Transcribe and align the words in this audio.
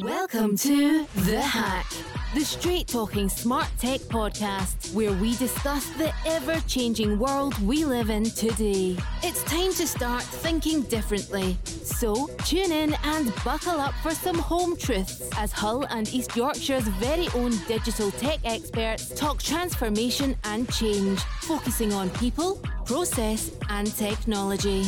Welcome 0.00 0.56
to 0.56 1.04
The 1.16 1.38
Hack, 1.38 1.86
the 2.34 2.40
straight 2.40 2.88
talking 2.88 3.28
smart 3.28 3.68
tech 3.78 4.00
podcast 4.00 4.94
where 4.94 5.12
we 5.12 5.36
discuss 5.36 5.90
the 5.90 6.10
ever 6.24 6.58
changing 6.66 7.18
world 7.18 7.58
we 7.58 7.84
live 7.84 8.08
in 8.08 8.24
today. 8.24 8.96
It's 9.22 9.42
time 9.44 9.70
to 9.74 9.86
start 9.86 10.22
thinking 10.22 10.80
differently. 10.84 11.58
So 11.64 12.28
tune 12.38 12.72
in 12.72 12.96
and 13.04 13.34
buckle 13.44 13.78
up 13.78 13.92
for 14.02 14.12
some 14.12 14.38
home 14.38 14.78
truths 14.78 15.28
as 15.36 15.52
Hull 15.52 15.84
and 15.90 16.08
East 16.14 16.34
Yorkshire's 16.36 16.88
very 16.88 17.28
own 17.34 17.52
digital 17.68 18.10
tech 18.12 18.38
experts 18.46 19.10
talk 19.10 19.42
transformation 19.42 20.36
and 20.44 20.72
change, 20.72 21.20
focusing 21.42 21.92
on 21.92 22.08
people, 22.10 22.62
process, 22.86 23.50
and 23.68 23.94
technology. 23.94 24.84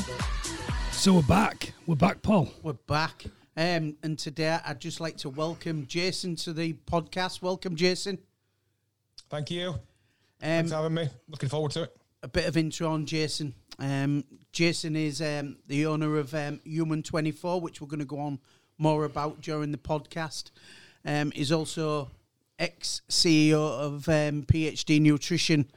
So 0.92 1.12
we're 1.12 1.22
back. 1.22 1.74
We're 1.86 1.94
back, 1.94 2.22
Paul. 2.22 2.48
We're 2.62 2.72
back. 2.72 3.26
Um, 3.56 3.96
and 4.02 4.18
today 4.18 4.58
I'd 4.66 4.80
just 4.80 5.00
like 5.00 5.16
to 5.18 5.28
welcome 5.28 5.86
Jason 5.86 6.34
to 6.36 6.52
the 6.52 6.72
podcast. 6.72 7.40
Welcome, 7.40 7.76
Jason. 7.76 8.18
Thank 9.30 9.50
you. 9.50 9.68
Um, 9.70 9.80
Thanks 10.40 10.70
for 10.70 10.76
having 10.76 10.94
me. 10.94 11.08
Looking 11.28 11.48
forward 11.48 11.70
to 11.72 11.84
it. 11.84 11.96
a 12.22 12.28
bit 12.28 12.46
of 12.46 12.56
intro 12.56 12.90
on 12.90 13.06
Jason. 13.06 13.54
Um, 13.78 14.24
Jason 14.52 14.96
is 14.96 15.22
um, 15.22 15.56
the 15.66 15.86
owner 15.86 16.16
of 16.18 16.34
um, 16.34 16.60
Human 16.64 17.02
24, 17.02 17.60
which 17.60 17.80
we're 17.80 17.88
going 17.88 18.00
to 18.00 18.04
go 18.04 18.18
on 18.18 18.40
more 18.78 19.04
about 19.04 19.40
during 19.40 19.70
the 19.72 19.78
podcast. 19.78 20.50
Um, 21.04 21.30
he's 21.30 21.52
also 21.52 22.10
ex 22.58 23.02
CEO 23.08 23.54
of 23.54 24.08
um, 24.08 24.42
PhD 24.44 25.00
Nutrition 25.00 25.70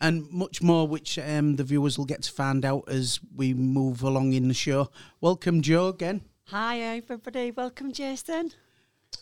and 0.00 0.30
much 0.30 0.60
more, 0.60 0.86
which 0.86 1.18
um, 1.18 1.56
the 1.56 1.64
viewers 1.64 1.96
will 1.96 2.04
get 2.04 2.22
to 2.22 2.32
find 2.32 2.64
out 2.64 2.84
as 2.88 3.20
we 3.34 3.54
move 3.54 4.02
along 4.02 4.32
in 4.34 4.48
the 4.48 4.54
show. 4.54 4.90
Welcome, 5.20 5.62
Jo, 5.62 5.88
again. 5.88 6.22
Hi, 6.48 6.78
everybody. 6.80 7.50
Welcome, 7.52 7.90
Jason. 7.92 8.52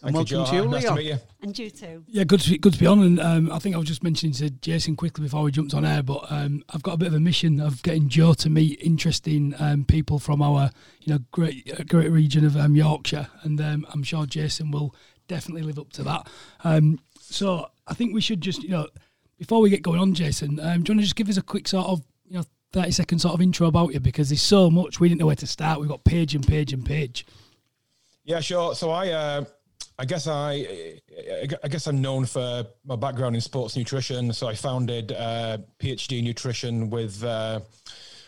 Thank 0.00 0.14
welcome 0.16 0.38
you, 0.38 0.44
to 0.44 0.50
Jo. 0.50 0.62
you, 0.64 0.68
Nice 0.68 0.84
to 0.84 0.94
meet 0.96 1.06
you. 1.06 1.18
And 1.40 1.56
you 1.56 1.70
too. 1.70 2.04
Yeah, 2.08 2.24
good 2.24 2.40
to 2.40 2.50
be, 2.50 2.58
good 2.58 2.72
to 2.72 2.78
be 2.80 2.86
on. 2.86 3.00
And 3.00 3.20
um, 3.20 3.52
I 3.52 3.60
think 3.60 3.76
I 3.76 3.78
was 3.78 3.86
just 3.86 4.02
mentioning 4.02 4.32
to 4.34 4.50
Jason 4.50 4.96
quickly 4.96 5.22
before 5.22 5.44
we 5.44 5.52
jumped 5.52 5.72
on 5.72 5.84
air, 5.84 6.02
but 6.02 6.24
um, 6.30 6.64
I've 6.70 6.82
got 6.82 6.94
a 6.94 6.96
bit 6.96 7.08
of 7.08 7.14
a 7.14 7.20
mission 7.20 7.60
of 7.60 7.80
getting 7.84 8.08
Jo 8.08 8.34
to 8.34 8.50
meet 8.50 8.80
interesting 8.82 9.54
um, 9.60 9.84
people 9.84 10.18
from 10.18 10.42
our 10.42 10.70
you 11.00 11.12
know 11.12 11.20
great 11.30 11.70
uh, 11.78 11.84
great 11.84 12.10
region 12.10 12.44
of 12.44 12.56
um, 12.56 12.74
Yorkshire, 12.74 13.28
and 13.42 13.60
um, 13.60 13.86
I'm 13.92 14.02
sure 14.02 14.26
Jason 14.26 14.72
will 14.72 14.94
definitely 15.28 15.62
live 15.62 15.78
up 15.78 15.92
to 15.92 16.02
that. 16.02 16.28
Um, 16.64 16.98
so 17.20 17.68
I 17.86 17.94
think 17.94 18.12
we 18.14 18.20
should 18.20 18.40
just 18.40 18.64
you 18.64 18.70
know 18.70 18.88
before 19.38 19.60
we 19.60 19.70
get 19.70 19.82
going 19.82 20.00
on, 20.00 20.14
Jason, 20.14 20.58
um, 20.58 20.82
do 20.82 20.90
you 20.90 20.96
want 20.96 21.00
to 21.00 21.02
just 21.02 21.16
give 21.16 21.28
us 21.28 21.36
a 21.36 21.42
quick 21.42 21.68
sort 21.68 21.86
of 21.86 22.02
you 22.26 22.38
know 22.38 22.44
30 22.72 22.90
second 22.90 23.18
sort 23.18 23.34
of 23.34 23.40
intro 23.40 23.66
about 23.66 23.92
you 23.92 24.00
because 24.00 24.30
there's 24.30 24.42
so 24.42 24.70
much 24.70 25.00
we 25.00 25.08
didn't 25.08 25.20
know 25.20 25.26
where 25.26 25.36
to 25.36 25.46
start. 25.46 25.80
We've 25.80 25.88
got 25.88 26.04
page 26.04 26.34
and 26.34 26.46
page 26.46 26.72
and 26.72 26.84
page. 26.84 27.26
Yeah, 28.24 28.40
sure. 28.40 28.74
So 28.74 28.90
I, 28.90 29.10
uh, 29.10 29.44
I 29.98 30.04
guess 30.04 30.26
I, 30.26 30.98
I 31.62 31.68
guess 31.68 31.86
I'm 31.86 32.00
known 32.00 32.24
for 32.24 32.64
my 32.84 32.96
background 32.96 33.34
in 33.34 33.40
sports 33.40 33.76
nutrition. 33.76 34.32
So 34.32 34.48
I 34.48 34.54
founded 34.54 35.12
uh, 35.12 35.58
PhD 35.78 36.22
Nutrition 36.22 36.88
with 36.88 37.22
uh, 37.22 37.60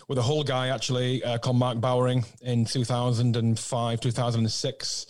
with 0.09 0.19
a 0.19 0.23
Hull 0.23 0.45
guy 0.45 0.69
actually 0.69 1.25
uh, 1.25 1.39
called 1.39 1.57
Mark 1.57 1.79
Bowering 1.79 2.25
in 2.43 2.65
2005, 2.65 4.01
2006, 4.01 5.07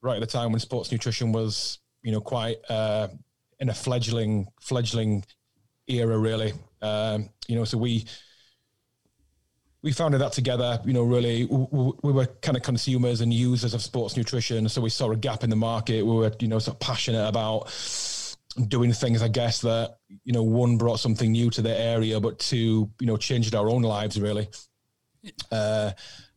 right 0.00 0.14
at 0.14 0.20
the 0.20 0.26
time 0.26 0.52
when 0.52 0.60
sports 0.60 0.90
nutrition 0.90 1.32
was, 1.32 1.78
you 2.02 2.10
know, 2.10 2.20
quite 2.20 2.56
uh, 2.70 3.08
in 3.58 3.68
a 3.68 3.74
fledgling 3.74 4.46
fledgling 4.60 5.24
era, 5.86 6.16
really. 6.16 6.54
Um, 6.80 7.28
you 7.46 7.56
know, 7.56 7.64
so 7.64 7.76
we 7.76 8.06
we 9.82 9.92
founded 9.92 10.20
that 10.20 10.32
together. 10.32 10.80
You 10.84 10.92
know, 10.92 11.02
really, 11.02 11.46
w- 11.46 11.68
w- 11.70 11.98
we 12.02 12.12
were 12.12 12.26
kind 12.26 12.56
of 12.56 12.62
consumers 12.62 13.20
and 13.20 13.32
users 13.32 13.74
of 13.74 13.82
sports 13.82 14.16
nutrition, 14.16 14.68
so 14.68 14.80
we 14.80 14.90
saw 14.90 15.10
a 15.10 15.16
gap 15.16 15.42
in 15.44 15.50
the 15.50 15.56
market. 15.56 16.04
We 16.04 16.14
were, 16.14 16.32
you 16.38 16.48
know, 16.48 16.58
sort 16.58 16.76
of 16.76 16.80
passionate 16.80 17.26
about 17.26 17.70
doing 18.68 18.92
things. 18.92 19.22
I 19.22 19.28
guess 19.28 19.60
that 19.62 19.96
you 20.24 20.32
know, 20.32 20.42
one 20.42 20.76
brought 20.76 21.00
something 21.00 21.32
new 21.32 21.50
to 21.50 21.62
the 21.62 21.78
area, 21.78 22.20
but 22.20 22.38
two, 22.38 22.90
you 23.00 23.06
know, 23.06 23.16
changed 23.16 23.54
our 23.54 23.68
own 23.68 23.82
lives 23.82 24.20
really. 24.20 24.48
Uh, 25.50 25.92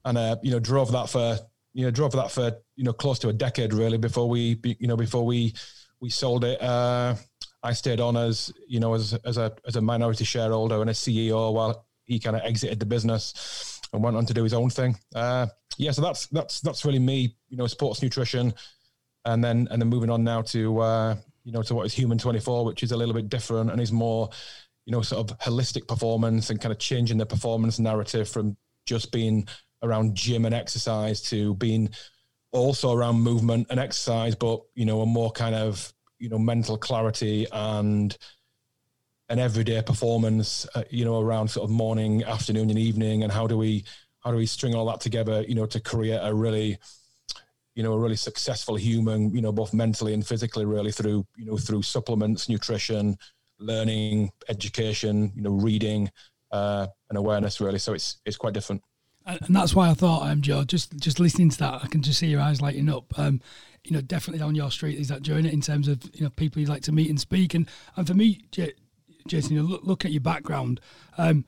and 0.05 0.17
uh, 0.17 0.35
you 0.41 0.51
know, 0.51 0.59
drove 0.59 0.91
that 0.91 1.09
for 1.09 1.37
you 1.73 1.85
know, 1.85 1.91
drove 1.91 2.11
that 2.13 2.31
for 2.31 2.51
you 2.75 2.83
know, 2.83 2.93
close 2.93 3.19
to 3.19 3.29
a 3.29 3.33
decade 3.33 3.73
really 3.73 3.97
before 3.97 4.29
we, 4.29 4.59
you 4.63 4.87
know, 4.87 4.97
before 4.97 5.25
we 5.25 5.53
we 5.99 6.09
sold 6.09 6.43
it. 6.43 6.61
Uh, 6.61 7.15
I 7.61 7.73
stayed 7.73 8.01
on 8.01 8.17
as 8.17 8.53
you 8.67 8.79
know, 8.79 8.93
as 8.93 9.13
as 9.25 9.37
a 9.37 9.53
as 9.65 9.75
a 9.75 9.81
minority 9.81 10.25
shareholder 10.25 10.81
and 10.81 10.89
a 10.89 10.93
CEO 10.93 11.53
while 11.53 11.85
he 12.05 12.19
kind 12.19 12.35
of 12.35 12.41
exited 12.43 12.79
the 12.79 12.85
business 12.85 13.81
and 13.91 14.03
went 14.03 14.17
on 14.17 14.25
to 14.25 14.33
do 14.33 14.43
his 14.43 14.53
own 14.53 14.69
thing. 14.69 14.97
Uh, 15.15 15.47
yeah, 15.77 15.91
so 15.91 16.01
that's 16.01 16.27
that's 16.27 16.59
that's 16.61 16.85
really 16.85 16.99
me, 16.99 17.35
you 17.49 17.57
know, 17.57 17.67
sports 17.67 18.01
nutrition, 18.01 18.53
and 19.25 19.43
then 19.43 19.67
and 19.71 19.81
then 19.81 19.89
moving 19.89 20.09
on 20.09 20.23
now 20.23 20.41
to 20.41 20.79
uh, 20.79 21.15
you 21.43 21.51
know 21.51 21.63
to 21.63 21.75
what 21.75 21.85
is 21.85 21.93
Human 21.93 22.17
Twenty 22.17 22.39
Four, 22.39 22.65
which 22.65 22.83
is 22.83 22.91
a 22.91 22.97
little 22.97 23.13
bit 23.13 23.29
different 23.29 23.71
and 23.71 23.81
is 23.81 23.91
more, 23.91 24.29
you 24.85 24.91
know, 24.91 25.01
sort 25.01 25.31
of 25.31 25.37
holistic 25.39 25.87
performance 25.87 26.49
and 26.49 26.61
kind 26.61 26.71
of 26.71 26.79
changing 26.79 27.17
the 27.17 27.25
performance 27.25 27.79
narrative 27.79 28.29
from 28.29 28.57
just 28.85 29.11
being 29.11 29.47
around 29.81 30.15
gym 30.15 30.45
and 30.45 30.55
exercise 30.55 31.21
to 31.21 31.55
being 31.55 31.89
also 32.51 32.93
around 32.93 33.21
movement 33.21 33.67
and 33.69 33.79
exercise, 33.79 34.35
but 34.35 34.61
you 34.75 34.85
know, 34.85 35.01
a 35.01 35.05
more 35.05 35.31
kind 35.31 35.55
of 35.55 35.93
you 36.19 36.29
know 36.29 36.37
mental 36.37 36.77
clarity 36.77 37.47
and 37.51 38.17
an 39.33 39.39
everyday 39.39 39.81
performance, 39.81 40.67
uh, 40.75 40.83
you 40.91 41.03
know, 41.03 41.19
around 41.19 41.47
sort 41.47 41.63
of 41.63 41.71
morning, 41.71 42.23
afternoon, 42.23 42.69
and 42.69 42.77
evening, 42.77 43.23
and 43.23 43.31
how 43.31 43.47
do 43.47 43.57
we 43.57 43.83
how 44.19 44.29
do 44.29 44.37
we 44.37 44.45
string 44.45 44.75
all 44.75 44.85
that 44.85 45.01
together, 45.01 45.43
you 45.47 45.55
know, 45.55 45.65
to 45.65 45.79
create 45.79 46.19
a 46.21 46.31
really, 46.31 46.77
you 47.73 47.81
know, 47.81 47.93
a 47.93 47.99
really 47.99 48.15
successful 48.15 48.75
human, 48.75 49.33
you 49.35 49.41
know, 49.41 49.51
both 49.51 49.73
mentally 49.73 50.13
and 50.13 50.25
physically, 50.25 50.65
really 50.65 50.91
through 50.91 51.25
you 51.35 51.45
know 51.45 51.57
through 51.57 51.81
supplements, 51.81 52.47
nutrition, 52.47 53.17
learning, 53.57 54.31
education, 54.49 55.33
you 55.35 55.41
know, 55.41 55.49
reading, 55.49 56.11
uh, 56.51 56.85
and 57.09 57.17
awareness, 57.17 57.59
really. 57.59 57.79
So 57.79 57.93
it's 57.93 58.17
it's 58.27 58.37
quite 58.37 58.53
different. 58.53 58.83
and 59.25 59.55
that's 59.55 59.73
why 59.73 59.89
I 59.89 59.95
thought, 59.95 60.29
um, 60.29 60.43
Jo, 60.43 60.63
just 60.63 60.95
just 60.99 61.19
listening 61.19 61.49
to 61.49 61.57
that, 61.57 61.81
I 61.83 61.87
can 61.87 62.03
just 62.03 62.19
see 62.19 62.27
your 62.27 62.41
eyes 62.41 62.61
lighting 62.61 62.87
up. 62.87 63.17
Um, 63.17 63.41
you 63.83 63.93
know, 63.93 64.01
definitely 64.01 64.43
on 64.43 64.53
your 64.53 64.69
street 64.69 64.99
is 64.99 65.07
that 65.07 65.23
journey 65.23 65.51
in 65.51 65.59
terms 65.59 65.87
of 65.87 66.03
you 66.13 66.21
know 66.21 66.29
people 66.29 66.59
you'd 66.59 66.69
like 66.69 66.83
to 66.83 66.91
meet 66.91 67.09
and 67.09 67.19
speak. 67.19 67.55
And 67.55 67.67
and 67.95 68.05
for 68.05 68.13
me, 68.13 68.45
Jason, 69.27 69.55
you 69.55 69.63
look, 69.63 69.81
look 69.83 70.05
at 70.05 70.11
your 70.11 70.21
background. 70.21 70.79
Um, 71.17 71.45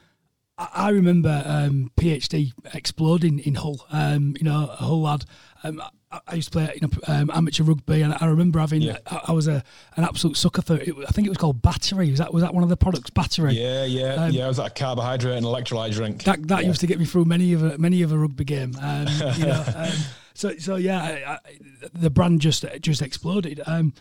I, 0.58 0.90
remember 0.90 1.44
um, 1.46 1.92
PhD 1.98 2.54
exploding 2.74 3.40
in 3.40 3.56
Hull. 3.56 3.86
Um, 3.92 4.36
you 4.38 4.46
know, 4.46 4.70
a 4.72 4.76
Hull 4.78 5.02
lad. 5.02 5.26
Um, 5.64 5.82
I, 6.12 6.20
I 6.28 6.36
used 6.36 6.54
to 6.54 6.58
play 6.60 6.72
you 6.76 6.88
know 6.88 6.90
um, 7.14 7.30
amateur 7.34 7.64
rugby, 7.64 8.02
and 8.02 8.14
I 8.22 8.26
remember 8.28 8.60
having 8.60 8.82
Yeah. 8.82 9.00
I, 9.06 9.22
I 9.28 9.32
was 9.34 9.50
a 9.50 9.64
an 9.98 10.06
absolute 10.06 10.38
sucker 10.38 10.62
for 10.62 10.76
it. 10.78 10.94
I 11.06 11.12
think 11.12 11.28
it 11.28 11.30
was 11.30 11.38
called 11.38 11.62
Battery. 11.62 12.10
Was 12.10 12.20
that 12.20 12.34
was 12.34 12.42
that 12.42 12.54
one 12.54 12.64
of 12.64 12.70
the 12.70 12.78
products? 12.78 13.10
Battery. 13.10 13.56
Yeah, 13.56 13.84
yeah, 13.84 14.14
Um, 14.14 14.32
yeah. 14.32 14.46
It 14.46 14.48
was 14.48 14.60
like 14.60 14.72
a 14.72 14.76
carbohydrate 14.80 15.36
and 15.36 15.46
electrolyte 15.46 15.92
drink. 15.92 16.24
That 16.24 16.48
that 16.48 16.62
Yeah. 16.62 16.68
used 16.70 16.80
to 16.82 16.88
get 16.88 17.00
me 17.00 17.06
through 17.06 17.26
many 17.26 17.52
of 17.52 17.62
a 17.62 17.78
many 17.78 18.02
of 18.02 18.14
a 18.14 18.18
rugby 18.18 18.46
game. 18.46 18.76
Um, 18.82 19.08
you 19.36 19.46
know, 19.48 19.64
um, 19.76 19.92
so 20.34 20.56
so 20.58 20.78
yeah, 20.78 21.38
I, 21.44 21.50
the 21.94 22.10
brand 22.10 22.40
just 22.40 22.64
just 22.80 23.02
exploded. 23.02 23.60
Um, 23.66 23.94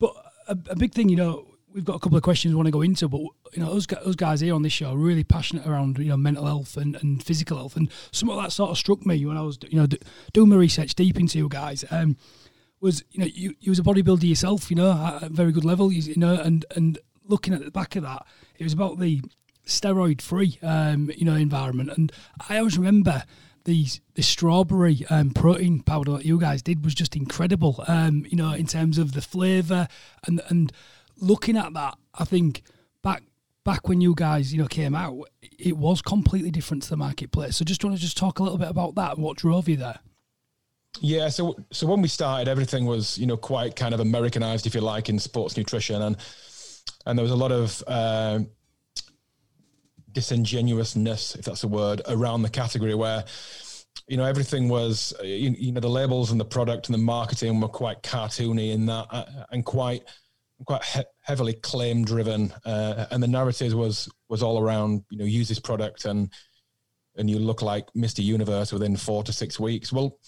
but 0.00 0.12
a, 0.48 0.58
a 0.70 0.74
big 0.76 0.92
thing, 0.92 1.08
you 1.08 1.16
know, 1.16 1.46
we've 1.74 1.84
got 1.84 1.96
a 1.96 1.98
couple 1.98 2.16
of 2.16 2.22
questions 2.22 2.54
we 2.54 2.56
want 2.56 2.68
to 2.68 2.72
go 2.72 2.82
into, 2.82 3.08
but 3.08 3.20
you 3.52 3.62
know, 3.62 3.72
us, 3.72 3.86
us 3.92 4.14
guys 4.14 4.40
here 4.40 4.54
on 4.54 4.62
this 4.62 4.72
show 4.72 4.92
are 4.92 4.96
really 4.96 5.24
passionate 5.24 5.66
around 5.66 5.98
you 5.98 6.06
know 6.06 6.16
mental 6.16 6.46
health 6.46 6.76
and, 6.76 6.94
and 6.96 7.22
physical 7.22 7.58
health, 7.58 7.76
and 7.76 7.90
some 8.12 8.30
of 8.30 8.40
that 8.40 8.52
sort 8.52 8.70
of 8.70 8.78
struck 8.78 9.04
me 9.04 9.26
when 9.26 9.36
I 9.36 9.42
was 9.42 9.58
you 9.68 9.78
know 9.78 9.86
doing 10.32 10.48
my 10.48 10.56
research 10.56 10.94
deep 10.94 11.18
into 11.18 11.36
you 11.36 11.48
guys. 11.48 11.84
Um, 11.90 12.16
was 12.80 13.04
you 13.10 13.20
know 13.20 13.26
you, 13.26 13.54
you 13.60 13.70
was 13.70 13.78
a 13.78 13.82
bodybuilder 13.82 14.28
yourself, 14.28 14.70
you 14.70 14.76
know, 14.76 14.92
at 14.92 15.24
a 15.24 15.28
very 15.28 15.52
good 15.52 15.64
level, 15.64 15.92
you, 15.92 16.14
know, 16.16 16.34
and 16.34 16.64
and 16.76 16.98
looking 17.26 17.52
at 17.52 17.64
the 17.64 17.70
back 17.70 17.96
of 17.96 18.04
that, 18.04 18.24
it 18.58 18.64
was 18.64 18.72
about 18.72 18.98
the 18.98 19.20
steroid 19.66 20.22
free, 20.22 20.58
um, 20.62 21.10
you 21.16 21.24
know, 21.24 21.34
environment, 21.34 21.90
and 21.96 22.12
I 22.48 22.58
always 22.58 22.78
remember 22.78 23.24
these 23.64 24.00
the 24.14 24.22
strawberry 24.22 25.06
um, 25.08 25.30
protein 25.30 25.80
powder 25.80 26.12
that 26.12 26.26
you 26.26 26.38
guys 26.38 26.62
did 26.62 26.84
was 26.84 26.94
just 26.94 27.16
incredible, 27.16 27.82
um, 27.88 28.26
you 28.28 28.36
know, 28.36 28.52
in 28.52 28.66
terms 28.66 28.98
of 28.98 29.12
the 29.12 29.22
flavour 29.22 29.88
and 30.26 30.40
and 30.48 30.72
looking 31.18 31.56
at 31.56 31.72
that, 31.74 31.96
I 32.14 32.24
think 32.24 32.62
back 33.02 33.22
back 33.64 33.88
when 33.88 34.00
you 34.00 34.14
guys 34.14 34.52
you 34.52 34.60
know 34.60 34.68
came 34.68 34.94
out, 34.94 35.28
it 35.42 35.76
was 35.76 36.02
completely 36.02 36.50
different 36.50 36.82
to 36.84 36.90
the 36.90 36.96
marketplace. 36.96 37.56
So 37.56 37.64
just 37.64 37.84
want 37.84 37.96
to 37.96 38.02
just 38.02 38.16
talk 38.16 38.38
a 38.38 38.42
little 38.42 38.58
bit 38.58 38.68
about 38.68 38.94
that 38.96 39.18
what 39.18 39.36
drove 39.36 39.68
you 39.68 39.76
there. 39.76 39.98
Yeah, 41.00 41.28
so 41.28 41.56
so 41.72 41.86
when 41.86 42.02
we 42.02 42.08
started, 42.08 42.48
everything 42.48 42.84
was 42.84 43.18
you 43.18 43.26
know 43.26 43.36
quite 43.36 43.76
kind 43.76 43.94
of 43.94 44.00
Americanized, 44.00 44.66
if 44.66 44.74
you 44.74 44.80
like, 44.80 45.08
in 45.08 45.18
sports 45.18 45.56
nutrition, 45.56 46.02
and 46.02 46.16
and 47.06 47.18
there 47.18 47.22
was 47.22 47.32
a 47.32 47.36
lot 47.36 47.52
of 47.52 47.82
uh, 47.86 48.40
disingenuousness, 50.12 51.34
if 51.34 51.44
that's 51.44 51.64
a 51.64 51.68
word, 51.68 52.02
around 52.08 52.42
the 52.42 52.50
category 52.50 52.94
where 52.94 53.24
you 54.08 54.16
know 54.16 54.24
everything 54.24 54.68
was 54.68 55.14
you, 55.22 55.54
you 55.58 55.72
know 55.72 55.80
the 55.80 55.88
labels 55.88 56.30
and 56.30 56.40
the 56.40 56.44
product 56.44 56.88
and 56.88 56.94
the 56.94 56.98
marketing 56.98 57.60
were 57.60 57.68
quite 57.68 58.02
cartoony 58.02 58.72
in 58.72 58.86
that 58.86 59.06
uh, 59.10 59.24
and 59.50 59.64
quite 59.64 60.04
quite 60.66 60.84
he- 60.84 61.02
heavily 61.20 61.54
claim 61.54 62.04
driven, 62.04 62.52
uh, 62.64 63.06
and 63.10 63.22
the 63.22 63.28
narrative 63.28 63.74
was 63.74 64.08
was 64.28 64.42
all 64.42 64.58
around 64.58 65.04
you 65.10 65.18
know 65.18 65.24
use 65.24 65.48
this 65.48 65.58
product 65.58 66.04
and 66.04 66.32
and 67.16 67.30
you 67.30 67.38
look 67.38 67.62
like 67.62 67.86
Mr. 67.92 68.22
Universe 68.22 68.72
within 68.72 68.96
four 68.96 69.22
to 69.22 69.32
six 69.32 69.60
weeks. 69.60 69.92
Well, 69.92 70.18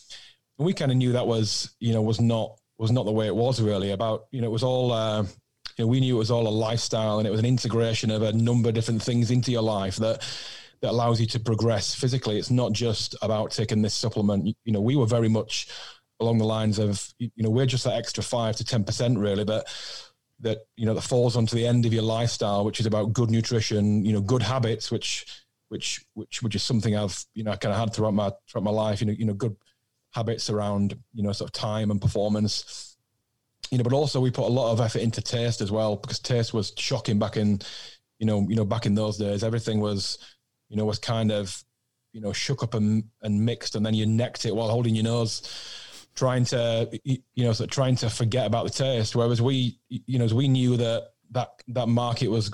we 0.59 0.73
kind 0.73 0.91
of 0.91 0.97
knew 0.97 1.13
that 1.13 1.27
was 1.27 1.75
you 1.81 1.93
know 1.93 2.03
was 2.03 2.21
not 2.21 2.59
was 2.79 2.91
not 2.93 3.05
the 3.05 3.13
way 3.13 3.27
it 3.27 3.35
was 3.35 3.61
really 3.61 3.93
about 3.93 4.27
you 4.31 4.41
know 4.41 4.49
it 4.49 4.53
was 4.53 4.63
all 4.63 4.93
uh, 4.93 5.23
you 5.23 5.85
know 5.85 5.87
we 5.87 6.01
knew 6.01 6.17
it 6.17 6.19
was 6.19 6.31
all 6.31 6.47
a 6.47 6.51
lifestyle 6.51 7.19
and 7.19 7.27
it 7.27 7.31
was 7.31 7.41
an 7.41 7.47
integration 7.47 8.11
of 8.11 8.23
a 8.23 8.33
number 8.33 8.69
of 8.69 8.75
different 8.75 9.03
things 9.03 9.31
into 9.31 9.51
your 9.51 9.63
life 9.63 9.97
that 9.97 10.27
that 10.83 10.91
allows 10.91 11.21
you 11.21 11.27
to 11.27 11.41
progress 11.41 11.95
physically 11.95 12.39
it's 12.39 12.51
not 12.51 12.73
just 12.73 13.15
about 13.23 13.51
taking 13.51 13.83
this 13.83 13.95
supplement 13.95 14.47
you 14.65 14.73
know 14.73 14.81
we 14.81 14.97
were 14.97 15.07
very 15.07 15.29
much 15.29 15.69
along 16.21 16.39
the 16.39 16.45
lines 16.45 16.79
of 16.79 17.13
you 17.19 17.31
know 17.39 17.51
we're 17.51 17.67
just 17.67 17.85
that 17.85 17.95
extra 17.95 18.23
5 18.23 18.57
to 18.57 18.65
10% 18.65 19.19
really 19.19 19.45
but 19.45 19.67
that 20.41 20.59
you 20.77 20.87
know 20.87 20.95
that 20.95 21.03
falls 21.03 21.37
onto 21.37 21.57
the 21.57 21.67
end 21.67 21.87
of 21.87 21.93
your 21.93 22.03
lifestyle 22.03 22.65
which 22.65 22.81
is 22.81 22.87
about 22.87 23.13
good 23.13 23.31
nutrition 23.31 24.05
you 24.05 24.13
know 24.13 24.21
good 24.21 24.43
habits 24.43 24.91
which 24.91 25.45
which 25.69 26.05
which 26.15 26.43
which 26.43 26.55
is 26.55 26.63
something 26.63 26.97
I've 26.97 27.25
you 27.35 27.43
know 27.43 27.57
kind 27.57 27.73
of 27.73 27.79
had 27.79 27.95
throughout 27.95 28.15
my 28.15 28.31
throughout 28.49 28.65
my 28.65 28.71
life 28.71 29.01
you 29.01 29.07
know 29.07 29.15
you 29.15 29.25
know 29.25 29.35
good 29.35 29.57
habits 30.13 30.51
around 30.51 30.97
you 31.15 31.23
know 31.23 31.33
sort 31.33 31.49
of 31.49 31.53
time 31.53 31.91
and 31.91 32.01
performance 32.01 32.97
you 33.71 33.79
know 33.79 33.85
but 33.85 33.93
also 33.93 34.21
we 34.21 34.31
put 34.31 34.45
a 34.45 34.49
lot 34.49 34.73
of 34.73 34.81
effort 34.81 35.03
into 35.03 35.21
taste 35.21 35.61
as 35.61 35.73
well 35.73 35.97
because 35.97 36.19
taste 36.19 36.55
was 36.55 36.73
shocking 36.77 37.19
back 37.19 37.37
in 37.37 37.59
you 38.19 38.27
know 38.27 38.47
you 38.49 38.57
know 38.57 38.65
back 38.65 38.87
in 38.87 38.95
those 38.95 39.17
days 39.17 39.43
everything 39.43 39.81
was 39.81 40.19
you 40.69 40.77
know 40.77 40.85
was 40.85 40.99
kind 40.99 41.33
of 41.33 41.63
you 42.13 42.21
know 42.21 42.33
shook 42.33 42.63
up 42.63 42.75
and, 42.75 43.05
and 43.23 43.45
mixed 43.45 43.75
and 43.75 43.85
then 43.85 43.95
you 43.95 44.07
necked 44.07 44.47
it 44.47 44.55
while 44.55 44.69
holding 44.69 44.95
your 44.95 45.05
nose 45.05 45.86
trying 46.17 46.45
to 46.45 46.89
you 47.05 47.21
know 47.37 47.53
sort 47.53 47.69
of 47.69 47.75
trying 47.75 47.95
to 47.95 48.11
forget 48.11 48.47
about 48.47 48.65
the 48.65 48.71
taste 48.71 49.15
whereas 49.15 49.41
we 49.41 49.79
you 49.89 50.19
know 50.19 50.25
as 50.25 50.35
we 50.35 50.49
knew 50.49 50.77
that 50.77 51.11
that 51.31 51.51
that 51.69 51.87
market 51.89 52.29
was 52.29 52.51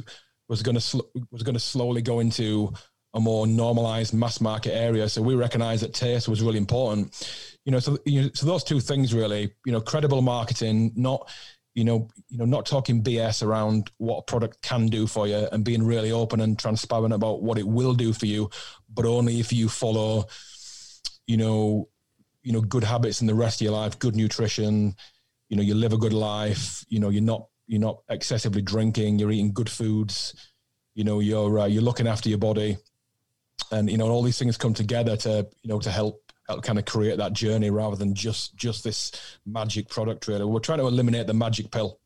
was 0.49 0.62
going 0.62 0.75
to 0.75 0.81
sl- 0.81 1.00
was 1.31 1.43
going 1.43 1.55
to 1.55 1.61
slowly 1.61 2.03
go 2.03 2.20
into 2.20 2.73
a 3.14 3.20
more 3.20 3.47
normalized 3.47 4.14
mass 4.14 4.41
market 4.41 4.75
area. 4.75 5.06
So 5.06 5.20
we 5.20 5.35
recognize 5.35 5.82
that 5.82 5.93
taste 5.93 6.29
was 6.29 6.41
really 6.41 6.56
important 6.56 7.14
you 7.64 7.73
know, 7.73 7.79
so 7.79 7.99
you 8.05 8.23
know, 8.23 8.31
so 8.35 8.47
those 8.47 8.64
two 8.64 8.81
things 8.81 9.14
really, 9.14 9.53
you 9.65 9.73
know, 9.73 9.81
credible 9.81 10.23
marketing, 10.23 10.93
not 10.97 11.31
you 11.75 11.85
know, 11.85 12.08
you 12.29 12.37
know, 12.37 12.44
not 12.44 12.67
talking 12.67 13.03
BS 13.03 13.43
around 13.43 13.91
what 13.97 14.19
a 14.19 14.23
product 14.23 14.61
can 14.62 14.87
do 14.87 15.06
for 15.06 15.26
you, 15.26 15.49
and 15.53 15.65
being 15.65 15.82
really 15.82 16.12
open 16.12 16.41
and 16.41 16.58
transparent 16.58 17.15
about 17.15 17.43
what 17.43 17.58
it 17.58 17.67
will 17.67 17.94
do 17.94 18.12
for 18.12 18.26
you, 18.26 18.50
but 18.93 19.06
only 19.06 19.41
if 19.41 19.53
you 19.53 19.69
follow, 19.69 20.26
you 21.26 21.37
know, 21.37 21.88
you 22.43 22.53
know, 22.53 22.61
good 22.61 22.85
habits 22.85 23.21
in 23.21 23.27
the 23.27 23.35
rest 23.35 23.61
of 23.61 23.65
your 23.65 23.73
life, 23.73 23.99
good 23.99 24.17
nutrition, 24.17 24.94
you 25.49 25.56
know, 25.56 25.62
you 25.62 25.75
live 25.75 25.93
a 25.93 25.99
good 25.99 26.12
life, 26.12 26.85
you 26.89 26.99
know, 26.99 27.09
you're 27.09 27.23
not 27.23 27.47
you're 27.67 27.81
not 27.81 28.03
excessively 28.09 28.62
drinking, 28.62 29.19
you're 29.19 29.31
eating 29.31 29.53
good 29.53 29.71
foods, 29.71 30.35
you 30.94 31.05
know, 31.05 31.21
you're 31.21 31.61
uh, 31.61 31.67
you're 31.67 31.83
looking 31.83 32.06
after 32.06 32.29
your 32.29 32.39
body, 32.39 32.77
and 33.71 33.91
you 33.91 33.97
know, 33.97 34.09
all 34.09 34.23
these 34.23 34.39
things 34.39 34.56
come 34.56 34.75
together 34.75 35.17
to 35.19 35.47
you 35.62 35.69
know 35.69 35.79
to 35.79 35.91
help 35.91 36.23
help 36.49 36.62
kind 36.62 36.79
of 36.79 36.85
create 36.85 37.19
that 37.19 37.33
journey 37.33 37.71
rather 37.71 37.97
than 37.97 38.15
just 38.15 38.56
just 38.56 38.85
this 38.85 39.12
magic 39.47 39.89
product 39.89 40.27
really. 40.29 40.44
We're 40.44 40.61
trying 40.61 40.79
to 40.79 40.87
eliminate 40.87 41.27
the 41.27 41.35
magic 41.35 41.71
pill 41.71 41.99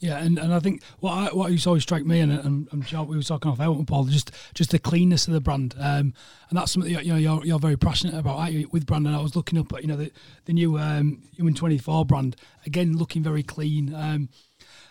yeah 0.00 0.18
and, 0.18 0.38
and 0.38 0.54
I 0.54 0.60
think 0.60 0.82
what 1.00 1.12
I, 1.12 1.34
what 1.34 1.50
used 1.50 1.64
to 1.64 1.70
always 1.70 1.82
strike 1.82 2.06
me 2.06 2.20
and, 2.20 2.32
and, 2.32 2.68
and 2.70 3.08
we 3.08 3.16
were 3.16 3.22
talking 3.22 3.50
off 3.50 3.60
out 3.60 3.86
Paul 3.86 4.04
just 4.04 4.30
just 4.54 4.70
the 4.70 4.78
cleanness 4.78 5.26
of 5.26 5.34
the 5.34 5.40
brand 5.40 5.74
um, 5.78 6.14
and 6.48 6.58
that's 6.58 6.72
something 6.72 6.92
that, 6.92 7.04
you 7.04 7.12
know 7.12 7.18
you're, 7.18 7.44
you're 7.44 7.58
very 7.58 7.76
passionate 7.76 8.14
about 8.14 8.52
you, 8.52 8.68
with 8.72 8.86
brand 8.86 9.06
and 9.06 9.16
I 9.16 9.20
was 9.20 9.36
looking 9.36 9.58
up 9.58 9.72
at 9.72 9.82
you 9.82 9.88
know 9.88 9.96
the, 9.96 10.12
the 10.44 10.52
new 10.52 10.78
um, 10.78 11.22
Human 11.36 11.54
24 11.54 12.04
brand 12.04 12.36
again 12.66 12.96
looking 12.96 13.22
very 13.22 13.42
clean 13.42 13.94
um, 13.94 14.28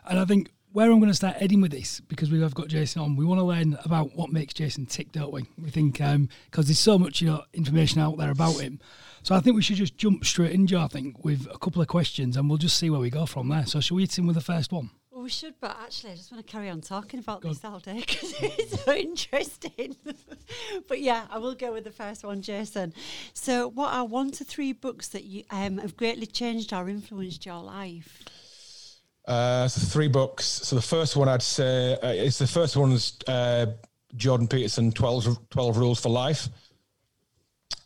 and 0.05 0.19
I 0.19 0.25
think 0.25 0.51
where 0.77 0.91
I'm 0.91 0.99
going 0.99 1.09
to 1.09 1.15
start 1.15 1.37
heading 1.37 1.61
with 1.61 1.71
this, 1.71 2.01
because 2.01 2.29
we 2.29 2.39
have 2.41 2.53
got 2.53 2.67
Jason 2.67 3.01
on, 3.01 3.15
we 3.15 3.25
want 3.25 3.39
to 3.39 3.43
learn 3.43 3.79
about 3.83 4.15
what 4.15 4.31
makes 4.31 4.53
Jason 4.53 4.85
tick, 4.85 5.11
don't 5.11 5.33
we? 5.33 5.45
We 5.57 5.71
think 5.71 5.93
because 5.93 6.13
um, 6.13 6.29
there's 6.51 6.77
so 6.77 6.99
much 6.99 7.19
you 7.19 7.29
know 7.29 7.43
information 7.51 7.99
out 7.99 8.17
there 8.17 8.29
about 8.29 8.59
him. 8.59 8.79
So 9.27 9.35
I 9.35 9.41
think 9.41 9.57
we 9.57 9.61
should 9.61 9.75
just 9.75 9.97
jump 9.97 10.23
straight 10.23 10.53
in, 10.53 10.67
Jo. 10.67 10.79
I 10.79 10.87
think 10.87 11.25
with 11.25 11.49
a 11.53 11.57
couple 11.57 11.81
of 11.81 11.89
questions, 11.89 12.37
and 12.37 12.47
we'll 12.47 12.57
just 12.57 12.77
see 12.77 12.89
where 12.89 13.01
we 13.01 13.09
go 13.09 13.25
from 13.25 13.49
there. 13.49 13.65
So 13.65 13.81
shall 13.81 13.95
we 13.95 14.03
hit 14.03 14.17
him 14.17 14.25
with 14.25 14.37
the 14.37 14.41
first 14.41 14.71
one? 14.71 14.89
Well, 15.11 15.23
we 15.23 15.29
should, 15.29 15.55
but 15.59 15.75
actually, 15.83 16.13
I 16.13 16.15
just 16.15 16.31
want 16.31 16.47
to 16.47 16.49
carry 16.49 16.69
on 16.69 16.79
talking 16.79 17.19
about 17.19 17.41
go 17.41 17.49
this 17.49 17.65
on. 17.65 17.73
all 17.73 17.79
day 17.79 18.05
because 18.07 18.33
it's 18.39 18.85
so 18.85 18.93
interesting. 18.93 19.97
but 20.87 21.01
yeah, 21.01 21.25
I 21.29 21.39
will 21.39 21.55
go 21.55 21.73
with 21.73 21.83
the 21.83 21.91
first 21.91 22.23
one, 22.23 22.41
Jason. 22.41 22.93
So, 23.33 23.67
what 23.67 23.93
are 23.93 24.05
one 24.05 24.31
to 24.31 24.45
three 24.45 24.71
books 24.71 25.09
that 25.09 25.25
you 25.25 25.43
um, 25.51 25.79
have 25.79 25.97
greatly 25.97 26.25
changed 26.25 26.71
or 26.71 26.87
influenced 26.87 27.45
your 27.45 27.61
life? 27.61 28.23
Uh, 29.27 29.67
so 29.67 29.85
three 29.87 30.07
books. 30.07 30.45
So 30.45 30.77
the 30.77 30.81
first 30.81 31.17
one 31.17 31.27
I'd 31.27 31.41
say 31.41 31.97
uh, 32.01 32.13
it's 32.13 32.39
the 32.39 32.47
first 32.47 32.77
one's 32.77 33.17
uh, 33.27 33.65
Jordan 34.15 34.47
Peterson 34.47 34.93
12, 34.93 35.49
12 35.49 35.77
Rules 35.77 35.99
for 35.99 36.07
Life. 36.07 36.47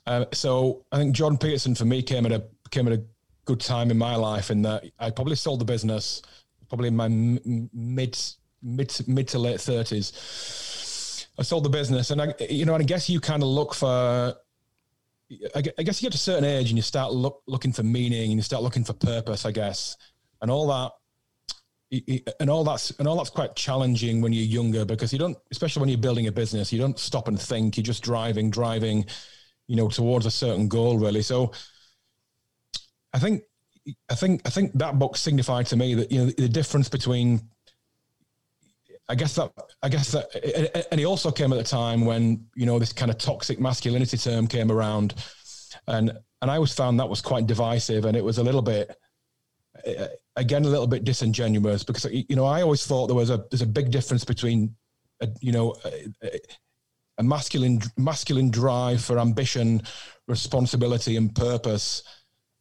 Uh, 0.06 0.26
so 0.34 0.86
I 0.92 0.98
think 0.98 1.16
John 1.16 1.38
Peterson 1.38 1.76
for 1.76 1.86
me 1.86 2.02
came 2.02 2.26
at 2.26 2.32
a 2.32 2.44
came 2.72 2.88
at 2.88 2.94
a 2.94 3.04
good 3.46 3.60
time 3.60 3.92
in 3.92 3.98
my 3.98 4.16
life 4.16 4.50
in 4.50 4.62
that 4.64 4.86
I 5.00 5.10
probably 5.10 5.36
sold 5.36 5.60
the 5.60 5.66
business 5.66 6.22
probably 6.70 6.88
in 6.88 6.96
my 6.96 7.06
m- 7.06 7.70
mid 7.74 8.18
mid 8.64 8.96
mid 9.08 9.28
to 9.30 9.40
late 9.40 9.60
thirties. 9.62 11.28
I 11.38 11.44
sold 11.44 11.66
the 11.66 11.70
business, 11.70 12.12
and 12.12 12.22
I 12.22 12.34
you 12.50 12.66
know, 12.66 12.74
and 12.74 12.84
I 12.84 12.86
guess 12.86 13.10
you 13.10 13.20
kind 13.20 13.44
of 13.44 13.50
look 13.50 13.74
for. 13.74 14.36
I 15.56 15.62
guess 15.62 16.02
you 16.02 16.08
get 16.08 16.12
to 16.12 16.18
a 16.18 16.20
certain 16.20 16.44
age 16.44 16.72
and 16.72 16.78
you 16.78 16.82
start 16.82 17.14
look, 17.14 17.42
looking 17.48 17.72
for 17.72 17.84
meaning 17.84 18.32
and 18.32 18.34
you 18.34 18.42
start 18.42 18.64
looking 18.64 18.84
for 18.84 18.92
purpose, 18.92 19.46
I 19.46 19.52
guess, 19.52 19.96
and 20.42 20.52
all 20.52 20.68
that 20.68 20.92
and 22.40 22.50
all 22.50 22.64
that's 22.64 22.92
and 23.00 23.08
all 23.08 23.16
that's 23.16 23.30
quite 23.30 23.56
challenging 23.56 24.22
when 24.22 24.34
you're 24.34 24.46
younger 24.46 24.86
because 24.86 25.12
you 25.12 25.20
don't 25.20 25.38
especially 25.52 25.82
when 25.82 25.90
you're 25.90 25.98
building 25.98 26.28
a 26.28 26.32
business 26.32 26.72
you 26.72 26.80
don't 26.80 26.98
stop 26.98 27.28
and 27.28 27.40
think 27.40 27.76
you're 27.76 27.84
just 27.84 28.02
driving 28.02 28.50
driving 28.50 29.06
you 29.68 29.76
know 29.76 29.88
towards 29.90 30.26
a 30.26 30.32
certain 30.32 30.68
goal 30.68 30.98
really. 30.98 31.22
So 31.22 31.52
i 33.14 33.20
think 33.20 33.44
i 34.10 34.16
think 34.16 34.42
i 34.46 34.50
think 34.50 34.72
that 34.74 34.98
book 35.00 35.18
signified 35.18 35.66
to 35.66 35.76
me 35.76 35.96
that 35.96 36.12
you 36.12 36.20
know 36.20 36.26
the, 36.28 36.34
the 36.44 36.50
difference 36.50 36.88
between 36.88 37.42
i 39.10 39.16
guess 39.16 39.36
that 39.36 39.52
i 39.84 39.90
guess 39.90 40.12
that 40.12 40.88
and 40.92 41.00
he 41.00 41.06
also 41.06 41.32
came 41.32 41.52
at 41.52 41.58
the 41.58 41.64
time 41.64 42.06
when 42.06 42.46
you 42.56 42.66
know 42.66 42.80
this 42.80 42.94
kind 42.94 43.12
of 43.12 43.18
toxic 43.18 43.60
masculinity 43.60 44.18
term 44.18 44.48
came 44.48 44.72
around. 44.72 45.16
And 45.88 46.12
and 46.42 46.52
i 46.52 46.56
always 46.56 46.74
found 46.74 47.00
that 47.00 47.10
was 47.10 47.22
quite 47.22 47.48
divisive 47.48 48.06
and 48.06 48.16
it 48.16 48.24
was 48.24 48.38
a 48.38 48.44
little 48.44 48.62
bit 48.62 48.96
again 50.36 50.66
a 50.66 50.70
little 50.70 50.88
bit 50.88 51.04
disingenuous 51.04 51.84
because 51.84 52.06
you 52.12 52.36
know 52.36 52.46
I 52.46 52.62
always 52.62 52.86
thought 52.86 53.08
there 53.08 53.16
was 53.16 53.30
a 53.30 53.44
there's 53.50 53.62
a 53.62 53.68
big 53.68 53.92
difference 53.92 54.24
between 54.24 54.76
a, 55.22 55.28
you 55.40 55.52
know 55.52 55.76
masculine 57.24 57.82
masculine 57.98 58.50
drive 58.50 59.04
for 59.04 59.20
ambition, 59.20 59.82
responsibility, 60.28 61.18
and 61.18 61.34
purpose 61.36 62.04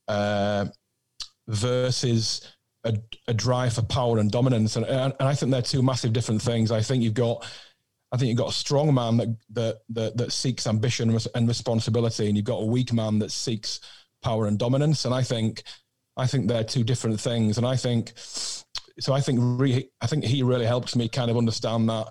uh, 0.08 0.66
versus 1.48 2.54
a, 2.85 2.94
a, 3.28 3.35
drive 3.35 3.75
for 3.75 3.82
power 3.82 4.18
and 4.18 4.30
dominance, 4.30 4.76
and, 4.76 4.87
and 4.87 5.14
I 5.20 5.35
think 5.35 5.52
they're 5.52 5.62
two 5.62 5.82
massive 5.82 6.12
different 6.12 6.42
things. 6.42 6.70
I 6.70 6.80
think 6.80 7.02
you've 7.02 7.14
got 7.14 7.46
I 8.12 8.16
think 8.16 8.28
you've 8.28 8.38
got 8.38 8.50
a 8.50 8.54
strong 8.54 8.92
man 8.92 9.18
that 9.18 9.37
that 9.50 9.78
that, 9.90 10.16
that 10.16 10.32
seeks 10.32 10.66
ambition 10.66 11.16
and 11.35 11.49
responsibility, 11.49 12.26
and 12.26 12.37
you've 12.37 12.46
got 12.46 12.62
a 12.62 12.66
weak 12.66 12.92
man 12.92 13.18
that 13.20 13.30
seeks 13.30 13.80
power 14.23 14.46
and 14.46 14.58
dominance. 14.58 15.04
And 15.04 15.14
I 15.14 15.23
think 15.23 15.62
I 16.16 16.26
think 16.26 16.49
they're 16.49 16.64
two 16.64 16.85
different 16.85 17.20
things, 17.20 17.58
and 17.58 17.66
I 17.66 17.76
think 17.76 18.12
so. 18.16 19.12
I 19.12 19.20
think 19.20 19.38
re, 19.42 19.88
I 20.00 20.06
think 20.06 20.25
he 20.25 20.42
really 20.42 20.66
helps 20.66 20.96
me 20.96 21.08
kind 21.08 21.30
of 21.30 21.37
understand 21.37 21.88
that 21.88 22.08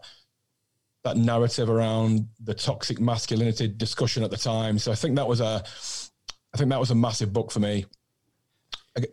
that 1.03 1.18
narrative 1.18 1.70
around 1.70 2.27
the 2.44 2.53
toxic 2.53 3.00
masculinity 3.00 3.68
discussion 3.68 4.24
at 4.24 4.32
the 4.32 4.38
time. 4.38 4.77
So 4.79 4.91
I 4.91 4.96
think 4.96 5.15
that 5.15 5.27
was 5.27 5.39
a 5.41 5.63
I 6.53 6.58
think 6.58 6.70
that 6.70 6.79
was 6.79 6.91
a 6.91 6.96
massive 6.96 7.32
book 7.32 7.51
for 7.51 7.60
me. 7.60 7.86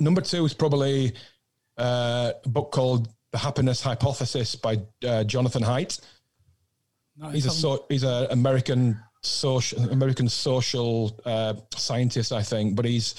Number 0.01 0.21
two 0.21 0.45
is 0.45 0.55
probably 0.55 1.13
uh, 1.77 2.33
a 2.45 2.49
book 2.49 2.73
called 2.73 3.09
The 3.31 3.39
Happiness 3.39 3.83
Hypothesis 3.83 4.57
by 4.57 4.79
uh, 5.07 5.25
Jonathan 5.25 5.63
Haidt. 5.63 6.01
Nice. 7.19 7.35
He's 7.35 7.47
a 7.47 7.51
so, 7.51 7.85
he's 7.89 8.03
an 8.03 8.27
American 8.31 8.99
social 9.23 9.91
American 9.91 10.29
social 10.29 11.19
uh, 11.25 11.55
scientist, 11.75 12.33
I 12.33 12.43
think, 12.43 12.77
but 12.77 12.85
he's 12.85 13.15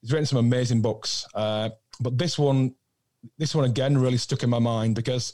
he's 0.00 0.12
written 0.12 0.26
some 0.26 0.38
amazing 0.38 0.82
books. 0.82 1.26
Uh, 1.34 1.70
but 2.00 2.18
this 2.18 2.38
one, 2.38 2.74
this 3.38 3.54
one 3.54 3.64
again 3.64 3.96
really 3.98 4.18
stuck 4.18 4.42
in 4.42 4.50
my 4.50 4.58
mind 4.58 4.94
because, 4.94 5.32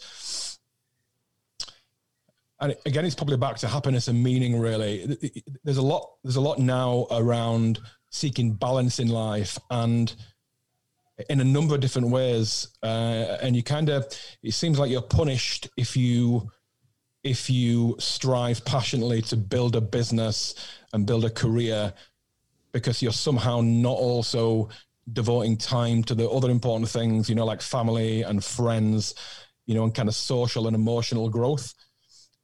and 2.61 2.77
again, 2.87 3.05
it's 3.05 3.15
probably 3.15 3.37
back 3.37 3.57
to 3.59 3.69
happiness 3.69 4.09
and 4.09 4.23
meaning. 4.23 4.59
Really, 4.59 5.17
there's 5.65 5.77
a 5.77 5.83
lot. 5.83 6.11
There's 6.23 6.37
a 6.37 6.41
lot 6.41 6.59
now 6.59 7.07
around 7.11 7.81
seeking 8.11 8.55
balance 8.55 8.99
in 8.99 9.09
life 9.09 9.59
and 9.71 10.15
in 11.29 11.41
a 11.41 11.45
number 11.45 11.75
of 11.75 11.81
different 11.81 12.09
ways. 12.09 12.69
Uh, 12.83 13.39
and 13.43 13.57
you 13.57 13.63
kind 13.63 13.89
of, 13.89 14.07
it 14.43 14.53
seems 14.53 14.79
like 14.79 14.91
you're 14.91 15.03
punished 15.03 15.69
if 15.77 15.97
you 15.97 16.51
if 17.25 17.51
you 17.51 17.97
strive 17.99 18.65
passionately 18.65 19.21
to 19.21 19.37
build 19.37 19.75
a 19.75 19.81
business 19.81 20.55
and 20.93 21.07
build 21.07 21.25
a 21.25 21.31
career 21.31 21.93
because 22.73 23.03
you're 23.03 23.11
somehow 23.11 23.61
not 23.61 23.97
also 23.97 24.69
devoting 25.13 25.57
time 25.57 26.05
to 26.05 26.15
the 26.15 26.29
other 26.31 26.51
important 26.51 26.89
things, 26.89 27.29
you 27.29 27.35
know, 27.35 27.45
like 27.45 27.61
family 27.61 28.23
and 28.23 28.45
friends, 28.45 29.15
you 29.67 29.75
know, 29.75 29.83
and 29.83 29.95
kind 29.95 30.09
of 30.09 30.15
social 30.15 30.69
and 30.69 30.77
emotional 30.77 31.29
growth. 31.29 31.75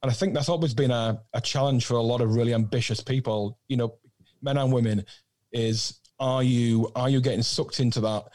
And 0.03 0.11
I 0.11 0.13
think 0.13 0.33
that's 0.33 0.49
always 0.49 0.73
been 0.73 0.91
a, 0.91 1.21
a 1.33 1.39
challenge 1.39 1.85
for 1.85 1.95
a 1.95 2.01
lot 2.01 2.19
of 2.19 2.35
really 2.35 2.53
ambitious 2.53 3.01
people, 3.01 3.57
you 3.69 3.77
know, 3.77 3.95
men 4.41 4.57
and 4.57 4.71
women, 4.71 5.05
is 5.53 5.99
are 6.19 6.43
you 6.43 6.91
are 6.95 7.09
you 7.09 7.21
getting 7.21 7.41
sucked 7.41 7.79
into 7.79 8.01
that 8.01 8.25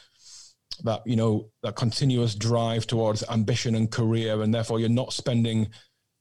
that 0.84 1.02
you 1.06 1.14
know 1.14 1.50
that 1.62 1.76
continuous 1.76 2.34
drive 2.34 2.86
towards 2.86 3.22
ambition 3.28 3.74
and 3.74 3.90
career, 3.90 4.40
and 4.40 4.54
therefore 4.54 4.80
you're 4.80 4.88
not 4.88 5.12
spending 5.12 5.68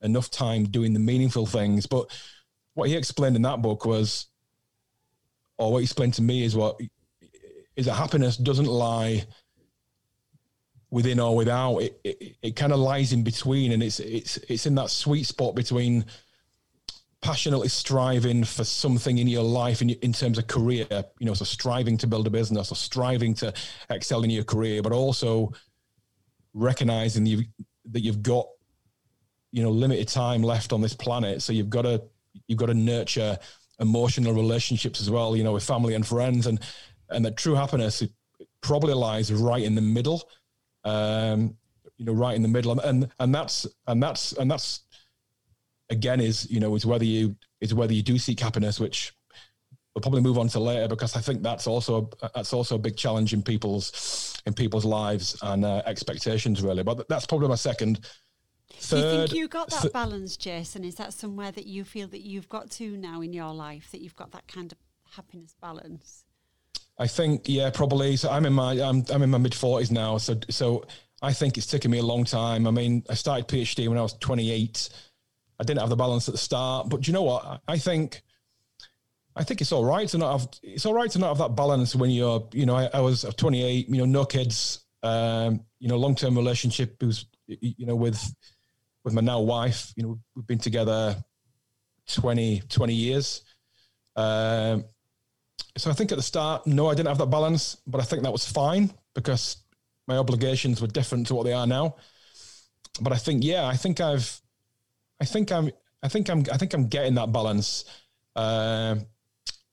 enough 0.02 0.30
time 0.30 0.66
doing 0.66 0.94
the 0.94 1.00
meaningful 1.00 1.46
things. 1.46 1.86
But 1.86 2.12
what 2.74 2.90
he 2.90 2.98
explained 2.98 3.38
in 3.38 3.42
that 3.44 3.62
book 3.62 3.86
was, 3.86 4.28
or 5.58 5.72
what 5.72 5.80
he 5.80 5.84
explained 5.86 6.16
to 6.16 6.22
me 6.22 6.44
is 6.44 6.58
what 6.58 6.78
is 7.78 7.86
that 7.86 7.94
happiness 7.94 8.36
doesn't 8.36 8.66
lie 8.66 9.26
within 10.90 11.20
or 11.20 11.36
without. 11.36 11.80
It, 11.80 12.00
it, 12.04 12.36
it 12.42 12.56
kind 12.56 12.72
of 12.72 12.80
lies 12.80 13.14
in 13.14 13.24
between, 13.24 13.72
and 13.72 13.84
it's 13.84 14.00
it's 14.00 14.38
it's 14.50 14.66
in 14.66 14.76
that 14.76 14.90
sweet 14.90 15.26
spot 15.26 15.56
between 15.56 16.06
passionately 17.22 17.68
striving 17.68 18.44
for 18.44 18.64
something 18.64 19.18
in 19.18 19.28
your 19.28 19.44
life 19.44 19.82
in, 19.82 19.90
in 19.90 20.14
terms 20.14 20.38
of 20.38 20.48
career, 20.48 20.88
you 21.20 21.26
know, 21.26 21.34
so 21.34 21.44
striving 21.44 21.98
to 21.98 22.08
build 22.08 22.28
a 22.28 22.30
business 22.30 22.72
or 22.72 22.76
striving 22.76 23.34
to 23.34 23.54
excel 23.90 24.24
in 24.24 24.30
your 24.30 24.44
career, 24.44 24.82
but 24.82 24.92
also 24.92 25.52
recognizing 26.54 27.26
you, 27.26 27.44
that 27.92 28.02
you've 28.02 28.22
got, 28.22 28.46
you 29.52 29.64
know, 29.64 29.72
limited 29.72 30.08
time 30.08 30.44
left 30.44 30.72
on 30.72 30.80
this 30.80 30.94
planet. 30.94 31.42
So 31.42 31.54
you've 31.54 31.70
got 31.70 31.82
to, 31.84 32.04
you've 32.48 32.60
got 32.60 32.68
to 32.68 32.76
nurture 32.76 33.38
emotional 33.80 34.34
relationships 34.34 35.02
as 35.02 35.10
well, 35.10 35.36
you 35.36 35.44
know, 35.44 35.54
with 35.54 35.64
family 35.64 35.96
and 35.96 36.06
friends 36.06 36.46
and, 36.46 36.60
and 37.10 37.26
that 37.26 37.36
true 37.36 37.56
happiness 37.56 38.04
probably 38.62 38.94
lies 38.94 39.34
right 39.34 39.64
in 39.64 39.76
the 39.76 39.82
middle. 39.82 40.30
Um, 40.84 41.56
you 41.98 42.06
know, 42.06 42.14
right 42.14 42.36
in 42.36 42.44
the 42.44 42.48
middle. 42.48 42.80
And, 42.80 43.10
and, 43.20 43.34
that's, 43.34 43.66
and 43.88 44.02
that's, 44.02 44.34
and 44.34 44.52
that's, 44.52 44.82
again 45.90 46.20
is 46.20 46.50
you 46.50 46.60
know 46.60 46.76
is 46.76 46.86
whether 46.86 47.06
you 47.06 47.36
is 47.62 47.74
whether 47.74 47.94
you 47.94 48.04
do 48.04 48.18
seek 48.18 48.40
happiness, 48.40 48.80
which 48.80 49.14
we'll 49.94 50.02
probably 50.02 50.22
move 50.22 50.38
on 50.38 50.48
to 50.50 50.60
later 50.60 50.88
because 50.88 51.16
I 51.16 51.22
think 51.22 51.42
that's 51.42 51.68
also 51.68 52.10
that's 52.36 52.54
also 52.54 52.76
a 52.76 52.80
big 52.80 52.98
challenge 52.98 53.34
in 53.34 53.42
people's 53.42 54.42
in 54.46 54.54
people's 54.54 54.86
lives 54.86 55.38
and 55.42 55.66
uh, 55.66 55.82
expectations 55.86 56.62
really. 56.62 56.84
But 56.84 57.08
that's 57.08 57.26
probably 57.26 57.48
my 57.48 57.56
second. 57.56 58.06
Third, 58.70 59.02
do 59.02 59.08
you 59.08 59.18
think 59.18 59.34
you 59.34 59.48
got 59.48 59.70
that 59.70 59.82
th- 59.84 59.94
balance, 59.94 60.36
Jason? 60.36 60.84
Is 60.84 60.96
that 60.96 61.14
somewhere 61.14 61.52
that 61.52 61.66
you 61.66 61.84
feel 61.84 62.08
that 62.10 62.22
you've 62.22 62.50
got 62.50 62.70
to 62.72 62.98
now 62.98 63.22
in 63.22 63.34
your 63.34 63.54
life 63.54 63.90
that 63.92 64.02
you've 64.02 64.16
got 64.16 64.32
that 64.32 64.48
kind 64.48 64.72
of 64.72 64.78
happiness 65.16 65.56
balance? 65.60 66.26
I 67.00 67.08
think 67.08 67.44
yeah, 67.46 67.70
probably. 67.70 68.16
So 68.16 68.30
I'm 68.30 68.46
in 68.46 68.54
my 68.54 68.74
I'm 68.74 69.04
I'm 69.12 69.22
in 69.22 69.30
my 69.30 69.38
mid 69.38 69.54
forties 69.54 69.92
now. 69.92 70.18
So 70.18 70.40
so 70.50 70.86
I 71.22 71.34
think 71.34 71.58
it's 71.58 71.68
taken 71.68 71.92
me 71.92 72.00
a 72.00 72.04
long 72.04 72.24
time. 72.24 72.68
I 72.68 72.72
mean, 72.72 73.04
I 73.10 73.14
started 73.14 73.48
PhD 73.48 73.88
when 73.88 73.98
I 73.98 74.02
was 74.02 74.14
28. 74.14 74.90
I 75.60 75.64
didn't 75.64 75.80
have 75.80 75.90
the 75.90 75.96
balance 75.96 76.28
at 76.28 76.34
the 76.34 76.40
start. 76.40 76.90
But 76.90 77.08
you 77.08 77.14
know 77.14 77.24
what? 77.24 77.62
I 77.68 77.78
think 77.78 78.22
I 79.38 79.44
think 79.44 79.62
it's 79.62 79.72
all 79.72 79.86
right 79.86 80.08
to 80.10 80.18
not 80.18 80.40
have 80.40 80.50
it's 80.64 80.86
all 80.86 80.94
right 80.94 81.10
to 81.12 81.20
not 81.20 81.30
have 81.30 81.38
that 81.38 81.56
balance 81.56 81.96
when 81.96 82.10
you're 82.10 82.48
you 82.54 82.66
know 82.66 82.76
I, 82.76 82.90
I 82.94 83.00
was 83.02 83.24
28 83.24 83.88
you 83.88 83.98
know 83.98 84.06
no 84.06 84.26
kids 84.26 84.84
um, 85.04 85.62
you 85.80 85.88
know 85.88 85.98
long 85.98 86.16
term 86.16 86.36
relationship 86.36 86.98
who's 87.00 87.26
you 87.48 87.86
know 87.86 87.96
with 87.96 88.20
with 89.04 89.14
my 89.14 89.22
now 89.22 89.40
wife 89.40 89.94
you 89.96 90.04
know 90.04 90.20
we've 90.36 90.48
been 90.48 90.58
together 90.58 91.16
20 92.12 92.62
20 92.68 92.94
years 92.94 93.44
um, 94.16 94.86
so 95.78 95.90
I 95.90 95.94
think 95.94 96.12
at 96.12 96.18
the 96.18 96.24
start 96.24 96.68
no 96.68 96.90
I 96.90 96.96
didn't 96.96 97.10
have 97.10 97.18
that 97.20 97.28
balance 97.30 97.78
but 97.88 98.02
I 98.02 98.04
think 98.04 98.24
that 98.24 98.32
was 98.32 98.46
fine 98.46 98.92
because 99.14 99.58
my 100.08 100.18
obligations 100.18 100.82
were 100.82 100.88
different 100.88 101.28
to 101.28 101.36
what 101.36 101.44
they 101.44 101.54
are 101.54 101.68
now 101.68 101.96
but 103.02 103.14
I 103.14 103.18
think 103.18 103.44
yeah 103.44 103.66
I 103.66 103.76
think 103.76 104.02
I've 104.02 104.42
I 105.20 105.26
think 105.26 105.52
I'm 105.52 105.72
I 106.04 106.08
think 106.08 106.30
I'm 106.30 106.44
I 106.52 106.58
think 106.58 106.74
I'm 106.74 106.88
getting 106.88 107.16
that 107.16 107.32
balance. 107.32 107.86
Uh, 108.36 108.96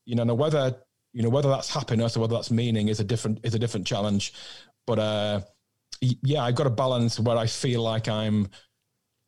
you 0.05 0.15
know, 0.15 0.25
no 0.25 0.35
whether 0.35 0.77
you 1.13 1.23
know 1.23 1.29
whether 1.29 1.49
that's 1.49 1.73
happiness 1.73 2.17
or 2.17 2.21
whether 2.21 2.35
that's 2.35 2.51
meaning 2.51 2.89
is 2.89 3.01
a 3.01 3.05
different 3.05 3.41
is 3.45 3.55
a 3.55 3.59
different 3.59 3.87
challenge. 3.87 4.33
But 4.87 4.99
uh, 4.99 5.41
yeah, 6.01 6.43
I've 6.45 6.55
got 6.55 6.67
a 6.67 6.71
balance 6.71 7.21
where 7.21 7.37
I 7.37 7.47
feel 7.47 7.83
like 7.83 8.09
I'm 8.09 8.49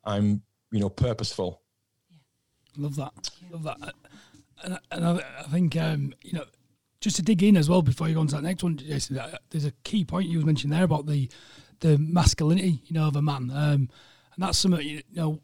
I'm 0.03 0.41
you 0.71 0.79
know 0.79 0.89
purposeful. 0.89 1.61
Yeah. 2.09 2.83
Love 2.83 2.95
that. 2.95 3.29
Love 3.51 3.63
that. 3.63 3.93
And, 4.63 4.79
and 4.91 5.05
I, 5.05 5.23
I 5.39 5.43
think 5.43 5.75
um, 5.75 6.13
you 6.21 6.39
know 6.39 6.45
just 7.07 7.15
to 7.15 7.21
dig 7.21 7.41
in 7.41 7.55
as 7.55 7.69
well 7.69 7.81
before 7.81 8.09
you 8.09 8.15
go 8.15 8.19
on 8.19 8.27
to 8.27 8.35
that 8.35 8.43
next 8.43 8.63
one, 8.63 8.75
Jason. 8.75 9.19
There's 9.49 9.63
a 9.63 9.71
key 9.83 10.03
point 10.03 10.27
you 10.27 10.41
mentioned 10.45 10.73
there 10.73 10.83
about 10.83 11.05
the 11.05 11.29
the 11.79 11.97
masculinity, 11.97 12.81
you 12.85 12.93
know, 12.93 13.07
of 13.07 13.15
a 13.15 13.21
man, 13.21 13.49
um, 13.51 13.89
and 14.35 14.39
that's 14.39 14.57
something 14.57 14.85
you 14.85 15.01
know 15.13 15.39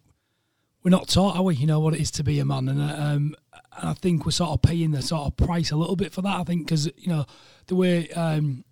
we're 0.83 0.91
not 0.91 1.07
taught, 1.07 1.37
are 1.37 1.43
we? 1.43 1.55
You 1.55 1.67
know 1.67 1.79
what 1.79 1.93
it 1.93 2.01
is 2.01 2.11
to 2.11 2.23
be 2.23 2.39
a 2.39 2.45
man, 2.45 2.67
and 2.67 2.81
um, 2.81 3.35
and 3.77 3.89
I 3.89 3.93
think 3.93 4.25
we're 4.25 4.31
sort 4.31 4.49
of 4.49 4.61
paying 4.61 4.91
the 4.91 5.01
sort 5.01 5.27
of 5.27 5.37
price 5.37 5.71
a 5.71 5.77
little 5.77 5.95
bit 5.95 6.11
for 6.11 6.21
that. 6.21 6.35
I 6.35 6.43
think 6.43 6.65
because 6.65 6.87
you 6.97 7.07
know 7.07 7.25
the 7.67 7.75
way 7.75 8.09
um, 8.09 8.65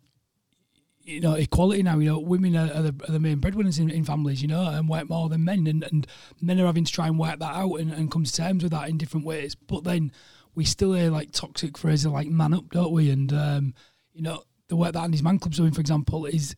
you 1.03 1.21
know 1.21 1.35
equality 1.35 1.83
now. 1.83 1.97
You 1.99 2.09
know, 2.09 2.19
women 2.19 2.57
are, 2.57 2.73
are, 2.73 2.81
the, 2.81 2.95
are 3.07 3.11
the, 3.13 3.19
main 3.19 3.39
breadwinners 3.39 3.79
in, 3.79 3.89
in, 3.89 4.03
families. 4.03 4.41
You 4.41 4.49
know, 4.49 4.67
and 4.67 4.89
work 4.89 5.09
more 5.09 5.29
than 5.29 5.45
men, 5.45 5.65
and, 5.65 5.83
and 5.83 6.07
men 6.41 6.59
are 6.59 6.65
having 6.65 6.83
to 6.83 6.91
try 6.91 7.07
and 7.07 7.17
work 7.17 7.39
that 7.39 7.55
out 7.55 7.75
and, 7.75 7.93
and 7.93 8.11
come 8.11 8.25
to 8.25 8.33
terms 8.33 8.63
with 8.63 8.73
that 8.73 8.89
in 8.89 8.97
different 8.97 9.25
ways. 9.25 9.55
But 9.55 9.85
then 9.85 10.11
we 10.55 10.65
still 10.65 10.93
hear 10.93 11.11
like 11.11 11.31
toxic 11.31 11.77
phrases 11.77 12.07
like 12.07 12.27
"man 12.27 12.53
up," 12.53 12.69
don't 12.69 12.91
we? 12.91 13.09
And 13.09 13.31
um, 13.33 13.73
you 14.13 14.21
know 14.21 14.43
the 14.67 14.75
work 14.75 14.93
that 14.93 15.03
Andy's 15.03 15.23
Man 15.23 15.39
Club's 15.39 15.57
doing, 15.57 15.71
for 15.71 15.81
example, 15.81 16.25
is 16.25 16.55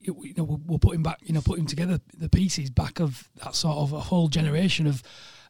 you 0.00 0.34
know, 0.36 0.60
we're, 0.66 0.78
putting 0.78 1.02
back, 1.02 1.18
you 1.22 1.34
know, 1.34 1.42
putting 1.42 1.66
together 1.66 2.00
the 2.16 2.28
pieces 2.28 2.70
back 2.70 3.00
of 3.00 3.28
that 3.44 3.54
sort 3.54 3.76
of 3.76 3.92
a 3.92 4.00
whole 4.00 4.28
generation 4.28 4.86
of 4.86 5.02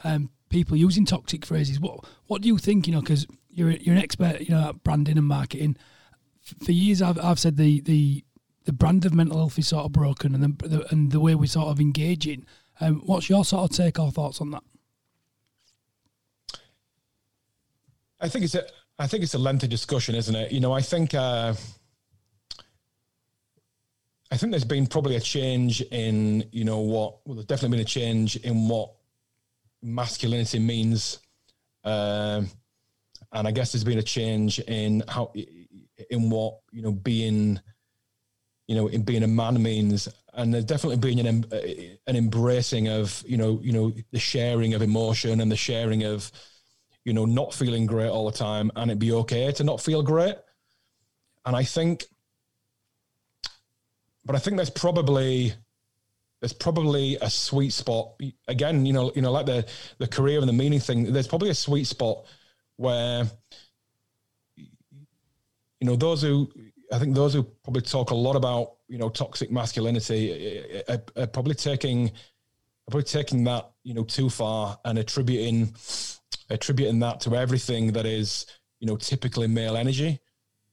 um, 0.03 0.31
people 0.49 0.77
using 0.77 1.05
toxic 1.05 1.47
phrases. 1.47 1.79
What 1.79 2.05
what 2.27 2.43
do 2.43 2.49
you 2.49 2.59
think? 2.59 2.87
You 2.87 2.95
know, 2.95 3.01
because 3.01 3.27
you're 3.49 3.71
you're 3.71 3.95
an 3.95 4.03
expert, 4.03 4.41
you 4.41 4.51
know, 4.55 4.71
at 4.71 4.83
branding 4.83 5.19
and 5.19 5.27
marketing. 5.27 5.77
For 6.65 6.73
years, 6.73 7.01
I've 7.01 7.19
I've 7.21 7.39
said 7.39 7.57
the 7.57 7.81
the 7.81 8.25
the 8.65 8.73
brand 8.73 9.05
of 9.07 9.15
mental 9.15 9.39
health 9.39 9.59
is 9.59 9.69
sort 9.69 9.85
of 9.87 9.93
broken, 9.93 10.35
and 10.35 10.43
the, 10.43 10.69
the 10.69 10.93
and 10.93 11.13
the 11.13 11.21
way 11.21 11.35
we're 11.35 11.47
sort 11.47 11.69
of 11.69 11.81
engaging. 11.81 12.45
Um, 12.81 13.03
what's 13.07 13.29
your 13.29 13.45
sort 13.45 13.71
of 13.71 13.77
take 13.77 13.99
or 13.99 14.11
thoughts 14.11 14.41
on 14.41 14.51
that? 14.51 14.63
I 18.21 18.29
think 18.29 18.45
it's 18.45 18.55
a 18.55 18.65
I 18.99 19.07
think 19.07 19.23
it's 19.23 19.35
a 19.35 19.39
lengthy 19.39 19.69
discussion, 19.69 20.15
isn't 20.15 20.35
it? 20.35 20.53
You 20.53 20.61
know, 20.61 20.73
I 20.73 20.83
think. 20.83 21.15
Uh, 21.15 21.55
I 24.33 24.37
think 24.37 24.53
there's 24.53 24.65
been 24.65 24.87
probably 24.87 25.17
a 25.17 25.21
change 25.21 25.81
in, 25.81 26.49
you 26.53 26.65
know, 26.65 26.79
what, 26.79 27.19
well, 27.27 27.35
there's 27.35 27.47
definitely 27.47 27.79
been 27.79 27.85
a 27.85 27.89
change 27.89 28.37
in 28.37 28.69
what 28.69 28.93
masculinity 29.83 30.61
means. 30.61 31.19
Um, 31.83 32.49
and 33.33 33.49
I 33.49 33.51
guess 33.51 33.73
there's 33.73 33.83
been 33.83 33.99
a 33.99 34.05
change 34.05 34.61
in 34.61 35.03
how, 35.09 35.33
in 36.11 36.31
what, 36.31 36.61
you 36.71 36.81
know, 36.81 36.93
being, 36.93 37.59
you 38.69 38.77
know, 38.77 38.87
in 38.87 39.03
being 39.03 39.25
a 39.25 39.27
man 39.27 39.61
means. 39.61 40.09
And 40.33 40.55
there's 40.55 40.65
definitely 40.65 40.99
been 40.99 41.27
an, 41.27 41.45
an 42.07 42.15
embracing 42.15 42.87
of, 42.87 43.25
you 43.27 43.37
know, 43.37 43.59
you 43.61 43.73
know, 43.73 43.93
the 44.13 44.21
sharing 44.21 44.75
of 44.75 44.83
emotion 44.83 45.41
and 45.41 45.51
the 45.51 45.57
sharing 45.57 46.05
of, 46.05 46.31
you 47.05 47.13
know, 47.13 47.25
not 47.25 47.55
feeling 47.55 47.87
great 47.87 48.09
all 48.09 48.31
the 48.31 48.37
time 48.37 48.71
and 48.77 48.91
it'd 48.91 48.99
be 48.99 49.13
okay 49.13 49.51
to 49.53 49.65
not 49.65 49.81
feel 49.81 50.03
great. 50.03 50.35
And 51.47 51.57
I 51.57 51.65
think, 51.65 52.05
but 54.25 54.37
I 54.37 54.39
think 54.39 54.57
there's 54.57 54.71
probably 54.71 55.55
there's 56.41 56.53
probably 56.53 57.17
a 57.21 57.31
sweet 57.31 57.73
spot 57.73 58.13
again 58.49 58.87
you 58.87 58.93
know 58.93 59.13
you 59.15 59.23
know 59.23 59.31
like 59.31 59.47
the 59.47 59.67
the 59.99 60.07
career 60.07 60.41
and 60.41 60.49
the 60.49 60.53
meaning 60.53 60.81
thing 60.81 61.13
there's 61.13 61.29
probably 61.29 61.51
a 61.51 61.55
sweet 61.55 61.87
spot 61.87 62.25
where 62.77 63.25
you 64.57 64.67
know 65.87 65.97
those 65.97 66.23
who 66.23 66.51
i 66.93 66.99
think 66.99 67.15
those 67.15 67.35
who 67.35 67.43
probably 67.43 67.83
talk 67.83 68.11
a 68.11 68.15
lot 68.15 68.37
about 68.37 68.77
you 68.89 68.99
know 68.99 69.09
toxic 69.09 69.51
masculinity 69.51 70.33
eh, 70.33 70.63
eh, 70.79 70.83
eh, 70.89 70.97
are, 70.97 71.23
are 71.23 71.27
probably 71.27 71.55
taking 71.55 72.09
are 72.09 72.91
probably 72.91 73.05
taking 73.05 73.45
that 73.45 73.71
you 73.83 73.95
know 73.95 74.05
too 74.05 74.31
far 74.31 74.79
and 74.85 74.99
attributing 74.99 75.75
attributing 76.51 76.99
that 76.99 77.21
to 77.21 77.35
everything 77.37 77.93
that 77.93 78.07
is 78.07 78.47
you 78.81 78.87
know 78.87 78.97
typically 78.97 79.47
male 79.47 79.77
energy 79.77 80.21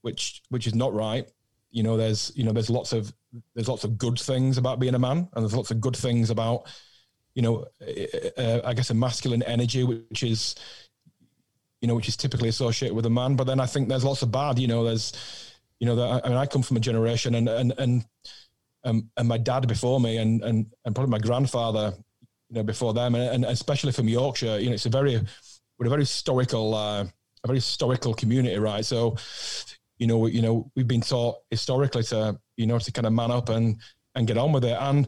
which 0.02 0.42
which 0.50 0.68
is 0.68 0.76
not 0.76 0.94
right 0.94 1.30
you 1.72 1.84
know 1.84 1.98
there's 1.98 2.32
you 2.36 2.44
know 2.44 2.52
there's 2.52 2.70
lots 2.70 2.94
of 2.94 3.14
there's 3.56 3.68
lots 3.68 3.84
of 3.84 3.98
good 3.98 4.20
things 4.20 4.58
about 4.58 4.80
being 4.80 4.96
a 4.96 5.00
man, 5.00 5.18
and 5.18 5.44
there's 5.44 5.56
lots 5.56 5.72
of 5.72 5.82
good 5.82 5.96
things 5.96 6.30
about, 6.30 6.72
you 7.36 7.42
know, 7.42 7.66
uh, 8.38 8.62
I 8.64 8.74
guess 8.74 8.90
a 8.90 8.94
masculine 8.94 9.44
energy, 9.44 9.84
which 9.84 10.24
is, 10.24 10.56
you 11.82 11.88
know, 11.88 11.96
which 11.96 12.08
is 12.08 12.18
typically 12.18 12.50
associated 12.50 12.96
with 12.96 13.06
a 13.06 13.10
man. 13.10 13.36
But 13.36 13.46
then 13.46 13.60
I 13.60 13.66
think 13.66 13.90
there's 13.90 14.04
lots 14.04 14.22
of 14.22 14.32
bad. 14.32 14.60
You 14.60 14.68
know, 14.68 14.84
there's, 14.84 15.14
you 15.80 15.86
know, 15.86 15.96
the, 15.96 16.22
I 16.24 16.30
mean, 16.30 16.38
I 16.38 16.46
come 16.46 16.64
from 16.64 16.78
a 16.78 16.82
generation, 16.82 17.36
and 17.36 17.48
and 17.48 17.74
and 17.78 18.06
um, 18.84 19.10
and 19.18 19.28
my 19.28 19.38
dad 19.38 19.68
before 19.68 20.00
me, 20.00 20.18
and 20.18 20.42
and 20.44 20.66
and 20.86 20.96
probably 20.96 21.12
my 21.12 21.20
grandfather, 21.20 21.94
you 22.50 22.56
know, 22.56 22.64
before 22.64 22.94
them, 22.94 23.16
and, 23.16 23.36
and 23.36 23.46
especially 23.46 23.92
from 23.92 24.08
Yorkshire, 24.08 24.60
you 24.60 24.70
know, 24.70 24.74
it's 24.74 24.86
a 24.86 24.90
very, 24.90 25.20
we're 25.78 25.88
a 25.88 25.90
very 25.90 26.04
historical, 26.04 26.74
uh, 26.74 27.04
a 27.04 27.48
very 27.48 27.58
historical 27.60 28.14
community, 28.14 28.58
right? 28.58 28.86
So, 28.86 29.16
you 30.00 30.08
know, 30.08 30.26
you 30.28 30.42
know, 30.42 30.72
we've 30.76 30.88
been 30.88 31.02
taught 31.02 31.38
historically 31.50 32.04
to, 32.04 32.40
you 32.56 32.68
know, 32.68 32.80
to 32.80 32.92
kind 32.92 33.08
of 33.08 33.14
man 33.14 33.32
up 33.32 33.50
and 33.50 33.78
and 34.16 34.28
get 34.28 34.38
on 34.38 34.52
with 34.52 34.66
it. 34.66 34.78
And 34.80 35.08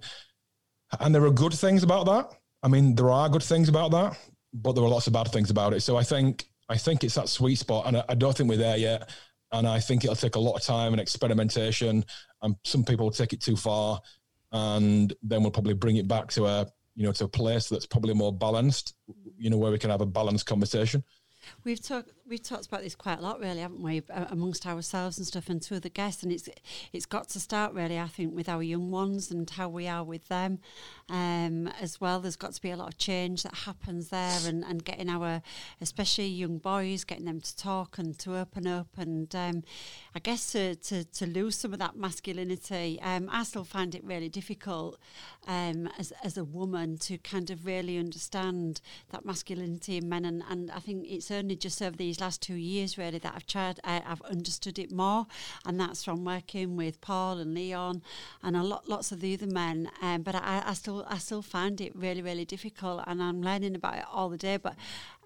and 0.99 1.13
there 1.13 1.25
are 1.25 1.31
good 1.31 1.53
things 1.53 1.83
about 1.83 2.05
that. 2.07 2.31
I 2.63 2.67
mean, 2.67 2.95
there 2.95 3.09
are 3.09 3.29
good 3.29 3.43
things 3.43 3.69
about 3.69 3.91
that, 3.91 4.17
but 4.53 4.73
there 4.73 4.83
are 4.83 4.89
lots 4.89 5.07
of 5.07 5.13
bad 5.13 5.29
things 5.31 5.49
about 5.49 5.73
it. 5.73 5.81
So 5.81 5.97
I 5.97 6.03
think 6.03 6.45
I 6.69 6.77
think 6.77 7.03
it's 7.03 7.15
that 7.15 7.29
sweet 7.29 7.57
spot, 7.57 7.87
and 7.87 7.97
I, 7.97 8.03
I 8.09 8.15
don't 8.15 8.35
think 8.35 8.49
we're 8.49 8.57
there 8.57 8.77
yet. 8.77 9.09
and 9.51 9.67
I 9.67 9.79
think 9.79 10.03
it'll 10.03 10.15
take 10.15 10.35
a 10.35 10.39
lot 10.39 10.55
of 10.55 10.61
time 10.63 10.93
and 10.93 11.01
experimentation, 11.01 12.05
and 12.41 12.55
some 12.63 12.83
people 12.83 13.05
will 13.05 13.11
take 13.11 13.33
it 13.33 13.41
too 13.41 13.55
far, 13.55 13.99
and 14.51 15.13
then 15.23 15.41
we'll 15.41 15.51
probably 15.51 15.73
bring 15.73 15.97
it 15.97 16.07
back 16.07 16.29
to 16.31 16.45
a 16.45 16.67
you 16.95 17.03
know 17.05 17.11
to 17.13 17.25
a 17.25 17.29
place 17.29 17.69
that's 17.69 17.85
probably 17.85 18.13
more 18.13 18.33
balanced, 18.33 18.95
you 19.39 19.49
know, 19.49 19.57
where 19.57 19.71
we 19.71 19.79
can 19.79 19.89
have 19.89 20.01
a 20.01 20.05
balanced 20.05 20.45
conversation. 20.45 21.03
We've 21.63 21.81
talked 21.81 22.11
we've 22.27 22.43
talked 22.43 22.67
about 22.67 22.83
this 22.83 22.95
quite 22.95 23.19
a 23.19 23.21
lot, 23.21 23.39
really, 23.39 23.59
haven't 23.59 23.81
we, 23.81 24.03
amongst 24.09 24.67
ourselves 24.67 25.17
and 25.17 25.25
stuff, 25.25 25.49
and 25.49 25.61
to 25.63 25.75
other 25.75 25.89
guests. 25.89 26.23
And 26.23 26.31
it's 26.31 26.49
it's 26.93 27.05
got 27.05 27.29
to 27.29 27.39
start 27.39 27.73
really, 27.73 27.99
I 27.99 28.07
think, 28.07 28.35
with 28.35 28.47
our 28.47 28.61
young 28.61 28.91
ones 28.91 29.31
and 29.31 29.49
how 29.49 29.69
we 29.69 29.87
are 29.87 30.03
with 30.03 30.27
them, 30.27 30.59
um, 31.09 31.67
as 31.79 31.99
well. 31.99 32.19
There's 32.19 32.35
got 32.35 32.53
to 32.53 32.61
be 32.61 32.71
a 32.71 32.77
lot 32.77 32.89
of 32.89 32.97
change 32.97 33.43
that 33.43 33.55
happens 33.55 34.09
there, 34.09 34.39
and, 34.45 34.63
and 34.63 34.83
getting 34.83 35.09
our, 35.09 35.41
especially 35.81 36.27
young 36.27 36.57
boys, 36.57 37.03
getting 37.03 37.25
them 37.25 37.41
to 37.41 37.55
talk 37.55 37.97
and 37.97 38.17
to 38.19 38.37
open 38.37 38.67
up, 38.67 38.89
and 38.97 39.33
um, 39.35 39.63
I 40.15 40.19
guess 40.19 40.51
to, 40.51 40.75
to 40.75 41.03
to 41.03 41.25
lose 41.25 41.57
some 41.57 41.73
of 41.73 41.79
that 41.79 41.95
masculinity. 41.95 42.99
Um, 43.01 43.29
I 43.31 43.43
still 43.43 43.63
find 43.63 43.95
it 43.95 44.03
really 44.03 44.29
difficult 44.29 44.99
um, 45.47 45.89
as 45.97 46.13
as 46.23 46.37
a 46.37 46.43
woman 46.43 46.97
to 46.99 47.17
kind 47.17 47.49
of 47.49 47.65
really 47.65 47.97
understand 47.97 48.81
that 49.11 49.25
masculinity 49.25 49.97
in 49.97 50.09
men, 50.09 50.25
and, 50.25 50.43
and 50.49 50.71
I 50.71 50.79
think 50.79 51.05
it's 51.07 51.28
only 51.31 51.55
just 51.55 51.81
over 51.81 51.95
these 51.95 52.19
last 52.19 52.41
two 52.41 52.55
years 52.55 52.97
really 52.97 53.19
that 53.19 53.33
I've 53.35 53.45
tried, 53.45 53.79
I, 53.83 54.01
have 54.05 54.21
understood 54.21 54.79
it 54.79 54.91
more, 54.91 55.27
and 55.65 55.79
that's 55.79 56.03
from 56.03 56.25
working 56.25 56.75
with 56.75 57.01
Paul 57.01 57.37
and 57.39 57.53
Leon 57.53 58.01
and 58.43 58.55
a 58.55 58.63
lot, 58.63 58.87
lots 58.87 59.11
of 59.11 59.19
the 59.19 59.33
other 59.33 59.47
men. 59.47 59.89
Um, 60.01 60.21
but 60.23 60.35
I, 60.35 60.63
I 60.65 60.73
still, 60.73 61.05
I 61.07 61.17
still 61.17 61.41
find 61.41 61.79
it 61.81 61.95
really, 61.95 62.21
really 62.21 62.45
difficult, 62.45 63.03
and 63.07 63.21
I'm 63.21 63.41
learning 63.41 63.75
about 63.75 63.97
it 63.97 64.05
all 64.11 64.29
the 64.29 64.37
day. 64.37 64.57
But 64.57 64.75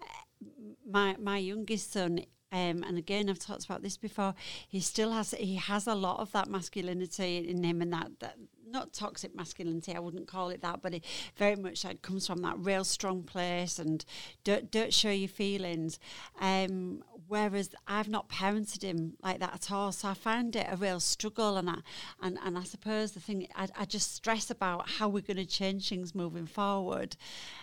uh, 0.02 0.46
my 0.90 1.16
my 1.20 1.38
youngest 1.38 1.94
son 1.94 2.20
um, 2.54 2.84
and 2.84 3.00
again, 3.00 3.32
I've 3.32 3.40
talked 3.40 3.66
about 3.66 3.82
this 3.82 3.98
before. 3.98 4.36
He 4.68 4.80
still 4.80 5.12
has 5.12 5.32
he 5.32 5.56
has 5.56 5.88
a 5.88 5.96
lot 5.96 6.20
of 6.20 6.32
that 6.34 6.48
masculinity 6.48 7.50
in 7.50 7.64
him, 7.64 7.82
and 7.82 7.92
that, 7.92 8.12
that 8.20 8.38
not 8.70 8.94
toxic 8.94 9.36
masculinity, 9.36 9.96
I 9.96 10.00
wouldn't 10.00 10.28
call 10.28 10.50
it 10.50 10.62
that, 10.62 10.84
but 10.84 10.94
it 10.94 11.04
very 11.36 11.56
much 11.56 11.84
like 11.84 12.04
comes 12.04 12.28
from 12.28 12.44
that 12.44 12.58
real 12.60 12.84
strong 12.84 13.24
place 13.24 13.80
and 13.80 14.06
don't 14.44 14.70
don't 14.70 14.94
show 14.94 15.10
your 15.10 15.30
feelings. 15.30 15.98
Um, 16.40 17.04
whereas 17.28 17.74
I've 17.88 18.10
not 18.10 18.30
parented 18.30 18.84
him 18.84 19.14
like 19.24 19.40
that 19.40 19.56
at 19.56 19.72
all, 19.72 19.92
so 19.92 20.10
I 20.10 20.14
find 20.14 20.56
it 20.56 20.68
a 20.70 20.76
real 20.76 21.00
struggle, 21.00 21.58
and 21.58 21.72
I 21.72 21.78
and, 22.22 22.38
and 22.46 22.56
I 22.56 22.64
suppose 22.64 23.14
the 23.14 23.20
thing 23.20 23.48
I, 23.56 23.68
I 23.76 23.86
just 23.86 24.14
stress 24.14 24.52
about 24.52 24.90
how 24.90 25.10
we're 25.10 25.22
going 25.22 25.38
to 25.38 25.46
change 25.46 25.90
things 25.90 26.14
moving 26.14 26.46
forward. 26.46 27.16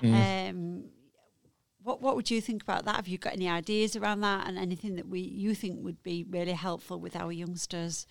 Mm. 0.02 0.50
Um, 0.50 0.85
what 1.82 2.02
what 2.02 2.16
would 2.16 2.30
you 2.30 2.40
think 2.40 2.62
about 2.62 2.84
that? 2.84 2.96
Have 2.96 3.08
you 3.08 3.18
got 3.18 3.32
any 3.32 3.49
ideas 3.49 3.96
around 3.96 4.20
that, 4.20 4.46
and 4.46 4.58
anything 4.58 4.96
that 4.96 5.08
we 5.08 5.20
you 5.20 5.54
think 5.54 5.82
would 5.82 6.02
be 6.02 6.25
really 6.28 6.52
helpful 6.52 6.99
with 6.99 7.16
our 7.16 7.32
youngsters? 7.32 8.06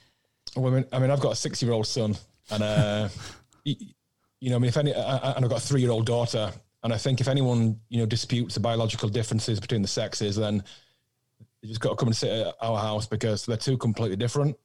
Well, 0.56 0.74
I 0.74 0.76
mean, 0.78 0.86
I 0.92 1.00
mean 1.00 1.12
I've 1.12 1.20
got 1.20 1.34
a 1.34 1.36
six-year-old 1.36 1.88
son, 1.88 2.16
and 2.50 2.64
uh, 2.64 3.10
you 3.66 4.50
know, 4.50 4.56
I 4.56 4.60
mean, 4.60 4.70
if 4.70 4.78
any, 4.78 4.92
and 4.92 5.46
I've 5.46 5.50
got 5.50 5.58
a 5.64 5.68
three-year-old 5.68 6.06
daughter, 6.06 6.52
and 6.84 6.94
I 6.94 6.98
think 6.98 7.22
if 7.22 7.28
anyone 7.28 7.80
you 7.90 8.00
know 8.00 8.06
disputes 8.06 8.56
the 8.56 8.60
biological 8.60 9.10
differences 9.10 9.60
between 9.60 9.82
the 9.82 9.88
sexes, 9.88 10.36
then 10.36 10.64
you 11.62 11.70
just 11.70 11.82
got 11.82 11.90
to 11.90 11.96
come 11.96 12.08
and 12.08 12.18
sit 12.18 12.48
at 12.48 12.56
our 12.62 12.80
house 12.80 13.06
because 13.06 13.46
they're 13.46 13.58
two 13.58 13.78
completely 13.78 14.18
different, 14.18 14.58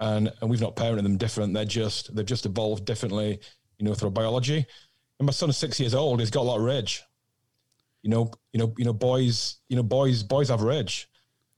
and 0.00 0.32
and 0.40 0.50
we've 0.50 0.60
not 0.60 0.76
parented 0.76 1.02
them 1.02 1.18
different. 1.18 1.52
They're 1.52 1.64
just 1.64 2.14
they've 2.14 2.24
just 2.24 2.46
evolved 2.46 2.84
differently, 2.84 3.40
you 3.78 3.84
know, 3.84 3.94
through 3.94 4.10
biology. 4.10 4.66
And 5.18 5.26
my 5.26 5.32
son 5.32 5.50
is 5.50 5.56
six 5.56 5.80
years 5.80 5.94
old. 5.94 6.20
He's 6.20 6.30
got 6.30 6.42
a 6.42 6.48
lot 6.48 6.58
of 6.58 6.62
rage. 6.62 7.02
You 8.02 8.10
know, 8.10 8.30
you 8.52 8.60
know, 8.60 8.74
you 8.76 8.84
know, 8.84 8.92
boys, 8.92 9.56
you 9.68 9.76
know, 9.76 9.82
boys, 9.82 10.22
boys 10.22 10.48
have 10.48 10.62
rage, 10.62 11.08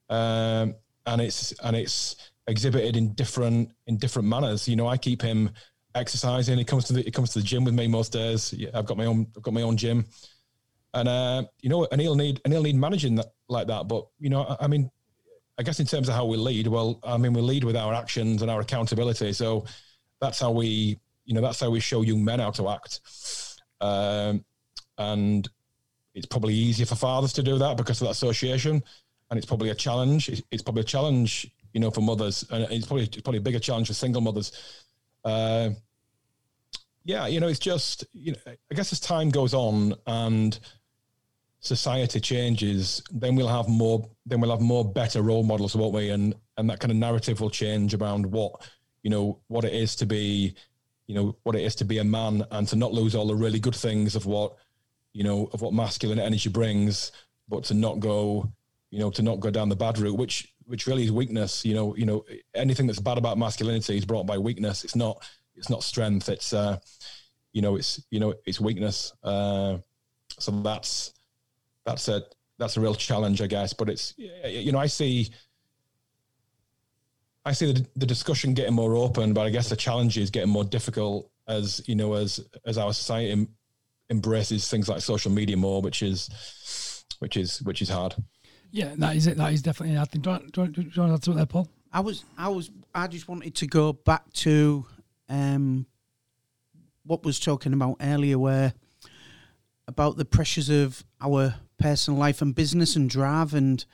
um, 0.08 0.74
and 1.06 1.20
it's 1.20 1.52
and 1.62 1.76
it's 1.76 2.16
exhibited 2.46 2.96
in 2.96 3.12
different 3.14 3.72
in 3.86 3.96
different 3.98 4.28
manners. 4.28 4.68
You 4.68 4.76
know, 4.76 4.88
I 4.88 4.96
keep 4.96 5.22
him 5.22 5.50
exercising. 5.94 6.58
He 6.58 6.64
comes 6.64 6.84
to 6.86 6.92
the 6.94 7.02
he 7.02 7.10
comes 7.10 7.32
to 7.32 7.40
the 7.40 7.44
gym 7.44 7.64
with 7.64 7.74
me 7.74 7.88
most 7.88 8.12
days. 8.12 8.52
Yeah, 8.52 8.70
I've 8.74 8.86
got 8.86 8.96
my 8.96 9.06
own 9.06 9.26
I've 9.36 9.42
got 9.42 9.54
my 9.54 9.62
own 9.62 9.76
gym, 9.76 10.06
and 10.94 11.08
uh, 11.08 11.44
you 11.60 11.68
know, 11.68 11.86
and 11.92 12.00
he'll 12.00 12.16
need 12.16 12.40
and 12.44 12.52
he'll 12.52 12.62
need 12.62 12.76
managing 12.76 13.16
that 13.16 13.32
like 13.48 13.66
that. 13.68 13.88
But 13.88 14.06
you 14.18 14.30
know, 14.30 14.42
I, 14.44 14.64
I 14.64 14.66
mean, 14.66 14.90
I 15.58 15.62
guess 15.62 15.78
in 15.78 15.86
terms 15.86 16.08
of 16.08 16.14
how 16.14 16.24
we 16.24 16.36
lead, 16.36 16.66
well, 16.66 17.00
I 17.04 17.18
mean, 17.18 17.32
we 17.32 17.42
lead 17.42 17.64
with 17.64 17.76
our 17.76 17.92
actions 17.92 18.42
and 18.42 18.50
our 18.50 18.60
accountability. 18.60 19.32
So 19.32 19.66
that's 20.20 20.40
how 20.40 20.50
we, 20.50 20.98
you 21.24 21.34
know, 21.34 21.40
that's 21.40 21.60
how 21.60 21.70
we 21.70 21.80
show 21.80 22.02
young 22.02 22.24
men 22.24 22.40
how 22.40 22.50
to 22.52 22.70
act. 22.70 23.00
Um, 23.80 24.44
and 24.98 25.48
it's 26.20 26.26
probably 26.26 26.54
easier 26.54 26.86
for 26.86 26.94
fathers 26.94 27.32
to 27.34 27.42
do 27.42 27.58
that 27.58 27.76
because 27.76 28.00
of 28.00 28.06
that 28.06 28.12
association, 28.12 28.82
and 29.30 29.38
it's 29.38 29.46
probably 29.46 29.70
a 29.70 29.74
challenge. 29.74 30.28
It's, 30.28 30.42
it's 30.50 30.62
probably 30.62 30.82
a 30.82 30.84
challenge 30.84 31.50
you 31.72 31.80
know, 31.80 31.90
for 31.90 32.00
mothers, 32.00 32.44
and 32.50 32.64
it's 32.70 32.86
probably 32.86 33.04
it's 33.04 33.20
probably 33.22 33.38
a 33.38 33.42
bigger 33.42 33.58
challenge 33.58 33.88
for 33.88 33.94
single 33.94 34.20
mothers. 34.20 34.52
Uh, 35.24 35.70
yeah, 37.04 37.26
you 37.26 37.40
know, 37.40 37.48
it's 37.48 37.58
just 37.58 38.04
you 38.12 38.32
know, 38.32 38.38
I 38.70 38.74
guess 38.74 38.92
as 38.92 39.00
time 39.00 39.30
goes 39.30 39.54
on 39.54 39.94
and 40.06 40.58
society 41.60 42.20
changes, 42.20 43.02
then 43.12 43.36
we'll 43.36 43.48
have 43.48 43.68
more, 43.68 44.08
then 44.26 44.40
we'll 44.40 44.50
have 44.50 44.60
more 44.60 44.84
better 44.84 45.22
role 45.22 45.42
models, 45.42 45.76
won't 45.76 45.94
we? 45.94 46.10
And 46.10 46.34
and 46.56 46.68
that 46.70 46.80
kind 46.80 46.90
of 46.90 46.96
narrative 46.96 47.40
will 47.40 47.50
change 47.50 47.94
around 47.94 48.26
what 48.26 48.68
you 49.02 49.10
know 49.10 49.38
what 49.48 49.64
it 49.64 49.72
is 49.72 49.94
to 49.96 50.06
be, 50.06 50.54
you 51.06 51.14
know, 51.14 51.36
what 51.44 51.54
it 51.54 51.62
is 51.62 51.74
to 51.76 51.84
be 51.84 51.98
a 51.98 52.04
man, 52.04 52.44
and 52.50 52.66
to 52.68 52.76
not 52.76 52.92
lose 52.92 53.14
all 53.14 53.28
the 53.28 53.34
really 53.34 53.60
good 53.60 53.76
things 53.76 54.16
of 54.16 54.26
what 54.26 54.56
you 55.12 55.24
know 55.24 55.48
of 55.52 55.62
what 55.62 55.72
masculine 55.72 56.18
energy 56.18 56.48
brings, 56.48 57.12
but 57.48 57.64
to 57.64 57.74
not 57.74 58.00
go, 58.00 58.50
you 58.90 58.98
know, 58.98 59.10
to 59.10 59.22
not 59.22 59.40
go 59.40 59.50
down 59.50 59.68
the 59.68 59.76
bad 59.76 59.98
route, 59.98 60.16
which 60.16 60.52
which 60.64 60.86
really 60.86 61.04
is 61.04 61.10
weakness. 61.10 61.64
You 61.64 61.74
know, 61.74 61.96
you 61.96 62.06
know, 62.06 62.24
anything 62.54 62.86
that's 62.86 63.00
bad 63.00 63.18
about 63.18 63.38
masculinity 63.38 63.96
is 63.96 64.04
brought 64.04 64.26
by 64.26 64.38
weakness. 64.38 64.84
It's 64.84 64.94
not, 64.94 65.28
it's 65.56 65.68
not 65.68 65.82
strength. 65.82 66.28
It's, 66.28 66.52
uh, 66.52 66.78
you 67.52 67.60
know, 67.60 67.74
it's, 67.74 68.00
you 68.10 68.20
know, 68.20 68.34
it's 68.46 68.60
weakness. 68.60 69.12
Uh, 69.24 69.78
so 70.38 70.52
that's, 70.62 71.12
that's 71.84 72.06
a, 72.06 72.22
that's 72.56 72.76
a 72.76 72.80
real 72.80 72.94
challenge, 72.94 73.42
I 73.42 73.48
guess. 73.48 73.72
But 73.72 73.88
it's, 73.88 74.14
you 74.16 74.70
know, 74.70 74.78
I 74.78 74.86
see, 74.86 75.30
I 77.44 77.50
see 77.50 77.72
the, 77.72 77.84
the 77.96 78.06
discussion 78.06 78.54
getting 78.54 78.74
more 78.74 78.94
open, 78.94 79.32
but 79.32 79.46
I 79.46 79.50
guess 79.50 79.68
the 79.68 79.76
challenge 79.76 80.18
is 80.18 80.30
getting 80.30 80.50
more 80.50 80.62
difficult 80.64 81.30
as 81.48 81.82
you 81.88 81.96
know, 81.96 82.14
as 82.14 82.38
as 82.64 82.78
our 82.78 82.92
society 82.92 83.48
embraces 84.10 84.68
things 84.68 84.88
like 84.88 85.00
social 85.00 85.30
media 85.30 85.56
more, 85.56 85.80
which 85.80 86.02
is, 86.02 87.04
which 87.20 87.36
is, 87.36 87.62
which 87.62 87.80
is 87.80 87.88
hard. 87.88 88.14
Yeah, 88.72 88.94
that 88.98 89.16
is 89.16 89.26
it. 89.26 89.36
That 89.36 89.52
is 89.52 89.62
definitely. 89.62 89.98
I 89.98 90.04
think. 90.04 90.24
Do 90.24 90.30
you, 90.30 90.36
want, 90.36 90.52
do, 90.52 90.60
you 90.60 90.64
want, 90.64 90.74
do 90.74 90.82
you 90.82 91.02
want 91.02 91.10
to 91.10 91.14
add 91.14 91.24
something 91.24 91.36
there, 91.36 91.46
Paul? 91.46 91.68
I 91.92 92.00
was, 92.00 92.24
I 92.38 92.48
was, 92.48 92.70
I 92.94 93.08
just 93.08 93.28
wanted 93.28 93.54
to 93.56 93.66
go 93.66 93.92
back 93.92 94.32
to 94.34 94.86
um, 95.28 95.86
what 97.04 97.24
was 97.24 97.40
talking 97.40 97.72
about 97.72 97.96
earlier, 98.00 98.38
where 98.38 98.74
about 99.88 100.16
the 100.16 100.24
pressures 100.24 100.68
of 100.68 101.04
our 101.20 101.56
personal 101.78 102.18
life 102.18 102.40
and 102.40 102.54
business 102.54 102.94
and 102.94 103.10
drive, 103.10 103.54
and 103.54 103.84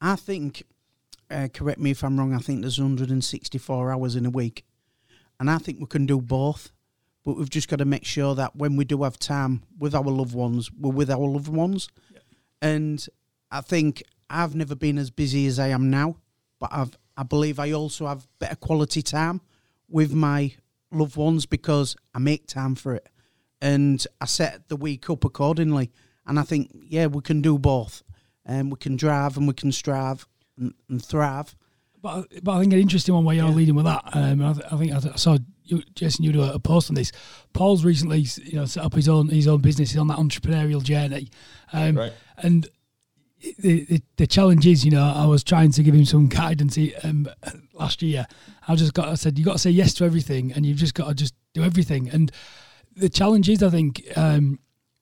I 0.00 0.16
think, 0.16 0.64
uh, 1.30 1.48
correct 1.54 1.78
me 1.78 1.92
if 1.92 2.02
I'm 2.02 2.18
wrong. 2.18 2.34
I 2.34 2.38
think 2.38 2.62
there's 2.62 2.78
164 2.78 3.92
hours 3.92 4.16
in 4.16 4.26
a 4.26 4.30
week, 4.30 4.64
and 5.38 5.48
I 5.48 5.58
think 5.58 5.78
we 5.78 5.86
can 5.86 6.06
do 6.06 6.20
both. 6.20 6.72
But 7.26 7.36
we've 7.36 7.50
just 7.50 7.68
got 7.68 7.80
to 7.80 7.84
make 7.84 8.06
sure 8.06 8.34
that 8.36 8.56
when 8.56 8.76
we 8.76 8.86
do 8.86 9.02
have 9.02 9.18
time 9.18 9.64
with 9.78 9.94
our 9.94 10.04
loved 10.04 10.34
ones, 10.34 10.70
we're 10.72 10.92
with 10.92 11.10
our 11.10 11.18
loved 11.18 11.48
ones, 11.48 11.88
yeah. 12.10 12.20
and 12.62 13.06
I 13.50 13.60
think 13.60 14.02
I've 14.30 14.54
never 14.54 14.74
been 14.74 14.96
as 14.96 15.10
busy 15.10 15.46
as 15.46 15.58
I 15.58 15.68
am 15.68 15.90
now, 15.90 16.16
but 16.58 16.70
I've 16.72 16.96
I 17.18 17.22
believe 17.22 17.58
I 17.58 17.72
also 17.72 18.06
have 18.06 18.26
better 18.38 18.56
quality 18.56 19.02
time 19.02 19.40
with 19.88 20.12
my 20.12 20.54
loved 20.90 21.16
ones 21.16 21.46
because 21.46 21.96
I 22.14 22.18
make 22.18 22.46
time 22.46 22.74
for 22.74 22.94
it 22.94 23.08
and 23.60 24.04
I 24.20 24.26
set 24.26 24.68
the 24.68 24.76
week 24.76 25.08
up 25.08 25.24
accordingly. 25.24 25.90
And 26.26 26.38
I 26.38 26.42
think, 26.42 26.70
yeah, 26.72 27.06
we 27.06 27.22
can 27.22 27.40
do 27.40 27.58
both. 27.58 28.02
And 28.44 28.62
um, 28.62 28.70
we 28.70 28.76
can 28.76 28.96
drive 28.96 29.36
and 29.36 29.48
we 29.48 29.54
can 29.54 29.72
strive 29.72 30.26
and, 30.58 30.74
and 30.88 31.04
thrive. 31.04 31.56
But, 32.00 32.28
but 32.42 32.52
I 32.52 32.60
think 32.60 32.72
an 32.72 32.78
interesting 32.78 33.14
one 33.14 33.24
where 33.24 33.34
you're 33.34 33.46
yeah. 33.46 33.54
leading 33.54 33.74
with 33.74 33.86
that. 33.86 34.02
Um, 34.12 34.42
I, 34.42 34.52
th- 34.52 34.66
I, 34.70 34.76
think 34.76 34.92
I, 34.92 35.16
saw 35.16 35.38
you, 35.66 35.82
Jason, 35.94 36.24
you 36.24 36.32
do 36.32 36.42
a, 36.42 36.54
a, 36.54 36.58
post 36.58 36.90
on 36.90 36.94
this. 36.94 37.12
Paul's 37.52 37.84
recently, 37.84 38.26
you 38.44 38.56
know, 38.56 38.64
set 38.64 38.84
up 38.84 38.94
his 38.94 39.08
own 39.08 39.28
his 39.28 39.48
own 39.48 39.60
business. 39.60 39.90
He's 39.90 40.00
on 40.00 40.08
that 40.08 40.18
entrepreneurial 40.18 40.82
journey, 40.82 41.30
um, 41.72 41.96
right. 41.96 42.12
and 42.38 42.68
the, 43.58 43.84
the, 43.84 44.02
the 44.16 44.26
challenge 44.26 44.66
is, 44.66 44.84
you 44.84 44.90
know, 44.90 45.04
I 45.04 45.26
was 45.26 45.44
trying 45.44 45.70
to 45.72 45.82
give 45.82 45.94
him 45.94 46.04
some 46.04 46.26
guidance 46.28 46.78
um, 47.02 47.28
last 47.74 48.02
year. 48.02 48.26
I 48.66 48.74
just 48.74 48.94
got, 48.94 49.08
I 49.08 49.14
said, 49.14 49.38
you 49.38 49.44
got 49.44 49.52
to 49.52 49.58
say 49.58 49.70
yes 49.70 49.94
to 49.94 50.04
everything, 50.04 50.52
and 50.52 50.64
you've 50.64 50.78
just 50.78 50.94
got 50.94 51.08
to 51.08 51.14
just 51.14 51.34
do 51.54 51.62
everything. 51.62 52.08
And 52.10 52.32
the 52.96 53.08
challenge 53.08 53.48
is, 53.48 53.62
I 53.62 53.70
think, 53.70 54.02
um, 54.16 54.58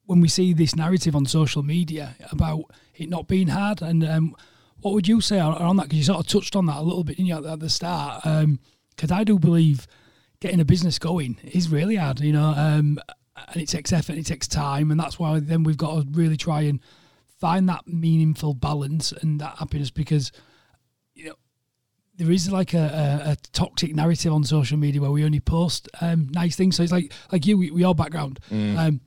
when 0.07 0.21
we 0.21 0.29
see 0.29 0.53
this 0.53 0.77
narrative 0.77 1.17
on 1.17 1.25
social 1.27 1.63
media 1.63 2.15
about 2.31 2.65
it 2.97 3.09
not 3.09 3.29
being 3.29 3.49
hard, 3.49 3.81
and 3.83 4.05
um, 4.05 4.37
what 4.81 4.95
would 4.95 5.09
you 5.09 5.21
say 5.21 5.39
on 5.39 5.77
that? 5.77 5.85
Because 5.85 5.99
you 5.99 6.05
sort 6.05 6.21
of 6.21 6.27
touched 6.27 6.57
on 6.57 6.67
that 6.67 6.77
a 6.77 6.83
little 6.83 7.05
bit, 7.05 7.17
didn't 7.17 7.29
you, 7.29 7.47
at 7.47 7.61
the 7.61 7.71
start? 7.71 8.23
Because 8.23 9.11
um, 9.11 9.17
I 9.17 9.25
do 9.25 9.39
believe 9.39 9.87
getting 10.45 10.61
a 10.61 10.65
business 10.65 10.99
going 10.99 11.39
is 11.43 11.71
really 11.71 11.97
hard, 11.97 12.21
you 12.21 12.31
know, 12.31 12.53
um, 12.55 13.01
and 13.49 13.63
it 13.63 13.67
takes 13.67 13.95
effort, 13.95 14.11
and 14.11 14.19
it 14.19 14.27
takes 14.27 14.47
time, 14.47 14.91
and 14.91 15.01
that's 15.01 15.19
why 15.19 15.41
then 15.41 15.63
we've 15.63 15.79
got 15.79 15.95
to 15.95 16.07
really 16.11 16.37
try 16.37 16.61
and 16.61 16.81
find 17.41 17.67
that 17.71 17.87
meaningful 17.87 18.53
balance 18.53 19.11
and 19.11 19.41
that 19.41 19.57
happiness 19.57 19.91
because 19.91 20.33
you 21.15 21.25
know 21.25 21.35
there 22.17 22.31
is 22.31 22.53
like 22.53 22.75
a, 22.75 23.23
a, 23.27 23.31
a, 23.31 23.37
toxic 23.53 23.95
narrative 23.95 24.35
on 24.35 24.45
social 24.45 24.77
media 24.77 25.01
where 25.01 25.11
we 25.11 25.25
only 25.25 25.41
post 25.41 25.89
um, 26.03 26.29
nice 26.31 26.57
things. 26.57 26.77
So 26.77 26.83
it's 26.83 26.93
like 26.93 27.11
like 27.33 27.47
you, 27.47 27.57
we, 27.57 27.71
we 27.71 27.83
all 27.83 27.95
background. 27.95 28.39
Mm. 28.51 28.77
Um, 28.77 29.01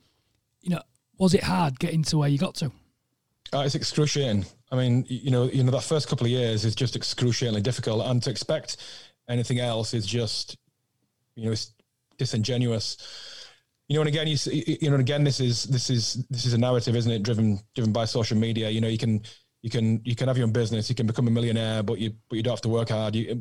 you 0.60 0.70
know, 0.70 0.82
was 1.18 1.34
it 1.34 1.44
hard 1.44 1.78
getting 1.78 2.02
to 2.02 2.18
where 2.18 2.28
you 2.28 2.38
got 2.38 2.56
to? 2.56 2.72
Uh, 3.54 3.60
it's 3.60 3.76
excruciating. 3.76 4.44
I 4.72 4.76
mean, 4.76 5.06
you 5.08 5.30
know, 5.30 5.44
you 5.44 5.62
know 5.62 5.70
that 5.70 5.84
first 5.84 6.08
couple 6.08 6.26
of 6.26 6.32
years 6.32 6.64
is 6.64 6.74
just 6.74 6.96
excruciatingly 6.96 7.62
difficult, 7.62 8.04
and 8.06 8.20
to 8.24 8.30
expect 8.30 8.76
anything 9.28 9.60
else 9.60 9.94
is 9.94 10.04
just, 10.04 10.56
you 11.38 11.46
know, 11.46 11.52
it's 11.52 11.72
disingenuous. 12.18 12.96
You 13.88 13.94
know, 13.94 14.02
and 14.02 14.08
again, 14.08 14.26
you 14.26 14.36
you 14.52 14.90
know, 14.90 14.96
and 14.96 15.00
again, 15.00 15.24
this 15.24 15.40
is 15.40 15.64
this 15.64 15.88
is 15.88 16.26
this 16.28 16.44
is 16.44 16.52
a 16.52 16.58
narrative, 16.58 16.94
isn't 16.94 17.10
it? 17.10 17.22
Driven 17.22 17.60
driven 17.74 17.92
by 17.92 18.04
social 18.04 18.36
media. 18.36 18.68
You 18.68 18.80
know, 18.80 18.88
you 18.88 18.98
can 18.98 19.22
you 19.62 19.70
can 19.70 20.00
you 20.04 20.14
can 20.14 20.28
have 20.28 20.36
your 20.36 20.46
own 20.46 20.52
business, 20.52 20.88
you 20.88 20.94
can 20.94 21.06
become 21.06 21.28
a 21.28 21.30
millionaire, 21.30 21.82
but 21.82 21.98
you 21.98 22.12
but 22.28 22.36
you 22.36 22.42
don't 22.42 22.52
have 22.52 22.60
to 22.62 22.68
work 22.68 22.90
hard. 22.90 23.14
You, 23.14 23.40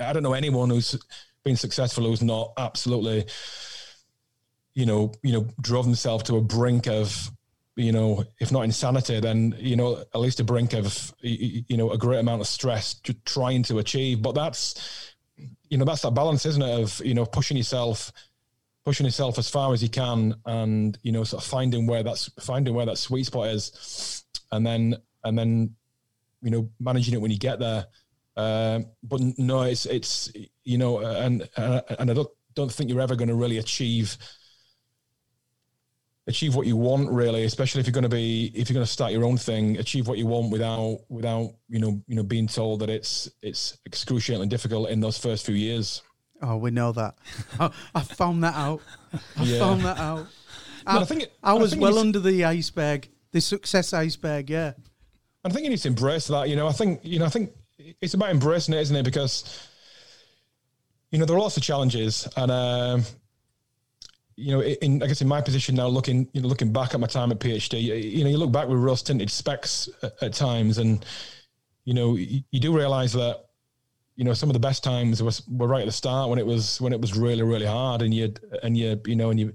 I 0.00 0.12
don't 0.12 0.22
know 0.22 0.32
anyone 0.32 0.70
who's 0.70 0.98
been 1.44 1.56
successful 1.56 2.04
who's 2.04 2.22
not 2.22 2.52
absolutely, 2.56 3.26
you 4.74 4.86
know, 4.86 5.12
you 5.22 5.32
know, 5.32 5.46
drove 5.60 5.84
themselves 5.84 6.24
to 6.24 6.36
a 6.36 6.40
brink 6.40 6.88
of, 6.88 7.30
you 7.76 7.92
know, 7.92 8.24
if 8.40 8.50
not 8.50 8.62
insanity, 8.62 9.20
then 9.20 9.54
you 9.58 9.76
know, 9.76 10.02
at 10.14 10.20
least 10.20 10.40
a 10.40 10.44
brink 10.44 10.72
of, 10.72 11.12
you 11.20 11.76
know, 11.76 11.90
a 11.90 11.98
great 11.98 12.20
amount 12.20 12.40
of 12.40 12.46
stress 12.46 12.98
trying 13.26 13.62
to 13.64 13.78
achieve. 13.78 14.22
But 14.22 14.34
that's, 14.34 15.13
you 15.68 15.78
know, 15.78 15.84
that's 15.84 16.02
that 16.02 16.14
balance, 16.14 16.46
isn't 16.46 16.62
it? 16.62 16.80
Of 16.80 17.04
you 17.04 17.14
know, 17.14 17.26
pushing 17.26 17.56
yourself 17.56 18.12
pushing 18.84 19.06
yourself 19.06 19.38
as 19.38 19.48
far 19.48 19.72
as 19.72 19.82
you 19.82 19.88
can 19.88 20.34
and 20.44 20.98
you 21.02 21.10
know 21.10 21.24
sort 21.24 21.42
of 21.42 21.48
finding 21.48 21.86
where 21.86 22.02
that's 22.02 22.30
finding 22.38 22.74
where 22.74 22.84
that 22.84 22.98
sweet 22.98 23.24
spot 23.24 23.48
is 23.48 24.24
and 24.52 24.66
then 24.66 24.94
and 25.24 25.38
then 25.38 25.74
you 26.42 26.50
know 26.50 26.68
managing 26.78 27.14
it 27.14 27.20
when 27.20 27.30
you 27.30 27.38
get 27.38 27.58
there. 27.58 27.86
Uh, 28.36 28.80
but 29.02 29.20
no, 29.38 29.62
it's 29.62 29.86
it's 29.86 30.30
you 30.64 30.78
know, 30.78 30.98
and 30.98 31.48
and 31.56 32.10
I 32.10 32.14
don't 32.14 32.28
don't 32.54 32.72
think 32.72 32.90
you're 32.90 33.00
ever 33.00 33.16
going 33.16 33.28
to 33.28 33.34
really 33.34 33.58
achieve 33.58 34.16
achieve 36.26 36.54
what 36.54 36.66
you 36.66 36.76
want 36.76 37.10
really 37.10 37.44
especially 37.44 37.80
if 37.80 37.86
you're 37.86 37.92
going 37.92 38.02
to 38.02 38.08
be 38.08 38.50
if 38.54 38.68
you're 38.68 38.74
going 38.74 38.86
to 38.86 38.90
start 38.90 39.12
your 39.12 39.24
own 39.24 39.36
thing 39.36 39.76
achieve 39.78 40.08
what 40.08 40.16
you 40.16 40.26
want 40.26 40.50
without 40.50 41.00
without 41.08 41.50
you 41.68 41.78
know 41.78 42.00
you 42.06 42.16
know 42.16 42.22
being 42.22 42.46
told 42.46 42.80
that 42.80 42.88
it's 42.88 43.30
it's 43.42 43.76
excruciatingly 43.84 44.48
difficult 44.48 44.88
in 44.88 45.00
those 45.00 45.18
first 45.18 45.44
few 45.44 45.54
years 45.54 46.02
oh 46.40 46.56
we 46.56 46.70
know 46.70 46.92
that 46.92 47.14
i, 47.60 47.70
I 47.94 48.00
found 48.00 48.42
that 48.42 48.54
out 48.54 48.80
i 49.36 49.42
yeah. 49.42 49.58
found 49.58 49.82
that 49.82 49.98
out 49.98 50.26
I, 50.86 50.98
I, 50.98 51.04
think 51.04 51.22
it, 51.22 51.32
I 51.42 51.54
was 51.54 51.74
I 51.74 51.78
well 51.78 51.98
under 51.98 52.20
the 52.20 52.44
iceberg 52.44 53.08
the 53.34 53.40
success 53.40 53.92
iceberg. 53.92 54.48
Yeah, 54.48 54.72
I 55.44 55.50
think 55.50 55.64
you 55.64 55.70
need 55.70 55.80
to 55.80 55.88
embrace 55.88 56.28
that. 56.28 56.48
You 56.48 56.56
know, 56.56 56.66
I 56.66 56.72
think 56.72 57.00
you 57.02 57.18
know, 57.18 57.26
I 57.26 57.28
think 57.28 57.52
it's 58.00 58.14
about 58.14 58.30
embracing 58.30 58.72
it, 58.74 58.80
isn't 58.80 58.96
it? 58.96 59.02
Because 59.02 59.68
you 61.10 61.18
know 61.18 61.26
there 61.26 61.36
are 61.36 61.40
lots 61.40 61.58
of 61.58 61.62
challenges, 61.62 62.26
and 62.36 62.50
um, 62.50 63.02
you 64.36 64.52
know, 64.52 64.62
in 64.62 65.02
I 65.02 65.06
guess 65.06 65.20
in 65.20 65.28
my 65.28 65.40
position 65.40 65.76
now, 65.76 65.86
looking 65.86 66.28
you 66.32 66.40
know, 66.40 66.48
looking 66.48 66.72
back 66.72 66.94
at 66.94 67.00
my 67.00 67.06
time 67.06 67.30
at 67.30 67.38
PhD, 67.38 67.82
you, 67.82 67.94
you 67.94 68.24
know, 68.24 68.30
you 68.30 68.38
look 68.38 68.52
back 68.52 68.68
with 68.68 68.78
rose 68.78 69.02
tinted 69.02 69.30
specs 69.30 69.88
at, 70.02 70.22
at, 70.22 70.32
times, 70.32 70.78
and 70.78 71.04
you 71.84 71.94
know, 71.94 72.16
you, 72.16 72.42
you 72.50 72.60
do 72.60 72.76
realize 72.76 73.12
that 73.12 73.44
you 74.16 74.24
know 74.24 74.34
some 74.34 74.48
of 74.48 74.54
the 74.54 74.60
best 74.60 74.82
times 74.82 75.22
was 75.22 75.46
were 75.48 75.66
right 75.66 75.82
at 75.82 75.86
the 75.86 75.92
start 75.92 76.30
when 76.30 76.38
it 76.38 76.46
was 76.46 76.80
when 76.80 76.92
it 76.92 77.00
was 77.00 77.16
really 77.16 77.42
really 77.42 77.66
hard, 77.66 78.02
and 78.02 78.12
you 78.12 78.32
and 78.62 78.76
you 78.76 79.00
you 79.06 79.16
know 79.16 79.30
and 79.30 79.38
you 79.38 79.52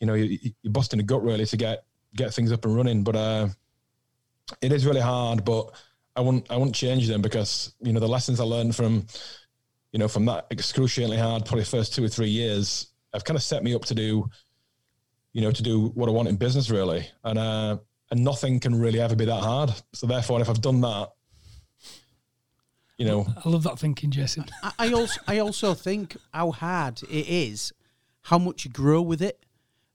you 0.00 0.06
know 0.06 0.14
you, 0.14 0.38
you're 0.62 0.72
busting 0.72 1.00
a 1.00 1.02
gut 1.02 1.22
really 1.22 1.46
to 1.46 1.56
get 1.56 1.84
get 2.14 2.32
things 2.32 2.52
up 2.52 2.64
and 2.64 2.76
running. 2.76 3.02
But 3.02 3.16
uh, 3.16 3.48
it 4.62 4.72
is 4.72 4.86
really 4.86 5.00
hard. 5.00 5.44
But 5.44 5.70
I 6.14 6.20
won't 6.20 6.50
I 6.50 6.56
won't 6.56 6.74
change 6.74 7.08
them 7.08 7.22
because 7.22 7.74
you 7.80 7.92
know 7.92 8.00
the 8.00 8.08
lessons 8.08 8.38
I 8.38 8.44
learned 8.44 8.76
from 8.76 9.06
you 9.92 9.98
know 9.98 10.08
from 10.08 10.24
that 10.26 10.46
excruciatingly 10.50 11.18
hard 11.18 11.44
probably 11.44 11.64
first 11.64 11.94
two 11.94 12.04
or 12.04 12.08
three 12.08 12.28
years 12.28 12.88
have 13.16 13.24
kind 13.24 13.36
of 13.36 13.42
set 13.42 13.64
me 13.64 13.74
up 13.74 13.84
to 13.86 13.94
do 13.94 14.28
you 15.32 15.42
know 15.42 15.50
to 15.50 15.62
do 15.62 15.88
what 15.88 16.08
I 16.08 16.12
want 16.12 16.28
in 16.28 16.36
business 16.36 16.70
really. 16.70 17.06
And 17.24 17.38
uh, 17.38 17.78
and 18.10 18.24
nothing 18.24 18.60
can 18.60 18.74
really 18.74 19.00
ever 19.00 19.16
be 19.16 19.24
that 19.24 19.42
hard. 19.42 19.72
So 19.92 20.06
therefore, 20.06 20.40
if 20.40 20.48
I've 20.48 20.60
done 20.60 20.80
that, 20.80 21.10
you 22.98 23.04
know, 23.04 23.26
I 23.44 23.48
love 23.48 23.64
that 23.64 23.78
thinking, 23.78 24.10
Jason. 24.10 24.46
I, 24.62 24.72
I 24.78 24.92
also 24.92 25.20
I 25.26 25.38
also 25.38 25.74
think 25.74 26.16
how 26.32 26.52
hard 26.52 27.02
it 27.02 27.28
is, 27.28 27.72
how 28.22 28.38
much 28.38 28.64
you 28.64 28.70
grow 28.70 29.02
with 29.02 29.20
it, 29.20 29.44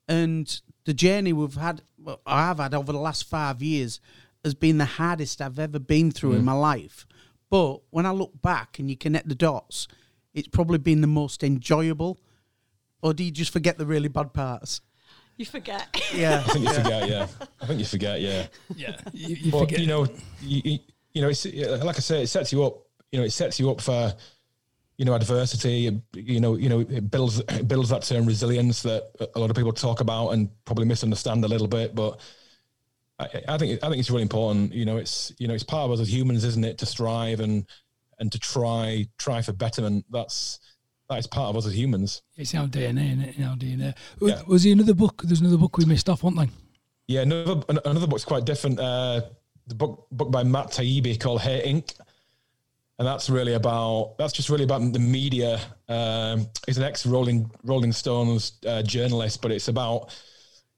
and 0.07 0.61
the 0.85 0.93
journey 0.93 1.33
we've 1.33 1.55
had, 1.55 1.81
well, 1.97 2.21
I've 2.25 2.59
had 2.59 2.73
over 2.73 2.91
the 2.91 2.99
last 2.99 3.23
five 3.23 3.61
years, 3.61 3.99
has 4.43 4.53
been 4.53 4.77
the 4.77 4.85
hardest 4.85 5.41
I've 5.41 5.59
ever 5.59 5.79
been 5.79 6.11
through 6.11 6.33
mm. 6.33 6.37
in 6.37 6.45
my 6.45 6.53
life. 6.53 7.05
But 7.49 7.81
when 7.89 8.05
I 8.05 8.11
look 8.11 8.41
back 8.41 8.79
and 8.79 8.89
you 8.89 8.97
connect 8.97 9.27
the 9.27 9.35
dots, 9.35 9.87
it's 10.33 10.47
probably 10.47 10.77
been 10.77 11.01
the 11.01 11.07
most 11.07 11.43
enjoyable. 11.43 12.19
Or 13.01 13.13
do 13.13 13.23
you 13.23 13.31
just 13.31 13.51
forget 13.51 13.77
the 13.77 13.85
really 13.85 14.07
bad 14.07 14.33
parts? 14.33 14.81
You 15.37 15.45
forget. 15.45 15.87
Yeah, 16.13 16.43
I 16.45 16.49
think 16.51 16.67
you 16.67 16.73
forget. 16.73 17.09
Yeah, 17.09 17.27
I 17.61 17.65
think 17.65 17.79
you 17.79 17.85
forget. 17.85 18.21
Yeah, 18.21 18.47
yeah. 18.75 18.97
You, 19.13 19.35
you 19.35 19.51
but, 19.51 19.59
forget. 19.59 19.79
You 19.79 19.87
know, 19.87 20.07
you, 20.41 20.79
you 21.13 21.21
know, 21.21 21.29
it's 21.29 21.45
like 21.45 21.95
I 21.95 21.99
say, 21.99 22.23
it 22.23 22.27
sets 22.27 22.51
you 22.51 22.63
up. 22.63 22.85
You 23.11 23.19
know, 23.19 23.25
it 23.25 23.31
sets 23.31 23.59
you 23.59 23.71
up 23.71 23.81
for 23.81 24.13
you 25.01 25.05
know 25.05 25.15
adversity 25.15 25.99
you 26.13 26.39
know 26.39 26.55
you 26.55 26.69
know 26.69 26.81
it 26.81 27.09
builds 27.09 27.39
it 27.39 27.67
builds 27.67 27.89
that 27.89 28.03
term 28.03 28.23
resilience 28.23 28.83
that 28.83 29.09
a 29.33 29.39
lot 29.39 29.49
of 29.49 29.55
people 29.55 29.73
talk 29.73 29.99
about 29.99 30.29
and 30.29 30.47
probably 30.63 30.85
misunderstand 30.85 31.43
a 31.43 31.47
little 31.47 31.65
bit 31.67 31.95
but 31.95 32.19
I, 33.17 33.27
I, 33.47 33.57
think 33.57 33.83
I 33.83 33.89
think 33.89 33.99
it's 33.99 34.11
really 34.11 34.21
important 34.21 34.73
you 34.73 34.85
know 34.85 34.97
it's 34.97 35.33
you 35.39 35.47
know 35.47 35.55
it's 35.55 35.63
part 35.63 35.85
of 35.85 35.91
us 35.91 36.01
as 36.01 36.13
humans 36.13 36.43
isn't 36.43 36.63
it 36.63 36.77
to 36.77 36.85
strive 36.85 37.39
and 37.39 37.65
and 38.19 38.31
to 38.31 38.37
try 38.37 39.07
try 39.17 39.41
for 39.41 39.53
betterment 39.53 40.05
that's 40.11 40.59
that 41.11 41.19
is 41.19 41.27
part 41.27 41.49
of 41.49 41.57
us 41.57 41.65
as 41.67 41.75
humans 41.75 42.23
it's 42.37 42.55
our 42.55 42.67
DNA 42.67 43.11
isn't 43.11 43.21
it? 43.21 43.37
in 43.37 43.43
our 43.43 43.55
DNA 43.55 43.93
yeah. 44.21 44.41
was 44.47 44.63
there 44.63 44.73
another 44.73 44.93
book 44.93 45.21
there's 45.23 45.41
another 45.41 45.57
book 45.57 45.77
we 45.77 45.85
missed 45.85 46.09
off 46.09 46.23
wasn't 46.23 46.39
there 46.39 46.49
yeah 47.07 47.21
another 47.21 47.61
another 47.85 48.07
book's 48.07 48.25
quite 48.25 48.45
different 48.45 48.79
uh 48.79 49.21
the 49.67 49.75
book 49.75 50.07
book 50.11 50.31
by 50.31 50.43
Matt 50.43 50.67
Taibbi 50.71 51.19
called 51.19 51.41
Hate 51.41 51.65
Inc 51.65 51.93
and 53.01 53.07
that's 53.07 53.31
really 53.31 53.53
about 53.53 54.13
that's 54.19 54.31
just 54.31 54.49
really 54.49 54.63
about 54.63 54.93
the 54.93 54.99
media. 54.99 55.59
Um, 55.89 56.45
he's 56.67 56.77
an 56.77 56.83
ex 56.83 57.03
Rolling 57.03 57.49
Rolling 57.63 57.91
Stones 57.91 58.59
uh, 58.67 58.83
journalist, 58.83 59.41
but 59.41 59.51
it's 59.51 59.69
about 59.69 60.15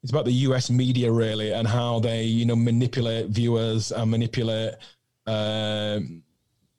it's 0.02 0.10
about 0.10 0.24
the 0.24 0.32
U.S. 0.48 0.70
media 0.70 1.12
really 1.12 1.52
and 1.52 1.68
how 1.68 1.98
they 1.98 2.22
you 2.22 2.46
know 2.46 2.56
manipulate 2.56 3.26
viewers 3.26 3.92
and 3.92 4.10
manipulate 4.10 4.72
um, 5.26 6.22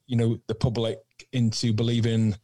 you 0.08 0.16
know 0.16 0.36
the 0.48 0.54
public 0.56 0.98
into 1.32 1.72
believing 1.72 2.34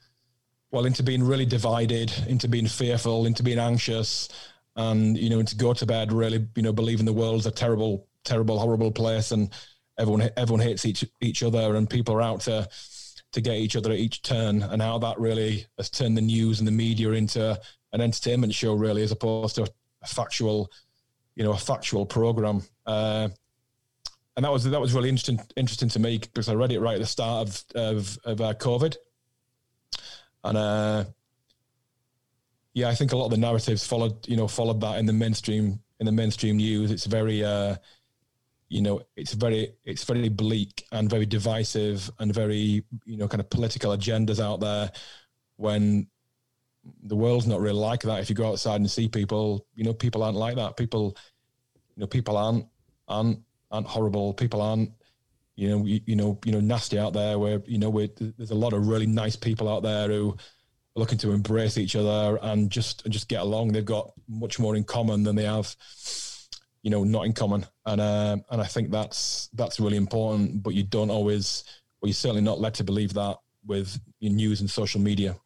well 0.72 0.86
into 0.86 1.02
being 1.02 1.22
really 1.22 1.46
divided, 1.46 2.12
into 2.26 2.48
being 2.48 2.66
fearful, 2.66 3.26
into 3.26 3.42
being 3.42 3.58
anxious, 3.58 4.28
and 4.76 5.16
you 5.16 5.30
know 5.30 5.38
into 5.38 5.56
go 5.56 5.72
to 5.74 5.86
bed 5.86 6.12
really 6.12 6.46
you 6.56 6.62
know 6.62 6.72
believing 6.72 7.06
the 7.06 7.12
world's 7.12 7.46
a 7.46 7.50
terrible, 7.50 8.08
terrible, 8.24 8.58
horrible 8.58 8.90
place 8.90 9.30
and 9.30 9.50
everyone 9.98 10.28
everyone 10.36 10.60
hates 10.66 10.86
each 10.86 11.04
each 11.20 11.42
other 11.42 11.76
and 11.76 11.88
people 11.88 12.14
are 12.14 12.22
out 12.22 12.40
to 12.40 12.66
to 13.32 13.40
get 13.40 13.56
each 13.56 13.76
other 13.76 13.92
at 13.92 13.98
each 13.98 14.22
turn 14.22 14.62
and 14.62 14.82
how 14.82 14.98
that 14.98 15.18
really 15.18 15.66
has 15.78 15.90
turned 15.90 16.16
the 16.16 16.22
news 16.22 16.58
and 16.58 16.68
the 16.68 16.72
media 16.72 17.10
into 17.12 17.58
an 17.92 18.00
entertainment 18.00 18.52
show 18.52 18.74
really 18.74 19.02
as 19.02 19.12
opposed 19.12 19.54
to 19.54 19.62
a 20.02 20.06
factual 20.06 20.70
you 21.36 21.44
know 21.44 21.52
a 21.52 21.56
factual 21.56 22.06
program. 22.06 22.62
Uh, 22.86 23.28
and 24.36 24.44
that 24.46 24.52
was 24.52 24.64
that 24.64 24.80
was 24.80 24.94
really 24.94 25.10
interesting 25.10 25.38
interesting 25.56 25.90
to 25.90 25.98
me 25.98 26.18
because 26.18 26.48
I 26.48 26.54
read 26.54 26.72
it 26.72 26.80
right 26.80 26.94
at 26.94 27.00
the 27.00 27.06
start 27.06 27.48
of 27.48 27.64
of, 27.74 28.18
of 28.24 28.40
uh, 28.40 28.54
COVID 28.54 28.96
and 30.44 30.58
uh, 30.58 31.04
yeah 32.74 32.88
I 32.88 32.94
think 32.94 33.12
a 33.12 33.16
lot 33.16 33.26
of 33.26 33.30
the 33.30 33.36
narratives 33.36 33.86
followed 33.86 34.26
you 34.28 34.36
know 34.36 34.48
followed 34.48 34.80
that 34.80 34.98
in 34.98 35.06
the 35.06 35.12
mainstream 35.12 35.80
in 36.02 36.06
the 36.06 36.12
mainstream 36.12 36.56
news. 36.56 36.90
It's 36.90 37.06
very 37.06 37.44
uh, 37.44 37.76
you 38.68 38.82
know 38.82 39.02
it's 39.14 39.34
very 39.34 39.74
it's 39.84 40.02
very 40.02 40.28
bleak 40.28 40.84
and 40.90 41.08
very 41.08 41.26
divisive 41.26 42.10
and 42.18 42.34
very 42.34 42.84
you 43.04 43.16
know 43.16 43.28
kind 43.28 43.40
of 43.40 43.48
political 43.48 43.96
agendas 43.96 44.40
out 44.40 44.58
there 44.58 44.90
when 45.56 46.08
the 47.04 47.14
world's 47.14 47.46
not 47.46 47.60
really 47.60 47.78
like 47.78 48.00
that. 48.02 48.18
If 48.18 48.28
you 48.28 48.34
go 48.34 48.48
outside 48.48 48.80
and 48.80 48.90
see 48.90 49.08
people 49.08 49.64
you 49.76 49.84
know 49.84 49.94
people 49.94 50.24
aren't 50.24 50.36
like 50.36 50.56
that. 50.56 50.76
People 50.76 51.16
you 51.94 52.00
know 52.00 52.08
people 52.08 52.36
aren't 52.36 52.66
aren't 53.06 53.38
aren't 53.70 53.86
horrible. 53.86 54.34
People 54.34 54.60
aren't 54.60 54.90
you 55.56 55.68
know 55.68 55.84
you, 55.84 56.00
you 56.06 56.16
know 56.16 56.38
you 56.44 56.52
know 56.52 56.60
nasty 56.60 56.98
out 56.98 57.12
there 57.12 57.38
where 57.38 57.60
you 57.66 57.78
know 57.78 57.90
there's 58.38 58.50
a 58.50 58.54
lot 58.54 58.72
of 58.72 58.88
really 58.88 59.06
nice 59.06 59.36
people 59.36 59.68
out 59.68 59.82
there 59.82 60.08
who 60.08 60.30
are 60.30 61.00
looking 61.00 61.18
to 61.18 61.32
embrace 61.32 61.78
each 61.78 61.96
other 61.96 62.38
and 62.42 62.70
just 62.70 63.04
and 63.04 63.12
just 63.12 63.28
get 63.28 63.42
along. 63.42 63.72
They've 63.72 63.84
got 63.84 64.12
much 64.28 64.58
more 64.58 64.76
in 64.76 64.84
common 64.84 65.22
than 65.22 65.36
they 65.36 65.44
have 65.44 65.74
you 66.82 66.90
know 66.90 67.04
not 67.04 67.26
in 67.26 67.32
common. 67.32 67.66
And 67.86 68.00
uh, 68.00 68.36
and 68.50 68.60
I 68.60 68.66
think 68.66 68.90
that's 68.90 69.48
that's 69.54 69.80
really 69.80 69.96
important 69.96 70.62
but 70.62 70.74
you 70.74 70.82
don't 70.82 71.10
always 71.10 71.64
or 72.00 72.08
you're 72.08 72.14
certainly 72.14 72.42
not 72.42 72.60
led 72.60 72.74
to 72.74 72.84
believe 72.84 73.14
that 73.14 73.38
with 73.64 73.98
your 74.18 74.32
news 74.32 74.60
and 74.60 74.68
social 74.68 75.00
media. 75.00 75.36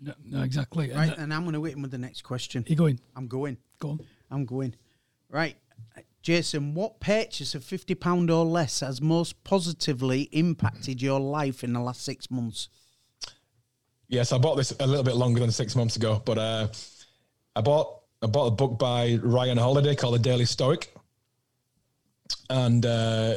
No, 0.00 0.14
no 0.24 0.42
exactly. 0.42 0.90
Right 0.90 1.10
and, 1.10 1.18
and 1.24 1.34
I'm 1.34 1.42
going 1.42 1.54
to 1.54 1.60
wait 1.60 1.78
with 1.78 1.90
the 1.90 1.98
next 1.98 2.22
question. 2.22 2.64
You 2.66 2.76
going 2.76 3.00
I'm 3.14 3.28
going. 3.28 3.58
Go 3.78 3.90
on. 3.90 4.00
I'm 4.30 4.44
going. 4.46 4.74
Right 5.28 5.56
Jason, 6.24 6.72
what 6.72 7.00
purchase 7.00 7.54
of 7.54 7.62
fifty 7.62 7.94
pound 7.94 8.30
or 8.30 8.46
less 8.46 8.80
has 8.80 9.02
most 9.02 9.44
positively 9.44 10.22
impacted 10.32 11.02
your 11.02 11.20
life 11.20 11.62
in 11.62 11.74
the 11.74 11.80
last 11.80 12.02
six 12.02 12.30
months? 12.30 12.70
Yes, 14.08 14.32
I 14.32 14.38
bought 14.38 14.56
this 14.56 14.74
a 14.80 14.86
little 14.86 15.04
bit 15.04 15.16
longer 15.16 15.40
than 15.40 15.52
six 15.52 15.76
months 15.76 15.96
ago, 15.96 16.22
but 16.24 16.38
uh, 16.38 16.68
I 17.54 17.60
bought 17.60 18.00
I 18.22 18.26
bought 18.26 18.46
a 18.46 18.52
book 18.52 18.78
by 18.78 19.18
Ryan 19.22 19.58
Holiday 19.58 19.94
called 19.94 20.14
The 20.14 20.18
Daily 20.18 20.46
Stoic, 20.46 20.94
and 22.48 22.86
uh, 22.86 23.34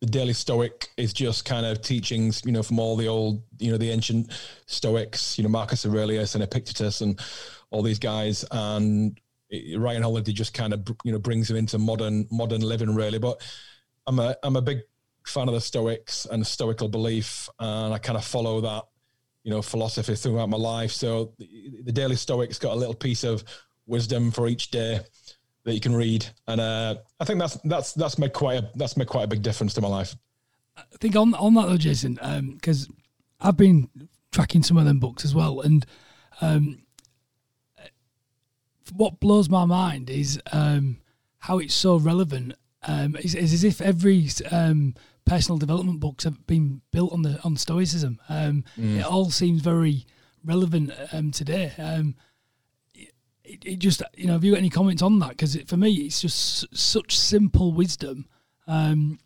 the 0.00 0.06
Daily 0.06 0.34
Stoic 0.34 0.90
is 0.98 1.14
just 1.14 1.46
kind 1.46 1.64
of 1.64 1.80
teachings, 1.80 2.42
you 2.44 2.52
know, 2.52 2.62
from 2.62 2.78
all 2.78 2.94
the 2.94 3.08
old, 3.08 3.42
you 3.58 3.72
know, 3.72 3.78
the 3.78 3.90
ancient 3.90 4.30
Stoics, 4.66 5.38
you 5.38 5.44
know, 5.44 5.48
Marcus 5.48 5.86
Aurelius 5.86 6.34
and 6.34 6.44
Epictetus 6.44 7.00
and 7.00 7.18
all 7.70 7.80
these 7.80 7.98
guys, 7.98 8.44
and 8.50 9.18
Ryan 9.50 10.02
Holiday 10.02 10.32
just 10.32 10.54
kind 10.54 10.72
of 10.72 10.86
you 11.04 11.12
know 11.12 11.18
brings 11.18 11.50
him 11.50 11.56
into 11.56 11.78
modern 11.78 12.26
modern 12.30 12.60
living 12.60 12.94
really. 12.94 13.18
But 13.18 13.42
I'm 14.06 14.18
a 14.18 14.36
I'm 14.42 14.56
a 14.56 14.62
big 14.62 14.80
fan 15.26 15.48
of 15.48 15.54
the 15.54 15.60
Stoics 15.60 16.26
and 16.30 16.46
Stoical 16.46 16.88
belief, 16.88 17.48
and 17.58 17.92
I 17.92 17.98
kind 17.98 18.16
of 18.16 18.24
follow 18.24 18.60
that 18.62 18.84
you 19.44 19.50
know 19.50 19.62
philosophy 19.62 20.14
throughout 20.14 20.48
my 20.48 20.56
life. 20.56 20.92
So 20.92 21.32
the, 21.38 21.82
the 21.84 21.92
Daily 21.92 22.16
Stoics 22.16 22.58
got 22.58 22.72
a 22.72 22.76
little 22.76 22.94
piece 22.94 23.24
of 23.24 23.44
wisdom 23.86 24.30
for 24.30 24.48
each 24.48 24.70
day 24.70 25.00
that 25.64 25.74
you 25.74 25.80
can 25.80 25.94
read, 25.94 26.26
and 26.46 26.60
uh, 26.60 26.96
I 27.20 27.24
think 27.24 27.38
that's 27.38 27.56
that's 27.64 27.92
that's 27.94 28.18
made 28.18 28.32
quite 28.32 28.62
a 28.62 28.70
that's 28.74 28.96
made 28.96 29.08
quite 29.08 29.24
a 29.24 29.28
big 29.28 29.42
difference 29.42 29.74
to 29.74 29.80
my 29.80 29.88
life. 29.88 30.14
I 30.76 30.82
think 31.00 31.16
on 31.16 31.34
on 31.34 31.54
that 31.54 31.68
though, 31.68 31.76
Jason, 31.76 32.18
because 32.54 32.88
um, 32.88 32.96
I've 33.40 33.56
been 33.56 33.88
tracking 34.32 34.62
some 34.62 34.76
of 34.76 34.84
them 34.84 34.98
books 34.98 35.24
as 35.24 35.34
well, 35.34 35.60
and 35.60 35.84
um, 36.40 36.82
what 38.92 39.20
blows 39.20 39.48
my 39.48 39.64
mind 39.64 40.10
is 40.10 40.40
um, 40.52 40.98
how 41.38 41.58
it's 41.58 41.74
so 41.74 41.96
relevant. 41.96 42.54
Um, 42.82 43.16
it's, 43.16 43.34
it's, 43.34 43.52
as 43.52 43.64
if 43.64 43.80
every 43.80 44.28
um, 44.50 44.94
personal 45.24 45.58
development 45.58 46.00
books 46.00 46.24
have 46.24 46.46
been 46.46 46.80
built 46.90 47.12
on 47.12 47.22
the 47.22 47.40
on 47.42 47.56
Stoicism. 47.56 48.20
Um, 48.28 48.64
mm. 48.78 48.98
It 48.98 49.04
all 49.04 49.30
seems 49.30 49.62
very 49.62 50.06
relevant 50.44 50.92
um, 51.12 51.30
today. 51.30 51.72
Um, 51.78 52.14
it, 53.44 53.64
it, 53.64 53.78
just 53.78 54.02
you 54.16 54.26
know, 54.26 54.34
have 54.34 54.44
you 54.44 54.52
got 54.52 54.58
any 54.58 54.70
comments 54.70 55.02
on 55.02 55.18
that? 55.20 55.30
Because 55.30 55.56
for 55.62 55.76
me, 55.76 55.92
it's 55.92 56.20
just 56.20 56.64
s- 56.64 56.78
such 56.78 57.18
simple 57.18 57.72
wisdom, 57.72 58.26
and 58.66 59.18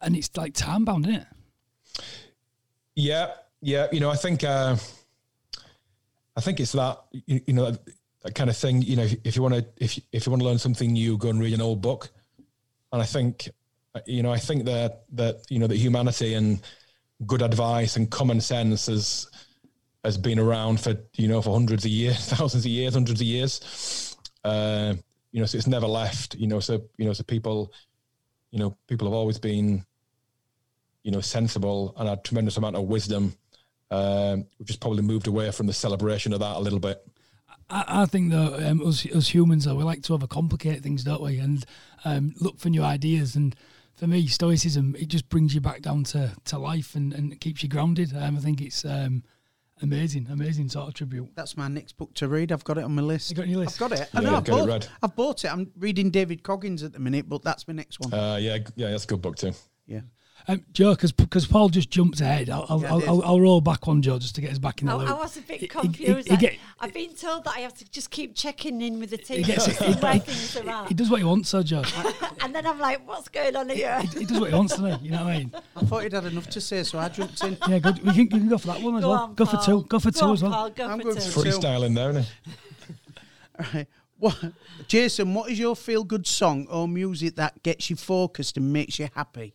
it's 0.00 0.30
like 0.36 0.54
time 0.54 0.84
bound, 0.84 1.06
isn't 1.06 1.20
it? 1.20 1.26
Yeah, 2.96 3.32
yeah. 3.60 3.86
You 3.92 4.00
know, 4.00 4.10
I 4.10 4.16
think. 4.16 4.44
Uh, 4.44 4.76
I 6.38 6.40
think 6.40 6.60
it's 6.60 6.70
that 6.70 7.00
you, 7.10 7.40
you 7.48 7.52
know 7.52 7.76
that 8.28 8.34
kind 8.34 8.50
of 8.50 8.56
thing. 8.56 8.82
You 8.82 8.96
know, 8.96 9.08
if 9.24 9.36
you 9.36 9.42
want 9.42 9.54
to, 9.54 9.66
if 9.78 9.98
if 10.12 10.26
you 10.26 10.30
want 10.30 10.42
to 10.42 10.46
learn 10.46 10.58
something 10.58 10.92
new, 10.92 11.16
go 11.16 11.30
and 11.30 11.40
read 11.40 11.54
an 11.54 11.62
old 11.62 11.80
book. 11.80 12.10
And 12.92 13.00
I 13.00 13.06
think, 13.06 13.48
you 14.06 14.22
know, 14.22 14.30
I 14.30 14.38
think 14.38 14.66
that 14.66 15.04
that 15.12 15.40
you 15.48 15.58
know 15.58 15.66
that 15.66 15.76
humanity 15.76 16.34
and 16.34 16.60
good 17.26 17.42
advice 17.42 17.96
and 17.96 18.10
common 18.10 18.40
sense 18.40 18.86
has 18.86 19.28
has 20.04 20.18
been 20.18 20.38
around 20.38 20.78
for 20.80 20.94
you 21.16 21.26
know 21.26 21.40
for 21.40 21.54
hundreds 21.54 21.86
of 21.86 21.90
years, 21.90 22.18
thousands 22.34 22.66
of 22.66 22.70
years, 22.70 22.94
hundreds 22.94 23.20
of 23.20 23.26
years. 23.26 24.16
Uh, 24.44 24.94
you 25.32 25.40
know, 25.40 25.46
so 25.46 25.56
it's 25.56 25.66
never 25.66 25.86
left. 25.86 26.34
You 26.34 26.48
know, 26.48 26.60
so 26.60 26.82
you 26.98 27.06
know, 27.06 27.14
so 27.14 27.24
people, 27.24 27.72
you 28.50 28.58
know, 28.58 28.76
people 28.88 29.08
have 29.08 29.14
always 29.14 29.38
been, 29.38 29.84
you 31.02 31.12
know, 31.12 31.22
sensible 31.22 31.94
and 31.96 32.10
had 32.10 32.24
tremendous 32.24 32.58
amount 32.58 32.76
of 32.76 32.82
wisdom. 32.82 33.34
Um, 33.90 34.44
we've 34.58 34.68
just 34.68 34.80
probably 34.82 35.02
moved 35.02 35.28
away 35.28 35.50
from 35.50 35.66
the 35.66 35.72
celebration 35.72 36.34
of 36.34 36.40
that 36.40 36.56
a 36.56 36.60
little 36.60 36.78
bit. 36.78 37.07
I, 37.70 38.02
I 38.02 38.06
think 38.06 38.30
that 38.30 38.68
um, 38.68 38.86
us, 38.86 39.06
us 39.06 39.28
humans, 39.28 39.64
though, 39.64 39.74
we 39.74 39.84
like 39.84 40.02
to 40.04 40.16
overcomplicate 40.16 40.82
things, 40.82 41.04
don't 41.04 41.22
we? 41.22 41.38
And 41.38 41.64
um, 42.04 42.34
look 42.40 42.58
for 42.58 42.70
new 42.70 42.82
ideas. 42.82 43.36
And 43.36 43.54
for 43.94 44.06
me, 44.06 44.26
Stoicism, 44.26 44.96
it 44.98 45.08
just 45.08 45.28
brings 45.28 45.54
you 45.54 45.60
back 45.60 45.82
down 45.82 46.04
to, 46.04 46.32
to 46.46 46.58
life 46.58 46.94
and, 46.94 47.12
and 47.12 47.40
keeps 47.40 47.62
you 47.62 47.68
grounded. 47.68 48.16
Um, 48.16 48.36
I 48.36 48.40
think 48.40 48.60
it's 48.60 48.84
um, 48.84 49.24
amazing, 49.82 50.28
amazing 50.30 50.68
sort 50.68 50.88
of 50.88 50.94
tribute. 50.94 51.30
That's 51.34 51.56
my 51.56 51.68
next 51.68 51.96
book 51.96 52.14
to 52.14 52.28
read. 52.28 52.52
I've 52.52 52.64
got 52.64 52.78
it 52.78 52.84
on 52.84 52.94
my 52.94 53.02
list. 53.02 53.30
You 53.30 53.36
got 53.36 53.48
your 53.48 53.60
list? 53.60 53.80
I've 53.80 53.90
got 53.90 53.98
it. 53.98 54.08
Yeah, 54.12 54.20
I 54.20 54.22
know, 54.22 54.36
I've, 54.36 54.44
bought, 54.44 54.68
it 54.68 54.90
I've 55.02 55.16
bought 55.16 55.44
it. 55.44 55.52
I'm 55.52 55.70
reading 55.78 56.10
David 56.10 56.42
Goggins 56.42 56.82
at 56.82 56.92
the 56.92 56.98
minute, 56.98 57.28
but 57.28 57.42
that's 57.42 57.66
my 57.66 57.74
next 57.74 58.00
one. 58.00 58.12
Uh, 58.12 58.36
yeah, 58.36 58.58
yeah, 58.76 58.90
that's 58.90 59.04
a 59.04 59.08
good 59.08 59.22
book 59.22 59.36
too. 59.36 59.52
Yeah. 59.86 60.00
Um, 60.46 60.64
Jo, 60.72 60.94
because 60.94 61.46
Paul 61.46 61.68
just 61.68 61.90
jumped 61.90 62.20
ahead, 62.20 62.48
I'll, 62.48 62.64
I'll, 62.68 62.80
yeah, 62.80 62.94
I'll, 62.94 63.22
I'll, 63.22 63.40
roll 63.40 63.60
back 63.60 63.86
on 63.86 64.00
Jo 64.00 64.18
just 64.18 64.34
to 64.36 64.40
get 64.40 64.50
us 64.50 64.58
back 64.58 64.80
in 64.80 64.88
the 64.88 64.96
loop. 64.96 65.10
I 65.10 65.12
was 65.12 65.36
a 65.36 65.42
bit 65.42 65.68
confused. 65.68 66.28
He, 66.28 66.34
he, 66.34 66.40
he 66.40 66.46
get, 66.48 66.58
I've 66.80 66.94
been 66.94 67.14
told 67.14 67.44
that 67.44 67.54
I 67.56 67.60
have 67.60 67.74
to 67.74 67.90
just 67.90 68.10
keep 68.10 68.34
checking 68.34 68.80
in 68.80 68.98
with 68.98 69.10
the 69.10 69.18
team 69.18 69.38
he, 69.38 69.42
gets, 69.42 69.66
where 69.78 70.18
things 70.18 70.56
are 70.56 70.68
at. 70.70 70.88
He 70.88 70.94
does 70.94 71.10
what 71.10 71.18
he 71.18 71.24
wants, 71.24 71.50
so 71.50 71.62
Jo. 71.62 71.82
and 72.40 72.54
then 72.54 72.66
I'm 72.66 72.78
like, 72.78 73.06
what's 73.06 73.28
going 73.28 73.56
on 73.56 73.68
here? 73.68 74.00
He, 74.00 74.24
does 74.24 74.40
what 74.40 74.50
he 74.50 74.56
wants, 74.56 74.76
doesn't 74.76 75.00
he? 75.00 75.06
You 75.06 75.10
know 75.10 75.24
what 75.24 75.32
I 75.32 75.38
mean? 75.38 75.52
I 75.76 75.80
thought 75.80 76.02
he'd 76.04 76.12
had 76.12 76.24
enough 76.24 76.48
to 76.48 76.60
say, 76.62 76.82
so 76.82 76.98
I 76.98 77.10
jumped 77.10 77.44
in. 77.44 77.58
Yeah, 77.68 77.78
good. 77.80 78.02
We 78.02 78.12
can, 78.12 78.20
you 78.20 78.28
can 78.28 78.48
go 78.48 78.58
for 78.58 78.68
that 78.68 78.80
one 78.80 78.96
as 78.96 79.02
go 79.02 79.10
well. 79.10 79.22
On, 79.24 79.34
go 79.34 79.44
for 79.44 79.58
two. 79.58 79.84
Go 79.84 79.98
for 79.98 80.10
go 80.10 80.18
two 80.18 80.26
on, 80.26 80.32
as 80.32 80.42
well. 80.42 80.52
Paul, 80.52 80.70
go 80.70 80.88
I'm 80.88 81.00
for 81.00 81.12
two. 81.12 81.20
Freestyling 81.20 81.94
there, 81.94 82.10
isn't 82.10 82.26
All 83.58 83.66
right. 83.74 83.86
What, 84.18 84.36
Jason, 84.88 85.34
what 85.34 85.50
is 85.50 85.58
your 85.58 85.76
feel 85.76 86.02
good 86.02 86.26
song 86.26 86.66
or 86.68 86.88
music 86.88 87.36
that 87.36 87.62
gets 87.62 87.90
you 87.90 87.96
focused 87.96 88.56
and 88.56 88.72
makes 88.72 88.98
you 88.98 89.08
happy? 89.14 89.54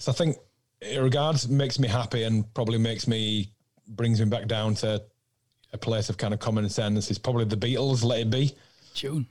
So 0.00 0.12
I 0.12 0.14
think 0.14 0.38
it 0.80 1.00
regards 1.00 1.46
makes 1.48 1.78
me 1.78 1.86
happy 1.86 2.22
and 2.22 2.52
probably 2.54 2.78
makes 2.78 3.06
me 3.06 3.52
brings 3.86 4.18
me 4.18 4.26
back 4.26 4.46
down 4.46 4.74
to 4.76 5.02
a 5.72 5.78
place 5.78 6.08
of 6.08 6.16
kind 6.16 6.32
of 6.32 6.40
common 6.40 6.68
sense 6.70 7.10
is 7.10 7.18
probably 7.18 7.44
the 7.44 7.56
Beatles 7.56 8.02
let 8.02 8.20
it 8.20 8.30
be 8.30 8.54
tune 8.94 9.26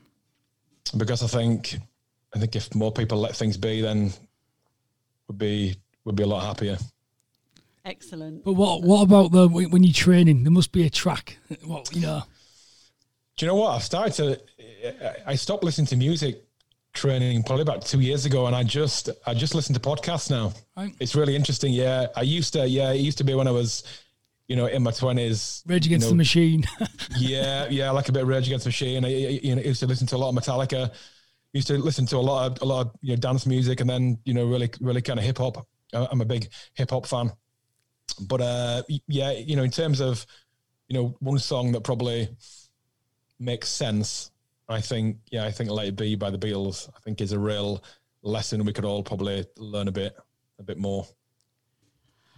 because 0.95 1.23
I 1.23 1.27
think 1.27 1.75
I 2.35 2.39
think 2.39 2.55
if 2.55 2.73
more 2.75 2.91
people 2.91 3.17
let 3.17 3.35
things 3.35 3.57
be 3.57 3.81
then 3.81 4.13
would 5.27 5.39
be 5.39 5.75
would 6.05 6.15
be 6.15 6.23
a 6.23 6.27
lot 6.27 6.43
happier. 6.43 6.77
Excellent. 7.83 8.43
But 8.43 8.53
what 8.53 8.83
what 8.83 9.01
about 9.01 9.31
the 9.31 9.47
when 9.47 9.83
you're 9.83 9.93
training? 9.93 10.43
There 10.43 10.51
must 10.51 10.71
be 10.71 10.85
a 10.85 10.89
track. 10.89 11.37
What 11.63 11.95
you 11.95 12.01
know? 12.01 12.23
Do 13.37 13.45
you 13.45 13.51
know 13.51 13.55
what? 13.55 13.71
I've 13.71 13.83
started 13.83 14.13
to. 14.13 15.23
I 15.25 15.33
stopped 15.35 15.63
listening 15.63 15.87
to 15.87 15.95
music 15.95 16.43
training 16.99 17.43
probably 17.43 17.61
about 17.61 17.85
two 17.85 18.01
years 18.01 18.25
ago, 18.25 18.47
and 18.47 18.55
I 18.55 18.63
just 18.63 19.09
I 19.25 19.33
just 19.33 19.55
listen 19.55 19.73
to 19.73 19.79
podcasts 19.79 20.29
now. 20.29 20.53
Right. 20.75 20.93
It's 20.99 21.15
really 21.15 21.35
interesting. 21.35 21.71
Yeah, 21.73 22.07
I 22.15 22.21
used 22.21 22.53
to. 22.53 22.67
Yeah, 22.67 22.91
it 22.91 22.99
used 22.99 23.17
to 23.19 23.23
be 23.23 23.33
when 23.33 23.47
I 23.47 23.51
was, 23.51 23.83
you 24.47 24.55
know, 24.55 24.65
in 24.65 24.83
my 24.83 24.91
twenties. 24.91 25.63
Rage 25.65 25.85
Against 25.85 26.05
you 26.05 26.07
know, 26.07 26.11
the 26.11 26.17
Machine. 26.17 26.65
yeah, 27.17 27.67
yeah, 27.69 27.91
like 27.91 28.09
a 28.09 28.11
bit 28.11 28.23
of 28.23 28.27
Rage 28.27 28.47
Against 28.47 28.65
the 28.65 28.69
Machine. 28.69 29.05
I, 29.05 29.07
you 29.07 29.55
know, 29.55 29.61
used 29.61 29.79
to 29.79 29.87
listen 29.87 30.07
to 30.07 30.15
a 30.15 30.17
lot 30.17 30.29
of 30.29 30.35
Metallica. 30.35 30.91
Used 31.53 31.67
to 31.67 31.77
listen 31.77 32.05
to 32.07 32.17
a 32.17 32.19
lot 32.19 32.51
of 32.51 32.61
a 32.61 32.65
lot 32.65 32.87
of 32.87 32.91
you 33.01 33.11
know 33.11 33.15
dance 33.15 33.45
music, 33.45 33.79
and 33.79 33.89
then 33.89 34.19
you 34.25 34.33
know 34.33 34.45
really 34.45 34.69
really 34.81 35.01
kind 35.01 35.19
of 35.19 35.25
hip 35.25 35.37
hop. 35.37 35.65
I'm 35.93 36.21
a 36.21 36.25
big 36.25 36.49
hip 36.73 36.89
hop 36.89 37.07
fan. 37.07 37.31
But 38.27 38.41
uh, 38.41 38.83
yeah, 39.07 39.31
you 39.31 39.55
know, 39.55 39.63
in 39.63 39.71
terms 39.71 40.01
of 40.01 40.25
you 40.89 40.97
know 40.97 41.15
one 41.19 41.39
song 41.39 41.71
that 41.71 41.81
probably 41.81 42.29
makes 43.39 43.69
sense 43.69 44.31
I 44.69 44.81
think, 44.81 45.17
yeah, 45.31 45.45
I 45.45 45.51
think 45.51 45.69
"Let 45.69 45.87
It 45.87 45.95
Be" 45.95 46.15
by 46.15 46.29
the 46.29 46.37
Beatles, 46.37 46.89
I 46.95 46.99
think 46.99 47.21
is 47.21 47.31
a 47.31 47.39
real 47.39 47.83
lesson 48.21 48.63
we 48.65 48.73
could 48.73 48.85
all 48.85 49.03
probably 49.03 49.45
learn 49.57 49.87
a 49.87 49.91
bit, 49.91 50.15
a 50.59 50.63
bit 50.63 50.77
more. 50.77 51.07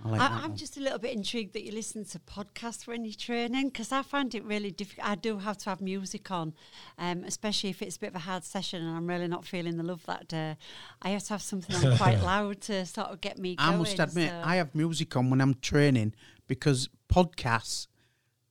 I 0.04 0.46
am 0.46 0.56
just 0.56 0.78
a 0.78 0.80
little 0.80 0.98
bit 0.98 1.16
intrigued 1.16 1.54
that 1.54 1.64
you 1.64 1.72
listen 1.72 2.06
to 2.06 2.20
podcasts 2.20 2.88
when 2.88 3.06
you're 3.06 3.14
training 3.14 3.70
because 3.70 3.92
I 3.92 4.02
find 4.02 4.34
it 4.34 4.44
really 4.44 4.72
difficult. 4.72 5.08
I 5.08 5.16
do 5.16 5.38
have 5.38 5.58
to 5.60 5.70
have 5.70 5.80
music 5.80 6.32
on, 6.32 6.54
um, 6.98 7.24
especially 7.24 7.70
if 7.70 7.82
it's 7.82 7.98
a 7.98 8.00
bit 8.00 8.08
of 8.08 8.16
a 8.16 8.20
hard 8.20 8.44
session 8.44 8.82
and 8.82 8.96
I'm 8.96 9.06
really 9.06 9.28
not 9.28 9.46
feeling 9.46 9.78
the 9.78 9.84
love 9.84 10.04
that 10.08 10.28
day. 10.28 10.58
I 11.02 11.10
have 11.10 11.24
to 11.26 11.34
have 11.34 11.42
something 11.42 11.76
on 11.76 11.98
quite 11.98 12.20
loud 12.24 12.62
to 12.62 12.86
sort 12.86 13.08
of 13.08 13.22
get 13.22 13.38
me. 13.38 13.56
I 13.60 13.76
must 13.76 14.00
admit, 14.00 14.30
so. 14.30 14.42
I 14.44 14.56
have 14.56 14.74
music 14.74 15.16
on 15.16 15.30
when 15.30 15.40
I'm 15.40 15.56
training 15.56 16.14
because 16.48 16.90
podcasts, 17.12 17.88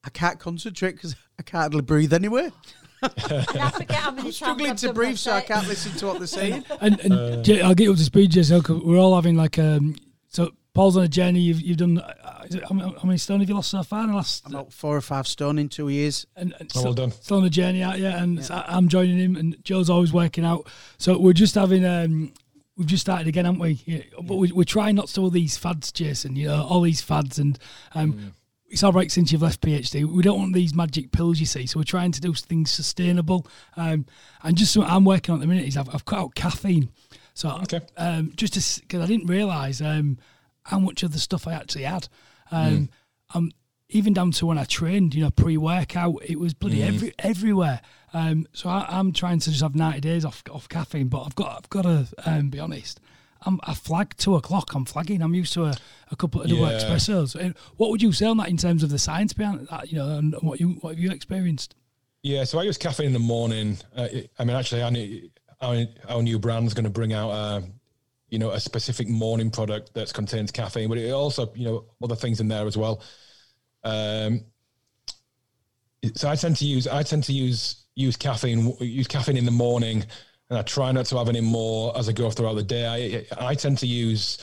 I 0.04 0.10
can't 0.10 0.38
concentrate 0.38 0.92
because 0.92 1.16
I 1.38 1.42
can't 1.42 1.62
hardly 1.62 1.82
breathe 1.82 2.12
anyway. 2.12 2.52
I 3.02 3.70
forget 3.70 3.96
how 3.96 4.10
many 4.10 4.28
I'm 4.28 4.32
struggling 4.32 4.76
to 4.76 4.92
breathe, 4.92 5.18
so 5.18 5.32
I 5.32 5.40
can't 5.40 5.66
listen 5.66 5.92
to 5.92 6.06
what 6.06 6.18
they're 6.18 6.26
saying. 6.26 6.64
And, 6.80 7.00
and 7.00 7.12
uh, 7.12 7.42
Jay, 7.42 7.60
I'll 7.60 7.74
get 7.74 7.84
you 7.84 7.92
up 7.92 7.98
to 7.98 8.04
speed, 8.04 8.30
Jesse. 8.30 8.60
We're 8.68 8.98
all 8.98 9.14
having 9.14 9.36
like 9.36 9.58
um. 9.58 9.96
So 10.28 10.50
Paul's 10.74 10.96
on 10.96 11.04
a 11.04 11.08
journey. 11.08 11.40
You've 11.40 11.60
you've 11.60 11.78
done. 11.78 11.98
Uh, 11.98 12.46
it, 12.50 12.62
how, 12.64 13.04
many 13.04 13.18
stone 13.18 13.40
have 13.40 13.48
you 13.48 13.54
lost 13.54 13.70
so 13.70 13.82
far 13.82 14.02
in 14.02 14.10
the 14.10 14.16
last? 14.16 14.46
About 14.46 14.72
four 14.72 14.96
or 14.96 15.00
five 15.00 15.26
stone 15.26 15.58
in 15.58 15.68
two 15.68 15.88
years. 15.88 16.26
And, 16.36 16.54
and 16.58 16.70
oh, 16.76 16.82
well 16.84 16.94
done. 16.94 17.10
Still 17.12 17.38
on 17.38 17.42
the 17.44 17.50
journey 17.50 17.82
out, 17.82 17.98
yeah. 17.98 18.22
And 18.22 18.36
yeah. 18.36 18.42
So 18.42 18.64
I'm 18.66 18.88
joining 18.88 19.18
him, 19.18 19.36
and 19.36 19.56
Jo's 19.64 19.90
always 19.90 20.12
working 20.12 20.44
out. 20.44 20.68
So 20.98 21.18
we're 21.18 21.32
just 21.32 21.54
having 21.54 21.84
um. 21.84 22.32
We've 22.76 22.86
just 22.86 23.02
started 23.02 23.26
again, 23.26 23.44
haven't 23.44 23.60
we? 23.60 23.82
Yeah, 23.84 24.02
but 24.22 24.36
we, 24.36 24.52
we're 24.52 24.64
trying 24.64 24.94
not 24.94 25.08
to 25.08 25.20
all 25.20 25.28
these 25.28 25.58
fads, 25.58 25.92
Jason. 25.92 26.34
You 26.34 26.46
know, 26.46 26.62
all 26.62 26.80
these 26.80 27.02
fads, 27.02 27.38
and 27.38 27.58
um, 27.94 28.12
mm 28.14 28.32
it's 28.70 28.84
all 28.84 28.92
right 28.92 29.10
since 29.10 29.32
you've 29.32 29.42
left 29.42 29.60
PhD. 29.60 30.04
We 30.04 30.22
don't 30.22 30.38
want 30.38 30.54
these 30.54 30.74
magic 30.74 31.10
pills, 31.10 31.40
you 31.40 31.46
see. 31.46 31.66
So 31.66 31.80
we're 31.80 31.84
trying 31.84 32.12
to 32.12 32.20
do 32.20 32.32
things 32.32 32.70
sustainable. 32.70 33.46
Um, 33.76 34.06
and 34.42 34.56
just 34.56 34.76
what 34.76 34.88
I'm 34.88 35.04
working 35.04 35.32
on 35.32 35.40
at 35.40 35.42
the 35.42 35.48
minute 35.48 35.66
is 35.66 35.76
I've, 35.76 35.92
I've 35.92 36.04
cut 36.04 36.20
out 36.20 36.34
caffeine. 36.34 36.90
So 37.34 37.50
okay. 37.62 37.80
um, 37.96 38.32
just 38.36 38.54
because 38.82 39.00
I 39.00 39.06
didn't 39.06 39.26
realise 39.26 39.80
um, 39.80 40.18
how 40.62 40.78
much 40.78 41.02
of 41.02 41.12
the 41.12 41.18
stuff 41.18 41.48
I 41.48 41.54
actually 41.54 41.84
had. 41.84 42.08
Um, 42.52 42.90
mm. 43.34 43.50
even 43.88 44.12
down 44.12 44.30
to 44.32 44.46
when 44.46 44.58
I 44.58 44.64
trained, 44.64 45.14
you 45.14 45.24
know, 45.24 45.30
pre-workout, 45.30 46.16
it 46.24 46.38
was 46.38 46.54
bloody 46.54 46.82
every 46.82 47.12
everywhere. 47.18 47.80
Um, 48.12 48.46
so 48.52 48.68
I, 48.68 48.86
I'm 48.88 49.12
trying 49.12 49.40
to 49.40 49.50
just 49.50 49.62
have 49.62 49.74
90 49.74 50.00
days 50.00 50.24
off 50.24 50.42
off 50.50 50.68
caffeine, 50.68 51.08
but 51.08 51.22
I've 51.22 51.34
got 51.34 51.56
I've 51.56 51.70
got 51.70 51.82
to 51.82 52.06
um, 52.24 52.50
be 52.50 52.60
honest. 52.60 53.00
I'm, 53.42 53.58
I 53.64 53.74
flag 53.74 54.14
two 54.16 54.36
o'clock. 54.36 54.74
I'm 54.74 54.84
flagging. 54.84 55.22
I'm 55.22 55.34
used 55.34 55.52
to 55.54 55.64
a, 55.64 55.74
a 56.10 56.16
couple 56.16 56.42
of 56.42 56.48
Yeah. 56.50 56.56
espressos. 56.72 57.54
What 57.76 57.90
would 57.90 58.02
you 58.02 58.12
say 58.12 58.26
on 58.26 58.36
that 58.38 58.48
in 58.48 58.56
terms 58.56 58.82
of 58.82 58.90
the 58.90 58.98
science 58.98 59.32
behind 59.32 59.66
that? 59.68 59.90
You 59.90 59.98
know, 59.98 60.18
and 60.18 60.34
what 60.42 60.60
you 60.60 60.70
what 60.80 60.90
have 60.90 60.98
you 60.98 61.10
experienced? 61.10 61.74
Yeah, 62.22 62.44
so 62.44 62.58
I 62.58 62.64
use 62.64 62.76
caffeine 62.76 63.06
in 63.06 63.12
the 63.14 63.18
morning. 63.18 63.78
Uh, 63.96 64.08
I 64.38 64.44
mean, 64.44 64.54
actually, 64.54 64.82
our 64.82 64.90
new, 64.90 65.30
our, 65.62 65.84
our 66.08 66.22
new 66.22 66.38
brand's 66.38 66.74
going 66.74 66.84
to 66.84 66.90
bring 66.90 67.14
out, 67.14 67.30
uh, 67.30 67.60
you 68.28 68.38
know, 68.38 68.50
a 68.50 68.60
specific 68.60 69.08
morning 69.08 69.50
product 69.50 69.94
that 69.94 70.12
contains 70.12 70.50
caffeine, 70.50 70.90
but 70.90 70.98
it 70.98 71.10
also, 71.12 71.50
you 71.54 71.64
know, 71.64 71.86
other 72.02 72.14
things 72.16 72.40
in 72.40 72.48
there 72.48 72.66
as 72.66 72.76
well. 72.76 73.02
Um, 73.84 74.44
so 76.14 76.28
I 76.28 76.36
tend 76.36 76.56
to 76.56 76.66
use, 76.66 76.86
I 76.86 77.02
tend 77.02 77.24
to 77.24 77.32
use 77.32 77.86
use 77.94 78.16
caffeine, 78.16 78.74
use 78.80 79.06
caffeine 79.06 79.36
in 79.36 79.44
the 79.44 79.50
morning, 79.50 80.04
and 80.50 80.58
I 80.58 80.62
try 80.62 80.90
not 80.92 81.06
to 81.06 81.18
have 81.18 81.28
any 81.28 81.40
more 81.40 81.96
as 81.96 82.08
I 82.08 82.12
go 82.12 82.28
throughout 82.30 82.54
the 82.54 82.62
day. 82.62 83.26
I 83.38 83.50
I 83.50 83.54
tend 83.54 83.78
to 83.78 83.86
use, 83.86 84.38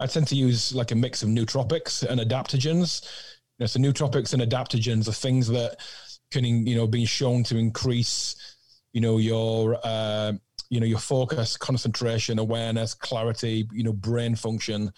I 0.00 0.06
tend 0.06 0.26
to 0.28 0.34
use 0.34 0.74
like 0.74 0.90
a 0.90 0.96
mix 0.96 1.22
of 1.22 1.28
nootropics 1.28 2.02
and 2.02 2.20
adaptogens. 2.20 3.02
You 3.58 3.64
know, 3.64 3.66
so 3.66 3.78
nootropics 3.78 4.34
and 4.34 4.42
adaptogens 4.42 5.08
are 5.08 5.12
things 5.12 5.46
that 5.48 5.76
can, 6.32 6.44
you 6.44 6.74
know, 6.74 6.86
being 6.86 7.06
shown 7.06 7.44
to 7.44 7.56
increase, 7.56 8.56
you 8.92 9.00
know, 9.00 9.18
your, 9.18 9.78
uh, 9.84 10.32
you 10.68 10.80
know, 10.80 10.86
your 10.86 10.98
focus, 10.98 11.56
concentration, 11.56 12.38
awareness, 12.38 12.94
clarity, 12.94 13.68
you 13.72 13.84
know, 13.84 13.92
brain 13.92 14.34
function, 14.34 14.90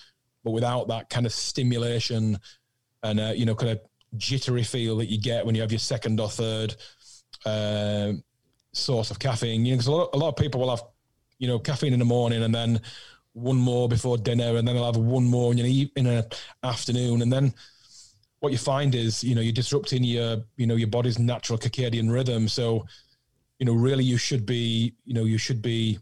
but 0.45 0.53
without 0.53 0.89
that 0.89 1.11
kind 1.11 1.27
of 1.27 1.33
stimulation 1.33 2.39
and, 3.03 3.21
uh, 3.21 3.33
you 3.35 3.45
know, 3.45 3.55
kind 3.55 3.73
of 3.73 3.81
jittery 4.17 4.63
feel 4.63 4.97
that 4.97 5.11
you 5.11 5.21
get 5.21 5.45
when 5.45 5.55
you 5.55 5.61
have 5.61 5.73
your 5.73 5.79
second 5.79 6.21
or 6.21 6.31
third 6.31 6.77
uh, 7.45 8.13
source 8.75 9.11
of 9.11 9.19
caffeine. 9.19 9.65
You 9.65 9.73
know, 9.73 9.77
because 9.77 9.87
a 9.87 9.93
lot, 9.93 10.11
a 10.13 10.17
lot 10.19 10.29
of 10.29 10.37
people 10.37 10.61
will 10.61 10.71
have, 10.71 10.85
you 11.39 11.49
know, 11.49 11.59
caffeine 11.59 11.93
in 11.93 11.99
the 11.99 12.05
morning 12.05 12.43
and 12.43 12.55
then 12.55 12.81
one 13.33 13.57
more 13.57 13.89
before 13.89 14.17
dinner, 14.17 14.57
and 14.57 14.69
then 14.69 14.77
they'll 14.77 14.85
have 14.85 14.97
one 14.97 15.25
more 15.25 15.51
in 15.51 15.57
the 15.57 15.91
in 15.97 16.07
an 16.07 16.25
afternoon, 16.63 17.21
and 17.23 17.33
then 17.33 17.53
what 18.39 18.53
you 18.53 18.59
find 18.59 18.95
is, 18.95 19.25
you 19.25 19.35
know, 19.35 19.41
you're 19.41 19.55
disrupting 19.55 20.05
your, 20.05 20.37
you 20.59 20.67
know, 20.67 20.75
your 20.75 20.89
body's 20.89 21.19
natural 21.19 21.59
circadian 21.59 22.13
rhythm. 22.13 22.47
So, 22.47 22.85
you 23.59 23.65
know, 23.65 23.73
really, 23.73 24.05
you 24.05 24.19
should 24.19 24.45
be, 24.45 24.95
you 25.07 25.15
know, 25.15 25.25
you 25.25 25.39
should 25.39 25.63
be, 25.63 25.99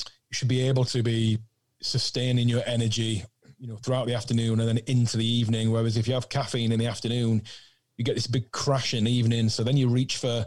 you 0.00 0.32
should 0.32 0.48
be 0.48 0.62
able 0.62 0.86
to 0.86 1.02
be 1.02 1.38
sustaining 1.82 2.48
your 2.48 2.62
energy, 2.64 3.24
you 3.58 3.68
know, 3.68 3.76
throughout 3.76 4.06
the 4.06 4.14
afternoon 4.14 4.58
and 4.58 4.68
then 4.68 4.78
into 4.86 5.18
the 5.18 5.26
evening. 5.26 5.70
Whereas 5.70 5.98
if 5.98 6.08
you 6.08 6.14
have 6.14 6.30
caffeine 6.30 6.72
in 6.72 6.78
the 6.78 6.86
afternoon, 6.86 7.42
you 7.98 8.04
get 8.04 8.14
this 8.14 8.26
big 8.26 8.50
crash 8.50 8.94
in 8.94 9.04
the 9.04 9.12
evening. 9.12 9.50
So 9.50 9.62
then 9.62 9.76
you 9.76 9.88
reach 9.88 10.16
for, 10.16 10.46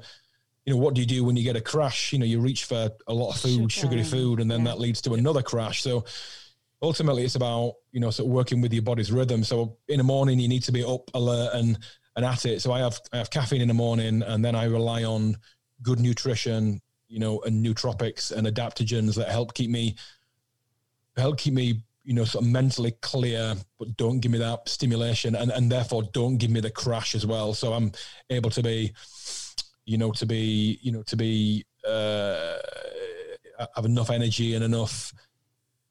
you 0.67 0.73
know, 0.73 0.79
what 0.79 0.93
do 0.93 1.01
you 1.01 1.07
do 1.07 1.23
when 1.23 1.37
you 1.37 1.43
get 1.43 1.55
a 1.55 1.61
crash? 1.61 2.11
You 2.11 2.19
know, 2.19 2.25
you 2.25 2.41
reach 2.41 2.65
for 2.65 2.91
a 3.07 3.13
lot 3.13 3.33
of 3.33 3.39
food, 3.41 3.71
Sugar, 3.71 3.87
sugary 3.87 4.03
food, 4.03 4.41
and 4.41 4.51
then 4.51 4.59
yeah. 4.59 4.71
that 4.73 4.79
leads 4.81 4.99
to 5.03 5.13
another 5.13 5.41
crash. 5.41 5.81
So 5.81 6.03
ultimately 6.81 7.23
it's 7.23 7.35
about, 7.35 7.75
you 7.93 8.01
know, 8.01 8.11
sort 8.11 8.27
of 8.27 8.33
working 8.33 8.59
with 8.59 8.73
your 8.73 8.83
body's 8.83 9.09
rhythm. 9.09 9.45
So 9.45 9.77
in 9.87 9.97
the 9.97 10.03
morning 10.03 10.41
you 10.41 10.49
need 10.49 10.63
to 10.63 10.73
be 10.73 10.83
up, 10.83 11.09
alert 11.13 11.51
and 11.53 11.79
and 12.17 12.25
at 12.25 12.45
it. 12.45 12.61
So 12.61 12.73
I 12.73 12.79
have 12.79 12.99
I 13.13 13.17
have 13.17 13.29
caffeine 13.29 13.61
in 13.61 13.69
the 13.69 13.73
morning 13.73 14.21
and 14.23 14.43
then 14.43 14.55
I 14.55 14.65
rely 14.65 15.05
on 15.05 15.37
good 15.83 16.01
nutrition, 16.01 16.81
you 17.07 17.19
know, 17.19 17.39
and 17.45 17.65
nootropics 17.65 18.33
and 18.33 18.45
adaptogens 18.45 19.15
that 19.15 19.29
help 19.29 19.53
keep 19.53 19.69
me 19.69 19.95
help 21.15 21.37
keep 21.37 21.53
me 21.53 21.81
you 22.03 22.13
know 22.13 22.25
sort 22.25 22.43
of 22.43 22.51
mentally 22.51 22.91
clear 23.01 23.55
but 23.79 23.95
don't 23.95 24.19
give 24.19 24.31
me 24.31 24.37
that 24.37 24.67
stimulation 24.67 25.33
and 25.35 25.49
and 25.51 25.71
therefore 25.71 26.03
don't 26.13 26.37
give 26.37 26.51
me 26.51 26.59
the 26.59 26.69
crash 26.69 27.15
as 27.15 27.25
well 27.25 27.55
so 27.55 27.73
i'm 27.73 27.91
able 28.29 28.51
to 28.51 28.61
be 28.61 28.93
you 29.87 29.97
know 29.97 30.11
to 30.11 30.25
be 30.27 30.77
you 30.83 30.91
know 30.91 31.01
to 31.03 31.15
be 31.17 31.65
uh 31.87 32.57
have 33.75 33.85
enough 33.85 34.11
energy 34.11 34.53
and 34.53 34.63
enough 34.63 35.11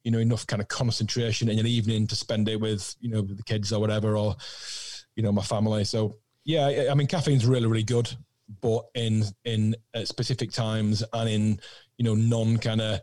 you 0.04 0.12
know 0.12 0.18
enough 0.20 0.46
kind 0.46 0.62
of 0.62 0.68
concentration 0.68 1.48
in 1.48 1.59
an 1.59 1.66
evening 1.66 2.06
to 2.06 2.14
spend 2.14 2.48
it 2.48 2.61
with 2.61 2.94
you 3.00 3.11
know 3.11 3.22
the 3.22 3.42
kids 3.42 3.72
or 3.72 3.80
whatever 3.80 4.16
or 4.16 4.37
you 5.16 5.22
know 5.24 5.32
my 5.32 5.42
family. 5.42 5.82
So 5.85 6.18
yeah 6.44 6.66
i- 6.66 6.88
i 6.90 6.94
mean 6.94 7.09
caffeine's 7.09 7.44
really 7.44 7.66
really 7.66 7.82
good 7.82 8.09
but 8.61 8.85
in 8.94 9.24
in 9.44 9.74
at 9.94 10.06
specific 10.06 10.52
times 10.52 11.02
and 11.12 11.28
in 11.28 11.61
you 11.98 12.04
know 12.04 12.14
non 12.14 12.56
kind 12.59 12.80
of 12.80 13.00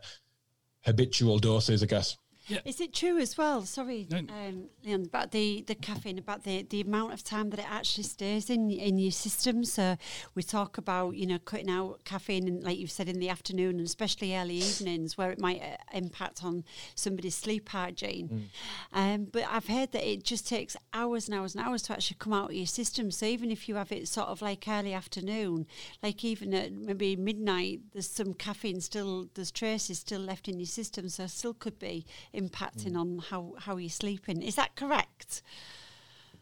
habitual 0.86 1.38
doses 1.38 1.82
i 1.82 1.86
guess 1.86 2.16
Is 2.64 2.80
it 2.80 2.92
true 2.92 3.18
as 3.18 3.38
well? 3.38 3.62
Sorry, 3.62 4.06
No. 4.10 4.18
um, 4.18 4.64
Leon, 4.84 5.04
about 5.06 5.30
the, 5.30 5.64
the 5.66 5.74
caffeine, 5.74 6.18
about 6.18 6.44
the, 6.44 6.62
the 6.62 6.80
amount 6.82 7.12
of 7.12 7.24
time 7.24 7.50
that 7.50 7.58
it 7.58 7.70
actually 7.70 8.04
stays 8.04 8.50
in 8.50 8.70
in 8.70 8.98
your 8.98 9.12
system. 9.12 9.64
So 9.64 9.96
we 10.34 10.42
talk 10.42 10.76
about 10.78 11.16
you 11.16 11.26
know 11.26 11.38
cutting 11.38 11.70
out 11.70 12.04
caffeine, 12.04 12.46
in, 12.46 12.60
like 12.60 12.78
you've 12.78 12.90
said, 12.90 13.08
in 13.08 13.18
the 13.18 13.28
afternoon 13.28 13.76
and 13.78 13.86
especially 13.86 14.36
early 14.36 14.56
evenings, 14.56 15.16
where 15.16 15.30
it 15.30 15.40
might 15.40 15.62
uh, 15.62 15.76
impact 15.96 16.44
on 16.44 16.64
somebody's 16.94 17.34
sleep 17.34 17.68
hygiene. 17.70 18.50
Um, 18.92 19.24
but 19.32 19.44
I've 19.48 19.66
heard 19.68 19.92
that 19.92 20.04
it 20.08 20.22
just 20.24 20.46
takes 20.46 20.76
hours 20.92 21.28
and 21.28 21.38
hours 21.38 21.54
and 21.54 21.64
hours 21.64 21.82
to 21.82 21.92
actually 21.92 22.16
come 22.18 22.32
out 22.32 22.50
of 22.50 22.56
your 22.56 22.66
system. 22.66 23.10
So 23.10 23.26
even 23.26 23.50
if 23.50 23.68
you 23.68 23.76
have 23.76 23.90
it 23.92 24.06
sort 24.08 24.28
of 24.28 24.42
like 24.42 24.64
early 24.68 24.92
afternoon, 24.92 25.66
like 26.02 26.24
even 26.24 26.52
at 26.54 26.72
maybe 26.72 27.16
midnight, 27.16 27.80
there's 27.92 28.08
some 28.08 28.34
caffeine 28.34 28.80
still, 28.80 29.28
there's 29.34 29.50
traces 29.50 29.98
still 29.98 30.20
left 30.20 30.48
in 30.48 30.58
your 30.58 30.66
system, 30.66 31.08
so 31.08 31.26
still 31.26 31.54
could 31.54 31.78
be 31.78 32.04
impacting 32.34 32.92
mm. 32.92 33.00
on 33.00 33.18
how, 33.18 33.54
how 33.58 33.76
you're 33.76 33.90
sleeping. 33.90 34.42
Is 34.42 34.56
that 34.56 34.76
correct? 34.76 35.42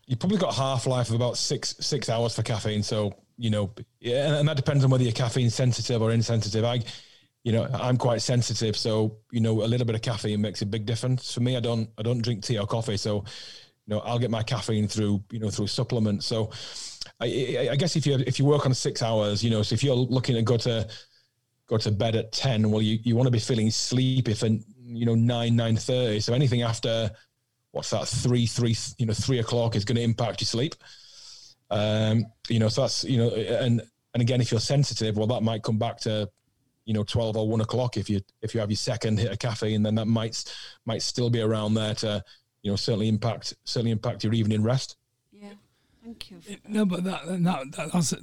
you 0.06 0.16
probably 0.16 0.38
got 0.38 0.54
a 0.54 0.56
half 0.56 0.86
life 0.86 1.08
of 1.08 1.14
about 1.14 1.36
six 1.36 1.74
six 1.80 2.08
hours 2.08 2.34
for 2.34 2.42
caffeine. 2.42 2.82
So 2.82 3.14
you 3.38 3.50
know, 3.50 3.70
yeah, 4.00 4.38
and, 4.38 4.48
that 4.48 4.56
depends 4.56 4.84
on 4.84 4.90
whether 4.90 5.02
you're 5.02 5.12
caffeine 5.12 5.50
sensitive 5.50 6.02
or 6.02 6.12
insensitive. 6.12 6.64
I, 6.64 6.82
you 7.44 7.52
know, 7.52 7.68
I'm 7.72 7.96
quite 7.96 8.22
sensitive, 8.22 8.76
so 8.76 9.16
you 9.30 9.40
know, 9.40 9.62
a 9.62 9.66
little 9.66 9.86
bit 9.86 9.94
of 9.94 10.02
caffeine 10.02 10.40
makes 10.40 10.62
a 10.62 10.66
big 10.66 10.86
difference 10.86 11.32
for 11.34 11.40
me. 11.40 11.56
I 11.56 11.60
don't 11.60 11.88
I 11.98 12.02
don't 12.02 12.22
drink 12.22 12.44
tea 12.44 12.58
or 12.58 12.66
coffee, 12.66 12.96
so 12.96 13.24
you 13.86 13.94
know, 13.94 14.00
I'll 14.00 14.18
get 14.18 14.30
my 14.30 14.42
caffeine 14.42 14.88
through 14.88 15.22
you 15.30 15.38
know 15.38 15.50
through 15.50 15.68
supplements. 15.68 16.26
So 16.26 16.50
I, 17.20 17.26
I, 17.58 17.68
I 17.72 17.76
guess 17.76 17.96
if 17.96 18.06
you 18.06 18.16
if 18.26 18.38
you 18.38 18.44
work 18.44 18.66
on 18.66 18.74
six 18.74 19.02
hours, 19.02 19.42
you 19.42 19.50
know, 19.50 19.62
so 19.62 19.74
if 19.74 19.82
you're 19.82 19.96
looking 19.96 20.34
to 20.34 20.42
go 20.42 20.56
to 20.58 20.88
go 21.68 21.78
to 21.78 21.90
bed 21.90 22.16
at 22.16 22.32
ten, 22.32 22.70
well, 22.70 22.82
you, 22.82 22.98
you 23.02 23.16
want 23.16 23.28
to 23.28 23.32
be 23.32 23.38
feeling 23.38 23.70
sleepy 23.70 24.34
for 24.34 24.48
you 24.96 25.06
know 25.06 25.14
nine 25.14 25.56
nine 25.56 25.76
thirty. 25.76 26.20
So 26.20 26.34
anything 26.34 26.62
after 26.62 27.10
what's 27.72 27.90
that 27.90 28.06
three 28.08 28.46
three 28.46 28.76
you 28.98 29.06
know 29.06 29.12
three 29.14 29.38
o'clock 29.38 29.76
is 29.76 29.84
going 29.84 29.96
to 29.96 30.02
impact 30.02 30.40
your 30.40 30.46
sleep. 30.46 30.74
Um, 31.70 32.26
you 32.48 32.58
know, 32.58 32.68
so 32.68 32.82
that's 32.82 33.04
you 33.04 33.18
know, 33.18 33.30
and 33.30 33.82
and 34.14 34.20
again, 34.20 34.40
if 34.40 34.50
you're 34.50 34.60
sensitive, 34.60 35.16
well, 35.16 35.26
that 35.28 35.42
might 35.42 35.62
come 35.62 35.78
back 35.78 35.98
to 36.00 36.28
you 36.84 36.92
know 36.94 37.02
twelve 37.04 37.36
or 37.36 37.48
one 37.48 37.60
o'clock 37.60 37.96
if 37.96 38.10
you 38.10 38.20
if 38.42 38.54
you 38.54 38.60
have 38.60 38.70
your 38.70 38.76
second 38.76 39.18
hit 39.18 39.30
of 39.32 39.38
caffeine, 39.38 39.82
then 39.82 39.94
that 39.94 40.06
might 40.06 40.44
might 40.84 41.02
still 41.02 41.30
be 41.30 41.40
around 41.40 41.74
there 41.74 41.94
to 41.94 42.22
you 42.62 42.70
know 42.70 42.76
certainly 42.76 43.08
impact 43.08 43.54
certainly 43.64 43.90
impact 43.90 44.22
your 44.24 44.34
evening 44.34 44.62
rest. 44.62 44.96
Yeah. 45.32 45.48
Thank 46.04 46.30
you. 46.30 46.40
for- 46.40 46.68
No, 46.68 46.84
but 46.84 47.04
that, 47.04 47.22
that, 47.26 47.72
that 47.76 47.92
that's 47.92 48.14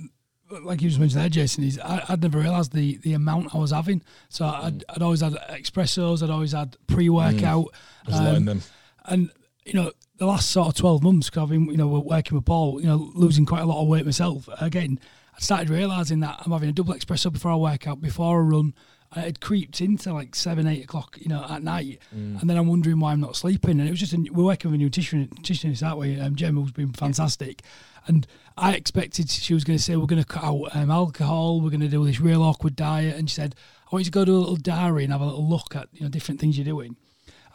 like 0.64 0.82
you 0.82 0.90
just 0.90 1.00
mentioned 1.00 1.22
there, 1.22 1.30
Jason. 1.30 1.64
Is 1.64 1.80
I, 1.80 2.04
I'd 2.10 2.22
never 2.22 2.40
realised 2.40 2.74
the 2.74 2.98
the 2.98 3.14
amount 3.14 3.54
I 3.54 3.58
was 3.58 3.72
having. 3.72 4.02
So 4.30 4.46
I'd, 4.46 4.80
mm. 4.80 4.84
I'd 4.90 5.02
always 5.02 5.22
had 5.22 5.34
espressos. 5.34 6.24
I'd 6.24 6.30
always 6.30 6.54
had 6.54 6.76
pre 6.88 7.10
workout. 7.10 7.68
Mm. 8.08 8.12
Letting 8.12 8.36
um, 8.36 8.46
them. 8.46 8.62
and 9.06 9.32
you 9.66 9.74
know 9.74 9.92
the 10.18 10.26
last 10.26 10.50
sort 10.50 10.68
of 10.68 10.76
12 10.76 11.04
months 11.04 11.30
because 11.30 11.44
I've 11.44 11.50
been 11.50 11.66
you 11.66 11.78
know 11.78 11.88
working 11.88 12.36
with 12.36 12.46
Paul 12.46 12.82
you 12.82 12.88
know 12.88 13.12
losing 13.14 13.46
quite 13.46 13.62
a 13.62 13.66
lot 13.66 13.82
of 13.82 13.88
weight 13.88 14.06
myself 14.06 14.50
again 14.60 15.00
I 15.36 15.40
started 15.40 15.70
realising 15.70 16.20
that 16.22 16.42
I'm 16.44 16.52
having 16.52 16.70
a 16.70 16.74
double 16.74 16.94
espresso 16.94 17.32
before 17.32 17.52
I 17.52 17.56
work 17.56 17.88
out 17.88 18.02
before 18.02 18.38
I 18.38 18.42
run 18.42 18.74
and 19.14 19.26
it 19.26 19.40
creeped 19.40 19.82
into 19.82 20.14
like 20.14 20.36
7 20.36 20.66
8 20.66 20.84
o'clock 20.84 21.18
you 21.20 21.30
know 21.30 21.46
at 21.50 21.64
night 21.64 22.00
mm. 22.16 22.40
and 22.40 22.50
then 22.50 22.58
I'm 22.58 22.68
wondering 22.68 23.00
why 23.00 23.12
I'm 23.12 23.22
not 23.22 23.36
sleeping 23.36 23.80
and 23.80 23.88
it 23.88 23.92
was 23.92 24.00
just 24.00 24.14
a, 24.14 24.28
we're 24.32 24.44
working 24.44 24.72
with 24.72 24.80
a 24.80 24.84
nutrition, 24.84 25.28
nutritionist 25.28 25.80
that 25.80 25.98
way 25.98 26.20
um, 26.20 26.36
Jem 26.36 26.56
who's 26.56 26.72
been 26.72 26.94
fantastic 26.94 27.62
and 28.08 28.28
I 28.58 28.74
expected 28.74 29.30
she 29.30 29.54
was 29.54 29.64
going 29.64 29.78
to 29.78 29.84
say 29.84 29.96
we're 29.96 30.06
going 30.06 30.22
to 30.22 30.28
cut 30.28 30.44
out 30.44 30.76
um, 30.76 30.92
alcohol 30.92 31.62
we're 31.62 31.70
going 31.70 31.80
to 31.82 31.88
do 31.88 32.06
this 32.06 32.20
real 32.20 32.44
awkward 32.44 32.76
diet 32.76 33.16
and 33.16 33.30
she 33.30 33.36
said 33.36 33.56
I 33.86 33.96
want 33.96 34.02
you 34.06 34.12
to 34.12 34.12
go 34.12 34.26
do 34.26 34.36
a 34.36 34.40
little 34.40 34.56
diary 34.56 35.04
and 35.04 35.14
have 35.14 35.22
a 35.22 35.26
little 35.26 35.48
look 35.48 35.76
at 35.76 35.90
you 35.94 36.02
know 36.02 36.10
different 36.10 36.40
things 36.40 36.58
you're 36.58 36.66
doing 36.66 36.96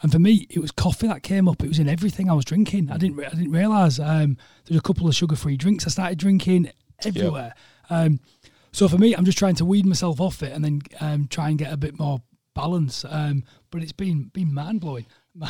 and 0.01 0.11
for 0.11 0.19
me, 0.19 0.45
it 0.49 0.59
was 0.59 0.71
coffee 0.71 1.07
that 1.07 1.23
came 1.23 1.47
up. 1.47 1.63
It 1.63 1.67
was 1.67 1.79
in 1.79 1.87
everything 1.87 2.29
I 2.29 2.33
was 2.33 2.45
drinking. 2.45 2.91
I 2.91 2.97
didn't. 2.97 3.15
re- 3.15 3.25
I 3.25 3.29
didn't 3.29 3.51
realize 3.51 3.99
um, 3.99 4.37
there's 4.65 4.77
a 4.77 4.83
couple 4.83 5.07
of 5.07 5.15
sugar-free 5.15 5.57
drinks 5.57 5.85
I 5.87 5.89
started 5.89 6.17
drinking 6.19 6.69
everywhere. 7.03 7.53
Um, 7.89 8.19
so 8.71 8.87
for 8.87 8.97
me, 8.97 9.15
I'm 9.15 9.25
just 9.25 9.37
trying 9.37 9.55
to 9.55 9.65
weed 9.65 9.85
myself 9.85 10.19
off 10.19 10.43
it 10.43 10.51
and 10.51 10.63
then 10.63 10.81
um, 10.99 11.27
try 11.27 11.49
and 11.49 11.57
get 11.57 11.71
a 11.71 11.77
bit 11.77 11.97
more 11.97 12.21
balance. 12.53 13.05
Um, 13.07 13.43
but 13.71 13.81
it's 13.81 13.93
been 13.93 14.25
been 14.33 14.53
mind 14.53 14.81
blowing. 14.81 15.05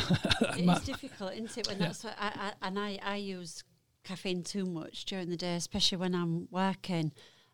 It's 0.58 0.86
difficult, 0.86 1.34
isn't 1.34 1.58
it? 1.58 1.68
When 1.68 1.80
that's 1.80 2.04
what 2.04 2.16
I, 2.20 2.28
I 2.62 2.68
and 2.68 2.80
I, 2.80 3.00
I 3.04 3.16
use 3.18 3.64
caffeine 4.06 4.43
too 4.43 4.66
much 4.66 5.06
during 5.06 5.30
the 5.30 5.38
day, 5.38 5.56
especially 5.56 5.97
when 5.97 6.16
I'm 6.16 6.47
working, 6.51 7.12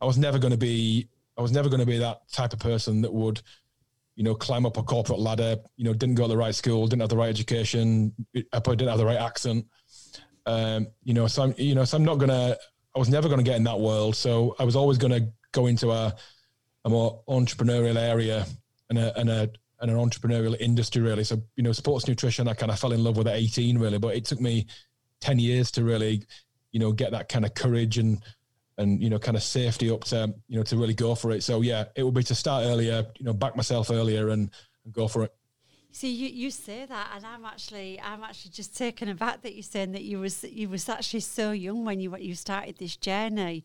I 0.01 0.05
was 0.05 0.17
never 0.17 0.39
going 0.39 0.51
to 0.51 0.57
be 0.57 1.07
I 1.37 1.41
was 1.41 1.51
never 1.51 1.69
going 1.69 1.79
to 1.79 1.85
be 1.85 1.97
that 1.99 2.29
type 2.31 2.53
of 2.53 2.59
person 2.59 3.01
that 3.01 3.13
would 3.13 3.41
you 4.15 4.23
know 4.23 4.35
climb 4.35 4.65
up 4.65 4.77
a 4.77 4.83
corporate 4.83 5.19
ladder 5.19 5.57
you 5.77 5.85
know 5.85 5.93
didn't 5.93 6.15
go 6.15 6.23
to 6.23 6.29
the 6.29 6.37
right 6.37 6.55
school 6.55 6.87
didn't 6.87 7.01
have 7.01 7.09
the 7.09 7.17
right 7.17 7.29
education 7.29 8.13
I 8.35 8.43
probably 8.51 8.77
didn't 8.77 8.91
have 8.91 8.99
the 8.99 9.05
right 9.05 9.17
accent. 9.17 9.65
Um, 10.45 10.87
you 11.03 11.13
know 11.13 11.27
so 11.27 11.43
I'm 11.43 11.55
you 11.57 11.75
know 11.75 11.85
so 11.85 11.97
I'm 11.97 12.05
not 12.05 12.15
gonna 12.15 12.55
I 12.95 12.99
was 12.99 13.09
never 13.09 13.27
going 13.27 13.39
to 13.39 13.43
get 13.43 13.57
in 13.57 13.65
that 13.65 13.79
world. 13.79 14.15
So 14.15 14.55
I 14.57 14.63
was 14.63 14.77
always 14.77 14.97
going 14.97 15.11
to 15.11 15.29
go 15.51 15.67
into 15.67 15.91
a 15.91 16.15
a 16.85 16.89
more 16.89 17.21
entrepreneurial 17.27 17.97
area 17.97 18.45
and 18.89 18.99
a 18.99 19.17
and 19.19 19.29
a 19.29 19.49
and 19.81 19.91
an 19.91 19.97
entrepreneurial 19.97 20.55
industry 20.59 21.01
really. 21.01 21.23
So 21.23 21.41
you 21.55 21.63
know 21.63 21.71
sports 21.71 22.07
nutrition 22.07 22.47
I 22.47 22.53
kind 22.53 22.71
of 22.71 22.79
fell 22.79 22.93
in 22.93 23.03
love 23.03 23.17
with 23.17 23.27
at 23.27 23.35
18 23.35 23.77
really 23.77 23.97
but 23.97 24.15
it 24.15 24.25
took 24.25 24.39
me 24.39 24.67
10 25.21 25.39
years 25.39 25.71
to 25.71 25.83
really, 25.83 26.23
you 26.75 26.79
know, 26.79 26.91
get 26.91 27.11
that 27.11 27.29
kind 27.29 27.45
of 27.45 27.53
courage 27.53 27.97
and, 27.97 28.21
and, 28.77 29.01
you 29.01 29.09
know, 29.09 29.17
kind 29.17 29.37
of 29.37 29.43
safety 29.43 29.89
up 29.89 30.03
to, 30.03 30.35
you 30.49 30.57
know, 30.57 30.63
to 30.63 30.75
really 30.75 30.93
go 30.93 31.15
for 31.15 31.31
it. 31.31 31.41
So 31.41 31.61
yeah, 31.61 31.85
it 31.95 32.03
would 32.03 32.13
be 32.13 32.23
to 32.23 32.35
start 32.35 32.65
earlier, 32.65 33.05
you 33.17 33.23
know, 33.23 33.31
back 33.31 33.55
myself 33.55 33.89
earlier 33.89 34.27
and, 34.27 34.51
and 34.83 34.93
go 34.93 35.07
for 35.07 35.23
it. 35.23 35.33
See, 35.95 36.11
you, 36.11 36.27
you 36.27 36.51
say 36.51 36.85
that, 36.85 37.11
and 37.15 37.25
I'm 37.25 37.45
actually 37.45 38.01
I'm 38.01 38.21
actually 38.21 38.51
just 38.51 38.75
taken 38.75 39.07
aback 39.07 39.43
that 39.43 39.53
you're 39.53 39.63
saying 39.63 39.93
that 39.93 40.01
you 40.01 40.19
was 40.19 40.43
you 40.43 40.67
was 40.67 40.89
actually 40.89 41.21
so 41.21 41.53
young 41.53 41.85
when 41.85 42.01
you 42.01 42.13
you 42.17 42.35
started 42.35 42.77
this 42.77 42.97
journey. 42.97 43.63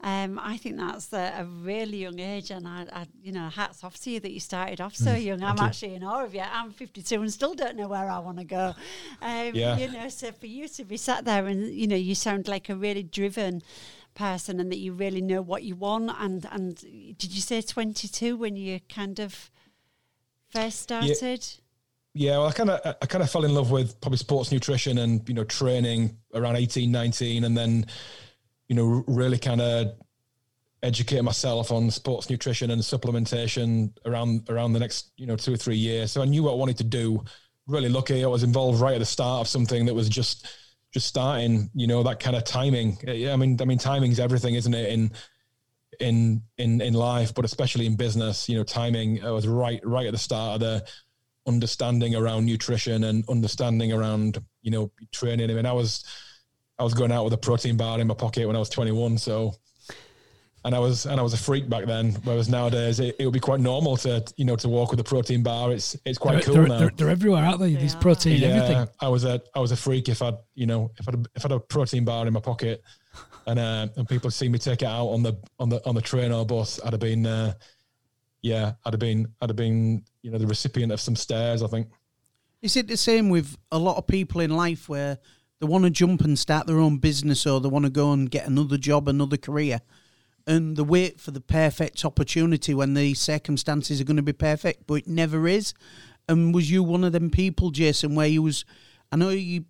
Um, 0.00 0.38
I 0.38 0.58
think 0.58 0.76
that's 0.76 1.12
a, 1.12 1.34
a, 1.40 1.44
really 1.44 1.96
young 1.96 2.20
age, 2.20 2.52
and 2.52 2.68
I, 2.68 2.86
I, 2.92 3.06
you 3.20 3.32
know 3.32 3.48
hats 3.48 3.82
off 3.82 3.98
to 4.02 4.10
you 4.12 4.20
that 4.20 4.30
you 4.30 4.38
started 4.38 4.80
off 4.80 4.94
so 4.94 5.10
mm, 5.10 5.24
young. 5.24 5.42
I'm 5.42 5.56
you. 5.56 5.64
actually 5.64 5.96
in 5.96 6.04
awe 6.04 6.22
of 6.22 6.32
you. 6.36 6.42
I'm 6.42 6.70
52 6.70 7.20
and 7.20 7.32
still 7.32 7.54
don't 7.54 7.74
know 7.74 7.88
where 7.88 8.08
I 8.08 8.20
want 8.20 8.38
to 8.38 8.44
go. 8.44 8.76
Um, 9.20 9.50
yeah. 9.52 9.76
You 9.76 9.90
know, 9.90 10.08
so 10.08 10.30
for 10.30 10.46
you 10.46 10.68
to 10.68 10.84
be 10.84 10.96
sat 10.96 11.24
there 11.24 11.48
and 11.48 11.66
you 11.66 11.88
know 11.88 11.96
you 11.96 12.14
sound 12.14 12.46
like 12.46 12.68
a 12.68 12.76
really 12.76 13.02
driven 13.02 13.60
person, 14.14 14.60
and 14.60 14.70
that 14.70 14.78
you 14.78 14.92
really 14.92 15.20
know 15.20 15.42
what 15.42 15.64
you 15.64 15.74
want. 15.74 16.12
And 16.16 16.46
and 16.52 16.76
did 16.76 17.34
you 17.34 17.40
say 17.40 17.60
22 17.60 18.36
when 18.36 18.54
you 18.54 18.78
kind 18.88 19.18
of 19.18 19.50
first 20.48 20.78
started? 20.78 21.18
Yeah. 21.20 21.61
Yeah, 22.14 22.38
well, 22.38 22.48
I 22.48 22.52
kind 22.52 22.70
of 22.70 22.96
I 23.00 23.06
kind 23.06 23.22
of 23.24 23.30
fell 23.30 23.44
in 23.44 23.54
love 23.54 23.70
with 23.70 23.98
probably 24.00 24.18
sports 24.18 24.52
nutrition 24.52 24.98
and 24.98 25.26
you 25.28 25.34
know 25.34 25.44
training 25.44 26.18
around 26.34 26.56
18, 26.56 26.92
19, 26.92 27.44
and 27.44 27.56
then 27.56 27.86
you 28.68 28.76
know 28.76 29.04
really 29.06 29.38
kind 29.38 29.60
of 29.60 29.94
educate 30.82 31.22
myself 31.22 31.72
on 31.72 31.90
sports 31.90 32.30
nutrition 32.30 32.70
and 32.72 32.82
supplementation 32.82 33.92
around 34.06 34.48
around 34.50 34.72
the 34.72 34.80
next 34.80 35.12
you 35.16 35.26
know 35.26 35.36
two 35.36 35.54
or 35.54 35.56
three 35.56 35.76
years. 35.76 36.12
So 36.12 36.22
I 36.22 36.26
knew 36.26 36.42
what 36.42 36.52
I 36.52 36.56
wanted 36.56 36.78
to 36.78 36.84
do. 36.84 37.24
Really 37.66 37.88
lucky, 37.88 38.24
I 38.24 38.28
was 38.28 38.42
involved 38.42 38.80
right 38.80 38.94
at 38.94 38.98
the 39.00 39.06
start 39.06 39.42
of 39.42 39.48
something 39.48 39.86
that 39.86 39.94
was 39.94 40.08
just 40.08 40.48
just 40.92 41.06
starting. 41.06 41.70
You 41.74 41.86
know 41.86 42.02
that 42.02 42.20
kind 42.20 42.36
of 42.36 42.44
timing. 42.44 42.98
Eh, 43.06 43.12
yeah, 43.12 43.32
I 43.32 43.36
mean, 43.36 43.58
I 43.60 43.64
mean, 43.64 43.78
timing's 43.78 44.20
everything, 44.20 44.54
isn't 44.54 44.74
it? 44.74 44.90
In 44.90 45.12
in 46.00 46.42
in 46.58 46.80
in 46.80 46.94
life, 46.94 47.34
but 47.34 47.44
especially 47.44 47.86
in 47.86 47.96
business, 47.96 48.48
you 48.48 48.56
know, 48.56 48.64
timing. 48.64 49.24
I 49.24 49.30
was 49.30 49.46
right 49.46 49.80
right 49.84 50.06
at 50.06 50.12
the 50.12 50.18
start 50.18 50.54
of 50.54 50.60
the 50.60 50.86
understanding 51.46 52.14
around 52.14 52.46
nutrition 52.46 53.04
and 53.04 53.24
understanding 53.28 53.92
around 53.92 54.38
you 54.62 54.70
know 54.70 54.90
training. 55.12 55.50
I 55.50 55.54
mean, 55.54 55.66
I 55.66 55.72
was 55.72 56.04
I 56.78 56.84
was 56.84 56.94
going 56.94 57.12
out 57.12 57.24
with 57.24 57.32
a 57.32 57.38
protein 57.38 57.76
bar 57.76 58.00
in 58.00 58.06
my 58.06 58.14
pocket 58.14 58.46
when 58.46 58.56
I 58.56 58.58
was 58.58 58.68
21, 58.68 59.18
so 59.18 59.54
and 60.64 60.74
I 60.74 60.78
was 60.78 61.06
and 61.06 61.18
I 61.18 61.22
was 61.22 61.32
a 61.32 61.38
freak 61.38 61.68
back 61.68 61.86
then. 61.86 62.12
Whereas 62.24 62.48
nowadays 62.48 63.00
it, 63.00 63.16
it 63.18 63.24
would 63.24 63.34
be 63.34 63.40
quite 63.40 63.60
normal 63.60 63.96
to 63.98 64.24
you 64.36 64.44
know 64.44 64.56
to 64.56 64.68
walk 64.68 64.90
with 64.90 65.00
a 65.00 65.04
protein 65.04 65.42
bar. 65.42 65.72
It's 65.72 65.96
it's 66.04 66.18
quite 66.18 66.34
they're, 66.34 66.42
cool 66.42 66.54
they're, 66.54 66.66
now. 66.68 66.78
They're, 66.78 66.90
they're, 66.96 67.10
everywhere, 67.10 67.44
aren't 67.44 67.60
they? 67.60 67.74
These 67.74 67.94
protein 67.96 68.40
yeah, 68.40 68.48
everything. 68.48 68.88
I 69.00 69.08
was 69.08 69.24
a 69.24 69.40
I 69.54 69.60
was 69.60 69.72
a 69.72 69.76
freak 69.76 70.08
if 70.08 70.22
I'd 70.22 70.36
you 70.54 70.66
know 70.66 70.90
if 70.98 71.08
I'd 71.08 71.14
if 71.34 71.44
I 71.44 71.48
had 71.48 71.52
a 71.52 71.60
protein 71.60 72.04
bar 72.04 72.26
in 72.26 72.32
my 72.32 72.40
pocket 72.40 72.82
and 73.46 73.58
uh, 73.58 73.88
and 73.96 74.08
people 74.08 74.30
see 74.30 74.48
me 74.48 74.58
take 74.58 74.82
it 74.82 74.88
out 74.88 75.08
on 75.08 75.22
the 75.22 75.36
on 75.58 75.68
the 75.68 75.86
on 75.86 75.94
the 75.94 76.02
train 76.02 76.32
or 76.32 76.46
bus, 76.46 76.80
I'd 76.84 76.92
have 76.92 77.00
been 77.00 77.26
uh, 77.26 77.54
yeah, 78.42 78.72
I'd 78.84 78.92
have 78.92 79.00
been 79.00 79.32
I'd 79.40 79.50
have 79.50 79.56
been 79.56 80.04
you 80.22 80.30
know 80.30 80.38
the 80.38 80.46
recipient 80.46 80.92
of 80.92 81.00
some 81.00 81.16
stares. 81.16 81.62
I 81.62 81.68
think. 81.68 81.88
Is 82.60 82.76
it 82.76 82.86
the 82.86 82.96
same 82.96 83.28
with 83.28 83.56
a 83.72 83.78
lot 83.78 83.96
of 83.96 84.06
people 84.06 84.40
in 84.40 84.50
life 84.50 84.88
where 84.88 85.18
they 85.60 85.66
want 85.66 85.84
to 85.84 85.90
jump 85.90 86.20
and 86.22 86.38
start 86.38 86.66
their 86.66 86.78
own 86.78 86.98
business 86.98 87.46
or 87.46 87.60
they 87.60 87.68
want 87.68 87.84
to 87.84 87.90
go 87.90 88.12
and 88.12 88.30
get 88.30 88.46
another 88.46 88.76
job, 88.76 89.08
another 89.08 89.36
career, 89.36 89.80
and 90.46 90.76
they 90.76 90.82
wait 90.82 91.20
for 91.20 91.30
the 91.32 91.40
perfect 91.40 92.04
opportunity 92.04 92.74
when 92.74 92.94
the 92.94 93.14
circumstances 93.14 94.00
are 94.00 94.04
going 94.04 94.16
to 94.16 94.22
be 94.22 94.32
perfect, 94.32 94.86
but 94.86 94.94
it 94.94 95.08
never 95.08 95.48
is. 95.48 95.74
And 96.28 96.54
was 96.54 96.70
you 96.70 96.82
one 96.82 97.04
of 97.04 97.12
them 97.12 97.30
people, 97.30 97.70
Jason, 97.70 98.14
where 98.14 98.26
you 98.26 98.42
was? 98.42 98.64
I 99.10 99.16
know 99.16 99.30
you. 99.30 99.64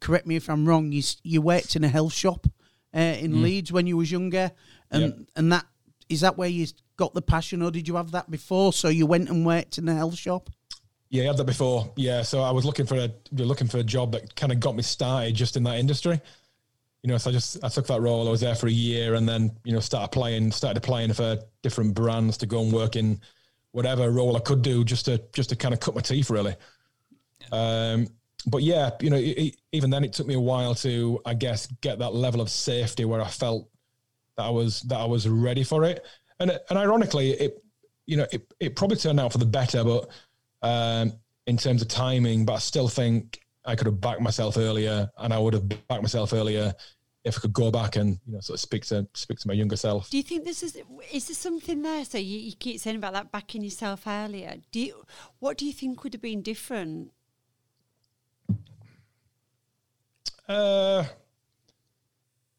Correct 0.00 0.26
me 0.26 0.36
if 0.36 0.48
I'm 0.50 0.66
wrong. 0.66 0.92
You 0.92 1.02
you 1.22 1.40
worked 1.40 1.74
in 1.74 1.82
a 1.82 1.88
health 1.88 2.12
shop 2.12 2.46
uh, 2.94 3.00
in 3.00 3.32
mm. 3.32 3.42
Leeds 3.42 3.72
when 3.72 3.86
you 3.86 3.96
was 3.96 4.12
younger, 4.12 4.52
and 4.90 5.02
yep. 5.02 5.18
and 5.34 5.52
that 5.52 5.66
is 6.08 6.20
that 6.20 6.36
where 6.38 6.48
you 6.48 6.66
got 6.96 7.14
the 7.14 7.22
passion, 7.22 7.62
or 7.62 7.70
did 7.70 7.88
you 7.88 7.96
have 7.96 8.12
that 8.12 8.30
before? 8.30 8.72
So 8.72 8.88
you 8.88 9.06
went 9.06 9.28
and 9.28 9.44
worked 9.44 9.78
in 9.78 9.88
a 9.88 9.94
health 9.94 10.16
shop. 10.16 10.50
Yeah, 11.08 11.24
I 11.24 11.26
had 11.26 11.36
that 11.36 11.44
before. 11.44 11.92
Yeah, 11.96 12.22
so 12.22 12.42
I 12.42 12.50
was 12.50 12.64
looking 12.64 12.86
for 12.86 12.96
a 12.96 13.02
you 13.02 13.12
know, 13.32 13.44
looking 13.44 13.68
for 13.68 13.78
a 13.78 13.84
job 13.84 14.12
that 14.12 14.34
kind 14.34 14.52
of 14.52 14.60
got 14.60 14.74
me 14.74 14.82
started 14.82 15.34
just 15.34 15.56
in 15.56 15.62
that 15.64 15.78
industry. 15.78 16.20
You 17.02 17.12
know, 17.12 17.18
so 17.18 17.30
I 17.30 17.32
just 17.32 17.62
I 17.62 17.68
took 17.68 17.86
that 17.86 18.00
role. 18.00 18.26
I 18.26 18.30
was 18.30 18.40
there 18.40 18.56
for 18.56 18.66
a 18.66 18.72
year, 18.72 19.14
and 19.14 19.28
then 19.28 19.52
you 19.64 19.72
know 19.72 19.80
started 19.80 20.10
playing 20.10 20.50
started 20.50 20.78
applying 20.78 21.12
for 21.12 21.38
different 21.62 21.94
brands 21.94 22.36
to 22.38 22.46
go 22.46 22.62
and 22.62 22.72
work 22.72 22.96
in 22.96 23.20
whatever 23.72 24.10
role 24.10 24.36
I 24.36 24.40
could 24.40 24.62
do 24.62 24.84
just 24.84 25.04
to 25.04 25.22
just 25.32 25.50
to 25.50 25.56
kind 25.56 25.74
of 25.74 25.80
cut 25.80 25.94
my 25.94 26.00
teeth 26.00 26.30
really. 26.30 26.56
Um, 27.52 28.08
but 28.46 28.62
yeah, 28.62 28.90
you 29.00 29.10
know, 29.10 29.16
it, 29.16 29.56
even 29.72 29.90
then 29.90 30.02
it 30.02 30.12
took 30.12 30.26
me 30.26 30.34
a 30.34 30.40
while 30.40 30.74
to 30.76 31.20
I 31.24 31.34
guess 31.34 31.66
get 31.80 31.98
that 32.00 32.14
level 32.14 32.40
of 32.40 32.50
safety 32.50 33.04
where 33.04 33.20
I 33.20 33.28
felt 33.28 33.68
that 34.36 34.44
I 34.44 34.50
was 34.50 34.82
that 34.82 34.98
I 34.98 35.04
was 35.04 35.28
ready 35.28 35.64
for 35.64 35.84
it 35.84 36.04
and 36.40 36.58
and 36.68 36.78
ironically, 36.78 37.30
it 37.32 37.62
you 38.06 38.16
know 38.16 38.26
it 38.32 38.52
it 38.60 38.76
probably 38.76 38.96
turned 38.96 39.20
out 39.20 39.32
for 39.32 39.38
the 39.38 39.46
better, 39.46 39.84
but 39.84 40.08
um, 40.62 41.12
in 41.46 41.56
terms 41.56 41.82
of 41.82 41.88
timing, 41.88 42.44
but 42.44 42.54
I 42.54 42.58
still 42.58 42.88
think 42.88 43.40
I 43.64 43.74
could 43.74 43.86
have 43.86 44.00
backed 44.00 44.20
myself 44.20 44.56
earlier, 44.56 45.10
and 45.18 45.32
I 45.32 45.38
would 45.38 45.54
have 45.54 45.68
backed 45.68 46.02
myself 46.02 46.32
earlier 46.32 46.74
if 47.24 47.38
I 47.38 47.40
could 47.40 47.52
go 47.52 47.70
back 47.70 47.96
and 47.96 48.18
you 48.26 48.34
know 48.34 48.40
sort 48.40 48.56
of 48.56 48.60
speak 48.60 48.84
to 48.86 49.06
speak 49.14 49.38
to 49.40 49.48
my 49.48 49.54
younger 49.54 49.76
self. 49.76 50.10
Do 50.10 50.16
you 50.16 50.22
think 50.22 50.44
this 50.44 50.62
is 50.62 50.76
is 51.12 51.28
there 51.28 51.34
something 51.34 51.82
there? 51.82 52.04
So 52.04 52.18
you, 52.18 52.38
you 52.38 52.52
keep 52.54 52.80
saying 52.80 52.96
about 52.96 53.14
that 53.14 53.32
backing 53.32 53.62
yourself 53.62 54.06
earlier. 54.06 54.56
Do 54.72 54.80
you, 54.80 55.04
what 55.38 55.56
do 55.56 55.66
you 55.66 55.72
think 55.72 56.04
would 56.04 56.12
have 56.12 56.22
been 56.22 56.42
different? 56.42 57.12
Uh, 60.48 61.04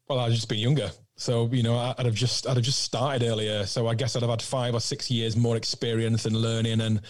well, 0.06 0.18
I've 0.18 0.32
just 0.32 0.48
been 0.48 0.58
younger. 0.58 0.90
So 1.18 1.48
you 1.52 1.64
know, 1.64 1.76
I'd 1.76 2.06
have 2.06 2.14
just 2.14 2.46
I'd 2.46 2.56
have 2.56 2.64
just 2.64 2.82
started 2.82 3.26
earlier. 3.26 3.66
So 3.66 3.88
I 3.88 3.94
guess 3.94 4.14
I'd 4.16 4.22
have 4.22 4.30
had 4.30 4.40
five 4.40 4.74
or 4.74 4.80
six 4.80 5.10
years 5.10 5.36
more 5.36 5.56
experience 5.56 6.24
and 6.26 6.36
learning, 6.36 6.80
and 6.80 7.00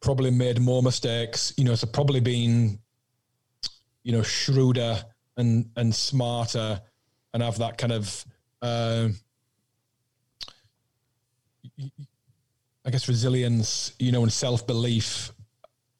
probably 0.00 0.30
made 0.30 0.60
more 0.60 0.82
mistakes. 0.82 1.52
You 1.58 1.64
know, 1.64 1.74
so 1.74 1.86
probably 1.86 2.20
been, 2.20 2.78
you 4.02 4.12
know, 4.12 4.22
shrewder 4.22 5.04
and 5.36 5.70
and 5.76 5.94
smarter 5.94 6.80
and 7.34 7.42
have 7.42 7.58
that 7.58 7.78
kind 7.78 7.92
of 7.92 8.24
uh, 8.62 9.08
I 12.84 12.90
guess 12.90 13.08
resilience, 13.08 13.92
you 13.98 14.12
know, 14.12 14.22
and 14.22 14.32
self 14.32 14.66
belief 14.66 15.32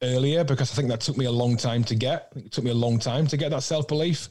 earlier 0.02 0.44
because 0.44 0.72
I 0.72 0.76
think 0.76 0.88
that 0.88 1.00
took 1.00 1.18
me 1.18 1.26
a 1.26 1.30
long 1.32 1.56
time 1.56 1.84
to 1.84 1.94
get. 1.94 2.32
it 2.36 2.52
took 2.52 2.64
me 2.64 2.70
a 2.70 2.74
long 2.74 2.98
time 2.98 3.26
to 3.26 3.36
get 3.36 3.50
that 3.50 3.62
self 3.62 3.86
belief. 3.86 4.30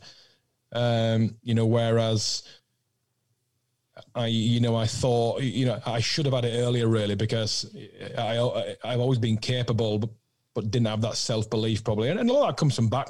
Um, 0.72 1.36
you 1.44 1.54
know, 1.56 1.66
whereas 1.66 2.44
I, 4.16 4.28
you 4.28 4.60
know, 4.60 4.76
I 4.76 4.86
thought, 4.86 5.42
you 5.42 5.66
know, 5.66 5.80
I 5.86 6.00
should 6.00 6.26
have 6.26 6.34
had 6.34 6.46
it 6.46 6.58
earlier, 6.58 6.88
really, 6.88 7.16
because 7.16 7.76
I, 8.18 8.76
I've 8.84 9.00
always 9.00 9.20
been 9.20 9.38
capable, 9.38 10.00
but, 10.00 10.10
but 10.54 10.72
didn't 10.72 10.88
have 10.88 11.02
that 11.02 11.16
self 11.16 11.50
belief 11.50 11.84
probably, 11.84 12.10
and, 12.10 12.20
and, 12.20 12.30
a 12.30 12.34
lot 12.34 12.44
of 12.44 12.48
that 12.50 12.58
comes 12.58 12.76
from 12.76 12.90
back, 12.90 13.08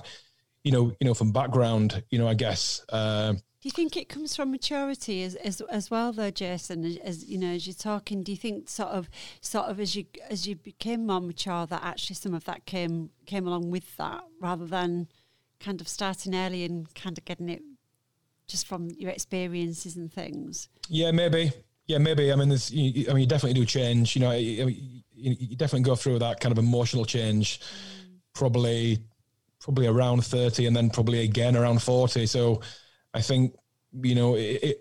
you 0.63 0.71
know, 0.71 0.91
you 0.99 1.05
know, 1.07 1.13
from 1.13 1.31
background, 1.31 2.03
you 2.09 2.19
know, 2.19 2.27
I 2.27 2.33
guess. 2.33 2.83
Uh, 2.89 3.33
do 3.61 3.67
you 3.67 3.71
think 3.71 3.97
it 3.97 4.07
comes 4.07 4.37
from 4.37 4.51
maturity 4.51 5.21
as, 5.23 5.35
as 5.35 5.59
as 5.69 5.91
well, 5.91 6.13
though, 6.13 6.31
Jason? 6.31 6.85
As, 6.85 6.97
as 6.97 7.25
you 7.25 7.37
know, 7.37 7.51
as 7.51 7.67
you're 7.67 7.73
talking, 7.73 8.23
do 8.23 8.31
you 8.31 8.37
think 8.37 8.69
sort 8.69 8.89
of 8.89 9.09
sort 9.41 9.65
of 9.65 9.81
as 9.81 9.97
you 9.97 10.05
as 10.29 10.47
you 10.47 10.55
became 10.55 11.05
more 11.05 11.19
mature, 11.19 11.65
that 11.65 11.83
actually 11.83 12.15
some 12.15 12.33
of 12.33 12.45
that 12.45 12.65
came 12.65 13.09
came 13.25 13.45
along 13.45 13.69
with 13.69 13.97
that, 13.97 14.23
rather 14.39 14.65
than 14.65 15.09
kind 15.59 15.81
of 15.81 15.89
starting 15.89 16.33
early 16.35 16.63
and 16.63 16.93
kind 16.95 17.17
of 17.17 17.25
getting 17.25 17.49
it 17.49 17.61
just 18.49 18.67
from 18.67 18.89
your 18.97 19.11
experiences 19.11 19.95
and 19.95 20.11
things? 20.11 20.67
Yeah, 20.89 21.11
maybe. 21.11 21.51
Yeah, 21.87 21.97
maybe. 21.97 22.31
I 22.31 22.35
mean, 22.35 22.49
there's. 22.49 22.71
You, 22.71 23.05
I 23.09 23.13
mean, 23.13 23.21
you 23.21 23.27
definitely 23.27 23.59
do 23.59 23.65
change. 23.65 24.15
You 24.15 24.21
know, 24.21 24.31
you, 24.31 24.73
you 25.13 25.55
definitely 25.55 25.85
go 25.85 25.95
through 25.95 26.19
that 26.19 26.39
kind 26.39 26.51
of 26.51 26.59
emotional 26.59 27.05
change, 27.05 27.59
mm. 27.61 28.17
probably, 28.33 28.99
probably 29.59 29.87
around 29.87 30.25
thirty, 30.25 30.65
and 30.67 30.75
then 30.75 30.89
probably 30.89 31.21
again 31.21 31.55
around 31.55 31.81
forty. 31.81 32.25
So 32.25 32.61
I 33.13 33.21
think 33.21 33.55
you 33.93 34.15
know, 34.15 34.35
it, 34.35 34.63
it, 34.63 34.77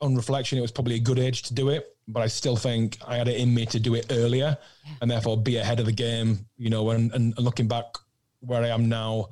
on 0.00 0.14
reflection, 0.14 0.58
it 0.58 0.62
was 0.62 0.72
probably 0.72 0.96
a 0.96 1.00
good 1.00 1.18
age 1.18 1.42
to 1.42 1.54
do 1.54 1.70
it, 1.70 1.96
but 2.06 2.22
I 2.22 2.28
still 2.28 2.56
think 2.56 2.98
I 3.06 3.16
had 3.16 3.28
it 3.28 3.40
in 3.40 3.52
me 3.52 3.66
to 3.66 3.80
do 3.80 3.94
it 3.94 4.06
earlier, 4.10 4.56
yeah. 4.84 4.92
and 5.00 5.10
therefore 5.10 5.36
be 5.36 5.56
ahead 5.56 5.80
of 5.80 5.86
the 5.86 5.92
game. 5.92 6.46
You 6.56 6.70
know, 6.70 6.90
and, 6.90 7.12
and 7.12 7.36
looking 7.38 7.66
back 7.66 7.86
where 8.40 8.62
I 8.62 8.68
am 8.68 8.88
now 8.88 9.30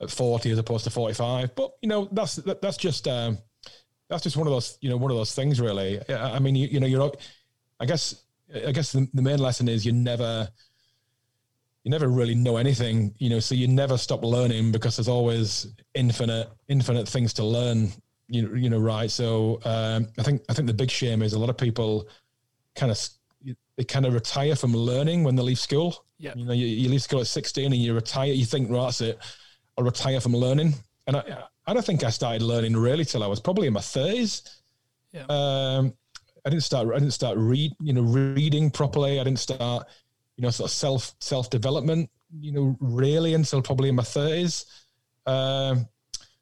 at 0.00 0.10
forty 0.10 0.50
as 0.50 0.58
opposed 0.58 0.84
to 0.84 0.90
forty 0.90 1.14
five, 1.14 1.54
but 1.54 1.72
you 1.82 1.88
know, 1.88 2.08
that's 2.12 2.36
that, 2.36 2.62
that's 2.62 2.76
just 2.76 3.06
um, 3.08 3.38
that's 4.08 4.22
just 4.22 4.36
one 4.36 4.46
of 4.46 4.52
those 4.52 4.78
you 4.80 4.90
know 4.90 4.96
one 4.96 5.10
of 5.10 5.16
those 5.16 5.34
things 5.34 5.60
really. 5.60 6.00
I 6.10 6.38
mean, 6.38 6.56
you, 6.56 6.68
you 6.68 6.80
know, 6.80 6.86
you're 6.86 7.12
I 7.80 7.86
guess 7.86 8.22
I 8.66 8.72
guess 8.72 8.92
the, 8.92 9.08
the 9.12 9.22
main 9.22 9.38
lesson 9.38 9.68
is 9.68 9.84
you 9.84 9.92
never 9.92 10.48
you 11.88 11.90
never 11.90 12.08
really 12.08 12.34
know 12.34 12.58
anything, 12.58 13.14
you 13.18 13.30
know, 13.30 13.40
so 13.40 13.54
you 13.54 13.66
never 13.66 13.96
stop 13.96 14.22
learning 14.22 14.72
because 14.72 14.96
there's 14.96 15.08
always 15.08 15.68
infinite, 15.94 16.50
infinite 16.68 17.08
things 17.08 17.32
to 17.32 17.44
learn, 17.44 17.90
you 18.28 18.42
know, 18.42 18.54
you 18.54 18.68
know, 18.68 18.78
right. 18.78 19.10
So 19.10 19.58
um, 19.64 20.06
I 20.18 20.22
think, 20.22 20.42
I 20.50 20.52
think 20.52 20.66
the 20.66 20.74
big 20.74 20.90
shame 20.90 21.22
is 21.22 21.32
a 21.32 21.38
lot 21.38 21.48
of 21.48 21.56
people 21.56 22.06
kind 22.74 22.92
of, 22.92 23.08
they 23.76 23.84
kind 23.84 24.04
of 24.04 24.12
retire 24.12 24.54
from 24.54 24.74
learning 24.74 25.24
when 25.24 25.36
they 25.36 25.42
leave 25.42 25.58
school. 25.58 26.04
Yeah. 26.18 26.32
You 26.36 26.44
know, 26.44 26.52
you, 26.52 26.66
you 26.66 26.88
leave 26.90 27.02
school 27.02 27.20
at 27.20 27.26
16 27.26 27.72
and 27.72 27.74
you 27.76 27.94
retire, 27.94 28.32
you 28.32 28.44
think, 28.44 28.70
right, 28.70 28.82
that's 28.82 29.00
it. 29.00 29.18
I'll 29.78 29.84
retire 29.84 30.20
from 30.20 30.32
learning. 30.32 30.74
And 31.06 31.16
I, 31.16 31.44
I 31.66 31.72
don't 31.72 31.84
think 31.84 32.04
I 32.04 32.10
started 32.10 32.42
learning 32.42 32.76
really 32.76 33.04
till 33.04 33.22
I 33.22 33.28
was 33.28 33.40
probably 33.40 33.68
in 33.68 33.72
my 33.72 33.80
thirties. 33.80 34.42
Yeah. 35.12 35.24
Um, 35.28 35.94
I 36.44 36.50
didn't 36.50 36.64
start, 36.64 36.88
I 36.88 36.98
didn't 36.98 37.12
start 37.12 37.38
read, 37.38 37.72
you 37.80 37.92
know, 37.92 38.02
reading 38.02 38.70
properly. 38.70 39.20
I 39.20 39.24
didn't 39.24 39.38
start, 39.38 39.86
you 40.36 40.42
know, 40.42 40.50
sort 40.50 40.70
of 40.70 40.74
self 40.74 41.14
self 41.20 41.48
development, 41.48 42.10
you 42.40 42.52
know, 42.52 42.76
really 42.80 43.34
until 43.34 43.62
probably 43.62 43.88
in 43.88 43.94
my 43.94 44.02
thirties. 44.02 44.66
Um, 45.26 45.88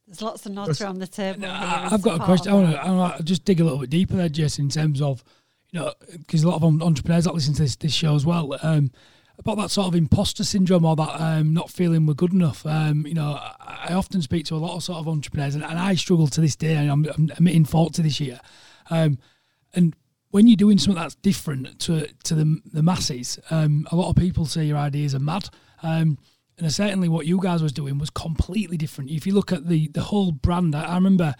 There's 0.07 0.23
lots 0.23 0.47
of 0.47 0.53
nods 0.53 0.81
around 0.81 0.99
the 0.99 1.07
table. 1.07 1.45
I've 1.47 2.03
got 2.03 2.21
a 2.21 2.25
question. 2.25 2.53
I 2.53 2.91
want 2.91 3.19
to 3.19 3.23
just 3.23 3.45
dig 3.45 3.61
a 3.61 3.65
little 3.65 3.79
bit 3.79 3.91
deeper 3.91 4.15
there, 4.15 4.29
Jess, 4.29 4.59
in 4.59 4.69
terms 4.69 5.03
of, 5.03 5.23
you 5.71 5.81
know, 5.81 5.93
because 6.13 6.45
a 6.45 6.49
lot 6.49 6.63
of 6.63 6.83
entrepreneurs 6.83 7.25
that 7.25 7.35
listen 7.35 7.55
to 7.55 7.63
this, 7.63 7.77
this 7.77 7.93
show 7.93 8.15
as 8.15 8.25
well, 8.25 8.57
um, 8.63 8.91
about 9.39 9.57
that 9.59 9.71
sort 9.71 9.87
of 9.89 9.95
imposter 9.95 10.45
syndrome 10.45 10.85
or 10.85 10.97
that 10.97 11.21
um, 11.21 11.53
not 11.53 11.71
feeling 11.71 12.07
we're 12.07 12.15
good 12.15 12.33
enough. 12.33 12.65
Um, 12.67 13.07
you 13.07 13.15
know, 13.15 13.39
I, 13.61 13.93
often 13.95 14.23
speak 14.23 14.47
to 14.47 14.55
a 14.55 14.59
lot 14.59 14.77
of 14.77 14.83
sort 14.83 14.99
of 14.99 15.09
entrepreneurs, 15.09 15.55
and, 15.55 15.65
and 15.65 15.79
I 15.79 15.95
struggle 15.95 16.27
to 16.29 16.41
this 16.41 16.57
day, 16.57 16.75
and 16.75 16.91
I'm, 16.91 17.07
I'm 17.17 17.31
admitting 17.31 17.65
fault 17.65 17.95
to 17.95 18.03
this 18.03 18.21
year. 18.21 18.41
Um, 18.91 19.19
and 19.75 19.95
when 20.31 20.47
you're 20.47 20.57
doing 20.57 20.79
something 20.79 21.01
that's 21.01 21.15
different 21.17 21.79
to 21.81 22.09
to 22.25 22.35
the, 22.35 22.61
the 22.73 22.83
masses, 22.83 23.39
um, 23.51 23.87
a 23.91 23.97
lot 23.97 24.11
of 24.11 24.17
people 24.17 24.47
say 24.47 24.65
your 24.65 24.79
ideas 24.79 25.15
are 25.15 25.21
mad. 25.21 25.49
Um, 25.83 26.19
and 26.59 26.73
certainly 26.73 27.09
what 27.09 27.27
you 27.27 27.39
guys 27.41 27.63
was 27.63 27.73
doing 27.73 27.99
was 27.99 28.09
completely 28.09 28.79
different. 28.79 29.11
If 29.11 29.27
you 29.27 29.35
look 29.35 29.53
at 29.53 29.67
the 29.67 29.89
the 29.89 30.03
whole 30.03 30.33
brand, 30.33 30.75
I, 30.75 30.85
I 30.85 30.95
remember. 30.95 31.35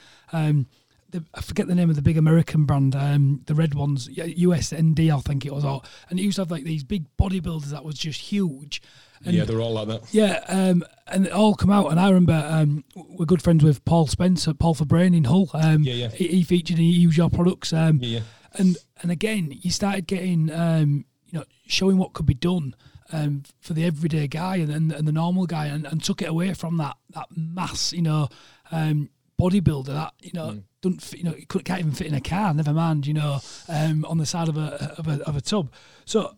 The, 1.19 1.25
I 1.35 1.41
forget 1.41 1.67
the 1.67 1.75
name 1.75 1.91
of 1.91 1.97
the 1.97 2.03
big 2.03 2.17
American 2.17 2.65
brand, 2.65 2.95
um, 2.95 3.43
the 3.47 3.55
red 3.55 3.75
ones, 3.75 4.09
USND, 4.09 5.15
I 5.15 5.21
think 5.21 5.47
it 5.47 5.53
was. 5.53 5.65
All, 5.65 5.85
and 6.11 6.19
it 6.19 6.23
used 6.23 6.37
to 6.37 6.43
have 6.43 6.51
like 6.51 6.65
these 6.65 6.85
big 6.85 7.07
bodybuilders 7.17 7.71
that 7.71 7.85
was 7.85 7.97
just 7.97 8.21
huge. 8.21 8.83
And, 9.25 9.35
yeah, 9.35 9.45
they're 9.45 9.61
all 9.61 9.73
like 9.73 9.89
that. 9.89 10.13
Yeah, 10.13 10.45
um, 10.49 10.85
and 11.07 11.27
it 11.27 11.33
all 11.33 11.55
come 11.55 11.71
out. 11.71 11.91
And 11.91 11.99
I 11.99 12.09
remember 12.09 12.47
um, 12.49 12.85
we're 12.95 13.25
good 13.25 13.43
friends 13.43 13.65
with 13.65 13.85
Paul 13.85 14.07
Spencer, 14.07 14.53
Paul 14.55 14.75
for 14.75 14.85
Brain 14.85 15.15
in 15.15 15.25
Hull. 15.25 15.51
Um, 15.55 15.83
yeah, 15.83 15.95
yeah. 15.95 16.09
He, 16.09 16.29
he 16.29 16.43
featured 16.43 16.77
and 16.77 16.85
he 16.85 16.93
used 16.93 17.17
your 17.17 17.31
products. 17.31 17.73
Um, 17.73 17.99
yeah, 18.03 18.19
yeah 18.19 18.25
and 18.59 18.77
and 19.03 19.11
again, 19.11 19.53
you 19.61 19.71
started 19.71 20.07
getting 20.07 20.51
um, 20.53 21.05
you 21.27 21.39
know 21.39 21.45
showing 21.67 21.99
what 21.99 22.13
could 22.13 22.27
be 22.27 22.35
done 22.35 22.75
um, 23.13 23.43
for 23.61 23.73
the 23.73 23.85
everyday 23.85 24.27
guy 24.27 24.57
and, 24.57 24.71
and, 24.71 24.93
and 24.93 25.07
the 25.07 25.13
normal 25.13 25.47
guy, 25.47 25.67
and, 25.67 25.87
and, 25.87 26.03
took 26.03 26.23
it 26.23 26.29
away 26.29 26.55
from 26.55 26.77
that 26.79 26.97
that 27.11 27.27
mass, 27.37 27.93
you 27.93 28.03
know, 28.03 28.29
um, 28.73 29.11
bodybuilder 29.41 29.87
that 29.87 30.13
you 30.21 30.33
know 30.35 30.51
mm. 30.51 30.63
Don't 30.89 31.03
fit, 31.03 31.19
you 31.19 31.25
know 31.25 31.33
it 31.33 31.49
can't 31.49 31.81
even 31.81 31.93
fit 31.93 32.07
in 32.07 32.15
a 32.15 32.21
car. 32.21 32.55
Never 32.55 32.73
mind, 32.73 33.07
you 33.07 33.15
know, 33.15 33.41
um, 33.69 34.05
on 34.05 34.19
the 34.19 34.27
side 34.27 34.49
of 34.49 34.57
a 34.57 34.95
of 34.99 35.09
a, 35.09 35.23
of 35.23 35.37
a 35.37 35.41
tub. 35.41 35.73
So, 36.05 36.35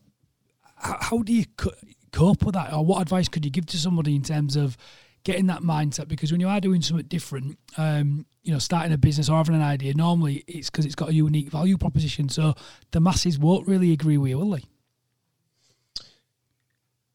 how, 0.76 0.98
how 1.00 1.18
do 1.22 1.32
you 1.32 1.44
cope 2.12 2.44
with 2.44 2.54
that, 2.54 2.72
or 2.72 2.84
what 2.84 3.02
advice 3.02 3.28
could 3.28 3.44
you 3.44 3.50
give 3.50 3.66
to 3.66 3.76
somebody 3.76 4.14
in 4.14 4.22
terms 4.22 4.56
of 4.56 4.76
getting 5.24 5.46
that 5.46 5.60
mindset? 5.60 6.08
Because 6.08 6.32
when 6.32 6.40
you 6.40 6.48
are 6.48 6.60
doing 6.60 6.82
something 6.82 7.06
different, 7.06 7.58
um, 7.76 8.26
you 8.42 8.52
know, 8.52 8.58
starting 8.58 8.92
a 8.92 8.98
business 8.98 9.28
or 9.28 9.36
having 9.36 9.54
an 9.54 9.62
idea, 9.62 9.94
normally 9.94 10.44
it's 10.46 10.70
because 10.70 10.86
it's 10.86 10.94
got 10.94 11.10
a 11.10 11.14
unique 11.14 11.50
value 11.50 11.76
proposition. 11.76 12.28
So 12.28 12.54
the 12.92 13.00
masses 13.00 13.38
won't 13.38 13.68
really 13.68 13.92
agree 13.92 14.18
with 14.18 14.30
you, 14.30 14.38
will 14.38 14.50
they? 14.50 14.64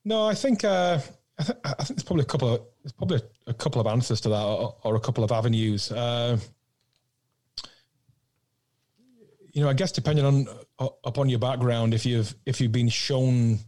No, 0.05 0.27
I 0.27 0.35
think 0.35 0.63
uh, 0.63 0.99
I, 1.39 1.43
th- 1.43 1.57
I, 1.63 1.83
think 1.83 1.97
there's 1.97 2.03
probably 2.03 2.23
a 2.23 2.27
couple 2.27 2.53
of 2.53 2.61
there's 2.83 2.91
probably 2.91 3.21
a, 3.47 3.53
couple 3.53 3.79
of 3.79 3.87
answers 3.87 4.19
to 4.21 4.29
that, 4.29 4.43
or, 4.43 4.75
or 4.83 4.95
a 4.95 4.99
couple 4.99 5.23
of 5.23 5.31
avenues. 5.31 5.91
Uh, 5.91 6.37
you 9.53 9.61
know, 9.63 9.69
I 9.69 9.73
guess 9.73 9.91
depending 9.91 10.25
on 10.25 10.47
uh, 10.79 10.89
upon 11.03 11.29
your 11.29 11.39
background, 11.39 11.93
if 11.93 12.05
you've 12.05 12.33
if 12.45 12.59
you've 12.59 12.71
been 12.71 12.89
shown 12.89 13.59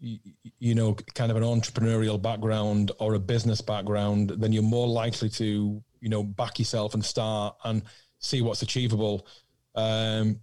you 0.00 0.74
know, 0.74 0.94
kind 1.14 1.30
of 1.30 1.36
an 1.36 1.42
entrepreneurial 1.42 2.20
background 2.20 2.90
or 2.98 3.14
a 3.14 3.18
business 3.18 3.60
background, 3.60 4.30
then 4.38 4.52
you're 4.52 4.62
more 4.62 4.88
likely 4.88 5.28
to 5.28 5.82
you 6.00 6.08
know 6.08 6.22
back 6.22 6.58
yourself 6.58 6.94
and 6.94 7.04
start 7.04 7.56
and 7.64 7.82
see 8.18 8.40
what's 8.42 8.62
achievable. 8.62 9.26
Um, 9.74 10.40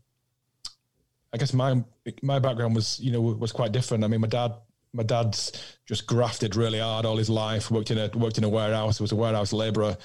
I 1.34 1.38
guess 1.38 1.54
my 1.54 1.84
my 2.22 2.40
background 2.40 2.76
was 2.76 3.00
you 3.00 3.12
know 3.12 3.22
was 3.22 3.52
quite 3.52 3.72
different. 3.72 4.04
I 4.04 4.08
mean, 4.08 4.22
my 4.22 4.28
dad 4.28 4.54
my 4.94 5.04
dad's 5.04 5.78
just 5.86 6.08
grafted 6.08 6.56
really 6.56 6.80
hard 6.80 7.06
all 7.06 7.18
his 7.18 7.30
life. 7.30 7.72
worked 7.72 7.92
in 7.92 7.98
a 7.98 8.10
worked 8.16 8.38
in 8.38 8.44
a 8.44 8.50
warehouse. 8.50 9.00
Was 9.00 9.12
a 9.12 9.16
warehouse 9.16 9.54
labourer, 9.54 9.98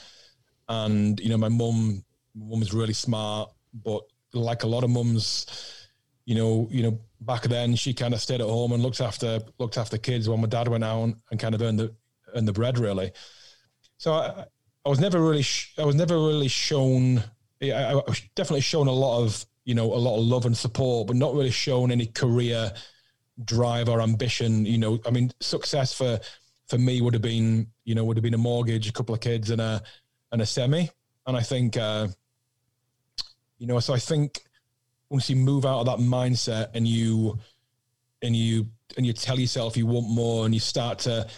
and 0.69 1.21
you 1.21 1.29
know 1.29 1.39
my 1.39 1.49
mum 1.49 2.05
mum 2.35 2.61
was 2.61 2.73
really 2.73 2.95
smart, 2.95 3.51
but 3.73 4.03
like 4.33 4.63
a 4.63 4.67
lot 4.67 4.85
of 4.85 4.91
mums, 4.91 5.47
you 6.25 6.35
know 6.35 6.69
you 6.71 6.83
know 6.83 6.99
back 7.21 7.43
then 7.43 7.75
she 7.75 7.93
kind 7.93 8.15
of 8.15 8.21
stayed 8.21 8.41
at 8.41 8.47
home 8.47 8.73
and 8.73 8.83
looked 8.83 9.01
after 9.01 9.41
looked 9.59 9.77
after 9.77 9.99
kids 9.99 10.29
while 10.29 10.39
my 10.39 10.47
dad 10.47 10.69
went 10.69 10.85
out 10.85 11.15
and 11.31 11.41
kind 11.41 11.55
of 11.55 11.63
earned 11.63 11.79
the 11.79 11.95
earned 12.35 12.49
the 12.49 12.53
bread 12.53 12.79
really. 12.79 13.13
So 13.99 14.13
I, 14.15 14.47
I 14.85 14.89
was 14.89 14.99
never 14.99 15.21
really, 15.21 15.43
sh- 15.43 15.75
I 15.79 15.85
was 15.85 15.95
never 15.95 16.19
really 16.19 16.49
shown. 16.49 17.23
I, 17.63 17.71
I 17.71 17.95
was 17.95 18.21
definitely 18.35 18.63
shown 18.63 18.89
a 18.89 18.93
lot 18.93 19.23
of, 19.23 19.47
you 19.65 19.75
know, 19.75 19.93
a 19.93 19.95
lot 19.95 20.19
of 20.19 20.25
love 20.25 20.47
and 20.47 20.57
support, 20.57 21.07
but 21.07 21.17
not 21.17 21.35
really 21.35 21.51
shown 21.51 21.93
any 21.93 22.07
career 22.07 22.73
drive 23.45 23.89
or 23.89 24.01
ambition. 24.01 24.67
You 24.67 24.79
know, 24.79 24.99
I 25.07 25.11
mean, 25.11 25.31
success 25.41 25.93
for 25.95 26.19
for 26.69 26.79
me 26.79 27.01
would 27.01 27.15
have 27.15 27.23
been, 27.23 27.69
you 27.85 27.95
know, 27.95 28.05
would 28.05 28.17
have 28.17 28.25
been 28.25 28.35
a 28.35 28.39
mortgage, 28.39 28.89
a 28.89 28.93
couple 28.93 29.15
of 29.15 29.21
kids, 29.21 29.51
and 29.51 29.61
a 29.61 29.83
and 30.33 30.43
a 30.43 30.47
semi. 30.47 30.91
And 31.27 31.37
I 31.37 31.43
think, 31.43 31.77
uh, 31.77 32.09
you 33.63 33.69
know, 33.69 33.79
so 33.79 33.95
I 33.95 33.99
think 34.01 34.41
once 35.09 35.31
you 35.31 35.37
move 35.37 35.65
out 35.65 35.79
of 35.79 35.87
that 35.87 36.01
mindset 36.01 36.71
and 36.75 36.87
you 36.87 37.39
and 38.21 38.35
you 38.35 38.67
and 38.97 39.07
you 39.07 39.13
tell 39.13 39.39
yourself 39.39 39.77
you 39.77 39.87
want 39.87 40.09
more, 40.11 40.45
and 40.45 40.53
you 40.53 40.59
start 40.59 40.99
to 41.01 41.29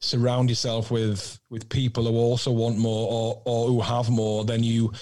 surround 0.00 0.48
yourself 0.48 0.90
with 0.90 1.38
with 1.48 1.68
people 1.68 2.06
who 2.06 2.14
also 2.14 2.50
want 2.50 2.76
more 2.76 3.08
or 3.08 3.42
or 3.44 3.68
who 3.68 3.80
have 3.80 4.10
more, 4.10 4.44
then 4.44 4.64
you 4.64 4.92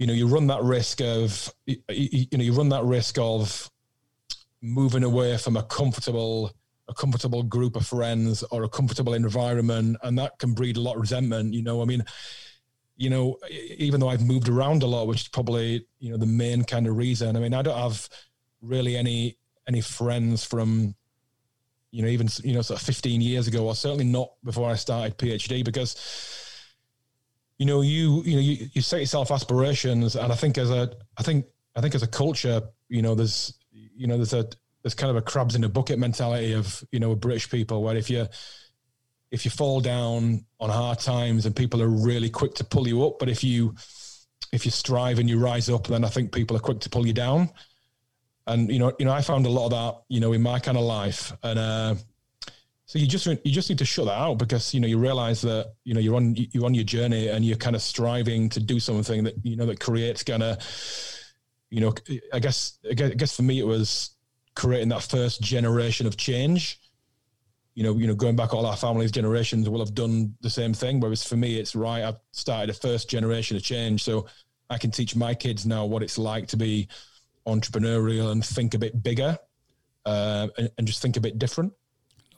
you 0.00 0.08
know 0.08 0.12
you 0.12 0.26
run 0.26 0.48
that 0.48 0.64
risk 0.64 1.00
of 1.00 1.54
you, 1.66 1.76
you 1.88 2.26
know 2.36 2.42
you 2.42 2.52
run 2.52 2.70
that 2.70 2.82
risk 2.82 3.16
of 3.16 3.70
moving 4.60 5.04
away 5.04 5.36
from 5.36 5.56
a 5.56 5.62
comfortable 5.62 6.50
a 6.88 6.94
comfortable 6.94 7.44
group 7.44 7.76
of 7.76 7.86
friends 7.86 8.42
or 8.50 8.64
a 8.64 8.68
comfortable 8.68 9.14
environment 9.14 9.96
and 10.02 10.18
that 10.18 10.36
can 10.40 10.54
breed 10.54 10.76
a 10.76 10.80
lot 10.80 10.96
of 10.96 11.00
resentment 11.02 11.54
you 11.54 11.62
know? 11.62 11.80
I 11.80 11.84
mean 11.84 12.02
you 12.98 13.08
know, 13.08 13.38
even 13.50 14.00
though 14.00 14.08
I've 14.08 14.26
moved 14.26 14.48
around 14.48 14.82
a 14.82 14.86
lot, 14.86 15.06
which 15.06 15.22
is 15.22 15.28
probably 15.28 15.86
you 16.00 16.10
know 16.10 16.16
the 16.16 16.26
main 16.26 16.64
kind 16.64 16.86
of 16.86 16.96
reason. 16.96 17.36
I 17.36 17.40
mean, 17.40 17.54
I 17.54 17.62
don't 17.62 17.78
have 17.78 18.08
really 18.60 18.96
any 18.96 19.38
any 19.68 19.80
friends 19.80 20.44
from 20.44 20.94
you 21.92 22.02
know 22.02 22.08
even 22.08 22.28
you 22.42 22.54
know 22.54 22.60
sort 22.62 22.80
of 22.80 22.86
15 22.86 23.20
years 23.20 23.46
ago, 23.46 23.66
or 23.66 23.74
certainly 23.76 24.04
not 24.04 24.32
before 24.44 24.68
I 24.68 24.74
started 24.74 25.16
PhD, 25.16 25.64
because 25.64 25.94
you 27.56 27.66
know 27.66 27.82
you 27.82 28.22
you 28.24 28.34
know 28.34 28.42
you, 28.42 28.68
you 28.72 28.82
set 28.82 28.98
yourself 28.98 29.30
aspirations, 29.30 30.16
and 30.16 30.32
I 30.32 30.34
think 30.34 30.58
as 30.58 30.70
a 30.70 30.92
I 31.16 31.22
think 31.22 31.46
I 31.76 31.80
think 31.80 31.94
as 31.94 32.02
a 32.02 32.08
culture, 32.08 32.62
you 32.88 33.00
know, 33.00 33.14
there's 33.14 33.54
you 33.70 34.08
know 34.08 34.16
there's 34.16 34.34
a 34.34 34.48
there's 34.82 34.94
kind 34.94 35.10
of 35.10 35.16
a 35.16 35.22
crabs 35.22 35.54
in 35.54 35.62
a 35.62 35.68
bucket 35.68 36.00
mentality 36.00 36.52
of 36.52 36.82
you 36.90 36.98
know 36.98 37.14
British 37.14 37.48
people 37.48 37.84
where 37.84 37.96
if 37.96 38.10
you 38.10 38.26
if 39.30 39.44
you 39.44 39.50
fall 39.50 39.80
down 39.80 40.44
on 40.58 40.70
hard 40.70 40.98
times 40.98 41.46
and 41.46 41.54
people 41.54 41.82
are 41.82 41.88
really 41.88 42.30
quick 42.30 42.54
to 42.54 42.64
pull 42.64 42.88
you 42.88 43.04
up, 43.06 43.18
but 43.18 43.28
if 43.28 43.44
you 43.44 43.74
if 44.52 44.64
you 44.64 44.70
strive 44.70 45.18
and 45.18 45.28
you 45.28 45.38
rise 45.38 45.68
up, 45.68 45.86
then 45.86 46.04
I 46.04 46.08
think 46.08 46.32
people 46.32 46.56
are 46.56 46.60
quick 46.60 46.80
to 46.80 46.88
pull 46.88 47.06
you 47.06 47.12
down. 47.12 47.50
And 48.46 48.70
you 48.70 48.78
know, 48.78 48.92
you 48.98 49.04
know, 49.04 49.12
I 49.12 49.20
found 49.20 49.44
a 49.44 49.50
lot 49.50 49.66
of 49.66 49.70
that, 49.72 50.02
you 50.08 50.20
know, 50.20 50.32
in 50.32 50.42
my 50.42 50.58
kind 50.58 50.78
of 50.78 50.84
life, 50.84 51.32
and 51.42 51.58
uh, 51.58 51.94
so 52.86 52.98
you 52.98 53.06
just 53.06 53.26
you 53.26 53.52
just 53.52 53.68
need 53.68 53.78
to 53.78 53.84
shut 53.84 54.06
that 54.06 54.18
out 54.18 54.38
because 54.38 54.72
you 54.72 54.80
know 54.80 54.88
you 54.88 54.98
realize 54.98 55.42
that 55.42 55.74
you 55.84 55.92
know 55.92 56.00
you're 56.00 56.14
on 56.14 56.34
you're 56.34 56.64
on 56.64 56.72
your 56.72 56.84
journey 56.84 57.28
and 57.28 57.44
you're 57.44 57.58
kind 57.58 57.76
of 57.76 57.82
striving 57.82 58.48
to 58.48 58.60
do 58.60 58.80
something 58.80 59.24
that 59.24 59.34
you 59.42 59.56
know 59.56 59.66
that 59.66 59.80
creates 59.80 60.24
kind 60.24 60.42
of, 60.42 60.56
you 61.68 61.82
know, 61.82 61.92
I 62.32 62.38
guess 62.38 62.78
I 62.90 62.94
guess 62.94 63.36
for 63.36 63.42
me 63.42 63.60
it 63.60 63.66
was 63.66 64.10
creating 64.56 64.88
that 64.88 65.02
first 65.02 65.42
generation 65.42 66.06
of 66.06 66.16
change 66.16 66.80
you 67.78 67.84
know, 67.84 67.96
you 67.96 68.08
know, 68.08 68.14
going 68.16 68.34
back 68.34 68.52
all 68.52 68.66
our 68.66 68.76
families, 68.76 69.12
generations 69.12 69.68
will 69.68 69.78
have 69.78 69.94
done 69.94 70.34
the 70.40 70.50
same 70.50 70.74
thing. 70.74 70.98
Whereas 70.98 71.22
for 71.22 71.36
me, 71.36 71.60
it's 71.60 71.76
right. 71.76 72.02
I've 72.02 72.18
started 72.32 72.70
a 72.70 72.72
first 72.72 73.08
generation 73.08 73.56
of 73.56 73.62
change, 73.62 74.02
so 74.02 74.26
I 74.68 74.78
can 74.78 74.90
teach 74.90 75.14
my 75.14 75.32
kids 75.32 75.64
now 75.64 75.86
what 75.86 76.02
it's 76.02 76.18
like 76.18 76.48
to 76.48 76.56
be 76.56 76.88
entrepreneurial 77.46 78.32
and 78.32 78.44
think 78.44 78.74
a 78.74 78.80
bit 78.80 79.00
bigger, 79.00 79.38
uh, 80.04 80.48
and, 80.58 80.70
and, 80.76 80.88
just 80.88 81.00
think 81.00 81.16
a 81.16 81.20
bit 81.20 81.38
different. 81.38 81.72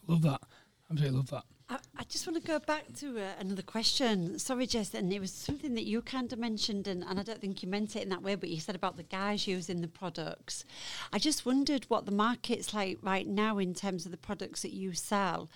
Love 0.07 0.21
that. 0.21 0.43
Absolutely 0.91 1.17
love 1.17 1.31
that. 1.31 1.45
I, 1.71 1.79
I 1.99 2.05
just 2.09 2.27
want 2.27 2.43
to 2.43 2.47
go 2.47 2.59
back 2.59 2.93
to 2.99 3.19
uh, 3.19 3.33
another 3.39 3.63
question. 3.63 4.39
Sorry, 4.39 4.67
Jess, 4.67 4.93
and 4.93 5.13
it 5.13 5.21
was 5.21 5.33
something 5.33 5.75
that 5.75 5.85
you 5.85 6.03
kind 6.03 6.33
of 6.33 6.39
mentioned, 6.39 6.89
and, 6.89 7.05
and 7.05 7.19
I 7.19 7.23
don't 7.23 7.41
think 7.41 7.63
you 7.63 7.69
meant 7.69 7.95
it 7.95 8.03
in 8.03 8.09
that 8.09 8.23
way, 8.23 8.35
but 8.35 8.49
you 8.49 8.59
said 8.59 8.75
about 8.75 8.97
the 8.97 9.05
guys 9.05 9.47
using 9.47 9.81
the 9.81 9.89
products. 9.89 10.65
I 11.13 11.19
just 11.19 11.47
wondered 11.47 11.85
what 11.85 12.07
the 12.07 12.13
market's 12.13 12.75
like 12.75 12.99
right 13.03 13.27
now 13.27 13.59
in 13.59 13.73
terms 13.73 14.05
of 14.05 14.11
the 14.11 14.19
products 14.19 14.63
that 14.63 14.73
you 14.73 14.93
sell, 14.93 15.49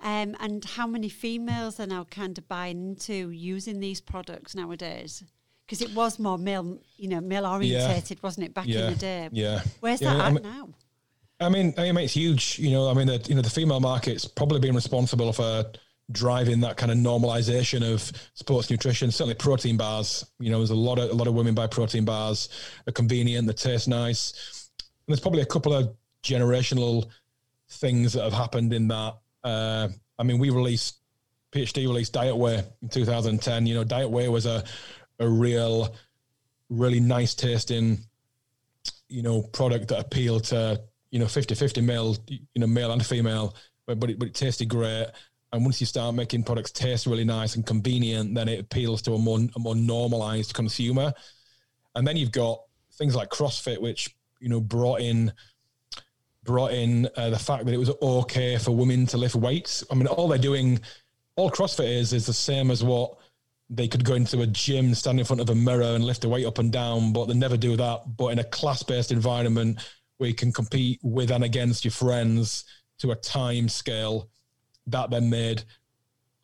um, 0.00 0.34
and 0.40 0.64
how 0.64 0.86
many 0.86 1.10
females 1.10 1.78
are 1.78 1.86
now 1.86 2.04
kind 2.04 2.38
of 2.38 2.48
buying 2.48 2.90
into 2.90 3.30
using 3.30 3.80
these 3.80 4.00
products 4.00 4.54
nowadays 4.54 5.22
because 5.66 5.82
it 5.82 5.94
was 5.94 6.18
more 6.18 6.38
male, 6.38 6.78
you 6.96 7.08
know, 7.08 7.20
male 7.20 7.44
orientated, 7.44 8.16
yeah. 8.16 8.22
wasn't 8.22 8.46
it, 8.46 8.54
back 8.54 8.66
yeah. 8.66 8.86
in 8.86 8.92
the 8.94 8.98
day? 8.98 9.28
Yeah. 9.32 9.60
Where's 9.80 10.00
yeah, 10.00 10.14
that 10.14 10.20
I 10.20 10.34
at 10.34 10.42
now? 10.42 10.70
I 11.40 11.48
mean, 11.48 11.74
I 11.78 11.92
mean, 11.92 12.04
it's 12.04 12.14
huge. 12.14 12.58
You 12.58 12.72
know, 12.72 12.90
I 12.90 12.94
mean, 12.94 13.06
the 13.06 13.24
you 13.28 13.34
know 13.34 13.42
the 13.42 13.50
female 13.50 13.80
market's 13.80 14.24
probably 14.24 14.60
been 14.60 14.74
responsible 14.74 15.32
for 15.32 15.64
driving 16.10 16.60
that 16.60 16.76
kind 16.76 16.90
of 16.90 16.98
normalization 16.98 17.82
of 17.82 18.10
sports 18.34 18.70
nutrition. 18.70 19.10
Certainly, 19.10 19.34
protein 19.34 19.76
bars. 19.76 20.26
You 20.40 20.50
know, 20.50 20.58
there's 20.58 20.70
a 20.70 20.74
lot 20.74 20.98
of 20.98 21.10
a 21.10 21.14
lot 21.14 21.28
of 21.28 21.34
women 21.34 21.54
buy 21.54 21.68
protein 21.68 22.04
bars. 22.04 22.48
They're 22.84 22.92
convenient. 22.92 23.46
They 23.46 23.52
taste 23.52 23.88
nice. 23.88 24.70
And 24.80 25.14
there's 25.14 25.20
probably 25.20 25.42
a 25.42 25.46
couple 25.46 25.72
of 25.72 25.94
generational 26.22 27.08
things 27.70 28.14
that 28.14 28.24
have 28.24 28.32
happened 28.32 28.72
in 28.72 28.88
that. 28.88 29.14
Uh, 29.44 29.88
I 30.18 30.22
mean, 30.24 30.38
we 30.38 30.50
released 30.50 30.96
PhD 31.52 31.86
released 31.86 32.12
Diet 32.12 32.34
in 32.34 32.88
2010. 32.88 33.66
You 33.66 33.74
know, 33.74 33.84
Diet 33.84 34.10
was 34.10 34.46
a 34.46 34.64
a 35.20 35.28
real, 35.28 35.94
really 36.68 37.00
nice 37.00 37.34
tasting, 37.34 37.98
you 39.08 39.22
know, 39.22 39.42
product 39.42 39.88
that 39.88 40.00
appealed 40.00 40.44
to 40.44 40.80
you 41.10 41.18
know 41.18 41.26
50 41.26 41.54
50 41.54 41.80
male 41.80 42.16
you 42.28 42.40
know 42.56 42.66
male 42.66 42.92
and 42.92 43.04
female 43.04 43.54
but 43.88 43.98
but 43.98 44.10
it, 44.10 44.18
but 44.18 44.28
it 44.28 44.34
tasted 44.34 44.68
great. 44.68 45.06
And 45.50 45.64
once 45.64 45.80
you 45.80 45.86
start 45.86 46.14
making 46.14 46.42
products 46.42 46.70
taste 46.70 47.06
really 47.06 47.24
nice 47.24 47.56
and 47.56 47.66
convenient 47.66 48.34
then 48.34 48.48
it 48.48 48.60
appeals 48.60 49.02
to 49.02 49.14
a 49.14 49.18
more 49.18 49.40
a 49.56 49.58
more 49.58 49.74
normalized 49.74 50.54
consumer. 50.54 51.12
And 51.94 52.06
then 52.06 52.16
you've 52.16 52.32
got 52.32 52.60
things 52.92 53.16
like 53.16 53.30
crossfit 53.30 53.80
which 53.80 54.14
you 54.40 54.48
know 54.48 54.60
brought 54.60 55.00
in 55.00 55.32
brought 56.44 56.72
in 56.72 57.08
uh, 57.16 57.30
the 57.30 57.38
fact 57.38 57.64
that 57.64 57.74
it 57.74 57.78
was 57.78 57.90
okay 58.00 58.56
for 58.58 58.72
women 58.72 59.06
to 59.06 59.16
lift 59.16 59.34
weights. 59.34 59.82
I 59.90 59.94
mean 59.94 60.06
all 60.06 60.28
they're 60.28 60.38
doing 60.38 60.80
all 61.36 61.50
crossfit 61.50 61.88
is 61.88 62.12
is 62.12 62.26
the 62.26 62.32
same 62.32 62.70
as 62.70 62.84
what 62.84 63.16
they 63.70 63.88
could 63.88 64.04
go 64.04 64.14
into 64.14 64.40
a 64.42 64.46
gym 64.46 64.94
stand 64.94 65.18
in 65.18 65.24
front 65.24 65.40
of 65.40 65.50
a 65.50 65.54
mirror 65.54 65.94
and 65.94 66.04
lift 66.04 66.24
a 66.24 66.28
weight 66.28 66.46
up 66.46 66.58
and 66.58 66.72
down 66.72 67.12
but 67.12 67.26
they 67.26 67.34
never 67.34 67.56
do 67.56 67.76
that 67.76 68.16
but 68.16 68.28
in 68.28 68.38
a 68.38 68.44
class-based 68.44 69.12
environment 69.12 69.78
where 70.18 70.28
you 70.28 70.34
can 70.34 70.52
compete 70.52 71.00
with 71.02 71.30
and 71.30 71.44
against 71.44 71.84
your 71.84 71.92
friends 71.92 72.64
to 72.98 73.12
a 73.12 73.16
time 73.16 73.68
scale 73.68 74.28
that 74.86 75.10
then 75.10 75.30
made 75.30 75.62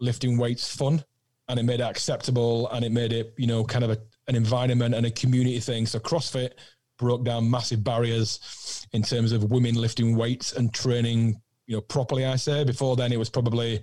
lifting 0.01 0.37
weights 0.39 0.75
fun 0.75 1.05
and 1.49 1.59
it 1.59 1.65
made 1.65 1.81
it 1.81 1.85
acceptable 1.85 2.69
and 2.71 2.85
it 2.85 2.93
made 2.93 3.13
it 3.13 3.35
you 3.37 3.47
know 3.47 3.65
kind 3.65 3.85
of 3.85 3.91
a, 3.91 3.99
an 4.29 4.35
environment 4.35 4.95
and 4.95 5.07
a 5.07 5.11
community 5.11 5.61
thing. 5.61 5.87
So 5.87 5.99
crossfit 5.99 6.53
broke 6.99 7.25
down 7.25 7.51
massive 7.51 7.83
barriers 7.83 8.87
in 8.93 9.03
terms 9.03 9.33
of 9.33 9.51
women 9.51 9.75
lifting 9.75 10.17
weights 10.17 10.53
and 10.53 10.73
training 10.73 11.41
you 11.67 11.77
know 11.77 11.81
properly 11.81 12.25
i 12.25 12.37
say. 12.37 12.65
Before 12.65 12.97
then 12.97 13.13
it 13.13 13.19
was 13.19 13.31
probably 13.31 13.81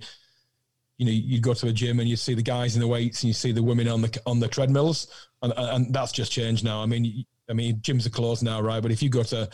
you 0.98 1.06
know 1.06 1.12
you'd 1.12 1.42
go 1.42 1.54
to 1.54 1.68
a 1.68 1.72
gym 1.72 2.00
and 2.00 2.08
you 2.08 2.16
see 2.16 2.34
the 2.34 2.42
guys 2.42 2.74
in 2.74 2.80
the 2.80 2.88
weights 2.88 3.22
and 3.22 3.28
you 3.28 3.34
see 3.34 3.52
the 3.52 3.62
women 3.62 3.88
on 3.88 4.02
the 4.02 4.22
on 4.26 4.40
the 4.40 4.48
treadmills. 4.48 5.06
And, 5.42 5.52
and 5.56 5.94
that's 5.94 6.12
just 6.12 6.32
changed 6.32 6.64
now. 6.64 6.82
I 6.82 6.86
mean 6.86 7.24
i 7.50 7.52
mean 7.52 7.76
gyms 7.80 8.06
are 8.06 8.10
closed 8.10 8.42
now 8.42 8.60
right? 8.60 8.82
But 8.82 8.92
if 8.92 9.02
you 9.02 9.08
go 9.08 9.22
to 9.24 9.48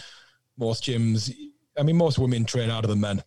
most 0.58 0.84
gyms. 0.84 1.34
I 1.78 1.82
mean, 1.82 1.96
most 1.96 2.18
women 2.18 2.44
train 2.44 2.68
harder 2.68 2.88
than 2.88 3.00
men. 3.00 3.22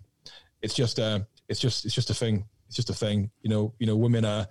It's 0.62 0.74
just 0.74 1.00
a, 1.00 1.26
it's 1.48 1.60
just, 1.60 1.86
it's 1.86 1.96
just 1.96 2.10
a 2.10 2.14
thing. 2.14 2.46
It's 2.68 2.76
just 2.76 2.90
a 2.90 2.94
thing. 2.94 3.32
You 3.42 3.50
know, 3.50 3.74
you 3.80 3.88
know, 3.88 3.96
women 3.96 4.26
are, 4.26 4.48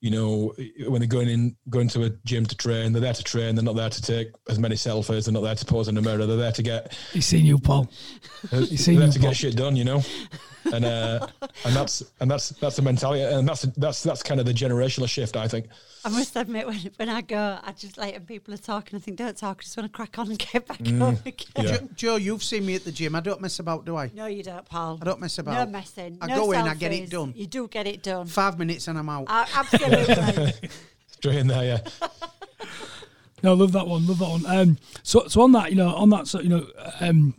you 0.00 0.10
know, 0.10 0.54
when 0.86 1.00
they're 1.00 1.08
going 1.08 1.28
in, 1.28 1.56
going 1.70 1.88
to 1.88 2.04
a 2.04 2.10
gym 2.26 2.44
to 2.44 2.56
train, 2.56 2.92
they're 2.92 3.00
there 3.00 3.14
to 3.14 3.24
train. 3.24 3.54
They're 3.54 3.64
not 3.64 3.76
there 3.76 3.88
to 3.88 4.02
take 4.02 4.28
as 4.50 4.58
many 4.58 4.74
selfies. 4.74 5.24
They're 5.24 5.32
not 5.32 5.42
there 5.42 5.54
to 5.54 5.64
pose 5.64 5.88
in 5.88 5.94
the 5.94 6.02
mirror. 6.02 6.26
They're 6.26 6.36
there 6.36 6.52
to 6.52 6.62
get. 6.62 6.92
He's 7.12 7.24
seen 7.24 7.46
you, 7.46 7.58
Paul. 7.58 7.90
He's 8.50 8.84
seen 8.84 9.00
you, 9.00 9.10
to 9.10 9.18
Paul. 9.18 9.30
get 9.30 9.36
shit 9.36 9.56
done. 9.56 9.76
You 9.76 9.84
know, 9.84 10.02
and 10.72 10.84
uh, 10.84 11.26
and 11.64 11.74
that's 11.74 12.02
and 12.20 12.30
that's 12.30 12.50
that's 12.50 12.76
the 12.76 12.82
mentality, 12.82 13.22
and 13.22 13.48
that's 13.48 13.62
that's 13.62 14.02
that's 14.02 14.22
kind 14.22 14.40
of 14.40 14.46
the 14.46 14.52
generational 14.52 15.08
shift. 15.08 15.36
I 15.36 15.48
think. 15.48 15.66
I 16.06 16.10
must 16.10 16.36
admit, 16.36 16.66
when, 16.66 16.76
when 16.96 17.08
I 17.08 17.22
go, 17.22 17.58
I 17.62 17.72
just 17.72 17.96
like 17.96 18.12
when 18.12 18.26
people 18.26 18.52
are 18.52 18.58
talking, 18.58 18.98
I 18.98 19.00
think, 19.00 19.16
don't 19.16 19.36
talk, 19.36 19.60
I 19.60 19.62
just 19.62 19.74
want 19.74 19.90
to 19.90 19.96
crack 19.96 20.18
on 20.18 20.28
and 20.28 20.38
get 20.38 20.66
back 20.66 20.78
mm, 20.78 20.98
home 20.98 21.18
again. 21.24 21.46
Yeah. 21.56 21.76
Jo, 21.78 21.88
Jo, 21.94 22.16
you've 22.16 22.42
seen 22.42 22.66
me 22.66 22.74
at 22.74 22.84
the 22.84 22.92
gym. 22.92 23.14
I 23.14 23.20
don't 23.20 23.40
mess 23.40 23.58
about, 23.58 23.86
do 23.86 23.96
I? 23.96 24.10
No, 24.14 24.26
you 24.26 24.42
don't, 24.42 24.66
Paul. 24.66 24.98
I 25.00 25.04
don't 25.06 25.18
mess 25.18 25.38
about. 25.38 25.66
No 25.66 25.72
messing. 25.72 26.18
I 26.20 26.26
no 26.26 26.36
go 26.36 26.48
selfies. 26.48 26.60
in, 26.60 26.68
I 26.68 26.74
get 26.74 26.92
it 26.92 27.10
done. 27.10 27.32
You 27.34 27.46
do 27.46 27.68
get 27.68 27.86
it 27.86 28.02
done. 28.02 28.26
Five 28.26 28.58
minutes 28.58 28.86
and 28.86 28.98
I'm 28.98 29.08
out. 29.08 29.24
Uh, 29.28 29.46
absolutely. 29.54 30.52
Straight 31.06 31.38
in 31.38 31.46
there, 31.46 31.64
yeah. 31.64 32.08
No, 33.42 33.54
love 33.54 33.72
that 33.72 33.86
one. 33.86 34.06
Love 34.06 34.18
that 34.18 34.28
one. 34.28 34.46
Um, 34.46 34.78
so, 35.02 35.26
so 35.26 35.40
on 35.40 35.52
that, 35.52 35.70
you 35.70 35.76
know, 35.76 35.94
on 35.94 36.10
that, 36.10 36.26
so 36.26 36.40
you 36.40 36.48
know, 36.48 36.66
um, 37.00 37.34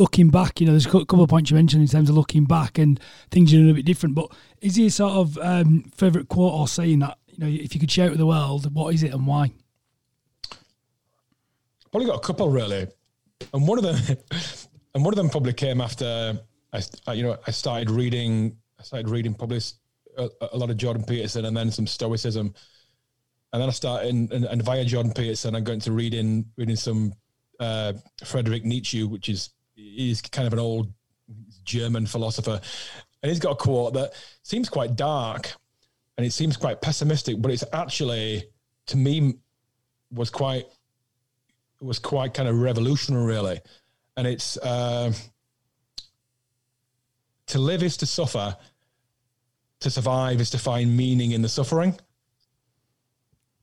looking 0.00 0.30
back, 0.30 0.60
you 0.60 0.66
know, 0.66 0.72
there's 0.72 0.86
a 0.86 0.90
couple 0.90 1.22
of 1.22 1.30
points 1.30 1.50
you 1.50 1.56
mentioned 1.56 1.82
in 1.82 1.88
terms 1.88 2.08
of 2.08 2.16
looking 2.16 2.44
back 2.44 2.78
and 2.78 2.98
things 3.30 3.50
doing 3.50 3.70
a 3.70 3.74
bit 3.74 3.84
different. 3.84 4.14
But 4.14 4.32
is 4.60 4.76
there 4.76 4.86
a 4.86 4.90
sort 4.90 5.12
of 5.12 5.38
um, 5.38 5.90
favourite 5.94 6.28
quote 6.28 6.52
or 6.52 6.66
saying 6.66 7.00
that 7.00 7.18
you 7.28 7.38
know, 7.38 7.46
if 7.46 7.74
you 7.74 7.80
could 7.80 7.90
share 7.90 8.06
it 8.06 8.10
with 8.10 8.18
the 8.18 8.26
world, 8.26 8.74
what 8.74 8.94
is 8.94 9.02
it 9.02 9.12
and 9.12 9.26
why? 9.26 9.52
Probably 11.92 12.06
got 12.06 12.16
a 12.16 12.26
couple 12.26 12.48
really, 12.50 12.86
and 13.52 13.66
one 13.66 13.78
of 13.78 13.84
them, 13.84 14.16
and 14.94 15.04
one 15.04 15.12
of 15.12 15.16
them 15.16 15.28
probably 15.28 15.52
came 15.52 15.80
after 15.80 16.40
I, 16.72 17.12
you 17.12 17.22
know, 17.22 17.36
I 17.46 17.50
started 17.50 17.90
reading. 17.90 18.56
I 18.78 18.82
started 18.82 19.08
reading 19.08 19.34
probably 19.34 19.60
a, 20.16 20.28
a 20.52 20.56
lot 20.56 20.70
of 20.70 20.76
Jordan 20.76 21.04
Peterson 21.04 21.44
and 21.44 21.56
then 21.56 21.70
some 21.70 21.86
Stoicism, 21.86 22.54
and 23.52 23.62
then 23.62 23.68
I 23.68 23.72
started 23.72 24.10
and, 24.10 24.32
and, 24.32 24.44
and 24.44 24.62
via 24.62 24.84
Jordan 24.84 25.12
Peterson, 25.12 25.54
I'm 25.54 25.64
going 25.64 25.80
to 25.80 25.92
reading 25.92 26.46
reading 26.56 26.76
some 26.76 27.12
uh, 27.58 27.92
Friedrich 28.24 28.64
Nietzsche, 28.64 29.04
which 29.04 29.28
is 29.28 29.50
he's 29.80 30.22
kind 30.22 30.46
of 30.46 30.52
an 30.52 30.58
old 30.58 30.92
German 31.64 32.06
philosopher, 32.06 32.60
and 33.22 33.30
he's 33.30 33.38
got 33.38 33.52
a 33.52 33.56
quote 33.56 33.94
that 33.94 34.12
seems 34.42 34.68
quite 34.68 34.96
dark, 34.96 35.52
and 36.16 36.26
it 36.26 36.32
seems 36.32 36.56
quite 36.56 36.80
pessimistic, 36.80 37.40
but 37.40 37.50
it's 37.50 37.64
actually 37.72 38.44
to 38.86 38.96
me 38.96 39.34
was 40.12 40.30
quite 40.30 40.66
was 41.80 41.98
quite 41.98 42.34
kind 42.34 42.48
of 42.48 42.60
revolutionary, 42.60 43.24
really. 43.24 43.60
And 44.16 44.26
it's 44.26 44.56
uh, 44.58 45.12
to 47.46 47.58
live 47.58 47.82
is 47.82 47.96
to 47.98 48.06
suffer, 48.06 48.56
to 49.80 49.90
survive 49.90 50.40
is 50.40 50.50
to 50.50 50.58
find 50.58 50.94
meaning 50.96 51.32
in 51.32 51.42
the 51.42 51.48
suffering. 51.48 51.98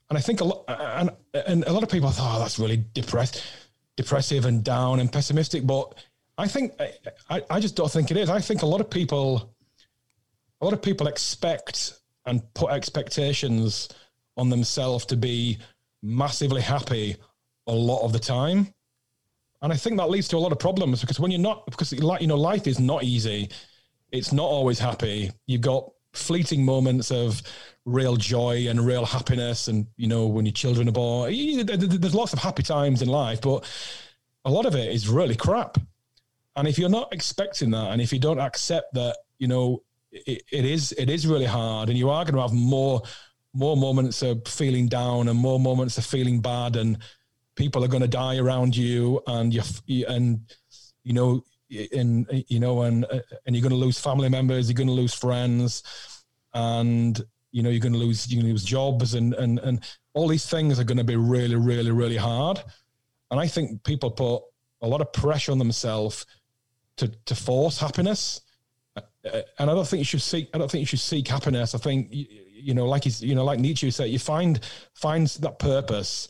And 0.09 0.17
I 0.17 0.21
think 0.21 0.41
a 0.41 0.45
lot, 0.45 0.63
and, 0.67 1.11
and 1.33 1.63
a 1.65 1.73
lot 1.73 1.83
of 1.83 1.89
people 1.89 2.09
thought, 2.09 2.37
oh, 2.37 2.39
that's 2.39 2.57
really 2.57 2.83
depressed, 2.93 3.43
depressive 3.97 4.45
and 4.45 4.63
down 4.63 4.99
and 4.99 5.11
pessimistic. 5.11 5.67
But 5.67 5.93
I 6.37 6.47
think 6.47 6.73
I, 7.29 7.41
I 7.49 7.59
just 7.59 7.75
don't 7.75 7.91
think 7.91 8.11
it 8.11 8.17
is. 8.17 8.29
I 8.29 8.39
think 8.39 8.61
a 8.61 8.65
lot 8.65 8.81
of 8.81 8.89
people, 8.89 9.53
a 10.61 10.65
lot 10.65 10.73
of 10.73 10.81
people 10.81 11.07
expect 11.07 11.93
and 12.25 12.41
put 12.53 12.71
expectations 12.71 13.89
on 14.35 14.49
themselves 14.49 15.05
to 15.07 15.17
be 15.17 15.57
massively 16.03 16.61
happy 16.61 17.15
a 17.65 17.73
lot 17.73 18.03
of 18.03 18.13
the 18.13 18.19
time. 18.19 18.73
And 19.61 19.73
I 19.73 19.75
think 19.75 19.97
that 19.97 20.09
leads 20.09 20.27
to 20.29 20.37
a 20.37 20.39
lot 20.39 20.51
of 20.51 20.59
problems 20.59 21.01
because 21.01 21.19
when 21.19 21.31
you're 21.31 21.41
not, 21.41 21.65
because 21.65 21.91
like, 21.99 22.21
you 22.21 22.27
know, 22.27 22.37
life 22.37 22.67
is 22.67 22.79
not 22.79 23.03
easy. 23.03 23.49
It's 24.11 24.31
not 24.31 24.45
always 24.45 24.77
happy. 24.77 25.31
You've 25.47 25.61
got 25.61 25.89
fleeting 26.13 26.63
moments 26.63 27.11
of 27.11 27.41
real 27.85 28.15
joy 28.15 28.67
and 28.69 28.85
real 28.85 29.05
happiness. 29.05 29.67
And, 29.67 29.87
you 29.97 30.07
know, 30.07 30.27
when 30.27 30.45
your 30.45 30.53
children 30.53 30.87
are 30.87 30.91
born, 30.91 31.33
there's 31.65 32.15
lots 32.15 32.33
of 32.33 32.39
happy 32.39 32.61
times 32.63 33.01
in 33.01 33.09
life, 33.09 33.41
but 33.41 33.65
a 34.45 34.51
lot 34.51 34.67
of 34.67 34.75
it 34.75 34.91
is 34.91 35.09
really 35.09 35.35
crap. 35.35 35.79
And 36.57 36.67
if 36.67 36.79
you're 36.79 36.89
not 36.89 37.13
expecting 37.13 37.69
that, 37.71 37.91
and 37.91 38.01
if 38.01 38.11
you 38.11 38.17
don't 38.17 38.39
accept 38.39 38.95
that, 38.95 39.15
you 39.37 39.47
know, 39.47 39.83
it, 40.11 40.41
it 40.51 40.65
is 40.65 40.91
it 40.97 41.07
is 41.07 41.27
really 41.27 41.45
hard, 41.45 41.89
and 41.89 41.97
you 41.97 42.09
are 42.09 42.25
going 42.25 42.33
to 42.33 42.41
have 42.41 42.51
more 42.51 43.03
more 43.53 43.77
moments 43.77 44.23
of 44.23 44.45
feeling 44.47 44.87
down 44.87 45.27
and 45.27 45.37
more 45.37 45.59
moments 45.59 45.99
of 45.99 46.05
feeling 46.05 46.41
bad, 46.41 46.75
and 46.75 46.97
people 47.55 47.83
are 47.83 47.87
going 47.87 48.01
to 48.01 48.07
die 48.07 48.37
around 48.37 48.75
you, 48.75 49.21
and 49.27 49.53
you 49.53 49.61
and 50.07 50.41
you 51.03 51.13
know, 51.13 51.43
and 51.93 52.27
you 52.47 52.59
know, 52.59 52.81
and 52.81 53.05
and 53.45 53.55
you're 53.55 53.61
going 53.61 53.69
to 53.69 53.85
lose 53.85 53.99
family 53.99 54.29
members, 54.29 54.67
you're 54.67 54.75
going 54.75 54.87
to 54.87 54.93
lose 54.93 55.13
friends, 55.13 55.83
and 56.55 57.21
you 57.51 57.61
know, 57.61 57.69
you're 57.69 57.79
going 57.79 57.93
to 57.93 57.99
lose 57.99 58.31
you 58.31 58.41
lose 58.41 58.63
jobs, 58.63 59.13
and 59.13 59.35
and 59.35 59.59
and 59.59 59.83
all 60.15 60.27
these 60.27 60.49
things 60.49 60.79
are 60.79 60.83
going 60.83 60.97
to 60.97 61.03
be 61.03 61.17
really, 61.17 61.55
really, 61.55 61.91
really 61.91 62.17
hard. 62.17 62.63
And 63.29 63.39
I 63.39 63.45
think 63.45 63.83
people 63.83 64.09
put 64.09 64.41
a 64.81 64.87
lot 64.87 65.01
of 65.01 65.13
pressure 65.13 65.51
on 65.51 65.59
themselves 65.59 66.25
to 66.97 67.07
to 67.07 67.35
force 67.35 67.79
happiness 67.79 68.41
uh, 68.97 69.41
and 69.59 69.69
I 69.69 69.73
don't 69.73 69.87
think 69.87 69.99
you 69.99 70.05
should 70.05 70.21
seek. 70.21 70.49
I 70.53 70.57
don't 70.57 70.69
think 70.69 70.81
you 70.81 70.85
should 70.85 70.99
seek 70.99 71.27
happiness. 71.27 71.75
I 71.75 71.77
think 71.77 72.07
you, 72.11 72.73
know, 72.73 72.85
like 72.85 73.05
you 73.21 73.35
know, 73.35 73.43
like 73.43 73.59
Nietzsche 73.59 73.91
said, 73.91 74.09
you 74.09 74.19
find 74.19 74.59
find 74.93 75.27
that 75.27 75.59
purpose, 75.59 76.27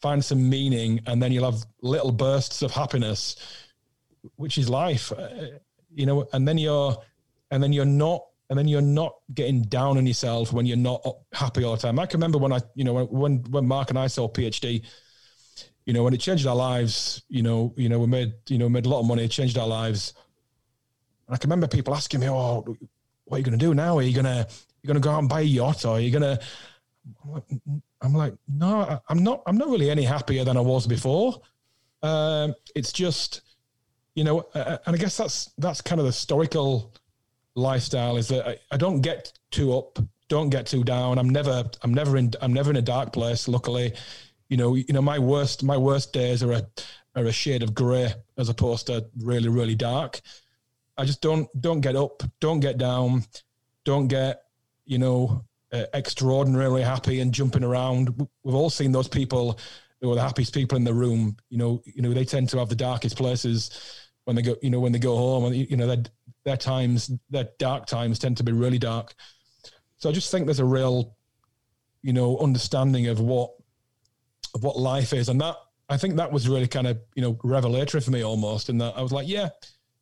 find 0.00 0.24
some 0.24 0.48
meaning, 0.48 1.00
and 1.06 1.22
then 1.22 1.32
you'll 1.32 1.50
have 1.50 1.64
little 1.82 2.12
bursts 2.12 2.62
of 2.62 2.70
happiness, 2.70 3.36
which 4.36 4.58
is 4.58 4.68
life. 4.68 5.12
Uh, 5.12 5.28
you 5.90 6.06
know, 6.06 6.28
and 6.32 6.46
then 6.46 6.58
you're, 6.58 6.96
and 7.50 7.62
then 7.62 7.72
you're 7.72 7.84
not, 7.84 8.24
and 8.50 8.58
then 8.58 8.68
you're 8.68 8.80
not 8.80 9.14
getting 9.34 9.62
down 9.62 9.98
on 9.98 10.06
yourself 10.06 10.52
when 10.52 10.66
you're 10.66 10.76
not 10.76 11.04
happy 11.32 11.64
all 11.64 11.76
the 11.76 11.82
time. 11.82 11.98
I 11.98 12.06
can 12.06 12.18
remember 12.18 12.38
when 12.38 12.52
I, 12.52 12.60
you 12.74 12.84
know, 12.84 13.04
when 13.04 13.42
when 13.50 13.66
Mark 13.66 13.90
and 13.90 13.98
I 13.98 14.06
saw 14.06 14.28
PhD. 14.28 14.84
You 15.88 15.94
know, 15.94 16.04
when 16.04 16.12
it 16.12 16.20
changed 16.20 16.46
our 16.46 16.54
lives, 16.54 17.22
you 17.28 17.42
know, 17.42 17.72
you 17.76 17.88
know, 17.88 17.98
we 17.98 18.06
made, 18.06 18.34
you 18.48 18.58
know, 18.58 18.68
made 18.68 18.84
a 18.84 18.88
lot 18.90 19.00
of 19.00 19.06
money, 19.06 19.24
it 19.24 19.30
changed 19.30 19.56
our 19.56 19.66
lives 19.66 20.12
and 21.28 21.34
I 21.34 21.38
can 21.38 21.50
remember 21.50 21.68
people 21.68 21.94
asking 21.94 22.20
me, 22.20 22.28
"Oh, 22.28 22.64
what 23.26 23.36
are 23.36 23.38
you 23.38 23.44
going 23.44 23.58
to 23.58 23.64
do 23.64 23.74
now? 23.74 23.98
Are 23.98 24.02
you 24.02 24.14
going 24.14 24.24
to 24.24 24.46
you 24.82 24.86
going 24.86 25.00
to 25.00 25.06
go 25.06 25.10
out 25.10 25.18
and 25.18 25.28
buy 25.28 25.40
a 25.40 25.44
yacht, 25.44 25.84
or 25.84 25.96
are 25.96 26.00
you 26.00 26.10
going 26.10 26.22
to?" 26.22 26.40
I'm 28.00 28.14
like, 28.14 28.34
no, 28.48 29.00
I'm 29.08 29.22
not. 29.22 29.42
I'm 29.46 29.58
not 29.58 29.68
really 29.68 29.90
any 29.90 30.04
happier 30.04 30.44
than 30.44 30.56
I 30.56 30.60
was 30.60 30.86
before. 30.86 31.40
Um, 32.02 32.54
it's 32.74 32.92
just, 32.92 33.42
you 34.14 34.24
know, 34.24 34.46
and 34.54 34.80
I 34.86 34.96
guess 34.96 35.16
that's 35.16 35.52
that's 35.58 35.82
kind 35.82 36.00
of 36.00 36.04
the 36.04 36.12
historical 36.12 36.94
lifestyle. 37.54 38.16
Is 38.16 38.28
that 38.28 38.48
I, 38.48 38.56
I 38.70 38.76
don't 38.78 39.02
get 39.02 39.32
too 39.50 39.76
up, 39.76 39.98
don't 40.28 40.48
get 40.48 40.66
too 40.66 40.82
down. 40.82 41.18
I'm 41.18 41.28
never, 41.28 41.64
I'm 41.82 41.92
never 41.92 42.16
in, 42.16 42.32
I'm 42.40 42.54
never 42.54 42.70
in 42.70 42.76
a 42.76 42.82
dark 42.82 43.12
place. 43.12 43.48
Luckily, 43.48 43.94
you 44.48 44.56
know, 44.56 44.74
you 44.74 44.92
know, 44.92 45.02
my 45.02 45.18
worst, 45.18 45.62
my 45.62 45.76
worst 45.76 46.12
days 46.12 46.42
are 46.42 46.52
a 46.52 46.66
are 47.14 47.24
a 47.24 47.32
shade 47.32 47.62
of 47.62 47.74
grey 47.74 48.12
as 48.36 48.48
opposed 48.48 48.86
to 48.86 49.06
really, 49.18 49.48
really 49.48 49.74
dark. 49.74 50.20
I 50.96 51.04
just 51.04 51.20
don't 51.20 51.48
don't 51.60 51.80
get 51.80 51.96
up, 51.96 52.22
don't 52.40 52.60
get 52.60 52.78
down, 52.78 53.24
don't 53.84 54.08
get 54.08 54.42
you 54.84 54.98
know 54.98 55.44
uh, 55.72 55.84
extraordinarily 55.94 56.82
happy 56.82 57.20
and 57.20 57.32
jumping 57.32 57.64
around. 57.64 58.14
We've 58.42 58.54
all 58.54 58.70
seen 58.70 58.92
those 58.92 59.08
people 59.08 59.58
who 60.00 60.10
are 60.12 60.14
the 60.14 60.22
happiest 60.22 60.54
people 60.54 60.76
in 60.76 60.84
the 60.84 60.94
room. 60.94 61.36
You 61.50 61.58
know, 61.58 61.82
you 61.84 62.02
know 62.02 62.12
they 62.14 62.24
tend 62.24 62.48
to 62.50 62.58
have 62.58 62.68
the 62.68 62.74
darkest 62.74 63.16
places 63.16 63.70
when 64.24 64.36
they 64.36 64.42
go. 64.42 64.56
You 64.62 64.70
know, 64.70 64.80
when 64.80 64.92
they 64.92 64.98
go 64.98 65.16
home, 65.16 65.44
and 65.44 65.54
you 65.54 65.76
know 65.76 65.86
their 65.86 66.04
their 66.44 66.56
times, 66.56 67.10
their 67.30 67.48
dark 67.58 67.86
times 67.86 68.18
tend 68.18 68.38
to 68.38 68.44
be 68.44 68.52
really 68.52 68.78
dark. 68.78 69.14
So 69.98 70.08
I 70.08 70.12
just 70.12 70.30
think 70.30 70.46
there's 70.46 70.60
a 70.60 70.64
real, 70.64 71.16
you 72.02 72.12
know, 72.12 72.38
understanding 72.38 73.08
of 73.08 73.20
what 73.20 73.50
of 74.54 74.62
what 74.62 74.78
life 74.78 75.12
is, 75.12 75.28
and 75.28 75.40
that 75.40 75.56
I 75.88 75.96
think 75.96 76.16
that 76.16 76.30
was 76.30 76.48
really 76.48 76.68
kind 76.68 76.86
of 76.86 76.98
you 77.14 77.22
know 77.22 77.38
revelatory 77.44 78.00
for 78.00 78.10
me 78.10 78.24
almost. 78.24 78.68
In 78.68 78.78
that 78.78 78.96
I 78.96 79.02
was 79.02 79.12
like, 79.12 79.28
yeah 79.28 79.50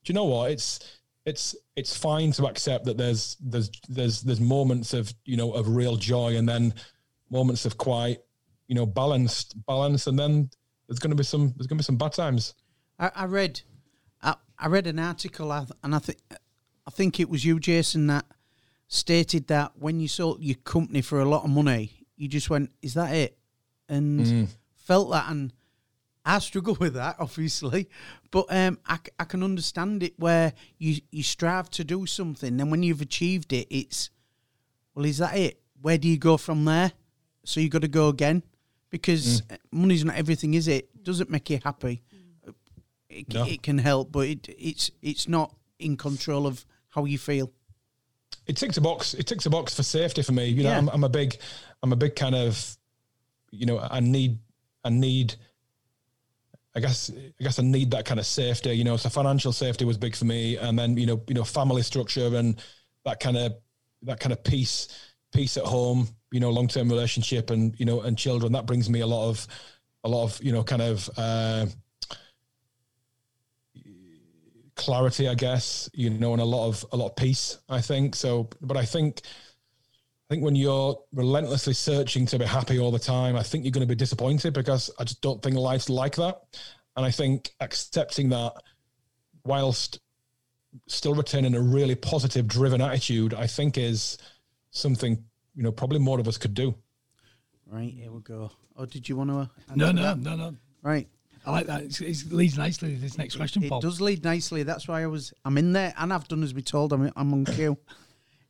do 0.07 0.13
you 0.13 0.15
know 0.15 0.25
what? 0.25 0.53
It's 0.53 0.99
it's 1.25 1.57
it's 1.75 1.97
fine 1.97 2.31
to 2.33 2.47
accept 2.47 2.85
that 2.85 2.97
there's 2.97 3.37
there's 3.41 3.71
there's 3.89 4.23
there's 4.23 4.41
moments 4.41 4.95
of 4.95 5.13
you 5.25 5.37
know 5.37 5.53
of 5.53 5.69
real 5.69 5.97
joy 5.97 6.37
and 6.37 6.49
then 6.49 6.73
moments 7.29 7.67
of 7.67 7.77
quite 7.77 8.19
you 8.69 8.77
know 8.77 8.87
balanced 8.87 9.57
balance 9.67 10.07
and 10.07 10.17
then 10.17 10.49
there's 10.87 11.01
going 11.01 11.11
to 11.11 11.17
be 11.17 11.25
some 11.25 11.53
there's 11.57 11.67
going 11.67 11.77
to 11.77 11.83
be 11.83 11.85
some 11.85 11.97
bad 11.97 12.13
times. 12.13 12.55
I, 13.01 13.11
I 13.17 13.25
read 13.25 13.61
I, 14.23 14.37
I 14.57 14.69
read 14.69 14.87
an 14.87 15.01
article 15.01 15.51
and 15.83 15.95
I 15.95 15.99
think 15.99 16.19
I 16.87 16.91
think 16.93 17.19
it 17.19 17.29
was 17.29 17.45
you, 17.45 17.59
Jason, 17.59 18.07
that 18.07 18.27
stated 18.87 19.49
that 19.49 19.73
when 19.77 19.99
you 19.99 20.07
sold 20.07 20.41
your 20.41 20.55
company 20.55 21.03
for 21.03 21.19
a 21.19 21.29
lot 21.29 21.43
of 21.43 21.51
money, 21.51 22.07
you 22.17 22.29
just 22.29 22.49
went, 22.49 22.71
"Is 22.81 22.95
that 22.95 23.13
it?" 23.13 23.37
And 23.89 24.21
mm. 24.21 24.49
felt 24.75 25.11
that 25.11 25.31
and 25.31 25.53
I 26.25 26.41
struggle 26.41 26.77
with 26.81 26.95
that, 26.95 27.17
obviously, 27.19 27.89
but 28.31 28.47
um, 28.51 28.79
I, 28.87 28.99
I 29.19 29.25
can 29.25 29.43
understand 29.43 30.03
it 30.03 30.15
where 30.19 30.53
you, 30.79 31.01
you 31.11 31.23
strive 31.23 31.71
to 31.71 31.85
do 31.85 32.05
something, 32.07 32.61
and 32.61 32.71
when 32.71 32.83
you've 32.83 33.01
achieved 33.01 33.53
it, 33.53 33.69
it's 33.71 34.11
well, 34.95 35.05
is 35.05 35.19
that 35.19 35.37
it? 35.37 35.61
Where 35.81 35.99
do 35.99 36.09
you 36.09 36.19
go 36.19 36.37
from 36.37 36.65
there? 36.65 36.91
So 37.45 37.61
you 37.61 37.69
got 37.69 37.83
to 37.83 37.89
go 37.89 38.09
again 38.09 38.43
because 38.91 39.43
mm. 39.43 39.59
money's 39.71 40.05
not 40.05 40.17
everything, 40.17 40.55
is 40.55 40.69
it? 40.69 40.89
Does 41.03 41.21
it 41.21 41.31
make 41.31 41.49
you 41.51 41.61
happy? 41.63 42.03
It, 43.09 43.33
no. 43.33 43.47
it 43.47 43.63
can 43.63 43.79
help, 43.79 44.11
but 44.11 44.27
it, 44.27 44.49
it's 44.59 44.91
it's 45.01 45.29
not 45.29 45.55
in 45.79 45.97
control 45.97 46.47
of 46.47 46.67
how 46.89 47.05
you 47.05 47.19
feel. 47.19 47.53
It 48.47 48.57
ticks 48.57 48.77
a 48.77 48.81
box. 48.81 49.15
It 49.15 49.27
ticks 49.27 49.47
a 49.47 49.51
box 49.51 49.75
for 49.75 49.83
safety 49.83 50.23
for 50.23 50.33
me. 50.33 50.47
You 50.47 50.65
know, 50.65 50.71
yeah. 50.71 50.79
I'm, 50.79 50.89
I'm 50.89 51.05
a 51.05 51.09
big, 51.09 51.37
I'm 51.83 51.93
a 51.93 51.97
big 51.97 52.17
kind 52.17 52.35
of, 52.35 52.77
you 53.51 53.67
know, 53.67 53.79
I 53.79 54.01
need, 54.01 54.39
I 54.85 54.91
need 54.91 55.37
I 56.77 56.81
guess 56.81 57.11
I 57.11 57.43
guess 57.43 57.59
I 57.59 57.63
need 57.63 57.91
that 57.93 58.05
kind 58.05 58.21
of 58.21 58.27
safety, 58.27 58.71
you 58.75 58.85
know. 58.85 58.99
So 58.99 59.09
financial 59.09 59.51
safety 59.51 59.87
was 59.87 59.97
big 59.97 60.15
for 60.15 60.27
me, 60.27 60.59
and 60.59 60.79
then 60.79 60.99
you 60.99 61.07
know, 61.07 61.23
you 61.27 61.35
know, 61.35 61.43
family 61.43 61.81
structure 61.81 62.37
and 62.37 62.63
that 63.07 63.19
kind 63.19 63.39
of 63.39 63.55
that 64.03 64.21
kind 64.21 64.33
of 64.35 64.45
peace, 64.45 64.89
peace 65.33 65.57
at 65.57 65.65
home, 65.65 66.07
you 66.33 66.39
know, 66.39 66.51
long 66.51 66.69
term 66.69 66.91
relationship, 66.91 67.49
and 67.49 67.75
you 67.81 67.87
know, 67.87 68.03
and 68.03 68.19
children. 68.19 68.53
That 68.53 68.67
brings 68.67 68.91
me 68.91 69.01
a 69.01 69.07
lot 69.07 69.31
of 69.31 69.47
a 70.05 70.09
lot 70.09 70.25
of 70.25 70.45
you 70.45 70.53
know, 70.53 70.63
kind 70.63 70.83
of 70.83 71.09
uh, 71.17 71.65
clarity, 74.75 75.29
I 75.29 75.35
guess, 75.35 75.89
you 75.95 76.11
know, 76.11 76.35
and 76.35 76.43
a 76.43 76.45
lot 76.45 76.69
of 76.69 76.85
a 76.93 76.97
lot 76.97 77.07
of 77.07 77.17
peace. 77.17 77.57
I 77.71 77.81
think 77.81 78.15
so, 78.15 78.51
but 78.61 78.77
I 78.77 78.85
think. 78.85 79.23
I 80.29 80.35
think 80.35 80.45
when 80.45 80.57
you're 80.57 80.99
relentlessly 81.13 81.73
searching 81.73 82.27
to 82.27 82.39
be 82.39 82.45
happy 82.45 82.81
all 82.81 82.91
the 82.91 82.99
time, 82.99 83.37
I 83.37 83.45
think 83.45 83.65
you're 83.65 83.71
going 83.71 83.87
to 83.87 83.93
be 83.93 83.95
disappointed 83.95 84.55
because 84.55 84.91
I 84.99 85.05
just 85.05 85.21
don't 85.21 85.41
think 85.41 85.55
life's 85.55 85.89
like 85.89 86.17
that. 86.17 86.41
And 86.97 87.07
I 87.07 87.13
think 87.13 87.53
accepting 87.61 88.31
that 88.31 88.55
whilst 89.45 90.01
still 90.89 91.15
retaining 91.15 91.55
a 91.55 91.61
really 91.61 91.95
positive, 91.95 92.49
driven 92.49 92.81
attitude, 92.81 93.35
I 93.35 93.47
think 93.47 93.79
is 93.79 94.19
something, 94.71 95.23
you 95.55 95.63
know, 95.63 95.71
probably 95.71 96.01
more 96.01 96.19
of 96.19 96.27
us 96.27 96.39
could 96.39 96.55
do. 96.55 96.75
Right, 97.65 97.93
here 97.93 98.11
we 98.11 98.21
go. 98.21 98.51
Oh, 98.77 98.85
did 98.85 99.09
you 99.09 99.17
want 99.17 99.31
to? 99.31 99.49
No, 99.77 99.93
no, 99.93 100.03
that? 100.03 100.19
no, 100.19 100.35
no. 100.35 100.57
Right. 100.83 101.09
I 101.45 101.53
like 101.53 101.67
that. 101.67 101.83
It's, 101.83 102.01
it 102.01 102.33
leads 102.33 102.59
nicely 102.59 102.95
to 102.95 103.01
this 103.01 103.17
next 103.17 103.37
question, 103.37 103.63
it, 103.63 103.69
Paul. 103.69 103.79
It 103.79 103.83
does 103.83 104.01
lead 104.01 104.25
nicely. 104.25 104.65
That's 104.65 104.89
why 104.89 105.03
I 105.03 105.07
was. 105.07 105.33
I'm 105.45 105.57
in 105.57 105.73
there, 105.73 105.95
and 105.97 106.13
I've 106.13 106.27
done 106.27 106.43
as 106.43 106.53
we 106.53 106.63
told. 106.63 106.93
I'm. 106.93 107.13
I'm 107.15 107.33
on 107.33 107.45
cue. 107.45 107.79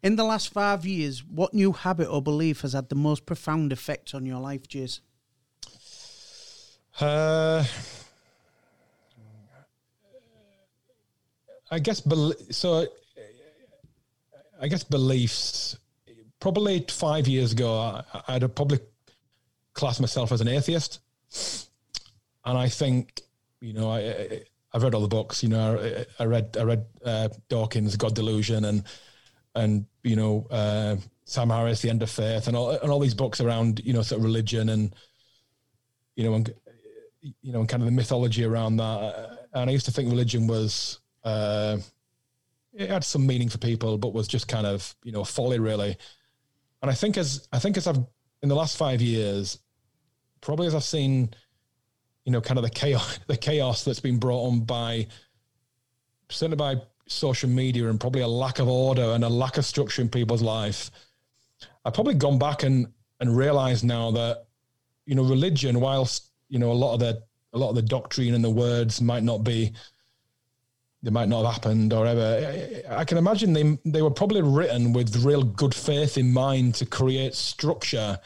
In 0.02 0.16
the 0.16 0.24
last 0.24 0.52
five 0.52 0.86
years, 0.86 1.24
what 1.24 1.54
new 1.54 1.72
habit 1.72 2.08
or 2.08 2.22
belief 2.22 2.60
has 2.60 2.74
had 2.74 2.88
the 2.88 2.94
most 2.94 3.26
profound 3.26 3.72
effect 3.72 4.14
on 4.14 4.26
your 4.26 4.38
life, 4.38 4.68
Jace? 4.68 5.00
Uh, 7.00 7.64
I 11.70 11.78
guess 11.78 12.02
so. 12.50 12.86
I 14.60 14.68
guess 14.68 14.84
beliefs. 14.84 15.76
Probably 16.40 16.84
five 16.88 17.26
years 17.26 17.52
ago, 17.52 18.02
I'd 18.28 18.54
probably 18.54 18.78
class 19.74 20.00
myself 20.00 20.32
as 20.32 20.40
an 20.40 20.48
atheist, 20.48 21.00
and 22.44 22.56
I 22.56 22.68
think 22.68 23.20
you 23.60 23.72
know 23.72 23.90
I, 23.90 24.42
I've 24.72 24.82
read 24.82 24.94
all 24.94 25.00
the 25.00 25.08
books. 25.08 25.42
You 25.42 25.48
know, 25.50 25.78
I, 25.78 26.22
I 26.22 26.26
read 26.26 26.56
I 26.58 26.62
read 26.62 26.86
uh, 27.04 27.28
Dawkins' 27.48 27.96
God 27.96 28.14
Delusion 28.14 28.64
and 28.64 28.84
and 29.56 29.86
you 30.04 30.14
know 30.14 30.46
uh, 30.50 30.96
Sam 31.24 31.50
Harris, 31.50 31.82
The 31.82 31.90
End 31.90 32.02
of 32.02 32.10
Faith, 32.10 32.46
and 32.46 32.56
all 32.56 32.70
and 32.70 32.90
all 32.90 33.00
these 33.00 33.14
books 33.14 33.40
around 33.40 33.80
you 33.84 33.92
know 33.92 34.02
sort 34.02 34.20
of 34.20 34.24
religion 34.24 34.68
and 34.68 34.94
you 36.14 36.24
know 36.24 36.34
and 36.34 36.54
you 37.42 37.52
know 37.52 37.60
and 37.60 37.68
kind 37.68 37.82
of 37.82 37.86
the 37.86 37.92
mythology 37.92 38.44
around 38.44 38.76
that. 38.76 39.48
And 39.52 39.68
I 39.68 39.72
used 39.72 39.86
to 39.86 39.92
think 39.92 40.10
religion 40.10 40.46
was 40.46 41.00
uh, 41.24 41.78
it 42.72 42.90
had 42.90 43.02
some 43.02 43.26
meaning 43.26 43.48
for 43.48 43.58
people, 43.58 43.98
but 43.98 44.12
was 44.12 44.28
just 44.28 44.46
kind 44.46 44.66
of 44.66 44.94
you 45.02 45.12
know 45.12 45.24
folly 45.24 45.58
really. 45.58 45.96
And 46.82 46.90
I 46.90 46.94
think 46.94 47.16
as 47.16 47.48
I 47.52 47.58
think 47.58 47.76
as 47.76 47.86
I've 47.86 48.04
in 48.42 48.48
the 48.48 48.54
last 48.54 48.76
five 48.76 49.00
years, 49.00 49.58
probably 50.40 50.66
as 50.66 50.74
I've 50.74 50.84
seen, 50.84 51.30
you 52.24 52.32
know, 52.32 52.40
kind 52.40 52.58
of 52.58 52.64
the 52.64 52.70
chaos, 52.70 53.18
the 53.26 53.36
chaos 53.36 53.84
that's 53.84 54.00
been 54.00 54.18
brought 54.18 54.46
on 54.46 54.60
by 54.60 55.08
certainly 56.28 56.56
by 56.56 56.76
social 57.06 57.48
media 57.48 57.88
and 57.88 58.00
probably 58.00 58.22
a 58.22 58.28
lack 58.28 58.58
of 58.58 58.68
order 58.68 59.12
and 59.12 59.24
a 59.24 59.28
lack 59.28 59.58
of 59.58 59.64
structure 59.64 60.02
in 60.02 60.08
people's 60.08 60.42
life. 60.42 60.90
I've 61.84 61.94
probably 61.94 62.14
gone 62.14 62.38
back 62.38 62.62
and 62.62 62.88
and 63.20 63.36
realized 63.36 63.84
now 63.84 64.10
that 64.10 64.46
you 65.06 65.14
know 65.14 65.24
religion, 65.24 65.80
whilst 65.80 66.30
you 66.48 66.58
know 66.58 66.72
a 66.72 66.74
lot 66.74 66.94
of 66.94 67.00
the 67.00 67.22
a 67.52 67.58
lot 67.58 67.70
of 67.70 67.76
the 67.76 67.82
doctrine 67.82 68.34
and 68.34 68.44
the 68.44 68.50
words 68.50 69.00
might 69.00 69.22
not 69.22 69.44
be 69.44 69.72
they 71.02 71.10
might 71.10 71.28
not 71.28 71.44
have 71.44 71.54
happened 71.54 71.92
or 71.92 72.06
ever. 72.06 72.82
I 72.90 73.04
can 73.04 73.18
imagine 73.18 73.52
they 73.52 73.78
they 73.84 74.02
were 74.02 74.10
probably 74.10 74.42
written 74.42 74.92
with 74.92 75.24
real 75.24 75.42
good 75.42 75.74
faith 75.74 76.18
in 76.18 76.32
mind 76.32 76.74
to 76.76 76.86
create 76.86 77.34
structure 77.34 78.18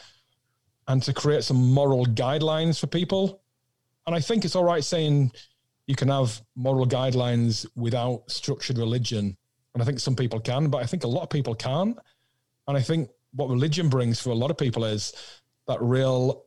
and 0.88 1.02
to 1.02 1.12
create 1.12 1.44
some 1.44 1.72
moral 1.72 2.06
guidelines 2.06 2.80
for 2.80 2.86
people. 2.86 3.42
And 4.06 4.16
I 4.16 4.20
think 4.20 4.44
it's 4.44 4.56
all 4.56 4.64
right 4.64 4.82
saying 4.82 5.32
you 5.90 5.96
can 5.96 6.06
have 6.06 6.40
moral 6.54 6.86
guidelines 6.86 7.66
without 7.74 8.22
structured 8.30 8.78
religion. 8.78 9.36
And 9.74 9.82
I 9.82 9.84
think 9.84 9.98
some 9.98 10.14
people 10.14 10.38
can, 10.38 10.68
but 10.68 10.84
I 10.84 10.86
think 10.86 11.02
a 11.02 11.08
lot 11.08 11.24
of 11.24 11.30
people 11.30 11.56
can't. 11.56 11.98
And 12.68 12.76
I 12.76 12.80
think 12.80 13.10
what 13.32 13.48
religion 13.48 13.88
brings 13.88 14.20
for 14.20 14.30
a 14.30 14.34
lot 14.36 14.52
of 14.52 14.56
people 14.56 14.84
is 14.84 15.12
that 15.66 15.82
real 15.82 16.44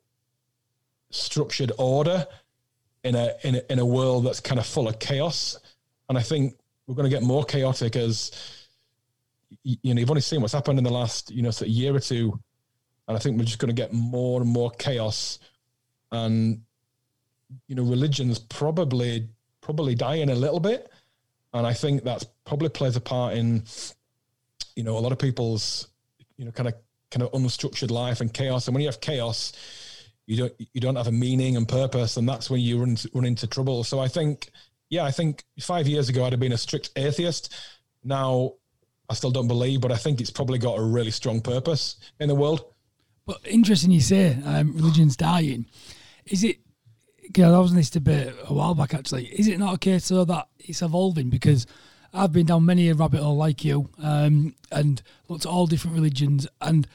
structured 1.09 1.73
order 1.77 2.25
in 3.03 3.15
a 3.15 3.33
in 3.43 3.55
a, 3.55 3.61
in 3.69 3.79
a 3.79 3.85
world 3.85 4.25
that's 4.25 4.39
kind 4.39 4.59
of 4.59 4.65
full 4.65 4.87
of 4.87 4.97
chaos. 4.99 5.59
And 6.07 6.17
I 6.17 6.21
think 6.21 6.57
we're 6.87 6.95
going 6.95 7.09
to 7.09 7.15
get 7.15 7.21
more 7.21 7.43
chaotic 7.43 7.97
as 7.97 8.31
you 9.61 9.93
know 9.93 9.99
you've 9.99 10.09
only 10.09 10.21
seen 10.21 10.39
what's 10.39 10.53
happened 10.53 10.77
in 10.77 10.85
the 10.85 10.89
last 11.01 11.31
you 11.31 11.41
know 11.41 11.51
sort 11.51 11.67
of 11.67 11.75
year 11.75 11.93
or 11.93 11.99
two, 11.99 12.39
and 13.09 13.17
I 13.17 13.19
think 13.19 13.37
we're 13.37 13.43
just 13.43 13.59
going 13.59 13.75
to 13.75 13.81
get 13.81 13.91
more 13.91 14.39
and 14.39 14.49
more 14.49 14.71
chaos. 14.71 15.39
And 16.13 16.61
you 17.67 17.75
know, 17.75 17.83
religion's 17.83 18.39
probably 18.39 19.27
probably 19.61 19.95
dying 19.95 20.29
a 20.29 20.35
little 20.35 20.59
bit, 20.59 20.91
and 21.53 21.65
I 21.65 21.73
think 21.73 22.03
that's 22.03 22.25
probably 22.45 22.69
plays 22.69 22.95
a 22.95 23.01
part 23.01 23.35
in 23.35 23.63
you 24.75 24.83
know 24.83 24.97
a 24.97 24.99
lot 24.99 25.11
of 25.11 25.19
people's 25.19 25.87
you 26.37 26.45
know 26.45 26.51
kind 26.51 26.67
of 26.67 26.75
kind 27.11 27.23
of 27.23 27.31
unstructured 27.31 27.91
life 27.91 28.21
and 28.21 28.33
chaos. 28.33 28.67
And 28.67 28.75
when 28.75 28.81
you 28.81 28.87
have 28.87 29.01
chaos, 29.01 29.53
you 30.25 30.37
don't 30.37 30.53
you 30.57 30.81
don't 30.81 30.95
have 30.95 31.07
a 31.07 31.11
meaning 31.11 31.55
and 31.55 31.67
purpose, 31.67 32.17
and 32.17 32.27
that's 32.27 32.49
when 32.49 32.61
you 32.61 32.79
run 32.79 32.89
into, 32.89 33.09
run 33.13 33.25
into 33.25 33.47
trouble. 33.47 33.83
So 33.83 33.99
I 33.99 34.07
think, 34.07 34.49
yeah, 34.89 35.03
I 35.03 35.11
think 35.11 35.43
five 35.59 35.87
years 35.87 36.09
ago 36.09 36.25
I'd 36.25 36.33
have 36.33 36.39
been 36.39 36.53
a 36.53 36.57
strict 36.57 36.91
atheist. 36.95 37.53
Now 38.03 38.53
I 39.09 39.13
still 39.13 39.31
don't 39.31 39.47
believe, 39.47 39.81
but 39.81 39.91
I 39.91 39.97
think 39.97 40.21
it's 40.21 40.31
probably 40.31 40.59
got 40.59 40.77
a 40.77 40.81
really 40.81 41.11
strong 41.11 41.41
purpose 41.41 41.97
in 42.19 42.27
the 42.27 42.35
world. 42.35 42.65
But 43.25 43.39
interesting, 43.45 43.91
you 43.91 44.01
say 44.01 44.37
um, 44.45 44.75
religion's 44.75 45.15
dying. 45.15 45.65
Is 46.25 46.43
it? 46.43 46.57
Because 47.33 47.53
I 47.53 47.59
was 47.59 47.71
in 47.71 47.77
this 47.77 47.89
debate 47.89 48.33
a 48.45 48.53
while 48.53 48.75
back. 48.75 48.93
Actually, 48.93 49.25
is 49.25 49.47
it 49.47 49.57
not 49.57 49.75
a 49.75 49.79
case 49.79 50.09
though 50.09 50.25
that 50.25 50.47
it's 50.59 50.81
evolving? 50.81 51.29
Because 51.29 51.65
I've 52.13 52.31
been 52.31 52.45
down 52.45 52.65
many 52.65 52.89
a 52.89 52.93
rabbit 52.93 53.21
hole 53.21 53.35
like 53.35 53.65
you, 53.65 53.89
um, 54.01 54.53
and 54.71 55.01
looked 55.27 55.45
at 55.45 55.51
all 55.51 55.65
different 55.65 55.95
religions. 55.95 56.47
And 56.61 56.87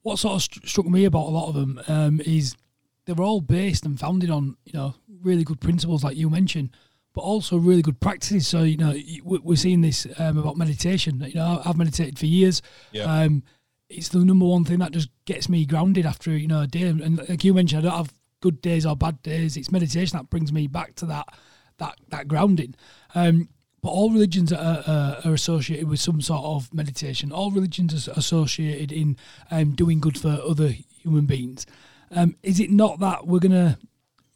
what 0.00 0.18
sort 0.18 0.34
of 0.34 0.42
st- 0.42 0.66
struck 0.66 0.86
me 0.86 1.04
about 1.04 1.26
a 1.26 1.30
lot 1.30 1.48
of 1.48 1.54
them 1.54 1.80
um, 1.88 2.20
is 2.24 2.56
they 3.04 3.12
were 3.12 3.24
all 3.24 3.42
based 3.42 3.84
and 3.84 4.00
founded 4.00 4.30
on 4.30 4.56
you 4.64 4.72
know 4.72 4.94
really 5.22 5.44
good 5.44 5.60
principles, 5.60 6.02
like 6.02 6.16
you 6.16 6.30
mentioned, 6.30 6.70
but 7.12 7.20
also 7.20 7.58
really 7.58 7.82
good 7.82 8.00
practices. 8.00 8.48
So 8.48 8.62
you 8.62 8.78
know 8.78 8.94
we're 9.22 9.56
seeing 9.56 9.82
this 9.82 10.06
um, 10.18 10.38
about 10.38 10.56
meditation. 10.56 11.20
You 11.20 11.34
know 11.34 11.62
I've 11.64 11.76
meditated 11.76 12.18
for 12.18 12.26
years. 12.26 12.62
Yeah. 12.92 13.04
Um, 13.04 13.42
it's 13.90 14.08
the 14.08 14.24
number 14.24 14.46
one 14.46 14.64
thing 14.64 14.78
that 14.78 14.92
just 14.92 15.10
gets 15.26 15.50
me 15.50 15.66
grounded 15.66 16.06
after 16.06 16.34
you 16.36 16.48
know 16.48 16.62
a 16.62 16.66
day. 16.66 16.84
And 16.84 17.28
like 17.28 17.44
you 17.44 17.52
mentioned, 17.52 17.86
I 17.86 17.90
don't 17.90 17.98
have 17.98 18.14
good 18.42 18.60
days 18.60 18.84
or 18.84 18.94
bad 18.94 19.22
days. 19.22 19.56
It's 19.56 19.72
meditation 19.72 20.18
that 20.18 20.28
brings 20.28 20.52
me 20.52 20.66
back 20.66 20.94
to 20.96 21.06
that 21.06 21.34
that 21.78 21.98
that 22.10 22.28
grounding. 22.28 22.74
Um, 23.14 23.48
but 23.82 23.88
all 23.88 24.10
religions 24.10 24.52
are, 24.52 24.84
are, 24.86 25.18
are, 25.24 25.34
associated 25.34 25.88
with 25.88 25.98
some 25.98 26.20
sort 26.20 26.44
of 26.44 26.72
meditation. 26.72 27.32
All 27.32 27.50
religions 27.50 28.06
are 28.06 28.12
associated 28.12 28.92
in 28.92 29.16
um, 29.50 29.72
doing 29.72 29.98
good 29.98 30.16
for 30.16 30.38
other 30.46 30.68
human 30.68 31.26
beings. 31.26 31.66
Um, 32.12 32.36
is 32.44 32.60
it 32.60 32.70
not 32.70 33.00
that 33.00 33.26
we're 33.26 33.40
going 33.40 33.50
to 33.50 33.78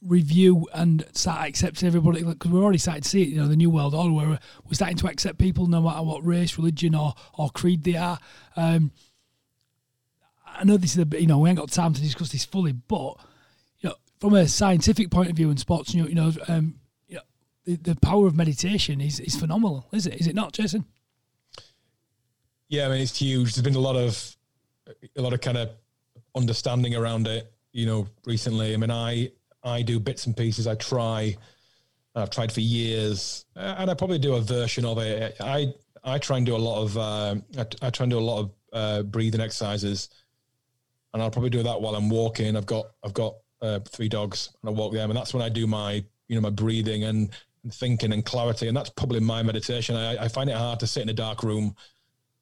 review 0.03 0.67
and 0.75 1.07
start 1.13 1.49
accepting 1.49 1.87
everybody? 1.87 2.25
Because 2.25 2.51
we're 2.51 2.63
already 2.63 2.79
starting 2.79 3.05
to 3.05 3.09
see 3.09 3.23
it, 3.23 3.29
you 3.29 3.37
know, 3.37 3.47
the 3.47 3.55
New 3.55 3.71
World 3.71 3.95
Order, 3.95 4.13
where 4.13 4.27
we're 4.65 4.73
starting 4.73 4.97
to 4.97 5.07
accept 5.07 5.39
people 5.39 5.69
no 5.69 5.81
matter 5.81 6.03
what 6.03 6.27
race, 6.27 6.59
religion, 6.59 6.97
or, 6.97 7.15
or 7.35 7.51
creed 7.51 7.85
they 7.85 7.97
are. 7.97 8.19
Um, 8.57 8.91
I 10.45 10.65
know 10.65 10.77
this 10.77 10.93
is 10.93 10.99
a 10.99 11.07
bit, 11.07 11.21
you 11.21 11.29
know, 11.29 11.39
we 11.39 11.51
ain't 11.51 11.59
got 11.59 11.71
time 11.71 11.93
to 11.93 12.01
discuss 12.01 12.33
this 12.33 12.45
fully, 12.45 12.73
but, 12.73 13.17
from 14.19 14.35
a 14.35 14.49
scientific 14.49 15.11
point 15.11 15.31
of 15.31 15.37
view 15.37 15.51
in 15.51 15.57
sports, 15.57 15.95
you 15.95 16.03
know, 16.03 16.09
you 16.09 16.14
know 16.14 16.33
um, 16.49 16.81
the, 17.67 17.77
the 17.77 17.97
power 17.97 18.27
of 18.27 18.35
meditation 18.35 19.01
is, 19.01 19.21
is 19.21 19.37
phenomenal, 19.37 19.87
is 19.93 20.07
it? 20.07 20.14
Is 20.14 20.27
it 20.27 20.35
not, 20.35 20.53
Jason? 20.53 20.87
Yeah, 22.69 22.87
I 22.87 22.89
mean 22.89 23.03
it's 23.03 23.19
huge. 23.19 23.55
There's 23.55 23.64
been 23.64 23.75
a 23.75 23.81
lot 23.81 23.97
of 23.97 24.37
a 25.17 25.21
lot 25.21 25.33
of 25.33 25.41
kind 25.41 25.59
of 25.59 25.71
understanding 26.35 26.95
around 26.95 27.27
it, 27.27 27.53
you 27.73 27.87
know, 27.87 28.09
recently. 28.25 28.73
I 28.73 28.77
mean, 28.77 28.91
I 28.91 29.31
I 29.62 29.83
do 29.83 30.01
bits 30.01 30.27
and 30.27 30.37
pieces. 30.37 30.67
I 30.67 30.75
try. 30.77 31.37
I've 32.14 32.31
tried 32.31 32.51
for 32.51 32.61
years, 32.61 33.45
and 33.55 33.91
I 33.91 33.95
probably 33.95 34.19
do 34.19 34.35
a 34.35 34.41
version 34.41 34.85
of 34.85 34.99
it. 34.99 35.37
I 35.39 35.75
I 36.03 36.19
try 36.19 36.39
and 36.39 36.47
do 36.47 36.57
a 36.57 36.59
lot 36.59 36.83
of 36.83 36.97
uh, 36.97 37.35
I, 37.59 37.67
I, 37.83 37.91
try 37.91 38.05
and 38.05 38.11
do 38.11 38.19
a 38.19 38.21
lot 38.21 38.41
of 38.41 38.51
uh, 38.73 39.03
breathing 39.03 39.41
exercises, 39.41 40.09
and 41.12 41.23
I'll 41.23 41.31
probably 41.31 41.51
do 41.51 41.62
that 41.64 41.81
while 41.81 41.95
I'm 41.95 42.09
walking. 42.09 42.57
I've 42.57 42.67
got 42.67 42.87
I've 43.05 43.14
got 43.14 43.35
uh, 43.63 43.81
three 43.81 44.09
dogs, 44.09 44.51
and 44.63 44.71
I 44.71 44.73
walk 44.73 44.93
them, 44.93 45.11
and 45.11 45.17
that's 45.17 45.35
when 45.35 45.43
I 45.43 45.49
do 45.49 45.67
my 45.67 46.05
you 46.29 46.35
know 46.35 46.41
my 46.41 46.51
breathing 46.51 47.05
and 47.05 47.31
and 47.63 47.75
thinking 47.75 48.13
and 48.13 48.25
clarity. 48.25 48.69
And 48.69 48.77
that's 48.77 48.91
probably 48.91 49.21
my 49.21 49.43
meditation. 49.43 49.97
I, 49.97 50.25
I 50.25 50.29
find 50.29 50.49
it 50.49 50.57
hard 50.57 50.81
to 50.81 50.87
sit 50.87 51.03
in 51.03 51.09
a 51.09 51.15
dark 51.15 51.43
room 51.43 51.75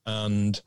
and 0.06 0.60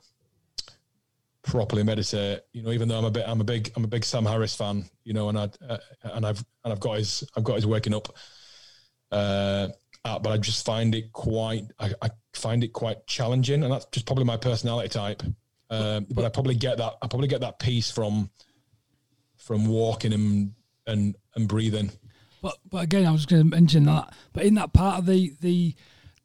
properly 1.43 1.83
meditate. 1.83 2.41
You 2.53 2.63
know, 2.63 2.71
even 2.71 2.87
though 2.87 2.97
I'm 2.97 3.05
a 3.05 3.11
bit, 3.11 3.25
I'm 3.27 3.39
a 3.39 3.45
big, 3.45 3.71
I'm 3.75 3.83
a 3.83 3.87
big 3.87 4.03
Sam 4.03 4.25
Harris 4.25 4.55
fan. 4.55 4.85
You 5.03 5.13
know, 5.13 5.29
and 5.29 5.37
I 5.37 5.49
uh, 5.67 5.77
and 6.03 6.25
I've 6.25 6.43
and 6.63 6.73
I've 6.73 6.79
got 6.79 6.97
his, 6.97 7.23
I've 7.35 7.43
got 7.43 7.55
his 7.55 7.65
waking 7.65 7.93
up. 7.93 8.15
Uh, 9.11 9.69
app, 10.07 10.23
but 10.23 10.31
I 10.31 10.37
just 10.37 10.65
find 10.65 10.95
it 10.95 11.11
quite, 11.13 11.65
I, 11.79 11.91
I, 12.01 12.09
find 12.33 12.63
it 12.63 12.73
quite 12.73 13.05
challenging, 13.07 13.63
and 13.63 13.71
that's 13.71 13.85
just 13.85 14.05
probably 14.05 14.25
my 14.25 14.37
personality 14.37 14.89
type. 14.89 15.23
Uh, 15.69 16.01
but 16.11 16.23
I 16.23 16.29
probably 16.29 16.55
get 16.55 16.77
that, 16.77 16.93
I 17.01 17.07
probably 17.07 17.27
get 17.27 17.41
that 17.41 17.59
peace 17.59 17.91
from 17.91 18.29
from 19.47 19.65
walking 19.65 20.13
and 20.13 20.53
and 20.85 21.15
and 21.35 21.47
breathing. 21.47 21.89
But 22.41 22.57
but 22.69 22.83
again, 22.83 23.05
I 23.05 23.11
was 23.11 23.25
going 23.25 23.43
to 23.43 23.47
mention 23.47 23.85
that. 23.85 24.13
But 24.33 24.43
in 24.43 24.55
that 24.55 24.73
part 24.73 24.99
of 24.99 25.05
the 25.05 25.33
the 25.41 25.73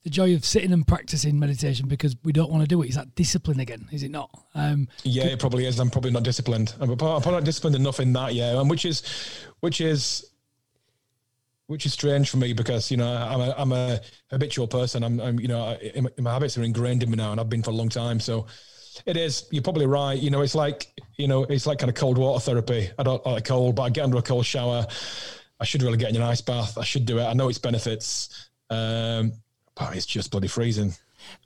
the 0.02 0.10
joy 0.10 0.34
of 0.34 0.44
sitting 0.44 0.72
and 0.72 0.84
practicing 0.86 1.38
meditation 1.38 1.86
because 1.86 2.16
we 2.24 2.32
don't 2.32 2.50
want 2.50 2.62
to 2.62 2.66
do 2.66 2.82
it 2.82 2.88
is 2.88 2.96
that 2.96 3.14
discipline 3.14 3.60
again, 3.60 3.88
is 3.92 4.02
it 4.02 4.10
not? 4.10 4.28
Um, 4.56 4.88
yeah, 5.04 5.26
it 5.26 5.38
probably 5.38 5.64
is. 5.64 5.78
I'm 5.78 5.90
probably 5.90 6.10
not 6.10 6.24
disciplined. 6.24 6.74
I'm 6.80 6.96
probably 6.96 7.30
not 7.30 7.44
disciplined 7.44 7.76
enough 7.76 8.00
in 8.00 8.12
that. 8.14 8.34
Yeah, 8.34 8.60
and 8.60 8.68
which 8.68 8.84
is 8.84 9.02
which 9.60 9.80
is 9.80 10.28
which 11.68 11.86
is 11.86 11.92
strange 11.92 12.30
for 12.30 12.38
me 12.38 12.52
because 12.52 12.90
you 12.90 12.96
know 12.96 13.06
I'm 13.06 13.40
a 13.40 13.54
I'm 13.56 13.72
a 13.72 14.00
habitual 14.30 14.66
person. 14.66 15.04
I'm, 15.04 15.20
I'm 15.20 15.38
you 15.38 15.48
know 15.48 15.62
I, 15.62 16.02
my 16.20 16.32
habits 16.32 16.58
are 16.58 16.64
ingrained 16.64 17.04
in 17.04 17.10
me 17.10 17.16
now, 17.16 17.30
and 17.30 17.40
I've 17.40 17.48
been 17.48 17.62
for 17.62 17.70
a 17.70 17.74
long 17.74 17.88
time. 17.88 18.18
So 18.18 18.46
it 19.06 19.16
is. 19.16 19.46
You're 19.50 19.62
probably 19.62 19.86
right. 19.86 20.18
You 20.18 20.30
know, 20.30 20.42
it's 20.42 20.54
like 20.54 20.88
you 21.22 21.28
know, 21.28 21.44
it's 21.44 21.68
like 21.68 21.78
kind 21.78 21.88
of 21.88 21.94
cold 21.94 22.18
water 22.18 22.40
therapy. 22.40 22.90
I 22.98 23.04
don't 23.04 23.24
like 23.24 23.44
cold, 23.44 23.76
but 23.76 23.82
I 23.82 23.90
get 23.90 24.02
under 24.02 24.18
a 24.18 24.22
cold 24.22 24.44
shower. 24.44 24.84
I 25.60 25.64
should 25.64 25.80
really 25.80 25.96
get 25.96 26.10
in 26.10 26.16
an 26.16 26.22
ice 26.22 26.40
bath. 26.40 26.76
I 26.76 26.82
should 26.82 27.06
do 27.06 27.18
it. 27.18 27.24
I 27.24 27.32
know 27.32 27.48
its 27.48 27.58
benefits, 27.58 28.50
um, 28.70 29.32
but 29.76 29.94
it's 29.94 30.04
just 30.04 30.32
bloody 30.32 30.48
freezing. 30.48 30.92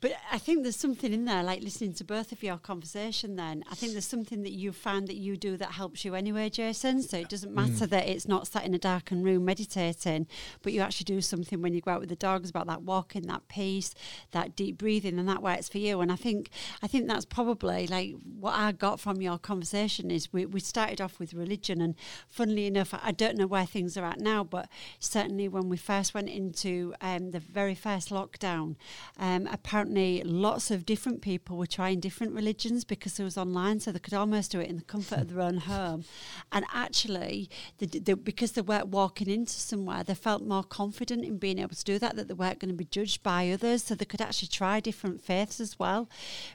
But 0.01 0.13
I 0.31 0.37
think 0.37 0.63
there's 0.63 0.75
something 0.75 1.13
in 1.13 1.25
there, 1.25 1.43
like 1.43 1.61
listening 1.61 1.93
to 1.93 2.03
both 2.03 2.31
of 2.31 2.43
your 2.43 2.57
conversation. 2.57 3.35
Then 3.35 3.63
I 3.71 3.75
think 3.75 3.93
there's 3.93 4.05
something 4.05 4.43
that 4.43 4.51
you 4.51 4.71
found 4.71 5.07
that 5.07 5.15
you 5.15 5.37
do 5.37 5.57
that 5.57 5.71
helps 5.71 6.05
you 6.05 6.15
anyway, 6.15 6.49
Jason. 6.49 7.01
So 7.01 7.17
it 7.17 7.29
doesn't 7.29 7.53
matter 7.53 7.85
mm. 7.85 7.89
that 7.89 8.07
it's 8.07 8.27
not 8.27 8.47
sat 8.47 8.65
in 8.65 8.73
a 8.73 8.79
darkened 8.79 9.25
room 9.25 9.45
meditating, 9.45 10.27
but 10.61 10.73
you 10.73 10.81
actually 10.81 11.05
do 11.05 11.21
something 11.21 11.61
when 11.61 11.73
you 11.73 11.81
go 11.81 11.91
out 11.91 11.99
with 11.99 12.09
the 12.09 12.15
dogs 12.15 12.49
about 12.49 12.67
that 12.67 12.83
walking, 12.83 13.23
that 13.23 13.47
peace, 13.47 13.93
that 14.31 14.55
deep 14.55 14.77
breathing, 14.77 15.19
and 15.19 15.27
that 15.27 15.41
works 15.41 15.69
for 15.69 15.77
you. 15.77 16.01
And 16.01 16.11
I 16.11 16.15
think 16.15 16.49
I 16.81 16.87
think 16.87 17.07
that's 17.07 17.25
probably 17.25 17.87
like 17.87 18.15
what 18.39 18.55
I 18.55 18.71
got 18.71 18.99
from 18.99 19.21
your 19.21 19.37
conversation 19.37 20.11
is 20.11 20.31
we, 20.31 20.45
we 20.45 20.59
started 20.59 21.01
off 21.01 21.19
with 21.19 21.33
religion, 21.33 21.81
and 21.81 21.95
funnily 22.27 22.65
enough, 22.65 22.93
I 22.93 23.11
don't 23.11 23.37
know 23.37 23.47
where 23.47 23.65
things 23.65 23.97
are 23.97 24.05
at 24.05 24.19
now, 24.19 24.43
but 24.43 24.69
certainly 24.99 25.47
when 25.47 25.69
we 25.69 25.77
first 25.77 26.13
went 26.13 26.29
into 26.29 26.93
um, 27.01 27.31
the 27.31 27.39
very 27.39 27.75
first 27.75 28.09
lockdown, 28.09 28.75
um, 29.17 29.47
a 29.47 29.57
apparently 29.67 30.23
lots 30.23 30.71
of 30.71 30.85
different 30.85 31.21
people 31.21 31.57
were 31.57 31.67
trying 31.67 31.99
different 31.99 32.31
religions 32.31 32.85
because 32.85 33.19
it 33.19 33.23
was 33.25 33.37
online, 33.37 33.81
so 33.81 33.91
they 33.91 33.99
could 33.99 34.13
almost 34.13 34.51
do 34.51 34.61
it 34.61 34.69
in 34.69 34.77
the 34.77 34.81
comfort 34.83 35.19
of 35.19 35.33
their 35.33 35.41
own 35.41 35.57
home. 35.57 36.05
And 36.53 36.63
actually, 36.73 37.49
the, 37.79 37.85
the, 37.85 38.15
because 38.15 38.53
they 38.53 38.61
weren't 38.61 38.87
walking 38.87 39.29
into 39.29 39.51
somewhere, 39.51 40.05
they 40.05 40.15
felt 40.15 40.41
more 40.41 40.63
confident 40.63 41.25
in 41.25 41.37
being 41.37 41.59
able 41.59 41.75
to 41.75 41.83
do 41.83 41.99
that, 41.99 42.15
that 42.15 42.29
they 42.29 42.33
weren't 42.33 42.59
going 42.59 42.71
to 42.71 42.77
be 42.77 42.85
judged 42.85 43.23
by 43.23 43.51
others, 43.51 43.83
so 43.83 43.93
they 43.93 44.05
could 44.05 44.21
actually 44.21 44.47
try 44.47 44.79
different 44.79 45.21
faiths 45.21 45.59
as 45.59 45.77
well. 45.77 46.07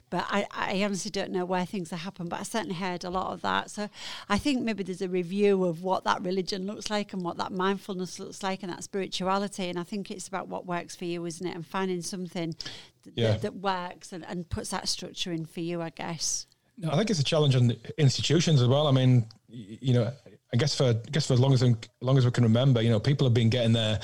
But 0.08 0.24
I, 0.30 0.46
I 0.50 0.82
honestly 0.82 1.10
don't 1.10 1.32
know 1.32 1.44
where 1.44 1.66
things 1.66 1.90
have 1.90 2.00
happened, 2.00 2.30
but 2.30 2.40
I 2.40 2.44
certainly 2.44 2.76
heard 2.76 3.04
a 3.04 3.10
lot 3.10 3.34
of 3.34 3.42
that. 3.42 3.70
So 3.70 3.90
I 4.30 4.38
think 4.38 4.62
maybe 4.62 4.84
there's 4.84 5.02
a 5.02 5.08
review 5.08 5.64
of 5.64 5.82
what 5.82 6.04
that 6.04 6.22
religion 6.22 6.66
looks 6.66 6.88
like 6.88 7.12
and 7.12 7.22
what 7.22 7.36
that 7.36 7.52
mindfulness 7.52 8.18
looks 8.18 8.42
like 8.42 8.62
and 8.62 8.72
that 8.72 8.84
spirituality. 8.84 9.68
And 9.68 9.78
I 9.78 9.82
think 9.82 10.10
it's 10.10 10.28
about 10.28 10.48
what 10.48 10.64
works 10.64 10.96
for 10.96 11.04
you, 11.04 11.26
isn't 11.26 11.46
it? 11.46 11.54
And 11.54 11.66
finding 11.66 12.00
something 12.00 12.54
th- 13.04 13.14
Yeah. 13.16 13.32
that, 13.32 13.42
that 13.42 13.54
works 13.54 14.12
and, 14.12 14.24
and 14.26 14.48
puts 14.48 14.70
that 14.70 14.88
structure 14.88 15.32
in 15.32 15.44
for 15.46 15.60
you, 15.60 15.80
I 15.82 15.90
guess. 15.90 16.46
I 16.90 16.96
think 16.96 17.10
it's 17.10 17.20
a 17.20 17.24
challenge 17.24 17.54
on 17.54 17.76
institutions 17.98 18.60
as 18.62 18.66
well. 18.68 18.86
I 18.86 18.92
mean, 18.92 19.26
you 19.48 19.92
know, 19.94 20.10
I 20.52 20.56
guess 20.56 20.74
for 20.74 20.84
I 20.86 21.10
guess 21.10 21.26
for 21.26 21.34
as 21.34 21.40
long 21.40 21.52
as 21.52 21.62
as 21.62 21.74
long 22.00 22.18
as 22.18 22.24
we 22.24 22.30
can 22.30 22.44
remember, 22.44 22.80
you 22.82 22.90
know, 22.90 22.98
people 22.98 23.26
have 23.26 23.34
been 23.34 23.50
getting 23.50 23.72
their 23.72 24.00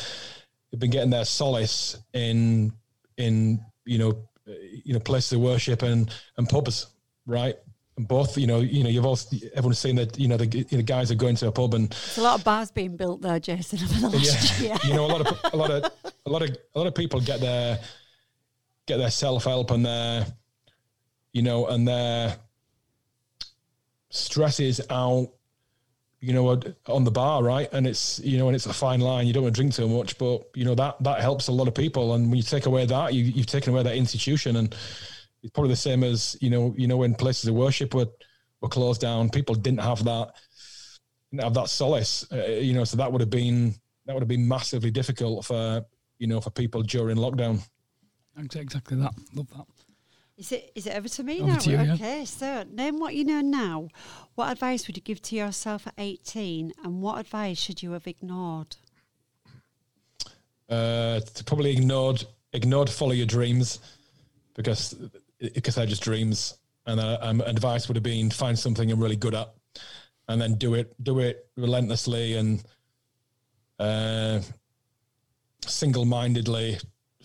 have 0.73 0.81
been 0.81 0.91
getting 0.91 1.11
their 1.11 1.25
solace 1.25 1.97
in 2.13 2.73
in 3.17 3.61
you 3.87 3.99
know 3.99 4.11
uh, 4.47 4.53
you 4.85 4.93
know 4.93 5.01
places 5.01 5.33
of 5.33 5.41
worship 5.41 5.83
and 5.83 6.11
and 6.37 6.49
pubs, 6.49 6.87
right? 7.27 7.57
And 7.97 8.07
both, 8.07 8.39
you 8.39 8.47
know, 8.47 8.61
you 8.61 8.85
know, 8.85 8.91
you've 8.91 9.07
also 9.07 9.35
everyone's 9.55 9.79
seen 9.79 9.97
that 9.97 10.19
you 10.19 10.29
know 10.29 10.37
the, 10.37 10.47
you 10.71 10.79
know, 10.79 10.83
guys 10.85 11.11
are 11.11 11.17
going 11.17 11.37
to 11.37 11.49
a 11.49 11.53
pub 11.53 11.75
and 11.75 11.89
There's 11.91 12.19
a 12.19 12.23
lot 12.23 12.39
of 12.39 12.45
bars 12.45 12.71
being 12.71 12.97
built 12.97 13.23
there, 13.23 13.41
Jason, 13.41 13.79
over 13.83 14.11
the 14.11 14.17
last 14.19 14.61
year. 14.61 14.77
you 14.85 14.95
know, 14.95 15.07
a 15.07 15.09
lot 15.09 15.21
of 15.27 15.53
a 15.53 15.57
lot 15.57 15.71
of 15.71 15.93
a 16.27 16.31
lot 16.31 16.43
of 16.43 16.51
a 16.75 16.79
lot 16.79 16.87
of 16.87 16.95
people 16.95 17.21
get 17.21 17.41
their 17.41 17.81
get 18.89 18.97
their 18.97 19.11
self 19.11 19.45
help 19.45 19.71
and 19.71 19.87
their 19.87 20.27
you 21.33 21.43
know 21.43 21.67
and 21.69 21.87
their 21.87 22.37
stresses 24.11 24.81
out 24.91 25.29
you 26.21 26.33
know 26.33 26.61
on 26.87 27.05
the 27.05 27.11
bar 27.11 27.45
right? 27.45 27.69
And 27.73 27.87
it's 27.87 28.19
you 28.21 28.39
know 28.39 28.49
and 28.49 28.57
it's 28.57 28.67
a 28.67 28.73
fine 28.73 29.01
line. 29.01 29.27
You 29.27 29.33
don't 29.33 29.45
want 29.45 29.55
to 29.55 29.61
drink 29.61 29.75
too 29.75 29.89
much 29.89 30.19
but 30.19 30.49
you 30.55 30.65
know 30.65 30.75
that 30.75 30.97
that 31.05 31.21
helps 31.21 31.49
a 31.49 31.53
lot 31.53 31.69
of 31.69 31.75
people. 31.75 32.15
And 32.15 32.29
when 32.29 32.37
you 32.37 32.43
take 32.43 32.67
away 32.67 32.87
that 32.87 33.15
you, 33.15 33.25
you've 33.25 33.47
taken 33.47 33.73
away 33.73 33.83
that 33.85 33.95
institution. 33.95 34.57
And 34.57 34.75
it's 35.43 35.53
probably 35.53 35.71
the 35.71 35.77
same 35.77 36.03
as 36.03 36.37
you 36.41 36.51
know 36.51 36.75
you 36.77 36.89
know 36.89 36.97
when 36.97 37.15
places 37.15 37.49
of 37.49 37.55
worship 37.55 37.95
were 37.95 38.09
were 38.61 38.69
closed 38.69 39.01
down 39.01 39.31
people 39.31 39.55
didn't 39.55 39.81
have 39.81 40.03
that 40.05 40.33
didn't 41.31 41.45
have 41.45 41.55
that 41.55 41.69
solace. 41.69 42.27
Uh, 42.33 42.45
you 42.47 42.73
know 42.73 42.85
so 42.85 42.97
that 42.97 43.13
would 43.13 43.21
have 43.21 43.31
been 43.31 43.75
that 44.07 44.15
would 44.15 44.23
have 44.23 44.29
been 44.29 44.49
massively 44.49 44.91
difficult 44.91 45.45
for 45.45 45.85
you 46.19 46.27
know 46.27 46.41
for 46.41 46.51
people 46.51 46.83
during 46.83 47.17
lockdown 47.17 47.61
Exactly 48.39 48.97
that. 48.99 49.15
Love 49.35 49.49
that. 49.51 49.67
Is 50.37 50.53
it 50.53 50.71
is 50.77 50.87
it 50.87 50.95
over 50.97 51.09
to 51.09 51.23
me 51.25 51.41
Over 51.41 51.51
now? 51.51 51.59
to 51.59 51.71
you, 51.71 51.77
yeah. 51.79 51.95
okay, 51.95 52.25
so 52.25 52.65
name 52.71 53.01
what 53.01 53.15
you 53.15 53.25
know 53.25 53.41
now. 53.41 53.89
What 54.37 54.53
advice 54.53 54.87
would 54.87 54.97
you 54.97 55.03
give 55.03 55.21
to 55.23 55.35
yourself 55.37 55.87
at 55.89 55.95
18 55.99 56.73
and 56.85 57.03
what 57.03 57.19
advice 57.19 57.59
should 57.59 57.83
you 57.83 57.93
have 57.93 58.07
ignored? 58.07 58.77
uh, 60.71 61.21
to 61.21 61.45
probably 61.45 61.73
ignored 61.73 62.25
ignored 62.53 62.91
follow 62.91 63.13
your 63.13 63.27
dreams 63.27 63.81
because 64.55 64.95
because 65.55 65.75
they're 65.75 65.87
just 65.87 66.03
dreams 66.03 66.59
and 66.87 67.01
uh, 67.01 67.19
um, 67.21 67.41
advice 67.43 67.89
would 67.89 67.97
have 67.97 68.03
been 68.03 68.31
find 68.31 68.59
something 68.59 68.89
you're 68.89 68.99
really 68.99 69.17
good 69.17 69.35
at 69.35 69.53
and 70.29 70.41
then 70.41 70.55
do 70.55 70.75
it 70.75 70.95
do 71.03 71.21
it 71.21 71.47
relentlessly 71.57 72.35
and 72.37 72.65
uh, 73.79 74.41
single-mindedly 75.67 76.79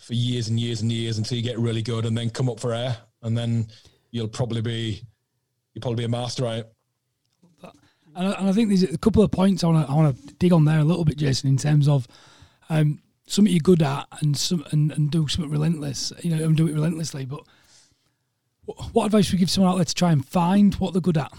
for 0.04 0.14
years 0.14 0.48
and 0.48 0.60
years 0.60 0.82
and 0.82 0.92
years 0.92 1.18
until 1.18 1.36
you 1.36 1.42
get 1.42 1.58
really 1.58 1.82
good 1.82 2.04
and 2.04 2.16
then 2.16 2.28
come 2.30 2.48
up 2.48 2.60
for 2.60 2.74
air 2.74 2.96
and 3.22 3.36
then 3.36 3.66
you'll 4.10 4.28
probably 4.28 4.60
be 4.60 5.02
you'll 5.72 5.82
probably 5.82 5.96
be 5.96 6.04
a 6.04 6.08
master 6.08 6.46
at 6.46 6.58
it 6.58 6.72
And 8.16 8.28
I, 8.28 8.32
and 8.32 8.48
I 8.48 8.52
think 8.52 8.68
there's 8.68 8.82
a 8.82 8.98
couple 8.98 9.22
of 9.22 9.30
points 9.30 9.64
I 9.64 9.68
want 9.68 9.86
to 9.86 9.92
I 9.92 10.32
dig 10.38 10.52
on 10.52 10.64
there 10.64 10.78
a 10.78 10.84
little 10.84 11.04
bit, 11.04 11.16
Jason, 11.16 11.48
in 11.48 11.56
terms 11.56 11.88
of 11.88 12.06
um, 12.68 13.00
something 13.26 13.52
you're 13.52 13.60
good 13.60 13.82
at 13.82 14.06
and 14.20 14.36
some 14.36 14.64
and, 14.70 14.92
and 14.92 15.10
do 15.10 15.26
something 15.26 15.50
relentless, 15.50 16.12
you 16.22 16.34
know, 16.34 16.44
and 16.44 16.56
do 16.56 16.68
it 16.68 16.74
relentlessly. 16.74 17.24
But 17.24 17.40
what, 18.92 19.06
advice 19.06 19.26
would 19.28 19.32
you 19.34 19.38
give 19.38 19.50
someone 19.50 19.72
out 19.72 19.76
there 19.76 19.84
to 19.84 19.94
try 19.94 20.12
and 20.12 20.24
find 20.24 20.74
what 20.76 20.92
they're 20.92 21.02
good 21.02 21.18
at? 21.18 21.32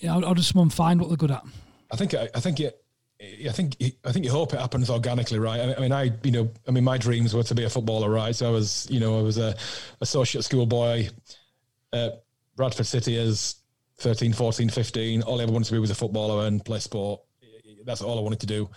You 0.00 0.08
know, 0.08 0.14
how, 0.14 0.26
how 0.28 0.34
does 0.34 0.46
someone 0.46 0.70
find 0.70 1.00
what 1.00 1.08
they're 1.08 1.16
good 1.16 1.30
at? 1.30 1.44
I 1.90 1.96
think 1.96 2.14
I 2.14 2.26
think 2.40 2.60
it. 2.60 2.82
I 3.18 3.50
think 3.50 3.76
I 4.04 4.12
think 4.12 4.26
you 4.26 4.30
hope 4.30 4.52
it 4.52 4.60
happens 4.60 4.90
organically, 4.90 5.38
right? 5.38 5.74
I 5.76 5.80
mean, 5.80 5.92
I 5.92 6.12
you 6.22 6.30
know, 6.30 6.50
I 6.68 6.70
mean, 6.70 6.84
my 6.84 6.98
dreams 6.98 7.34
were 7.34 7.42
to 7.44 7.54
be 7.54 7.64
a 7.64 7.70
footballer, 7.70 8.10
right? 8.10 8.34
So 8.34 8.46
I 8.46 8.50
was, 8.50 8.86
you 8.90 9.00
know, 9.00 9.18
I 9.18 9.22
was 9.22 9.38
a 9.38 9.54
associate 10.02 10.42
school 10.42 10.66
boy 10.66 11.08
at 11.94 12.24
Bradford 12.56 12.86
City 12.86 13.16
as 13.16 13.56
13, 13.98 14.34
14, 14.34 14.68
15. 14.68 15.22
All 15.22 15.40
I 15.40 15.44
ever 15.44 15.52
wanted 15.52 15.66
to 15.66 15.72
be 15.72 15.78
was 15.78 15.90
a 15.90 15.94
footballer 15.94 16.46
and 16.46 16.62
play 16.62 16.78
sport. 16.78 17.22
That's 17.86 18.02
all 18.02 18.18
I 18.18 18.22
wanted 18.22 18.40
to 18.40 18.46
do. 18.46 18.68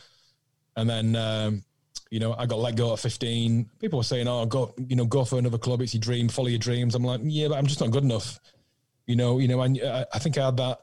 And 0.78 0.90
then, 0.90 1.16
um, 1.18 1.64
you 2.10 2.22
know, 2.22 2.34
I 2.38 2.46
got 2.46 2.60
let 2.60 2.78
go 2.78 2.94
at 2.94 3.00
15. 3.00 3.70
People 3.80 4.00
were 4.00 4.04
saying, 4.04 4.28
"Oh, 4.30 4.46
go, 4.46 4.74
you 4.78 4.96
know, 4.96 5.06
go 5.06 5.26
for 5.26 5.38
another 5.38 5.58
club. 5.58 5.82
It's 5.82 5.94
your 5.94 6.02
dream. 6.02 6.30
Follow 6.30 6.48
your 6.48 6.60
dreams." 6.60 6.96
I'm 6.96 7.04
like, 7.04 7.20
"Yeah, 7.24 7.50
but 7.50 7.58
I'm 7.58 7.68
just 7.68 7.82
not 7.82 7.92
good 7.92 8.04
enough." 8.04 8.40
You 9.06 9.18
know, 9.18 9.40
you 9.40 9.50
know, 9.50 9.62
I, 9.62 10.06
I 10.14 10.20
think 10.20 10.38
I 10.38 10.46
had 10.46 10.58
that 10.58 10.80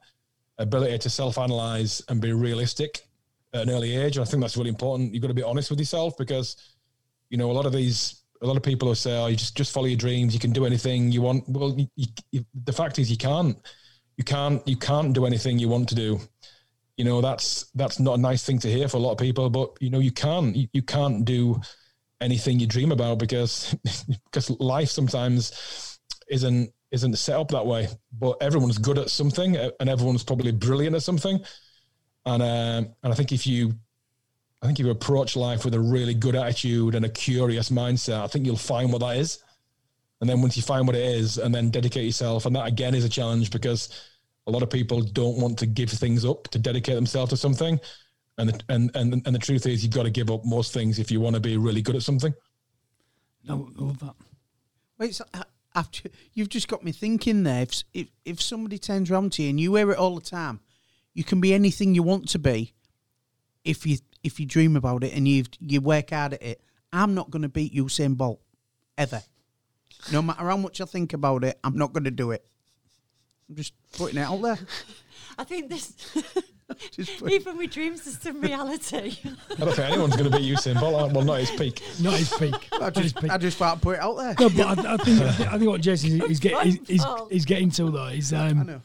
ability 0.59 0.99
to 0.99 1.11
self-analyze 1.11 2.03
and 2.09 2.21
be 2.21 2.33
realistic 2.33 3.07
at 3.53 3.63
an 3.63 3.71
early 3.71 3.97
age. 3.97 4.17
And 4.17 4.27
I 4.27 4.31
think 4.31 4.41
that's 4.41 4.57
really 4.57 4.71
important. 4.71 5.13
You've 5.15 5.23
got 5.23 5.29
to 5.29 5.35
be 5.35 5.43
honest 5.43 5.71
with 5.71 5.79
yourself 5.79 6.17
because, 6.17 6.75
you 7.31 7.39
know, 7.39 7.51
a 7.51 7.53
lot 7.53 7.67
of 7.67 7.73
these, 7.73 8.23
a 8.43 8.47
lot 8.47 8.57
of 8.57 8.63
people 8.63 8.89
who 8.89 8.95
say, 8.95 9.17
"Oh, 9.17 9.27
you 9.27 9.37
just 9.37 9.57
just 9.57 9.73
follow 9.73 9.87
your 9.87 9.97
dreams. 9.97 10.35
You 10.35 10.41
can 10.41 10.53
do 10.53 10.67
anything 10.67 11.11
you 11.11 11.23
want." 11.23 11.49
Well, 11.49 11.75
you, 11.97 12.07
you, 12.31 12.45
the 12.65 12.73
fact 12.73 12.99
is, 12.99 13.11
you 13.11 13.17
can't. 13.17 13.57
You 14.17 14.25
can't. 14.25 14.67
You 14.69 14.77
can't 14.77 15.13
do 15.13 15.27
anything 15.27 15.59
you 15.59 15.69
want 15.69 15.89
to 15.89 15.95
do. 15.95 16.21
You 16.97 17.05
know, 17.05 17.21
that's 17.21 17.71
that's 17.75 17.99
not 17.99 18.19
a 18.19 18.21
nice 18.21 18.45
thing 18.45 18.59
to 18.61 18.71
hear 18.71 18.89
for 18.89 18.99
a 18.99 19.01
lot 19.01 19.13
of 19.13 19.19
people. 19.19 19.49
But 19.51 19.77
you 19.81 19.91
know, 19.91 20.01
you 20.01 20.13
can't. 20.13 20.55
You, 20.55 20.69
you 20.73 20.83
can't 20.83 21.25
do 21.25 21.61
anything 22.21 22.59
you 22.59 22.67
dream 22.67 22.93
about 22.93 23.19
because 23.19 23.75
because 24.31 24.51
life 24.61 24.89
sometimes 24.89 25.99
isn't 26.29 26.71
isn't 26.93 27.17
set 27.17 27.39
up 27.39 27.49
that 27.49 27.67
way. 27.67 27.89
But 28.13 28.37
everyone's 28.41 28.79
good 28.79 28.99
at 28.99 29.11
something, 29.11 29.57
and 29.57 29.89
everyone's 29.89 30.25
probably 30.25 30.53
brilliant 30.53 30.97
at 30.97 31.03
something. 31.03 31.41
And 32.27 32.43
um, 32.43 32.95
and 33.03 33.13
I 33.13 33.15
think 33.15 33.33
if 33.33 33.47
you, 33.47 33.73
I 34.61 34.67
think 34.67 34.81
if 34.81 34.85
you 34.85 34.91
approach 34.91 35.37
life 35.37 35.65
with 35.65 35.75
a 35.75 35.81
really 35.81 36.13
good 36.13 36.35
attitude 36.35 36.97
and 36.97 37.05
a 37.05 37.09
curious 37.09 37.71
mindset, 37.71 38.23
I 38.23 38.27
think 38.27 38.45
you'll 38.45 38.57
find 38.57 38.93
what 38.93 38.99
that 38.99 39.17
is. 39.17 39.43
And 40.21 40.29
then 40.29 40.41
once 40.41 40.57
you 40.57 40.63
find 40.63 40.87
what 40.87 40.97
it 40.97 41.05
is, 41.05 41.39
and 41.39 41.55
then 41.55 41.71
dedicate 41.71 42.05
yourself, 42.05 42.45
and 42.45 42.57
that 42.57 42.67
again 42.67 42.95
is 42.95 43.05
a 43.05 43.09
challenge 43.09 43.51
because 43.51 44.09
a 44.49 44.51
lot 44.51 44.63
of 44.63 44.71
people 44.71 45.01
don't 45.01 45.39
want 45.39 45.59
to 45.59 45.67
give 45.67 45.91
things 45.91 46.25
up 46.25 46.49
to 46.49 46.59
dedicate 46.59 46.97
themselves 46.97 47.31
to 47.31 47.37
something. 47.37 47.79
And 48.39 48.51
the, 48.51 48.61
and 48.69 48.91
and 48.97 49.23
and 49.25 49.35
the 49.35 49.39
truth 49.39 49.65
is, 49.67 49.85
you've 49.85 49.95
got 49.95 50.03
to 50.03 50.11
give 50.11 50.31
up 50.31 50.45
most 50.45 50.75
things 50.75 50.99
if 50.99 51.11
you 51.13 51.21
want 51.21 51.35
to 51.35 51.41
be 51.41 51.57
really 51.57 51.81
good 51.81 51.95
at 51.95 52.03
something. 52.03 52.35
No, 53.45 53.71
love 53.77 54.01
that. 54.01 54.15
Wait, 54.99 55.15
so, 55.15 55.25
uh, 55.33 55.45
after 55.77 56.09
you've 56.33 56.49
just 56.49 56.67
got 56.67 56.83
me 56.83 56.91
thinking 56.91 57.45
there. 57.45 57.63
If, 57.63 57.85
if 57.95 58.09
if 58.25 58.43
somebody 58.43 58.79
turns 58.79 59.11
around 59.11 59.33
to 59.35 59.43
you 59.43 59.51
and 59.51 59.61
you 59.61 59.77
hear 59.77 59.93
it 59.93 59.99
all 59.99 60.17
the 60.17 60.23
time, 60.23 60.61
you 61.17 61.25
can 61.25 61.41
be 61.41 61.55
anything 61.55 61.95
you 61.95 62.03
want 62.03 62.29
to 62.29 62.39
be. 62.39 62.75
If 63.65 63.87
you 63.87 63.97
if 64.23 64.39
you 64.39 64.45
dream 64.45 64.77
about 64.77 65.03
it 65.03 65.15
and 65.15 65.27
you 65.27 65.45
you 65.59 65.81
work 65.81 66.11
hard 66.11 66.35
at 66.35 66.43
it, 66.43 66.61
I'm 66.93 67.15
not 67.15 67.31
going 67.31 67.43
to 67.43 67.49
beat 67.49 67.75
Usain 67.75 68.17
Bolt 68.17 68.41
ever. 68.99 69.23
No 70.13 70.21
matter 70.21 70.45
how 70.45 70.59
much 70.59 70.81
I 70.81 70.85
think 70.85 71.15
about 71.15 71.43
it, 71.43 71.59
I'm 71.65 71.79
not 71.79 71.95
going 71.95 72.05
to 72.05 72.11
do 72.11 72.33
it. 72.33 72.45
I'm 73.49 73.57
just 73.57 73.73
putting 73.97 74.19
it 74.19 74.23
out 74.23 74.43
there. 74.43 74.59
I 75.39 75.45
think 75.45 75.71
this, 75.71 75.95
Just 76.91 77.23
even 77.23 77.57
with 77.57 77.71
dreams, 77.71 78.05
there's 78.05 78.21
some 78.21 78.41
reality. 78.41 79.19
I 79.25 79.55
don't 79.55 79.75
think 79.75 79.91
anyone's 79.91 80.17
going 80.17 80.31
to 80.31 80.37
beat 80.37 80.53
Usain 80.53 80.79
Bolt. 80.79 81.13
Well, 81.13 81.25
not 81.25 81.41
his 81.41 81.51
peak. 81.51 81.83
Not 82.01 82.15
his 82.15 82.33
peak. 82.33 82.55
I 82.73 82.91
just 82.91 83.21
peak. 83.21 83.31
I 83.31 83.39
just 83.39 83.57
thought 83.57 83.77
I'd 83.77 83.83
put 83.83 83.97
it 83.97 84.01
out 84.01 84.17
there. 84.17 84.35
No, 84.39 84.51
but 84.51 84.85
I, 84.85 84.95
I 84.95 84.97
think 84.97 85.23
I 85.23 85.59
think, 85.59 85.71
what 85.71 85.81
Jason 85.81 86.21
is, 86.21 86.31
is, 86.31 86.41
get, 86.41 86.67
is, 86.67 86.79
is, 86.89 87.05
is 87.31 87.45
getting 87.45 87.71
to 87.73 87.91
though 87.91 88.07
is 88.07 88.33
I 88.33 88.49
um, 88.49 88.67
know. 88.67 88.81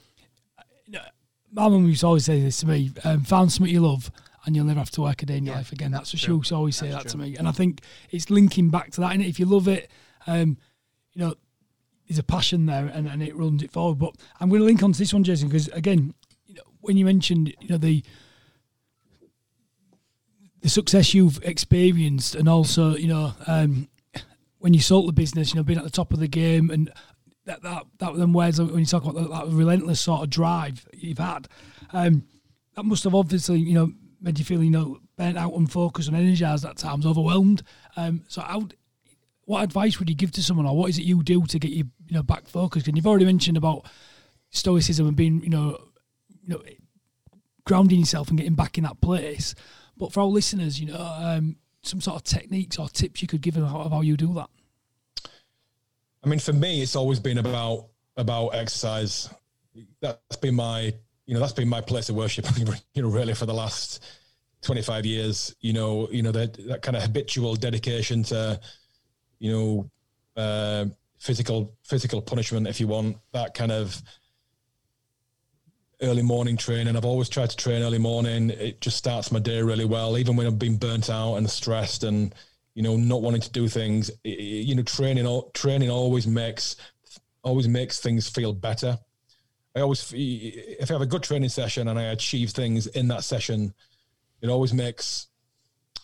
My 1.52 1.68
mum 1.68 1.88
used 1.88 2.02
to 2.02 2.08
always 2.08 2.26
say 2.26 2.41
this 2.41 2.58
to 2.58 2.68
me: 2.68 2.91
um, 3.04 3.24
"Find 3.24 3.52
something 3.52 3.74
you 3.74 3.82
love, 3.82 4.12
and 4.45 4.56
you'll 4.56 4.66
never 4.66 4.80
have 4.80 4.91
to 4.91 5.02
work 5.02 5.22
a 5.24 5.26
day 5.26 5.38
in 5.38 5.45
your 5.45 5.54
Yeah, 5.54 5.60
life 5.60 5.72
again." 5.72 5.91
That's, 5.91 6.12
that's 6.12 6.24
what 6.24 6.28
she 6.28 6.32
used 6.32 6.49
to 6.49 6.56
always 6.56 6.76
say 6.76 6.89
That's 6.89 7.06
that 7.06 7.10
to 7.12 7.18
me, 7.18 7.36
and 7.38 7.47
I 7.47 7.52
think 7.52 7.82
it's 8.10 8.30
linking 8.30 8.70
back 8.70 8.91
to 8.91 9.02
that. 9.02 9.14
And 9.14 9.22
if 9.22 9.39
you 9.39 9.45
love 9.45 9.68
it, 9.68 9.89
um, 10.28 10.58
you 11.14 11.22
know, 11.22 11.36
there's 12.08 12.20
a 12.20 12.24
passion 12.24 12.66
there, 12.66 12.86
and, 12.88 13.08
and 13.08 13.22
it 13.22 13.36
runs 13.36 13.64
it 13.64 13.72
forward. 13.72 13.99
But 13.99 14.16
I'm 14.39 14.49
going 14.49 14.62
to 14.62 14.66
link 14.66 14.84
on 14.84 14.93
to 14.93 14.99
this 14.99 15.14
one, 15.14 15.24
Jason, 15.24 15.47
because 15.49 15.68
again, 15.70 16.14
you 16.45 16.56
know, 16.56 16.64
when 16.82 16.97
you 16.97 17.06
mentioned, 17.06 17.54
you 17.60 17.70
know, 17.70 17.78
the 17.78 18.04
the 20.62 20.70
success 20.70 21.14
you've 21.14 21.39
experienced, 21.43 22.36
and 22.36 22.47
also, 22.47 22.95
you 22.95 23.08
know, 23.08 23.34
um, 23.47 23.89
when 24.60 24.74
you 24.74 24.80
sold 24.80 25.08
the 25.08 25.14
business, 25.14 25.54
you 25.54 25.56
know, 25.56 25.64
being 25.64 25.80
at 25.80 25.84
the 25.84 25.89
top 25.89 26.14
of 26.14 26.20
the 26.20 26.28
game, 26.28 26.70
and 26.70 26.91
that 27.45 27.61
that 27.63 27.83
that 27.99 28.15
then 28.15 28.33
words 28.33 28.59
when 28.59 28.79
you 28.79 28.85
talk 28.85 29.05
about 29.05 29.29
that, 29.29 29.53
relentless 29.53 30.01
sort 30.01 30.23
of 30.23 30.29
drive 30.29 30.87
you've 30.93 31.17
had, 31.17 31.47
um, 31.93 32.23
that 32.75 32.83
must 32.83 33.03
have 33.03 33.15
obviously, 33.15 33.59
you 33.59 33.73
know, 33.73 33.91
made 34.21 34.39
you 34.39 34.45
feel, 34.45 34.63
you 34.63 34.69
know, 34.69 34.99
burnt 35.17 35.37
out, 35.37 35.53
unfocused, 35.53 36.07
and 36.07 36.17
energized 36.17 36.65
at 36.65 36.77
times, 36.77 37.05
overwhelmed. 37.05 37.63
Um, 37.97 38.23
so 38.27 38.41
how 38.41 38.67
what 39.45 39.63
advice 39.63 39.99
would 39.99 40.09
you 40.09 40.15
give 40.15 40.31
to 40.31 40.43
someone, 40.43 40.65
or 40.65 40.77
what 40.77 40.89
is 40.89 40.97
it 40.97 41.03
you 41.03 41.23
do 41.23 41.45
to 41.45 41.59
get 41.59 41.71
you, 41.71 41.85
you 42.07 42.15
know, 42.15 42.23
back 42.23 42.47
focused? 42.47 42.87
And 42.87 42.95
you've 42.95 43.07
already 43.07 43.25
mentioned 43.25 43.57
about 43.57 43.85
stoicism 44.51 45.07
and 45.07 45.15
being, 45.15 45.41
you 45.43 45.49
know, 45.49 45.77
you 46.43 46.49
know, 46.49 46.61
grounding 47.65 47.99
yourself 47.99 48.29
and 48.29 48.37
getting 48.37 48.55
back 48.55 48.77
in 48.77 48.83
that 48.83 49.01
place. 49.01 49.55
But 49.97 50.13
for 50.13 50.21
our 50.21 50.27
listeners, 50.27 50.79
you 50.79 50.87
know, 50.87 50.99
um, 50.99 51.57
some 51.83 52.01
sort 52.01 52.17
of 52.17 52.23
techniques 52.23 52.77
or 52.77 52.87
tips 52.89 53.21
you 53.21 53.27
could 53.27 53.41
give 53.41 53.55
them 53.55 53.65
how, 53.65 53.89
how 53.89 54.01
you 54.01 54.15
do 54.15 54.33
that. 54.35 54.49
I 56.24 56.28
mean, 56.28 56.39
for 56.39 56.53
me, 56.53 56.82
it's 56.82 56.95
always 56.95 57.19
been 57.19 57.38
about 57.38 57.88
about 58.17 58.49
exercise. 58.49 59.30
That's 60.01 60.36
been 60.38 60.55
my, 60.55 60.93
you 61.26 61.34
know, 61.34 61.39
that's 61.39 61.53
been 61.53 61.67
my 61.67 61.82
place 61.82 62.09
of 62.09 62.15
worship. 62.15 62.45
You 62.93 63.03
know, 63.03 63.09
really 63.09 63.34
for 63.34 63.45
the 63.45 63.53
last 63.53 64.03
twenty 64.61 64.82
five 64.82 65.05
years. 65.05 65.55
You 65.61 65.74
know, 65.74 66.07
you 66.11 66.22
know 66.22 66.32
that 66.32 66.53
that 66.67 66.82
kind 66.82 66.95
of 66.95 67.03
habitual 67.03 67.55
dedication 67.55 68.24
to, 68.24 68.59
you 69.39 69.51
know, 69.51 69.91
uh, 70.36 70.86
physical 71.17 71.76
physical 71.84 72.22
punishment, 72.22 72.67
if 72.67 72.80
you 72.80 72.88
want 72.88 73.17
that 73.34 73.53
kind 73.53 73.72
of 73.72 74.01
early 76.01 76.22
morning 76.22 76.57
training. 76.57 76.95
I've 76.95 77.05
always 77.05 77.30
tried 77.30 77.49
to 77.51 77.57
train 77.57 77.84
early 77.84 77.99
morning. 77.99 78.49
It 78.49 78.82
just 78.82 78.97
starts 78.97 79.32
my 79.32 79.39
day 79.39 79.61
really 79.61 79.86
well, 79.86 80.17
even 80.17 80.36
when 80.36 80.47
I've 80.47 80.59
been 80.59 80.78
burnt 80.78 81.09
out 81.09 81.36
and 81.36 81.49
stressed 81.49 82.03
and 82.03 82.34
you 82.74 82.84
know 82.84 82.95
not 82.95 83.22
wanting 83.22 83.41
to 83.41 83.51
do 83.51 83.67
things. 83.67 84.11
You 84.24 84.76
know, 84.76 84.84
training 84.84 85.41
training 85.53 85.89
always 85.89 86.28
makes 86.28 86.76
always 87.43 87.67
makes 87.67 87.99
things 87.99 88.30
feel 88.30 88.53
better. 88.53 88.99
I 89.76 89.82
always, 89.82 90.11
if 90.13 90.91
I 90.91 90.93
have 90.93 91.01
a 91.01 91.05
good 91.05 91.24
training 91.24 91.49
session 91.49 91.88
and 91.88 91.97
I 91.97 92.03
achieve 92.03 92.51
things 92.51 92.88
in 92.88 93.07
that 93.07 93.24
session, 93.24 93.74
it 94.41 94.49
always 94.49 94.74
makes 94.74 95.28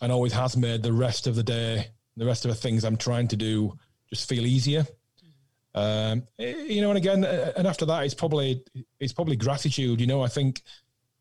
and 0.01 0.11
always 0.11 0.31
has 0.33 0.55
made 0.55 0.83
the 0.83 0.93
rest 0.93 1.27
of 1.27 1.35
the 1.35 1.43
day, 1.43 1.87
the 2.15 2.25
rest 2.25 2.45
of 2.45 2.49
the 2.49 2.55
things 2.55 2.85
I'm 2.85 2.97
trying 2.97 3.27
to 3.29 3.35
do, 3.35 3.77
just 4.09 4.29
feel 4.29 4.45
easier. 4.45 4.85
Um, 5.75 6.23
you 6.37 6.81
know, 6.81 6.89
and 6.89 6.97
again, 6.97 7.23
eh, 7.23 7.51
and 7.57 7.67
after 7.67 7.85
that, 7.85 8.03
it's 8.03 8.13
probably 8.13 8.63
it's 8.99 9.13
probably 9.13 9.35
gratitude. 9.35 9.99
You 9.99 10.07
know, 10.07 10.23
I 10.23 10.27
think 10.27 10.61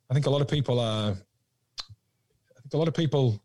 I 0.08 0.14
think 0.14 0.26
a 0.26 0.30
lot 0.30 0.40
of 0.40 0.48
people 0.48 0.78
are. 0.80 1.10
I 1.10 2.60
think 2.60 2.74
a 2.74 2.78
lot 2.78 2.88
of 2.88 2.94
people 2.94 3.40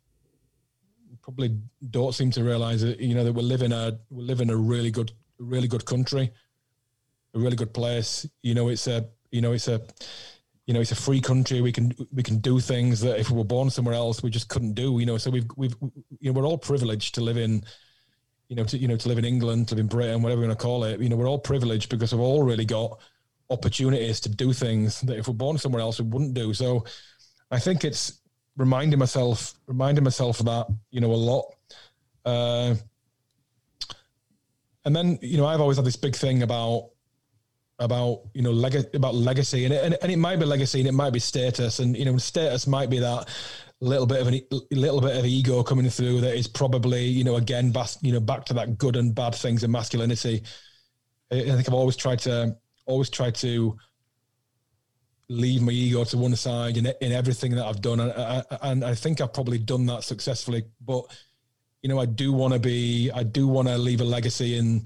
probably 1.22 1.58
don't 1.90 2.14
seem 2.14 2.32
to 2.32 2.44
realize 2.44 2.82
that 2.82 3.00
you 3.00 3.16
know 3.16 3.24
that 3.24 3.34
we 3.34 3.42
live 3.42 3.62
in 3.62 3.72
a 3.72 3.98
we 4.10 4.24
live 4.24 4.42
in 4.42 4.50
a 4.50 4.56
really 4.56 4.92
good 4.92 5.12
really 5.38 5.68
good 5.68 5.86
country, 5.86 6.32
a 7.34 7.40
really 7.40 7.56
good 7.56 7.74
place. 7.74 8.28
You 8.44 8.54
know, 8.56 8.70
it's 8.70 8.88
a 8.88 9.06
you 9.32 9.42
know 9.42 9.54
it's 9.54 9.68
a 9.68 9.82
you 10.66 10.74
know 10.74 10.82
it's 10.82 10.92
a 10.92 10.96
free 10.96 11.22
country. 11.22 11.62
We 11.62 11.72
can 11.72 11.94
we 12.12 12.24
can 12.24 12.38
do 12.40 12.60
things 12.60 13.02
that 13.02 13.20
if 13.20 13.30
we 13.30 13.38
were 13.38 13.44
born 13.44 13.70
somewhere 13.70 13.96
else 13.96 14.24
we 14.24 14.30
just 14.30 14.50
couldn't 14.50 14.74
do. 14.74 15.00
You 15.00 15.06
know, 15.06 15.18
so 15.18 15.32
we've 15.32 15.50
we've 15.58 15.76
you 16.20 16.32
know 16.32 16.40
we're 16.40 16.48
all 16.48 16.58
privileged 16.58 17.16
to 17.16 17.22
live 17.22 17.38
in 17.38 17.64
you 18.52 18.58
know, 18.58 18.66
to 18.66 18.78
you 18.78 18.86
know, 18.86 18.98
to 18.98 19.08
live 19.08 19.18
in 19.18 19.24
England, 19.24 19.70
to 19.70 19.76
live 19.76 19.80
in 19.84 19.88
Britain, 19.88 20.22
whatever 20.22 20.42
you 20.42 20.48
want 20.48 20.60
to 20.60 20.62
call 20.62 20.84
it. 20.84 21.00
You 21.00 21.08
know, 21.08 21.16
we're 21.16 21.30
all 21.30 21.40
privileged 21.40 21.90
because 21.90 22.12
we've 22.12 22.20
all 22.20 22.44
really 22.44 22.66
got 22.66 23.00
opportunities 23.50 24.20
to 24.20 24.30
do 24.30 24.52
things 24.52 25.00
that 25.02 25.18
if 25.18 25.30
we're 25.30 25.34
born 25.34 25.58
somewhere 25.58 25.82
else 25.82 26.02
we 26.02 26.08
wouldn't 26.10 26.34
do. 26.34 26.54
So 26.54 26.84
I 27.50 27.60
think 27.60 27.86
it's 27.86 28.21
reminding 28.62 29.00
myself, 29.00 29.54
reminding 29.68 30.04
myself 30.04 30.40
of 30.40 30.46
that, 30.46 30.68
you 30.92 31.02
know, 31.02 31.12
a 31.12 31.14
lot. 31.14 31.46
Uh, 32.24 32.76
and 34.86 34.96
then, 34.96 35.20
you 35.22 35.38
know, 35.38 35.46
I've 35.46 35.60
always 35.60 35.78
had 35.78 35.86
this 35.86 35.98
big 35.98 36.16
thing 36.16 36.44
about 36.44 36.92
about 37.80 38.22
you 38.36 38.44
know 38.44 38.52
leg- 38.52 38.94
about 38.94 39.16
legacy 39.16 39.66
and 39.66 39.74
it, 39.74 39.84
and, 39.84 39.98
and 40.04 40.12
it 40.12 40.18
might 40.18 40.40
be 40.40 40.46
legacy 40.46 40.80
and 40.80 40.88
it 40.88 40.92
might 40.92 41.12
be 41.12 41.18
status 41.18 41.80
and 41.80 41.98
you 41.98 42.06
know 42.06 42.16
status 42.16 42.68
might 42.68 42.92
be 42.92 43.00
that 43.00 43.28
little 43.82 44.06
bit 44.06 44.22
of 44.22 44.28
a 44.28 44.44
little 44.76 45.02
bit 45.02 45.18
of 45.18 45.26
ego 45.26 45.64
coming 45.64 45.90
through 45.90 46.22
that 46.22 46.38
is 46.38 46.48
probably 46.48 47.04
you 47.04 47.24
know 47.24 47.38
again 47.38 47.72
back 47.72 47.90
you 48.02 48.14
know 48.14 48.20
back 48.20 48.46
to 48.46 48.54
that 48.54 48.78
good 48.78 48.96
and 48.96 49.16
bad 49.16 49.34
things 49.34 49.64
in 49.64 49.72
masculinity. 49.72 50.44
I, 51.32 51.38
I 51.38 51.56
think 51.56 51.68
I've 51.68 51.74
always 51.74 51.98
tried 51.98 52.20
to 52.20 52.56
always 52.86 53.10
tried 53.10 53.36
to 53.36 53.76
leave 55.32 55.62
my 55.62 55.72
ego 55.72 56.04
to 56.04 56.18
one 56.18 56.36
side 56.36 56.78
in 56.78 56.88
in 57.02 57.12
everything 57.12 57.56
that 57.56 57.66
I've 57.66 57.82
done, 57.82 58.00
and 58.00 58.12
I, 58.12 58.44
and 58.64 58.84
I 58.84 58.94
think 58.94 59.22
I've 59.22 59.34
probably 59.34 59.58
done 59.58 59.86
that 59.88 60.04
successfully. 60.04 60.66
But 60.86 61.06
you 61.82 61.90
know, 61.90 62.00
I 62.00 62.06
do 62.06 62.32
want 62.34 62.54
to 62.54 62.60
be, 62.60 63.10
I 63.12 63.24
do 63.24 63.48
want 63.48 63.68
to 63.68 63.78
leave 63.78 64.02
a 64.02 64.06
legacy 64.06 64.58
in. 64.58 64.86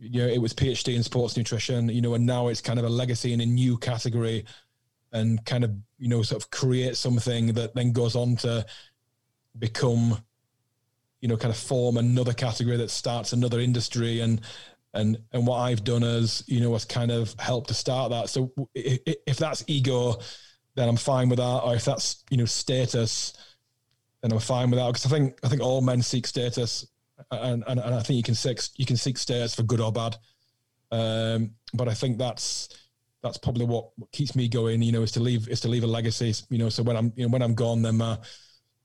You 0.00 0.22
know, 0.22 0.28
it 0.28 0.38
was 0.38 0.54
PhD 0.54 0.94
in 0.94 1.02
sports 1.02 1.36
nutrition, 1.36 1.88
you 1.88 2.00
know, 2.00 2.14
and 2.14 2.24
now 2.24 2.48
it's 2.48 2.60
kind 2.60 2.78
of 2.78 2.84
a 2.84 2.88
legacy 2.88 3.32
in 3.32 3.40
a 3.40 3.46
new 3.46 3.76
category 3.76 4.44
and 5.12 5.44
kind 5.44 5.64
of 5.64 5.72
you 5.98 6.08
know 6.08 6.22
sort 6.22 6.42
of 6.42 6.50
create 6.50 6.96
something 6.96 7.52
that 7.54 7.74
then 7.74 7.92
goes 7.92 8.14
on 8.14 8.36
to 8.36 8.64
become 9.58 10.22
you 11.20 11.28
know 11.28 11.36
kind 11.36 11.50
of 11.52 11.58
form 11.58 11.96
another 11.96 12.32
category 12.32 12.76
that 12.76 12.90
starts 12.90 13.32
another 13.32 13.60
industry 13.60 14.20
and 14.20 14.40
and 14.94 15.18
and 15.32 15.46
what 15.46 15.58
I've 15.58 15.84
done 15.84 16.02
as 16.02 16.42
you 16.46 16.60
know 16.60 16.72
has 16.72 16.84
kind 16.84 17.10
of 17.10 17.34
helped 17.38 17.68
to 17.68 17.74
start 17.74 18.10
that 18.10 18.28
so 18.30 18.52
if, 18.74 19.00
if 19.26 19.36
that's 19.36 19.64
ego 19.66 20.16
then 20.74 20.88
I'm 20.88 20.96
fine 20.96 21.28
with 21.28 21.38
that 21.38 21.60
or 21.64 21.74
if 21.74 21.84
that's 21.84 22.24
you 22.30 22.36
know 22.36 22.46
status 22.46 23.32
then 24.22 24.32
I'm 24.32 24.38
fine 24.38 24.70
with 24.70 24.78
that 24.78 24.86
because 24.86 25.06
I 25.06 25.10
think 25.10 25.38
I 25.44 25.48
think 25.48 25.62
all 25.62 25.80
men 25.80 26.02
seek 26.02 26.26
status 26.26 26.86
and, 27.30 27.64
and, 27.66 27.80
and 27.80 27.94
I 27.94 28.00
think 28.00 28.16
you 28.16 28.22
can 28.22 28.34
seek 28.34 28.60
you 28.76 28.86
can 28.86 28.96
seek 28.96 29.18
status 29.18 29.54
for 29.54 29.62
good 29.62 29.80
or 29.80 29.92
bad 29.92 30.16
um, 30.90 31.50
but 31.74 31.88
I 31.88 31.94
think 31.94 32.18
that's 32.18 32.68
that's 33.22 33.38
probably 33.38 33.64
what, 33.64 33.90
what 33.96 34.10
keeps 34.12 34.36
me 34.36 34.48
going. 34.48 34.82
You 34.82 34.92
know, 34.92 35.02
is 35.02 35.12
to 35.12 35.20
leave 35.20 35.48
is 35.48 35.60
to 35.60 35.68
leave 35.68 35.84
a 35.84 35.88
legacy. 35.88 36.34
You 36.50 36.58
know, 36.58 36.68
so 36.68 36.82
when 36.82 36.96
I'm 36.96 37.12
you 37.16 37.26
know 37.26 37.32
when 37.32 37.42
I'm 37.42 37.54
gone, 37.54 37.82
then 37.82 37.96
my 37.96 38.18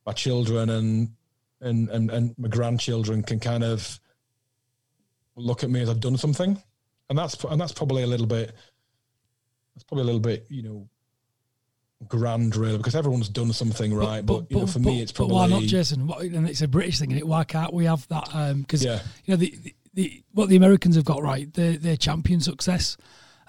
my 0.06 0.14
children 0.14 0.70
and 0.70 1.10
and 1.62 1.89
and, 1.89 2.12
and 2.12 2.36
my 2.38 2.49
grandchildren 2.49 3.24
can 3.24 3.39
kind 3.39 3.64
of 3.64 3.99
look 5.36 5.63
at 5.63 5.69
me 5.69 5.81
as 5.81 5.89
I've 5.89 5.99
done 5.99 6.17
something, 6.17 6.61
and 7.09 7.17
that's 7.17 7.41
and 7.43 7.59
that's 7.59 7.73
probably 7.73 8.03
a 8.03 8.07
little 8.07 8.27
bit 8.27 8.55
that's 9.75 9.84
probably 9.84 10.03
a 10.03 10.05
little 10.05 10.19
bit 10.19 10.45
you 10.49 10.63
know 10.63 10.88
grand 12.07 12.55
really 12.55 12.77
because 12.77 12.95
everyone's 12.95 13.29
done 13.29 13.53
something 13.53 13.93
right? 13.93 14.25
but, 14.25 14.34
but, 14.34 14.49
but 14.49 14.51
you 14.51 14.57
know 14.57 14.67
for 14.67 14.79
but, 14.79 14.89
me 14.89 15.01
it's 15.01 15.11
probably 15.11 15.36
why 15.36 15.47
not 15.47 15.63
jason? 15.63 16.09
And 16.11 16.49
it's 16.49 16.61
a 16.61 16.67
british 16.67 16.99
thing 16.99 17.11
and 17.11 17.19
it? 17.19 17.27
Why 17.27 17.43
can't 17.43 17.73
we 17.73 17.86
have 17.86 18.05
that 18.09 18.25
because 18.57 18.86
um, 18.86 18.91
yeah. 18.91 18.99
you 19.25 19.34
know 19.34 19.38
the, 19.38 19.55
the, 19.63 19.75
the, 19.93 20.23
what 20.34 20.49
the 20.49 20.57
americans 20.57 20.95
have 20.95 21.05
got 21.05 21.21
right? 21.21 21.51
They're, 21.53 21.77
they're 21.77 21.97
champion 21.97 22.41
success. 22.41 22.97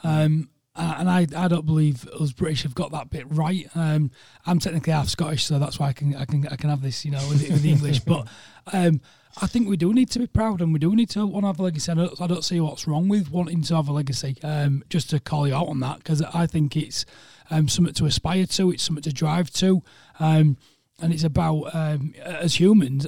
Um, 0.04 0.50
uh, 0.76 0.96
and 0.98 1.08
I, 1.08 1.26
I 1.36 1.48
don't 1.48 1.66
believe 1.66 2.06
us 2.08 2.32
British 2.32 2.64
have 2.64 2.74
got 2.74 2.90
that 2.92 3.08
bit 3.10 3.26
right. 3.28 3.68
Um, 3.76 4.10
I'm 4.44 4.58
technically 4.58 4.92
half 4.92 5.08
Scottish, 5.08 5.44
so 5.44 5.58
that's 5.58 5.78
why 5.78 5.88
I 5.88 5.92
can 5.92 6.16
I 6.16 6.24
can 6.24 6.48
I 6.48 6.56
can 6.56 6.68
have 6.68 6.82
this, 6.82 7.04
you 7.04 7.12
know, 7.12 7.24
with, 7.28 7.48
with 7.48 7.62
the 7.62 7.70
English. 7.70 8.00
But 8.04 8.26
um, 8.72 9.00
I 9.40 9.46
think 9.46 9.68
we 9.68 9.76
do 9.76 9.92
need 9.94 10.10
to 10.10 10.18
be 10.18 10.26
proud, 10.26 10.60
and 10.60 10.72
we 10.72 10.80
do 10.80 10.94
need 10.96 11.10
to 11.10 11.26
want 11.26 11.44
to 11.44 11.48
have 11.48 11.60
a 11.60 11.62
legacy. 11.62 11.92
I 11.92 11.94
don't, 11.94 12.20
I 12.20 12.26
don't 12.26 12.44
see 12.44 12.60
what's 12.60 12.88
wrong 12.88 13.08
with 13.08 13.30
wanting 13.30 13.62
to 13.62 13.76
have 13.76 13.88
a 13.88 13.92
legacy. 13.92 14.36
Um, 14.42 14.82
just 14.90 15.10
to 15.10 15.20
call 15.20 15.46
you 15.46 15.54
out 15.54 15.68
on 15.68 15.78
that, 15.80 15.98
because 15.98 16.22
I 16.22 16.46
think 16.46 16.76
it's 16.76 17.04
um, 17.50 17.68
something 17.68 17.94
to 17.94 18.06
aspire 18.06 18.46
to. 18.46 18.72
It's 18.72 18.82
something 18.82 19.02
to 19.02 19.12
drive 19.12 19.50
to, 19.52 19.82
um, 20.18 20.56
and 21.00 21.12
it's 21.12 21.24
about 21.24 21.72
um, 21.72 22.14
as 22.24 22.58
humans, 22.58 23.06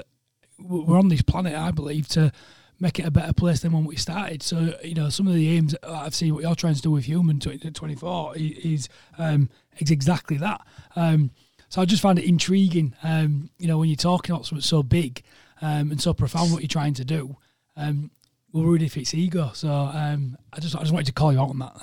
we're 0.59 0.99
on 0.99 1.09
this 1.09 1.23
planet, 1.23 1.55
I 1.55 1.73
believe, 1.73 2.07
to 2.09 2.33
make 2.79 2.99
it 2.99 3.07
a 3.07 3.11
better 3.11 3.33
place 3.33 3.61
than 3.61 3.73
when 3.73 3.85
we 3.85 3.97
started. 3.97 4.43
So, 4.43 4.75
you 4.83 4.95
know, 4.95 5.09
some 5.09 5.27
of 5.27 5.35
the 5.35 5.57
aims 5.57 5.75
I've 5.83 6.15
seen 6.15 6.35
what 6.35 6.43
you're 6.43 6.55
trying 6.55 6.75
to 6.75 6.83
do 6.83 6.91
with 6.91 7.05
Human 7.05 7.39
2024 7.41 8.35
is, 8.37 8.89
um, 9.19 9.49
is 9.79 9.91
exactly 9.91 10.37
that. 10.39 10.61
Um, 10.95 11.31
so 11.69 11.81
I 11.81 11.85
just 11.85 12.03
find 12.03 12.19
it 12.19 12.27
intriguing, 12.27 12.95
um, 13.03 13.51
you 13.59 13.67
know, 13.67 13.79
when 13.79 13.89
you're 13.89 13.97
talking 13.97 14.35
about 14.35 14.47
something 14.47 14.63
so 14.63 14.83
big 14.83 15.23
um, 15.61 15.91
and 15.91 16.01
so 16.01 16.15
profound, 16.15 16.53
what 16.53 16.63
you're 16.63 16.69
trying 16.69 16.95
to 16.95 17.05
do. 17.05 17.37
Um, 17.77 18.11
we're 18.53 18.65
worried 18.65 18.83
if 18.83 18.97
it's 18.97 19.13
ego. 19.15 19.51
So 19.55 19.69
um, 19.69 20.37
I 20.53 20.61
just 20.61 20.77
I 20.77 20.81
just 20.81 20.93
wanted 20.93 21.07
to 21.07 21.13
call 21.13 21.33
you 21.33 21.41
out 21.41 21.51
on 21.51 21.59
that. 21.59 21.77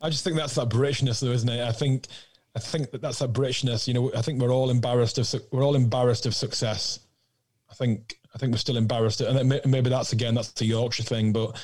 I 0.00 0.10
just 0.10 0.22
think 0.22 0.36
that's 0.36 0.54
that 0.54 0.68
Britishness, 0.68 1.20
though, 1.20 1.32
isn't 1.32 1.48
it? 1.48 1.66
I 1.66 1.72
think 1.72 2.06
I 2.54 2.60
think 2.60 2.90
that 2.92 3.00
that's 3.00 3.18
that 3.18 3.32
Britishness. 3.32 3.88
You 3.88 3.94
know, 3.94 4.12
I 4.14 4.22
think 4.22 4.40
we're 4.40 4.52
all 4.52 4.70
embarrassed 4.70 5.18
of 5.18 5.42
we're 5.50 5.64
all 5.64 5.74
embarrassed 5.74 6.26
of 6.26 6.34
success. 6.34 7.00
I 7.70 7.74
think 7.74 8.19
I 8.34 8.38
think 8.38 8.52
we're 8.52 8.58
still 8.58 8.76
embarrassed, 8.76 9.20
and 9.20 9.48
maybe 9.66 9.90
that's 9.90 10.12
again 10.12 10.34
that's 10.34 10.52
the 10.52 10.66
Yorkshire 10.66 11.02
thing. 11.02 11.32
But 11.32 11.60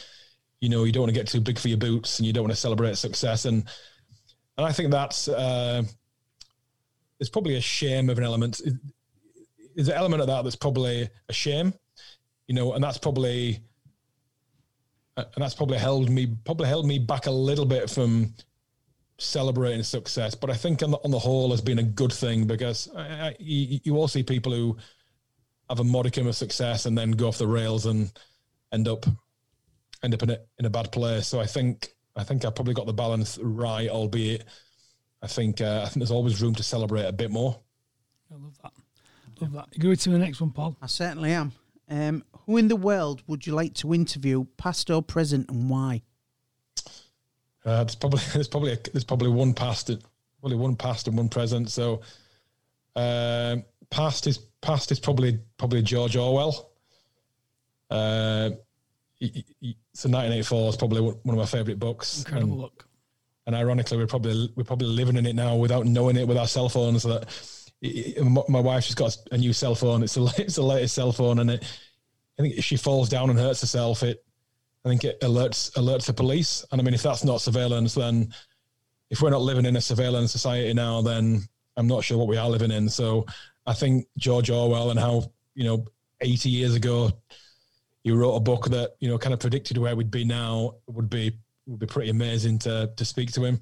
you 0.60 0.68
know, 0.68 0.84
you 0.84 0.92
don't 0.92 1.02
want 1.02 1.14
to 1.14 1.20
get 1.20 1.28
too 1.28 1.40
big 1.40 1.58
for 1.58 1.68
your 1.68 1.78
boots, 1.78 2.18
and 2.18 2.26
you 2.26 2.32
don't 2.32 2.44
want 2.44 2.54
to 2.54 2.60
celebrate 2.60 2.96
success, 2.96 3.44
and 3.44 3.64
and 4.56 4.66
I 4.66 4.72
think 4.72 4.90
that's 4.90 5.28
uh, 5.28 5.82
there's 7.18 7.30
probably 7.30 7.56
a 7.56 7.60
shame 7.60 8.10
of 8.10 8.18
an 8.18 8.24
element. 8.24 8.60
There's 9.74 9.88
an 9.88 9.94
element 9.94 10.22
of 10.22 10.28
that 10.28 10.42
that's 10.42 10.56
probably 10.56 11.08
a 11.28 11.32
shame, 11.32 11.74
you 12.48 12.54
know, 12.54 12.72
and 12.72 12.82
that's 12.82 12.98
probably 12.98 13.60
and 15.16 15.26
that's 15.36 15.54
probably 15.54 15.78
held 15.78 16.10
me 16.10 16.26
probably 16.44 16.68
held 16.68 16.86
me 16.86 16.98
back 16.98 17.26
a 17.26 17.30
little 17.30 17.64
bit 17.64 17.88
from 17.88 18.34
celebrating 19.18 19.82
success. 19.82 20.34
But 20.34 20.50
I 20.50 20.54
think 20.54 20.82
on 20.82 20.90
the, 20.90 20.98
on 20.98 21.10
the 21.10 21.18
whole 21.18 21.50
has 21.50 21.62
been 21.62 21.78
a 21.78 21.82
good 21.82 22.12
thing 22.12 22.46
because 22.46 22.88
I, 22.94 23.00
I, 23.02 23.36
you, 23.38 23.80
you 23.84 23.96
all 23.96 24.08
see 24.08 24.22
people 24.22 24.52
who 24.52 24.76
have 25.68 25.80
a 25.80 25.84
modicum 25.84 26.26
of 26.26 26.36
success 26.36 26.86
and 26.86 26.96
then 26.96 27.12
go 27.12 27.28
off 27.28 27.38
the 27.38 27.46
rails 27.46 27.86
and 27.86 28.12
end 28.72 28.88
up 28.88 29.06
end 30.02 30.14
up 30.14 30.22
in 30.22 30.30
a 30.30 30.38
in 30.58 30.64
a 30.66 30.70
bad 30.70 30.92
place. 30.92 31.26
So 31.26 31.40
I 31.40 31.46
think 31.46 31.88
I 32.14 32.24
think 32.24 32.44
I 32.44 32.50
probably 32.50 32.74
got 32.74 32.86
the 32.86 32.92
balance 32.92 33.38
right, 33.38 33.88
albeit 33.88 34.44
I 35.22 35.26
think 35.26 35.60
uh, 35.60 35.82
I 35.82 35.84
think 35.86 35.96
there's 35.96 36.10
always 36.10 36.40
room 36.40 36.54
to 36.54 36.62
celebrate 36.62 37.04
a 37.04 37.12
bit 37.12 37.30
more. 37.30 37.58
I 38.30 38.34
love 38.34 38.58
that. 38.62 38.72
Love 39.40 39.52
that. 39.52 39.68
You 39.72 39.82
go 39.82 39.94
to 39.94 40.10
the 40.10 40.18
next 40.18 40.40
one, 40.40 40.50
Paul. 40.50 40.76
I 40.80 40.86
certainly 40.86 41.32
am. 41.32 41.52
Um, 41.88 42.24
who 42.44 42.56
in 42.56 42.68
the 42.68 42.76
world 42.76 43.22
would 43.26 43.46
you 43.46 43.54
like 43.54 43.74
to 43.74 43.94
interview, 43.94 44.46
past 44.56 44.90
or 44.90 45.02
present, 45.02 45.50
and 45.50 45.70
why? 45.70 46.02
Uh, 47.64 47.82
there's 47.84 47.96
probably 47.96 48.20
there's 48.32 48.48
probably 48.48 48.72
a, 48.72 48.78
there's 48.92 49.04
probably 49.04 49.30
one 49.30 49.54
past 49.54 49.90
and 49.90 50.02
probably 50.40 50.58
one 50.58 50.76
past 50.76 51.08
and 51.08 51.16
one 51.16 51.28
present. 51.28 51.70
So 51.70 52.02
uh, 52.94 53.56
past 53.90 54.26
is 54.26 54.38
past 54.60 54.90
is 54.92 55.00
probably 55.00 55.38
probably 55.58 55.82
George 55.82 56.16
Orwell. 56.16 56.70
Uh, 57.90 58.50
he, 59.18 59.44
he, 59.60 59.76
so 59.94 60.08
1984 60.08 60.68
is 60.68 60.76
probably 60.76 61.00
one 61.00 61.16
of 61.26 61.36
my 61.36 61.46
favorite 61.46 61.78
books. 61.78 62.18
Incredible 62.18 62.52
and, 62.52 62.60
book. 62.62 62.88
And 63.46 63.56
ironically, 63.56 63.96
we're 63.96 64.06
probably 64.06 64.52
we're 64.56 64.64
probably 64.64 64.88
living 64.88 65.16
in 65.16 65.26
it 65.26 65.34
now 65.34 65.56
without 65.56 65.86
knowing 65.86 66.16
it 66.16 66.26
with 66.26 66.36
our 66.36 66.48
cell 66.48 66.68
phones. 66.68 67.02
So 67.02 67.18
that 67.18 68.38
my 68.48 68.60
wife, 68.60 68.84
she's 68.84 68.94
got 68.94 69.16
a 69.32 69.38
new 69.38 69.52
cell 69.52 69.74
phone. 69.74 70.02
It's 70.02 70.14
the 70.14 70.34
it's 70.38 70.56
the 70.56 70.62
latest 70.62 70.94
cell 70.94 71.12
phone, 71.12 71.38
and 71.38 71.50
it. 71.50 71.64
I 72.38 72.42
think 72.42 72.56
if 72.56 72.64
she 72.64 72.76
falls 72.76 73.08
down 73.08 73.30
and 73.30 73.38
hurts 73.38 73.62
herself, 73.62 74.02
it 74.02 74.22
I 74.84 74.88
think 74.88 75.04
it 75.04 75.20
alerts 75.20 75.72
alerts 75.72 76.06
the 76.06 76.12
police. 76.12 76.64
And 76.70 76.80
I 76.80 76.84
mean, 76.84 76.94
if 76.94 77.02
that's 77.02 77.24
not 77.24 77.40
surveillance, 77.40 77.94
then 77.94 78.32
if 79.10 79.22
we're 79.22 79.30
not 79.30 79.42
living 79.42 79.66
in 79.66 79.76
a 79.76 79.80
surveillance 79.80 80.32
society 80.32 80.72
now, 80.74 81.00
then 81.00 81.42
I'm 81.76 81.86
not 81.86 82.04
sure 82.04 82.18
what 82.18 82.28
we 82.28 82.36
are 82.36 82.48
living 82.48 82.70
in. 82.70 82.88
So 82.88 83.26
I 83.66 83.74
think 83.74 84.06
George 84.16 84.50
Orwell 84.50 84.90
and 84.90 84.98
how 84.98 85.30
you 85.54 85.64
know 85.64 85.84
80 86.20 86.50
years 86.50 86.74
ago 86.74 87.12
he 88.02 88.10
wrote 88.12 88.36
a 88.36 88.40
book 88.40 88.66
that 88.66 88.96
you 89.00 89.08
know 89.08 89.18
kind 89.18 89.34
of 89.34 89.40
predicted 89.40 89.78
where 89.78 89.96
we'd 89.96 90.10
be 90.10 90.24
now 90.24 90.76
would 90.86 91.10
be 91.10 91.32
would 91.66 91.80
be 91.80 91.86
pretty 91.86 92.10
amazing 92.10 92.58
to 92.60 92.92
to 92.96 93.04
speak 93.04 93.32
to 93.32 93.44
him 93.44 93.60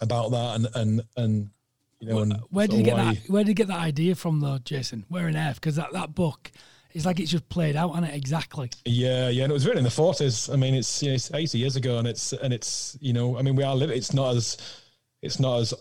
about 0.00 0.30
that 0.30 0.56
and 0.56 0.68
and 0.74 1.02
and 1.16 1.50
you 2.00 2.08
know. 2.08 2.16
Where, 2.16 2.26
where 2.48 2.66
did 2.66 2.78
you 2.78 2.84
get 2.84 2.96
that? 2.96 3.18
Where 3.28 3.44
did 3.44 3.48
you 3.48 3.54
get 3.54 3.68
that 3.68 3.80
idea 3.80 4.14
from, 4.14 4.40
though, 4.40 4.56
Jason? 4.64 5.04
Where 5.08 5.28
in 5.28 5.36
earth? 5.36 5.56
Because 5.56 5.76
that 5.76 5.92
that 5.92 6.14
book 6.14 6.50
it's 6.92 7.06
like 7.06 7.20
it's 7.20 7.30
just 7.30 7.48
played 7.48 7.76
out 7.76 7.90
on 7.90 8.04
it 8.04 8.14
exactly. 8.14 8.70
Yeah, 8.84 9.28
yeah, 9.28 9.44
and 9.44 9.50
it 9.50 9.54
was 9.54 9.64
written 9.64 9.78
in 9.78 9.84
the 9.84 9.90
forties. 9.90 10.48
I 10.48 10.56
mean, 10.56 10.74
it's, 10.74 11.02
you 11.02 11.10
know, 11.10 11.14
it's 11.14 11.32
eighty 11.32 11.58
years 11.58 11.76
ago, 11.76 11.98
and 11.98 12.08
it's 12.08 12.32
and 12.32 12.52
it's 12.52 12.96
you 13.00 13.12
know, 13.12 13.38
I 13.38 13.42
mean, 13.42 13.54
we 13.54 13.62
are 13.62 13.76
living. 13.76 13.96
It's 13.96 14.12
not 14.12 14.34
as 14.34 14.56
it's 15.22 15.38
not 15.38 15.60
as 15.60 15.74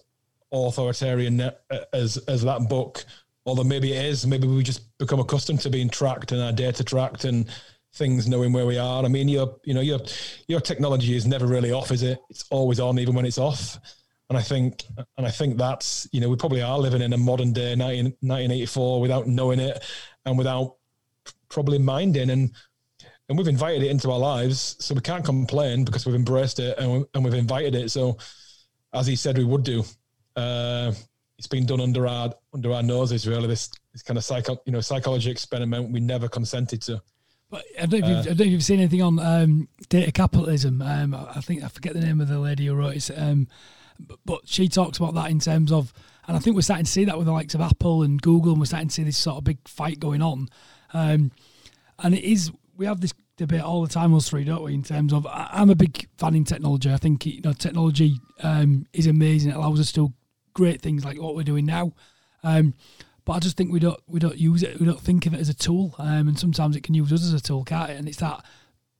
authoritarian 0.51 1.51
as 1.93 2.17
as 2.27 2.43
that 2.43 2.69
book. 2.69 3.03
Although 3.45 3.63
maybe 3.63 3.93
it 3.93 4.05
is. 4.05 4.27
Maybe 4.27 4.47
we 4.47 4.61
just 4.63 4.97
become 4.97 5.19
accustomed 5.19 5.61
to 5.61 5.69
being 5.69 5.89
tracked 5.89 6.31
and 6.31 6.41
our 6.41 6.51
data 6.51 6.83
tracked 6.83 7.25
and 7.25 7.49
things 7.93 8.27
knowing 8.27 8.53
where 8.53 8.65
we 8.65 8.77
are. 8.77 9.03
I 9.03 9.07
mean, 9.07 9.27
your 9.27 9.55
you 9.63 9.73
know 9.73 9.81
your 9.81 9.99
your 10.47 10.59
technology 10.59 11.15
is 11.15 11.25
never 11.25 11.47
really 11.47 11.71
off, 11.71 11.91
is 11.91 12.03
it? 12.03 12.19
It's 12.29 12.45
always 12.49 12.79
on, 12.79 12.99
even 12.99 13.15
when 13.15 13.25
it's 13.25 13.37
off. 13.37 13.79
And 14.29 14.37
I 14.37 14.41
think 14.41 14.83
and 15.17 15.25
I 15.25 15.31
think 15.31 15.57
that's 15.57 16.07
you 16.11 16.21
know 16.21 16.29
we 16.29 16.35
probably 16.35 16.61
are 16.61 16.77
living 16.77 17.01
in 17.01 17.13
a 17.13 17.17
modern 17.17 17.53
day 17.53 17.75
19, 17.75 18.05
1984 18.19 19.01
without 19.01 19.27
knowing 19.27 19.59
it 19.59 19.83
and 20.25 20.37
without 20.37 20.75
probably 21.49 21.79
minding 21.79 22.29
and 22.29 22.51
and 23.29 23.37
we've 23.37 23.47
invited 23.47 23.83
it 23.83 23.91
into 23.91 24.11
our 24.11 24.17
lives, 24.17 24.75
so 24.79 24.95
we 24.95 25.01
can't 25.01 25.23
complain 25.23 25.85
because 25.85 26.05
we've 26.05 26.15
embraced 26.15 26.59
it 26.59 26.77
and, 26.79 26.91
we, 26.91 27.05
and 27.13 27.23
we've 27.23 27.35
invited 27.35 27.75
it. 27.75 27.91
So, 27.91 28.17
as 28.91 29.05
he 29.05 29.15
said, 29.15 29.37
we 29.37 29.43
would 29.43 29.63
do. 29.63 29.83
Uh, 30.39 30.93
it's 31.37 31.47
been 31.47 31.65
done 31.65 31.79
under 31.79 32.07
our 32.07 32.33
under 32.53 32.73
our 32.73 32.83
noses, 32.83 33.27
really. 33.27 33.47
This 33.47 33.69
this 33.93 34.01
kind 34.01 34.17
of 34.17 34.23
psycho, 34.23 34.57
you 34.65 34.71
know, 34.71 34.81
psychology 34.81 35.31
experiment 35.31 35.91
we 35.91 35.99
never 35.99 36.27
consented 36.27 36.81
to. 36.83 37.01
But 37.49 37.65
I 37.81 37.87
don't, 37.87 38.01
know 38.01 38.07
if 38.07 38.09
you've, 38.09 38.17
uh, 38.17 38.19
I 38.19 38.23
don't 38.23 38.37
know 38.39 38.45
if 38.45 38.51
you've 38.51 38.63
seen 38.63 38.79
anything 38.79 39.01
on 39.01 39.17
um, 39.17 39.69
data 39.89 40.11
capitalism. 40.11 40.83
Um, 40.83 41.15
I 41.15 41.41
think 41.41 41.63
I 41.63 41.67
forget 41.67 41.93
the 41.93 42.01
name 42.01 42.21
of 42.21 42.27
the 42.27 42.37
lady 42.37 42.67
who 42.67 42.75
wrote 42.75 42.95
it, 42.95 43.09
um, 43.17 43.47
but, 43.99 44.19
but, 44.23 44.41
she 44.45 44.67
talks 44.67 44.99
about 44.99 45.15
that 45.15 45.31
in 45.31 45.39
terms 45.39 45.71
of, 45.71 45.91
and 46.27 46.37
I 46.37 46.39
think 46.39 46.55
we're 46.55 46.61
starting 46.61 46.85
to 46.85 46.91
see 46.91 47.05
that 47.05 47.17
with 47.17 47.25
the 47.25 47.33
likes 47.33 47.55
of 47.55 47.61
Apple 47.61 48.03
and 48.03 48.21
Google, 48.21 48.51
and 48.51 48.59
we're 48.59 48.65
starting 48.65 48.89
to 48.89 48.93
see 48.93 49.03
this 49.03 49.17
sort 49.17 49.37
of 49.37 49.45
big 49.45 49.67
fight 49.67 49.99
going 49.99 50.21
on 50.21 50.47
um, 50.93 51.31
and 51.99 52.15
it 52.15 52.23
is, 52.23 52.51
we 52.77 52.85
have 52.85 53.01
this 53.01 53.13
debate 53.37 53.61
all 53.61 53.81
the 53.81 53.89
time, 53.89 54.13
us 54.15 54.29
three, 54.29 54.43
don't 54.43 54.63
we? 54.63 54.73
In 54.73 54.83
terms 54.83 55.13
of, 55.13 55.27
I'm 55.29 55.69
a 55.69 55.75
big 55.75 56.07
fan 56.17 56.35
in 56.35 56.43
technology. 56.43 56.91
I 56.91 56.97
think 56.97 57.25
you 57.25 57.41
know 57.41 57.53
technology 57.53 58.19
um, 58.41 58.85
is 58.93 59.07
amazing. 59.07 59.51
It 59.51 59.55
allows 59.55 59.79
us 59.79 59.91
to 59.93 60.13
great 60.53 60.81
things 60.81 61.05
like 61.05 61.21
what 61.21 61.35
we're 61.35 61.43
doing 61.43 61.65
now. 61.65 61.93
Um, 62.43 62.73
but 63.25 63.33
I 63.33 63.39
just 63.39 63.57
think 63.57 63.71
we 63.71 63.79
don't 63.79 63.99
we 64.07 64.19
don't 64.19 64.37
use 64.37 64.63
it. 64.63 64.79
We 64.79 64.85
don't 64.85 65.01
think 65.01 65.25
of 65.25 65.33
it 65.33 65.39
as 65.39 65.49
a 65.49 65.53
tool, 65.53 65.95
um, 65.99 66.27
and 66.27 66.39
sometimes 66.39 66.75
it 66.75 66.83
can 66.83 66.95
use 66.95 67.13
us 67.13 67.23
as 67.23 67.33
a 67.33 67.41
tool, 67.41 67.63
can't 67.63 67.91
it? 67.91 67.97
And 67.97 68.07
it's 68.07 68.17
that 68.17 68.43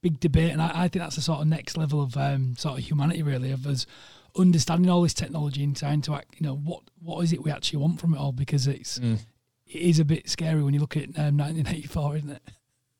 big 0.02 0.20
debate, 0.20 0.52
and 0.52 0.62
I, 0.62 0.70
I 0.74 0.88
think 0.88 1.02
that's 1.02 1.16
the 1.16 1.22
sort 1.22 1.40
of 1.40 1.46
next 1.46 1.76
level 1.76 2.02
of 2.02 2.16
um, 2.16 2.54
sort 2.56 2.78
of 2.78 2.84
humanity, 2.84 3.22
really, 3.22 3.50
of 3.50 3.66
us 3.66 3.86
understanding 4.36 4.90
all 4.90 5.02
this 5.02 5.14
technology 5.14 5.64
and 5.64 5.76
trying 5.76 6.02
to 6.02 6.14
act. 6.14 6.36
You 6.38 6.46
know, 6.46 6.54
what 6.54 6.82
what 7.02 7.22
is 7.22 7.32
it 7.32 7.42
we 7.42 7.50
actually 7.50 7.80
want 7.80 8.00
from 8.00 8.14
it 8.14 8.18
all? 8.18 8.32
Because 8.32 8.66
it's 8.66 8.98
mm 8.98 9.18
it 9.72 9.82
is 9.82 10.00
a 10.00 10.04
bit 10.04 10.28
scary 10.28 10.64
when 10.64 10.74
you 10.74 10.80
look 10.80 10.96
at 10.96 11.04
um, 11.16 11.36
1984, 11.36 12.16
isn't 12.16 12.30
it? 12.30 12.42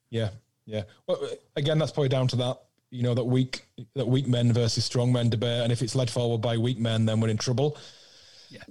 Yeah, 0.09 0.29
yeah. 0.67 0.85
Well, 1.09 1.21
again, 1.57 1.79
that's 1.79 1.91
probably 1.91 2.09
down 2.09 2.29
to 2.29 2.37
that 2.37 2.61
you 2.91 3.03
know 3.03 3.15
that 3.15 3.25
weak 3.25 3.65
that 3.95 4.07
weak 4.07 4.27
men 4.27 4.53
versus 4.53 4.85
strong 4.85 5.13
men 5.13 5.31
debate, 5.31 5.63
and 5.63 5.73
if 5.73 5.83
it's 5.83 5.95
led 5.95 6.11
forward 6.11 6.41
by 6.41 6.57
weak 6.57 6.79
men, 6.79 7.07
then 7.07 7.21
we're 7.21 7.29
in 7.29 7.39
trouble. 7.39 7.77
Yeah. 8.51 8.63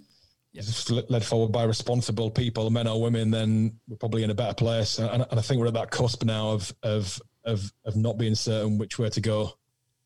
Yeah. 0.52 0.64
Led 1.10 1.24
forward 1.24 1.52
by 1.52 1.64
responsible 1.64 2.32
people, 2.32 2.70
men 2.70 2.88
or 2.88 3.02
women, 3.02 3.32
then 3.32 3.80
we're 3.88 3.98
probably 3.98 4.24
in 4.24 4.30
a 4.30 4.36
better 4.36 4.54
place. 4.54 5.00
And, 5.00 5.26
and 5.30 5.40
I 5.40 5.42
think 5.42 5.60
we're 5.60 5.68
at 5.68 5.74
that 5.76 5.92
cusp 5.92 6.24
now 6.24 6.50
of 6.50 6.74
of 6.84 7.20
of 7.46 7.72
of 7.86 7.96
not 7.96 8.18
being 8.18 8.36
certain 8.36 8.78
which 8.78 8.98
way 9.00 9.10
to 9.10 9.22
go. 9.22 9.54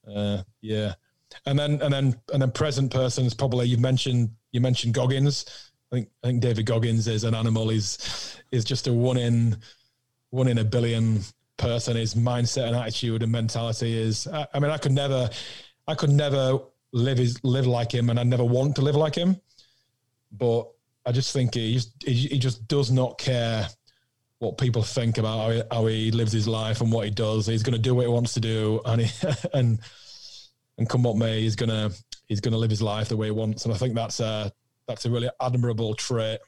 Uh, 0.08 0.44
yeah, 0.62 0.96
and 1.46 1.58
then 1.58 1.82
and 1.82 1.94
then 1.94 2.16
and 2.34 2.42
then 2.42 2.52
present 2.52 2.92
persons 2.92 3.34
probably 3.34 3.68
you 3.68 3.78
mentioned 3.78 4.32
you 4.52 4.62
mentioned 4.62 4.94
Goggins. 4.94 5.46
I 5.92 5.96
think 5.96 6.10
I 6.24 6.28
think 6.28 6.42
David 6.42 6.66
Goggins 6.66 7.08
is 7.08 7.24
an 7.24 7.36
animal. 7.36 7.70
He's 7.70 8.38
is 8.52 8.66
just 8.66 8.88
a 8.88 8.94
one 8.94 9.18
in 9.18 9.58
one 10.30 10.48
in 10.48 10.58
a 10.58 10.64
billion 10.64 11.22
person. 11.58 11.96
His 11.96 12.16
mindset 12.16 12.68
and 12.68 12.76
attitude 12.76 13.24
and 13.24 13.32
mentality 13.32 13.98
is. 13.98 14.28
I, 14.28 14.46
I 14.54 14.60
mean, 14.60 14.72
I 14.72 14.78
could 14.78 14.92
never, 14.92 15.30
I 15.88 15.96
could 15.96 16.10
never 16.10 16.60
live 16.92 17.18
his 17.18 17.44
live 17.44 17.68
like 17.68 17.92
him, 17.92 18.10
and 18.10 18.20
I 18.20 18.24
never 18.24 18.44
want 18.44 18.76
to 18.76 18.82
live 18.82 18.96
like 18.96 19.16
him. 19.16 19.38
But 20.38 20.68
I 21.06 21.12
just 21.12 21.32
think 21.34 21.54
he 21.56 21.74
just 21.74 21.92
he, 22.04 22.14
he 22.14 22.40
just 22.40 22.68
does 22.68 22.92
not 22.92 23.18
care 23.18 23.68
what 24.40 24.58
people 24.58 24.84
think 24.84 25.18
about 25.18 25.40
how 25.40 25.50
he, 25.52 25.62
how 25.72 25.86
he, 25.86 26.12
lives 26.12 26.34
his 26.34 26.48
life 26.48 26.82
and 26.82 26.92
what 26.92 27.06
he 27.06 27.12
does. 27.12 27.48
He's 27.48 27.64
going 27.64 27.74
to 27.74 27.80
do 27.80 27.96
what 27.96 28.02
he 28.02 28.10
wants 28.10 28.34
to 28.34 28.42
do, 28.42 28.82
and 28.86 29.02
he, 29.02 29.28
and 29.54 29.80
and 30.78 30.90
come 30.90 31.04
what 31.04 31.18
may, 31.18 31.42
he's 31.42 31.56
gonna 31.56 31.92
he's 32.28 32.42
gonna 32.42 32.58
live 32.58 32.70
his 32.70 32.82
life 32.82 33.10
the 33.10 33.18
way 33.18 33.28
he 33.28 33.32
wants. 33.32 33.66
And 33.66 33.74
I 33.74 33.78
think 33.78 33.96
that's 33.96 34.20
uh 34.20 34.50
that's 34.88 35.06
a 35.06 35.10
really 35.10 35.30
admirable 35.42 35.94
trait. 35.94 36.40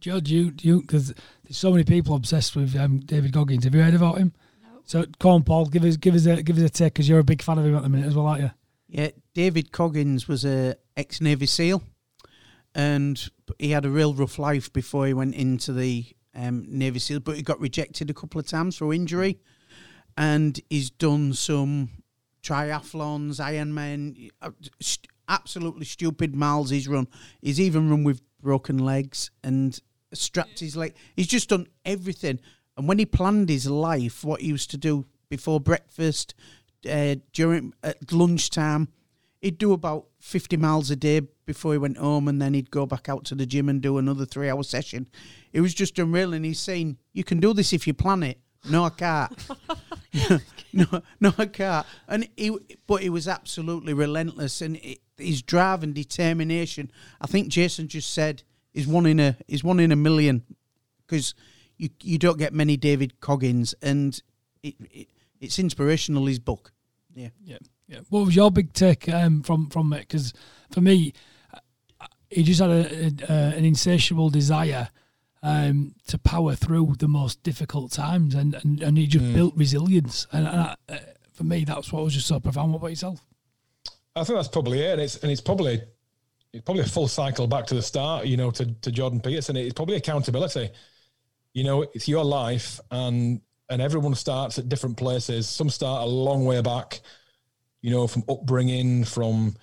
Judge, 0.00 0.30
you 0.30 0.52
you 0.60 0.80
because 0.80 1.14
there's 1.44 1.56
so 1.56 1.70
many 1.70 1.84
people 1.84 2.14
obsessed 2.14 2.56
with 2.56 2.76
um, 2.76 3.00
David 3.00 3.32
Goggins. 3.32 3.64
Have 3.64 3.74
you 3.74 3.82
heard 3.82 3.94
about 3.94 4.18
him? 4.18 4.32
No. 4.62 4.80
So, 4.84 5.04
come 5.18 5.30
on, 5.32 5.42
Paul, 5.42 5.66
give 5.66 5.84
us 5.84 5.96
give 5.96 6.14
us 6.14 6.26
a 6.26 6.42
give 6.42 6.56
us 6.56 6.64
a 6.64 6.68
take 6.68 6.94
because 6.94 7.08
you're 7.08 7.18
a 7.18 7.24
big 7.24 7.42
fan 7.42 7.58
of 7.58 7.64
him 7.64 7.76
at 7.76 7.82
the 7.82 7.88
minute 7.88 8.06
as 8.06 8.14
well, 8.14 8.26
aren't 8.26 8.42
you? 8.42 8.50
Yeah, 8.88 9.08
David 9.34 9.72
Goggins 9.72 10.28
was 10.28 10.44
a 10.44 10.76
ex 10.96 11.20
Navy 11.20 11.46
SEAL, 11.46 11.82
and 12.76 13.30
he 13.58 13.70
had 13.70 13.86
a 13.86 13.90
real 13.90 14.12
rough 14.12 14.38
life 14.38 14.70
before 14.70 15.06
he 15.06 15.14
went 15.14 15.34
into 15.34 15.72
the 15.72 16.04
um, 16.34 16.66
Navy 16.68 16.98
SEAL. 16.98 17.20
But 17.20 17.36
he 17.36 17.42
got 17.42 17.58
rejected 17.58 18.10
a 18.10 18.14
couple 18.14 18.38
of 18.38 18.46
times 18.46 18.76
for 18.76 18.92
injury, 18.92 19.38
and 20.16 20.60
he's 20.68 20.90
done 20.90 21.32
some 21.32 21.88
triathlons, 22.42 23.40
Ironman, 23.40 24.30
uh, 24.42 24.50
absolutely 25.26 25.86
stupid 25.86 26.36
miles 26.36 26.68
he's 26.68 26.86
run. 26.86 27.08
He's 27.40 27.58
even 27.58 27.88
run 27.88 28.04
with 28.04 28.20
broken 28.42 28.76
legs 28.76 29.30
and 29.42 29.80
strapped 30.12 30.60
his 30.60 30.76
leg. 30.76 30.94
He's 31.16 31.26
just 31.26 31.48
done 31.48 31.66
everything. 31.86 32.40
And 32.76 32.86
when 32.86 32.98
he 32.98 33.06
planned 33.06 33.48
his 33.48 33.66
life, 33.66 34.22
what 34.22 34.42
he 34.42 34.48
used 34.48 34.70
to 34.72 34.76
do 34.76 35.06
before 35.30 35.60
breakfast, 35.60 36.34
uh, 36.88 37.16
during 37.32 37.72
at 37.82 38.12
lunchtime, 38.12 38.88
he'd 39.40 39.58
do 39.58 39.72
about 39.72 40.06
50 40.20 40.56
miles 40.56 40.90
a 40.90 40.96
day 40.96 41.20
before 41.44 41.72
he 41.72 41.78
went 41.78 41.98
home 41.98 42.28
and 42.28 42.40
then 42.40 42.54
he'd 42.54 42.70
go 42.70 42.86
back 42.86 43.08
out 43.08 43.24
to 43.26 43.34
the 43.34 43.46
gym 43.46 43.68
and 43.68 43.80
do 43.80 43.98
another 43.98 44.24
three 44.24 44.48
hour 44.48 44.62
session. 44.62 45.08
It 45.52 45.60
was 45.60 45.74
just 45.74 45.98
unreal. 45.98 46.32
And 46.34 46.44
he's 46.44 46.60
saying, 46.60 46.98
You 47.12 47.24
can 47.24 47.40
do 47.40 47.52
this 47.52 47.72
if 47.72 47.86
you 47.86 47.94
plan 47.94 48.22
it. 48.22 48.40
No, 48.68 48.84
I 48.84 48.90
can't. 48.90 49.48
no, 50.72 50.86
no, 51.20 51.32
I 51.38 51.46
can't. 51.46 51.86
And 52.08 52.28
he, 52.36 52.56
but 52.86 53.02
he 53.02 53.10
was 53.10 53.28
absolutely 53.28 53.92
relentless, 53.92 54.60
and 54.60 54.76
it, 54.76 55.00
his 55.16 55.42
drive 55.42 55.82
and 55.82 55.94
determination. 55.94 56.90
I 57.20 57.26
think 57.26 57.48
Jason 57.48 57.88
just 57.88 58.12
said 58.12 58.42
is 58.74 58.86
one 58.86 59.06
in 59.06 59.20
a 59.20 59.36
is 59.48 59.64
one 59.64 59.80
in 59.80 59.92
a 59.92 59.96
million, 59.96 60.42
because 61.06 61.34
you 61.76 61.90
you 62.02 62.18
don't 62.18 62.38
get 62.38 62.52
many 62.52 62.76
David 62.76 63.20
Goggins, 63.20 63.74
and 63.82 64.20
it, 64.62 64.74
it 64.90 65.08
it's 65.40 65.58
inspirational. 65.58 66.26
His 66.26 66.38
book, 66.38 66.72
yeah, 67.14 67.30
yeah, 67.44 67.58
yeah. 67.88 68.00
What 68.08 68.26
was 68.26 68.36
your 68.36 68.50
big 68.50 68.72
take 68.72 69.08
um, 69.08 69.42
from 69.42 69.68
from 69.68 69.92
it? 69.92 70.00
Because 70.00 70.32
for 70.70 70.80
me, 70.80 71.12
he 72.30 72.42
just 72.42 72.60
had 72.60 72.70
a, 72.70 73.12
a, 73.28 73.56
an 73.56 73.64
insatiable 73.64 74.30
desire 74.30 74.88
um, 75.42 75.94
to 76.08 76.18
power 76.18 76.54
through 76.54 76.94
the 76.98 77.08
most 77.08 77.42
difficult 77.42 77.92
times, 77.92 78.34
and 78.34 78.54
and, 78.54 78.82
and 78.82 78.98
he 78.98 79.06
just 79.06 79.24
mm. 79.24 79.34
built 79.34 79.54
resilience. 79.56 80.26
And, 80.32 80.46
and 80.46 80.60
I, 80.60 80.76
uh, 80.88 80.98
for 81.32 81.44
me, 81.44 81.64
that's 81.64 81.92
what 81.92 82.02
was 82.02 82.14
just 82.14 82.26
so 82.26 82.40
profound. 82.40 82.72
What 82.72 82.78
about 82.78 82.90
yourself? 82.90 83.24
I 84.16 84.24
think 84.24 84.38
that's 84.38 84.48
probably 84.48 84.80
it, 84.80 84.92
and 84.92 85.00
it's 85.00 85.16
and 85.18 85.30
it's 85.30 85.40
probably 85.40 85.80
it's 86.52 86.64
probably 86.64 86.82
a 86.82 86.86
full 86.86 87.08
cycle 87.08 87.46
back 87.46 87.66
to 87.66 87.74
the 87.74 87.82
start. 87.82 88.26
You 88.26 88.36
know, 88.36 88.50
to 88.52 88.66
to 88.66 88.90
Jordan 88.90 89.20
Peterson, 89.20 89.56
it's 89.56 89.74
probably 89.74 89.96
accountability. 89.96 90.70
You 91.52 91.64
know, 91.64 91.82
it's 91.82 92.08
your 92.08 92.24
life, 92.24 92.80
and 92.90 93.40
and 93.68 93.82
everyone 93.82 94.14
starts 94.14 94.58
at 94.58 94.68
different 94.68 94.96
places. 94.96 95.48
Some 95.48 95.70
start 95.70 96.02
a 96.02 96.06
long 96.06 96.44
way 96.44 96.60
back, 96.62 97.00
you 97.82 97.90
know, 97.90 98.06
from 98.06 98.24
upbringing, 98.28 99.04
from 99.04 99.54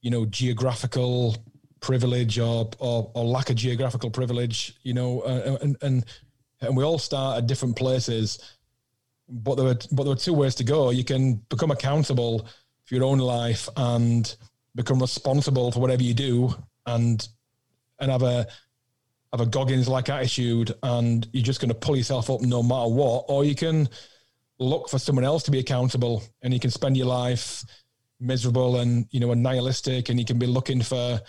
you 0.00 0.10
know, 0.10 0.26
geographical 0.26 1.36
privilege 1.80 2.38
or 2.38 2.70
or, 2.78 3.10
or 3.14 3.24
lack 3.24 3.50
of 3.50 3.56
geographical 3.56 4.10
privilege, 4.10 4.74
you 4.82 4.94
know, 4.94 5.20
uh, 5.20 5.58
and 5.62 5.76
and 5.82 6.04
and 6.60 6.76
we 6.76 6.84
all 6.84 6.98
start 6.98 7.38
at 7.38 7.46
different 7.46 7.76
places. 7.76 8.56
But 9.28 9.56
there 9.56 9.64
were 9.64 9.78
but 9.92 10.04
there 10.04 10.12
were 10.12 10.16
two 10.16 10.32
ways 10.32 10.54
to 10.56 10.64
go. 10.64 10.90
You 10.90 11.04
can 11.04 11.34
become 11.48 11.70
accountable 11.70 12.48
for 12.84 12.94
your 12.94 13.04
own 13.04 13.18
life 13.18 13.68
and 13.76 14.34
become 14.74 15.00
responsible 15.00 15.70
for 15.70 15.80
whatever 15.80 16.02
you 16.02 16.14
do, 16.14 16.54
and 16.86 17.26
and 18.00 18.10
have 18.10 18.22
a 18.22 18.46
have 19.32 19.40
a 19.40 19.46
Goggins 19.46 19.88
like 19.88 20.08
attitude 20.08 20.72
and 20.82 21.28
you're 21.32 21.42
just 21.42 21.60
going 21.60 21.68
to 21.68 21.74
pull 21.74 21.96
yourself 21.96 22.30
up 22.30 22.40
no 22.40 22.62
matter 22.62 22.88
what, 22.88 23.26
or 23.28 23.44
you 23.44 23.54
can 23.54 23.88
look 24.58 24.88
for 24.88 24.98
someone 24.98 25.24
else 25.24 25.42
to 25.44 25.50
be 25.50 25.58
accountable 25.58 26.22
and 26.42 26.52
you 26.52 26.60
can 26.60 26.70
spend 26.70 26.96
your 26.96 27.06
life 27.06 27.64
miserable 28.20 28.80
and 28.80 29.06
you 29.10 29.20
know 29.20 29.30
and 29.30 29.42
nihilistic 29.42 30.08
and 30.08 30.18
you 30.18 30.24
can 30.24 30.38
be 30.38 30.46
looking 30.46 30.82
for 30.82 31.20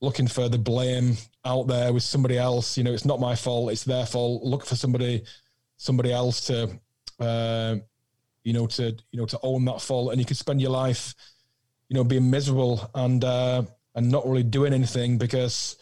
looking 0.00 0.26
for 0.26 0.48
the 0.48 0.58
blame 0.58 1.16
out 1.44 1.66
there 1.66 1.92
with 1.92 2.02
somebody 2.02 2.38
else. 2.38 2.78
You 2.78 2.84
know 2.84 2.92
it's 2.92 3.04
not 3.04 3.20
my 3.20 3.34
fault 3.34 3.72
it's 3.72 3.84
their 3.84 4.06
fault. 4.06 4.42
Look 4.42 4.64
for 4.64 4.76
somebody 4.76 5.24
somebody 5.76 6.12
else 6.12 6.46
to 6.46 6.70
uh, 7.20 7.76
you 8.44 8.52
know 8.52 8.66
to 8.66 8.96
you 9.10 9.20
know 9.20 9.26
to 9.26 9.38
own 9.42 9.64
that 9.66 9.80
fault. 9.80 10.12
And 10.12 10.20
you 10.20 10.24
can 10.24 10.36
spend 10.36 10.60
your 10.60 10.70
life 10.70 11.14
you 11.88 11.94
know 11.94 12.04
being 12.04 12.30
miserable 12.30 12.90
and 12.94 13.22
uh, 13.24 13.62
and 13.94 14.10
not 14.10 14.26
really 14.26 14.42
doing 14.42 14.72
anything 14.72 15.18
because 15.18 15.76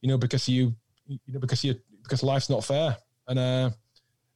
you 0.00 0.08
know, 0.08 0.18
because 0.18 0.48
you, 0.48 0.74
you 1.06 1.18
know, 1.28 1.40
because 1.40 1.64
you, 1.64 1.74
because 2.02 2.22
life's 2.22 2.50
not 2.50 2.64
fair, 2.64 2.96
and 3.26 3.38
uh, 3.38 3.70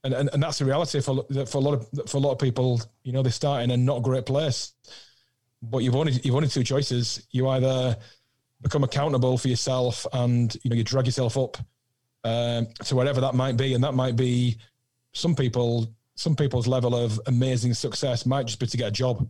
and, 0.05 0.15
and 0.15 0.31
and 0.33 0.43
that's 0.43 0.59
the 0.59 0.65
reality 0.65 1.01
for 1.01 1.25
for 1.47 1.59
a 1.59 1.61
lot 1.61 1.75
of 1.75 2.11
for 2.11 2.17
a 2.17 2.21
lot 2.21 2.33
of 2.33 2.39
people. 2.39 2.81
You 3.05 3.13
know, 3.13 3.23
they 3.23 3.31
start 3.31 3.63
in 3.63 3.71
a 3.71 3.77
not 3.77 4.03
great 4.03 4.27
place, 4.27 4.73
but 5.63 5.79
you've 5.79 5.97
only 5.97 6.13
you've 6.25 6.35
only 6.35 6.49
two 6.49 6.65
choices. 6.65 7.27
You 7.31 7.49
either 7.49 7.97
become 8.61 8.85
accountable 8.85 9.39
for 9.39 9.49
yourself, 9.49 10.07
and 10.13 10.55
you 10.63 10.71
know, 10.71 10.77
you 10.77 10.85
drag 10.85 11.07
yourself 11.07 11.37
up 11.37 11.57
um, 12.25 12.67
to 12.85 12.97
whatever 12.97 13.21
that 13.21 13.35
might 13.35 13.57
be, 13.57 13.75
and 13.75 13.85
that 13.85 13.95
might 13.95 14.17
be 14.17 14.57
some 15.13 15.35
people. 15.35 15.93
Some 16.15 16.37
people's 16.37 16.69
level 16.69 16.95
of 16.95 17.19
amazing 17.27 17.73
success 17.73 18.27
might 18.27 18.47
just 18.47 18.61
be 18.61 18.67
to 18.67 18.77
get 18.77 18.89
a 18.89 18.93
job. 18.93 19.27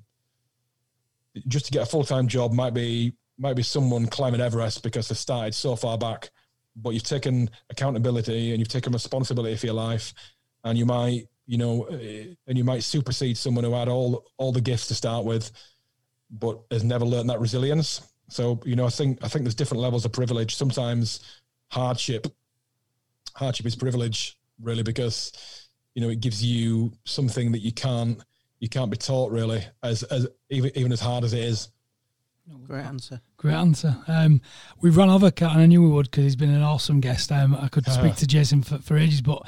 Just 1.46 1.66
to 1.66 1.72
get 1.72 1.82
a 1.82 1.86
full 1.86 2.02
time 2.02 2.26
job 2.26 2.52
might 2.52 2.74
be 2.74 3.12
might 3.38 3.54
be 3.54 3.62
someone 3.62 4.06
climbing 4.06 4.40
Everest 4.40 4.82
because 4.82 5.08
they 5.08 5.14
started 5.14 5.54
so 5.54 5.76
far 5.76 5.96
back, 5.96 6.30
but 6.74 6.90
you've 6.90 7.04
taken 7.04 7.48
accountability 7.70 8.50
and 8.50 8.58
you've 8.58 8.68
taken 8.68 8.92
responsibility 8.92 9.56
for 9.56 9.66
your 9.66 9.74
life, 9.76 10.12
and 10.64 10.78
you 10.78 10.86
might, 10.86 11.28
you 11.46 11.58
know, 11.58 11.84
eh, 11.84 12.26
and 12.46 12.58
you 12.58 12.64
might 12.64 12.82
supersede 12.82 13.36
someone 13.36 13.64
who 13.64 13.72
had 13.72 13.88
all 13.88 14.24
all 14.36 14.52
the 14.52 14.60
gifts 14.60 14.88
to 14.88 14.94
start 14.94 15.24
with, 15.24 15.50
but 16.30 16.60
has 16.70 16.84
never 16.84 17.04
learned 17.04 17.30
that 17.30 17.40
resilience. 17.40 18.00
So, 18.28 18.60
you 18.64 18.76
know, 18.76 18.86
I 18.86 18.90
think 18.90 19.18
I 19.22 19.28
think 19.28 19.44
there's 19.44 19.54
different 19.54 19.82
levels 19.82 20.04
of 20.04 20.12
privilege. 20.12 20.54
Sometimes 20.54 21.20
hardship, 21.68 22.26
hardship 23.34 23.66
is 23.66 23.76
privilege, 23.76 24.38
really, 24.60 24.82
because 24.82 25.68
you 25.94 26.00
know 26.00 26.08
it 26.08 26.20
gives 26.20 26.42
you 26.42 26.92
something 27.04 27.52
that 27.52 27.60
you 27.60 27.72
can't 27.72 28.22
you 28.60 28.68
can't 28.68 28.90
be 28.90 28.96
taught 28.96 29.30
really 29.30 29.64
as 29.82 30.02
as 30.04 30.28
even 30.48 30.70
even 30.74 30.92
as 30.92 31.00
hard 31.00 31.24
as 31.24 31.32
it 31.34 31.40
is. 31.40 31.68
Great 32.66 32.84
answer. 32.84 33.20
Great 33.36 33.54
answer. 33.54 33.96
Um, 34.08 34.40
we've 34.80 34.96
run 34.96 35.10
over 35.10 35.30
Cat, 35.30 35.52
and 35.52 35.60
I 35.62 35.66
knew 35.66 35.82
we 35.82 35.90
would 35.90 36.10
because 36.10 36.24
he's 36.24 36.36
been 36.36 36.50
an 36.50 36.62
awesome 36.62 37.00
guest. 37.00 37.30
Um, 37.30 37.54
I 37.54 37.68
could 37.68 37.86
speak 37.90 38.16
to 38.16 38.26
Jason 38.26 38.62
for, 38.62 38.78
for 38.78 38.96
ages, 38.96 39.20
but 39.20 39.46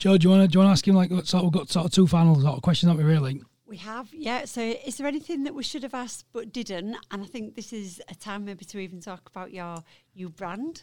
Jo, 0.00 0.16
do 0.16 0.24
you 0.24 0.30
want 0.30 0.42
to 0.42 0.48
do 0.48 0.58
you 0.58 0.64
want 0.64 0.68
to 0.68 0.72
ask 0.72 0.88
him 0.88 0.94
like 0.94 1.10
sort 1.10 1.34
of 1.34 1.42
we've 1.44 1.52
got 1.52 1.68
sort 1.68 1.84
of 1.84 1.92
two 1.92 2.06
final 2.06 2.34
sort 2.40 2.56
of 2.56 2.62
questions, 2.62 2.90
haven't 2.90 3.06
we? 3.06 3.12
Really. 3.12 3.42
We 3.66 3.76
have, 3.76 4.08
yeah. 4.12 4.46
So, 4.46 4.62
is 4.62 4.96
there 4.96 5.06
anything 5.06 5.44
that 5.44 5.54
we 5.54 5.62
should 5.62 5.82
have 5.82 5.94
asked 5.94 6.24
but 6.32 6.52
didn't? 6.52 6.96
And 7.10 7.22
I 7.22 7.26
think 7.26 7.54
this 7.54 7.72
is 7.72 8.02
a 8.08 8.14
time 8.14 8.46
maybe 8.46 8.64
to 8.64 8.78
even 8.78 9.00
talk 9.00 9.28
about 9.28 9.52
your 9.52 9.84
new 10.16 10.30
brand. 10.30 10.82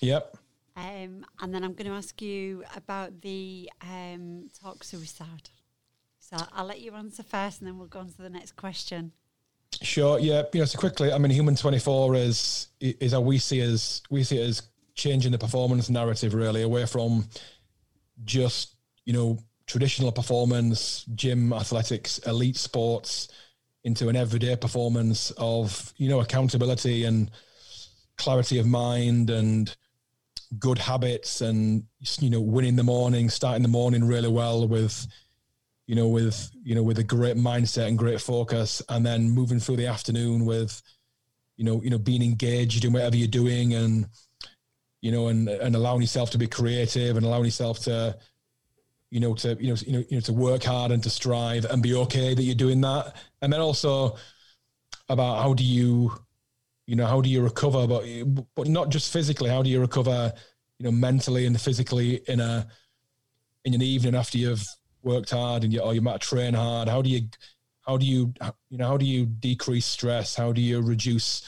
Yep. 0.00 0.38
Um, 0.74 1.24
and 1.40 1.54
then 1.54 1.62
I'm 1.62 1.74
going 1.74 1.86
to 1.86 1.96
ask 1.96 2.20
you 2.20 2.64
about 2.74 3.20
the 3.20 3.70
um, 3.82 4.48
talk 4.60 4.82
suicide. 4.82 5.50
So 6.18 6.36
I'll 6.52 6.66
let 6.66 6.80
you 6.80 6.94
answer 6.94 7.22
first, 7.22 7.60
and 7.60 7.68
then 7.68 7.78
we'll 7.78 7.88
go 7.88 8.00
on 8.00 8.08
to 8.08 8.22
the 8.22 8.30
next 8.30 8.56
question. 8.56 9.12
Sure. 9.82 10.18
Yeah. 10.18 10.44
You 10.54 10.60
know, 10.60 10.64
so 10.64 10.78
quickly, 10.78 11.12
I 11.12 11.18
mean, 11.18 11.30
Human 11.30 11.56
Twenty 11.56 11.78
Four 11.78 12.14
is 12.14 12.68
is 12.80 13.12
how 13.12 13.20
we 13.20 13.38
see 13.38 13.60
as 13.60 14.02
we 14.10 14.24
see 14.24 14.38
it 14.38 14.48
as 14.48 14.62
changing 14.94 15.30
the 15.30 15.38
performance 15.38 15.90
narrative 15.90 16.32
really 16.34 16.62
away 16.62 16.86
from 16.86 17.26
just 18.24 18.76
you 19.04 19.12
know 19.12 19.38
traditional 19.66 20.12
performance, 20.12 21.04
gym, 21.14 21.52
athletics, 21.52 22.18
elite 22.18 22.56
sports, 22.56 23.28
into 23.84 24.08
an 24.08 24.16
everyday 24.16 24.56
performance 24.56 25.32
of 25.38 25.92
you 25.96 26.08
know 26.08 26.20
accountability 26.20 27.04
and 27.04 27.30
clarity 28.16 28.58
of 28.58 28.66
mind 28.66 29.30
and 29.30 29.76
good 30.58 30.78
habits 30.78 31.40
and 31.40 31.84
you 32.20 32.30
know 32.30 32.40
winning 32.40 32.76
the 32.76 32.82
morning, 32.82 33.28
starting 33.28 33.62
the 33.62 33.68
morning 33.68 34.04
really 34.04 34.28
well 34.30 34.66
with 34.66 35.06
you 35.86 35.94
know, 35.94 36.08
with 36.08 36.50
you 36.62 36.74
know, 36.74 36.82
with 36.82 36.98
a 36.98 37.04
great 37.04 37.36
mindset 37.36 37.86
and 37.86 37.98
great 37.98 38.20
focus, 38.20 38.82
and 38.88 39.06
then 39.06 39.30
moving 39.30 39.60
through 39.60 39.76
the 39.76 39.86
afternoon 39.86 40.44
with, 40.44 40.82
you 41.56 41.64
know, 41.64 41.80
you 41.82 41.90
know, 41.90 41.98
being 41.98 42.22
engaged 42.22 42.84
in 42.84 42.92
whatever 42.92 43.16
you're 43.16 43.28
doing, 43.28 43.74
and 43.74 44.06
you 45.00 45.12
know, 45.12 45.28
and 45.28 45.48
and 45.48 45.74
allowing 45.74 46.00
yourself 46.00 46.30
to 46.30 46.38
be 46.38 46.46
creative 46.46 47.16
and 47.16 47.26
allowing 47.26 47.44
yourself 47.44 47.80
to, 47.80 48.16
you 49.10 49.20
know, 49.20 49.34
to 49.34 49.56
you 49.60 49.68
know, 49.68 49.76
you 49.86 49.92
know, 49.92 50.04
you 50.08 50.16
know, 50.16 50.20
to 50.20 50.32
work 50.32 50.64
hard 50.64 50.90
and 50.90 51.02
to 51.02 51.10
strive 51.10 51.64
and 51.66 51.82
be 51.82 51.94
okay 51.94 52.34
that 52.34 52.42
you're 52.42 52.54
doing 52.54 52.80
that, 52.80 53.14
and 53.42 53.52
then 53.52 53.60
also 53.60 54.16
about 55.08 55.42
how 55.42 55.54
do 55.54 55.64
you, 55.64 56.12
you 56.86 56.96
know, 56.96 57.06
how 57.06 57.20
do 57.20 57.28
you 57.28 57.42
recover, 57.42 57.86
but 57.86 58.04
but 58.54 58.66
not 58.68 58.88
just 58.88 59.12
physically, 59.12 59.50
how 59.50 59.62
do 59.62 59.70
you 59.70 59.80
recover, 59.80 60.32
you 60.78 60.84
know, 60.84 60.90
mentally 60.90 61.46
and 61.46 61.60
physically 61.60 62.20
in 62.26 62.40
a 62.40 62.66
in 63.64 63.74
an 63.74 63.82
evening 63.82 64.14
after 64.14 64.38
you've 64.38 64.66
worked 65.02 65.30
hard 65.30 65.62
and 65.62 65.72
you 65.72 65.80
or 65.80 65.94
you 65.94 66.00
might 66.00 66.20
train 66.20 66.54
hard? 66.54 66.88
How 66.88 67.02
do 67.02 67.10
you 67.10 67.28
how 67.86 67.96
do 67.96 68.06
you 68.06 68.34
you 68.70 68.78
know 68.78 68.86
how 68.86 68.96
do 68.96 69.04
you 69.04 69.26
decrease 69.26 69.86
stress? 69.86 70.34
How 70.34 70.52
do 70.52 70.60
you 70.60 70.80
reduce 70.80 71.42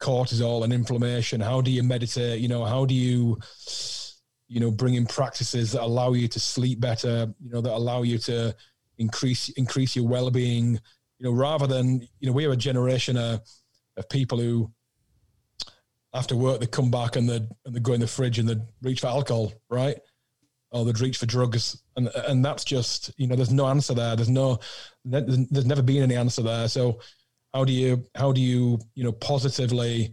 cortisol 0.00 0.64
and 0.64 0.72
inflammation? 0.72 1.40
How 1.40 1.60
do 1.60 1.70
you 1.70 1.82
meditate? 1.82 2.40
You 2.40 2.48
know 2.48 2.64
how 2.64 2.84
do 2.84 2.94
you 2.94 3.38
you 4.48 4.58
know 4.58 4.70
bring 4.70 4.94
in 4.94 5.06
practices 5.06 5.72
that 5.72 5.82
allow 5.82 6.12
you 6.12 6.26
to 6.26 6.40
sleep 6.40 6.80
better 6.80 7.32
you 7.40 7.50
know 7.50 7.60
that 7.60 7.72
allow 7.72 8.02
you 8.02 8.18
to 8.18 8.54
increase 8.98 9.48
increase 9.50 9.94
your 9.94 10.08
well-being? 10.08 10.80
You 11.18 11.26
know 11.26 11.32
rather 11.32 11.66
than 11.66 12.00
you 12.18 12.26
know 12.26 12.32
we 12.32 12.42
have 12.42 12.52
a 12.52 12.56
generation 12.56 13.16
of, 13.16 13.40
of 13.96 14.08
people 14.08 14.38
who 14.38 14.72
after 16.14 16.34
work 16.34 16.60
they 16.60 16.66
come 16.66 16.90
back 16.90 17.16
and 17.16 17.28
they 17.28 17.40
and 17.64 17.74
they 17.74 17.80
go 17.80 17.92
in 17.92 18.00
the 18.00 18.06
fridge 18.06 18.38
and 18.38 18.48
they 18.48 18.56
reach 18.82 19.00
for 19.00 19.08
alcohol 19.08 19.52
right? 19.68 19.98
Or 20.72 20.84
they'd 20.84 21.00
reach 21.00 21.18
for 21.18 21.26
drugs, 21.26 21.82
and 21.96 22.08
and 22.28 22.44
that's 22.44 22.64
just 22.64 23.10
you 23.16 23.26
know 23.26 23.34
there's 23.34 23.52
no 23.52 23.66
answer 23.66 23.92
there. 23.92 24.14
There's 24.14 24.28
no 24.28 24.60
there's 25.04 25.66
never 25.66 25.82
been 25.82 26.04
any 26.04 26.14
answer 26.14 26.42
there. 26.42 26.68
So 26.68 27.00
how 27.54 27.64
do 27.64 27.72
you 27.72 28.04
how 28.14 28.32
do 28.32 28.40
you 28.40 28.78
you 28.94 29.04
know 29.04 29.12
positively 29.12 30.12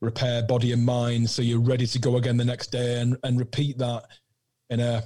repair 0.00 0.42
body 0.42 0.72
and 0.72 0.84
mind 0.84 1.28
so 1.28 1.42
you're 1.42 1.60
ready 1.60 1.86
to 1.86 1.98
go 1.98 2.16
again 2.16 2.36
the 2.36 2.44
next 2.44 2.68
day 2.68 3.00
and 3.00 3.16
and 3.22 3.38
repeat 3.38 3.78
that 3.78 4.04
in 4.70 4.80
a 4.80 5.02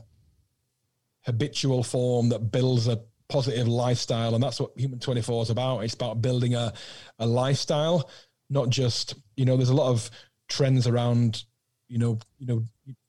habitual 1.24 1.82
form 1.82 2.28
that 2.28 2.50
builds 2.52 2.86
a 2.86 3.00
positive 3.28 3.66
lifestyle 3.66 4.34
and 4.34 4.42
that's 4.42 4.60
what 4.60 4.70
human 4.76 4.98
24 4.98 5.42
is 5.42 5.50
about 5.50 5.80
it's 5.80 5.94
about 5.94 6.20
building 6.20 6.54
a 6.54 6.72
a 7.18 7.26
lifestyle 7.26 8.10
not 8.50 8.68
just 8.68 9.14
you 9.36 9.44
know 9.44 9.56
there's 9.56 9.70
a 9.70 9.74
lot 9.74 9.90
of 9.90 10.10
trends 10.48 10.86
around 10.86 11.44
you 11.88 11.98
know 11.98 12.18
you 12.38 12.46
know 12.46 12.62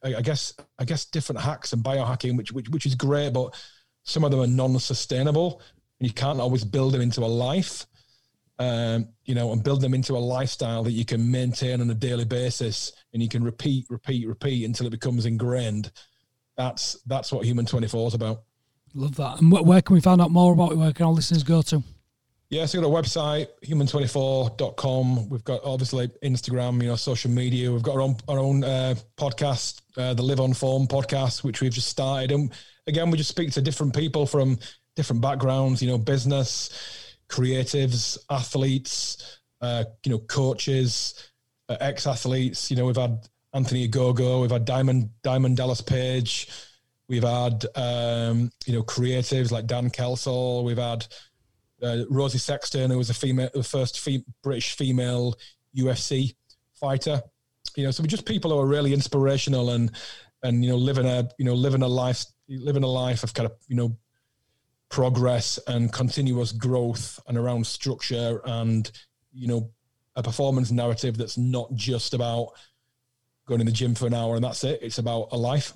I, 0.04 0.22
guess 0.22 0.54
I 0.80 0.86
guess 0.86 1.06
different 1.06 1.42
hacks 1.42 1.74
and 1.74 1.84
biohacking, 1.84 2.38
which 2.38 2.52
which 2.52 2.70
which 2.70 2.86
is 2.86 2.96
great, 2.96 3.34
but 3.34 3.56
some 4.04 4.24
of 4.24 4.32
them 4.32 4.40
are 4.40 4.48
non-sustainable, 4.48 5.62
and 6.00 6.08
you 6.08 6.14
can't 6.14 6.40
always 6.40 6.64
build 6.64 6.94
them 6.94 7.02
into 7.02 7.22
a 7.22 7.26
life. 7.28 7.86
Um, 8.58 9.10
you 9.26 9.36
know, 9.36 9.52
and 9.52 9.62
build 9.62 9.82
them 9.82 9.94
into 9.94 10.14
a 10.14 10.18
lifestyle 10.18 10.84
that 10.84 10.94
you 10.94 11.04
can 11.04 11.30
maintain 11.30 11.82
on 11.82 11.90
a 11.90 11.94
daily 11.94 12.24
basis, 12.24 12.94
and 13.14 13.22
you 13.22 13.28
can 13.28 13.44
repeat, 13.44 13.86
repeat, 13.90 14.26
repeat 14.26 14.64
until 14.64 14.88
it 14.88 14.92
becomes 14.92 15.26
ingrained. 15.26 15.92
That's 16.56 16.98
that's 17.06 17.34
what 17.34 17.46
Human 17.46 17.66
Twenty 17.66 17.88
Four 17.88 18.08
is 18.08 18.14
about. 18.14 18.44
Love 18.94 19.16
that. 19.18 19.42
And 19.42 19.52
where 19.52 19.82
can 19.82 19.94
we 19.94 20.00
find 20.00 20.22
out 20.22 20.32
more 20.32 20.54
about 20.54 20.72
it? 20.72 20.78
Where 20.78 20.94
can 20.94 21.06
our 21.08 21.12
listeners 21.12 21.44
go 21.44 21.62
to? 21.64 21.84
Yeah, 22.50 22.66
so 22.68 22.80
we've 22.80 22.90
got 22.90 22.98
a 22.98 23.02
website, 23.02 23.48
human24.com. 23.66 25.30
We've 25.30 25.44
got 25.44 25.62
obviously 25.64 26.08
Instagram, 26.24 26.82
you 26.82 26.90
know, 26.90 26.96
social 26.96 27.32
media. 27.32 27.72
We've 27.72 27.84
got 27.84 27.96
our 27.96 28.02
own 28.02 28.16
our 28.28 28.40
own 28.40 28.64
uh, 28.64 28.96
podcast, 29.18 29.82
uh, 29.98 30.14
the 30.14 30.22
Live 30.22 30.40
on 30.40 30.54
Form 30.54 30.88
podcast, 30.88 31.44
which 31.44 31.62
we've 31.62 31.74
just 31.74 31.88
started. 31.88 32.32
And 32.32 32.54
again, 32.88 33.10
we 33.10 33.18
just 33.18 33.32
speak 33.32 33.52
to 33.54 33.62
different 33.62 33.96
people 33.96 34.28
from 34.28 34.60
different 34.96 35.22
backgrounds, 35.22 35.82
you 35.82 35.90
know, 35.90 35.98
business, 35.98 36.70
creatives, 37.30 38.18
athletes, 38.30 39.40
uh, 39.62 39.86
you 40.04 40.12
know, 40.12 40.20
coaches, 40.20 41.32
uh, 41.70 41.78
ex 41.80 42.08
athletes. 42.08 42.70
You 42.70 42.78
know, 42.78 42.86
we've 42.86 42.96
had 42.96 43.28
Anthony 43.54 43.88
Ogogo, 43.88 44.42
we've 44.42 44.52
had 44.52 44.66
Diamond 44.66 45.10
Diamond 45.24 45.58
Dallas 45.58 45.82
Page, 45.82 46.50
We've 47.08 47.24
had 47.24 47.66
um, 47.76 48.52
you 48.66 48.74
know 48.74 48.84
creatives 48.84 49.52
like 49.52 49.68
Dan 49.68 49.90
Kelsall. 49.90 50.64
We've 50.64 50.78
had 50.78 51.06
uh, 51.82 52.04
Rosie 52.10 52.40
Sexton, 52.40 52.90
who 52.90 52.98
was 52.98 53.10
a 53.10 53.14
female, 53.14 53.50
the 53.54 53.64
first 53.64 54.00
fem- 54.00 54.26
British 54.42 54.76
female 54.76 55.36
UFC 55.78 56.36
fighter. 56.74 57.22
You 57.76 57.84
know, 57.84 57.92
so 57.92 58.02
we're 58.02 58.08
just 58.08 58.26
people 58.26 58.52
who 58.52 58.60
are 58.60 58.66
really 58.66 58.94
inspirational 58.94 59.72
and 59.72 59.92
and 60.42 60.64
you 60.64 60.72
know 60.72 60.78
living 60.78 61.06
a 61.06 61.30
you 61.38 61.46
know 61.46 61.54
living 61.54 61.84
a 61.84 61.88
life 61.88 62.26
living 62.48 62.84
a 62.84 62.88
life 62.88 63.24
of 63.24 63.34
kind 63.34 63.46
of 63.46 63.56
you 63.68 63.76
know 63.76 63.96
progress 64.90 65.60
and 65.68 65.92
continuous 65.92 66.52
growth 66.52 67.20
and 67.28 67.38
around 67.38 67.66
structure 67.66 68.42
and 68.46 68.92
you 69.34 69.48
know 69.48 69.70
a 70.16 70.24
performance 70.24 70.72
narrative 70.72 71.18
that's 71.18 71.38
not 71.38 71.74
just 71.76 72.14
about 72.14 72.52
going 73.48 73.60
in 73.60 73.66
the 73.66 73.72
gym 73.72 73.94
for 73.94 74.08
an 74.08 74.14
hour 74.14 74.36
and 74.36 74.44
that's 74.44 74.64
it. 74.64 74.80
It's 74.82 74.98
about 74.98 75.28
a 75.32 75.38
life. 75.38 75.74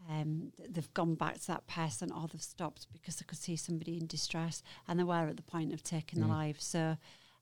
um, 0.09 0.51
they've 0.69 0.93
gone 0.93 1.15
back 1.15 1.39
to 1.39 1.47
that 1.47 1.67
person 1.67 2.11
or 2.11 2.27
they've 2.27 2.41
stopped 2.41 2.87
because 2.93 3.15
they 3.17 3.25
could 3.25 3.39
see 3.39 3.55
somebody 3.55 3.97
in 3.97 4.07
distress 4.07 4.61
and 4.87 4.99
they 4.99 5.03
were 5.03 5.27
at 5.27 5.37
the 5.37 5.43
point 5.43 5.73
of 5.73 5.83
taking 5.83 6.19
mm. 6.19 6.27
their 6.27 6.35
life 6.35 6.59
so 6.59 6.97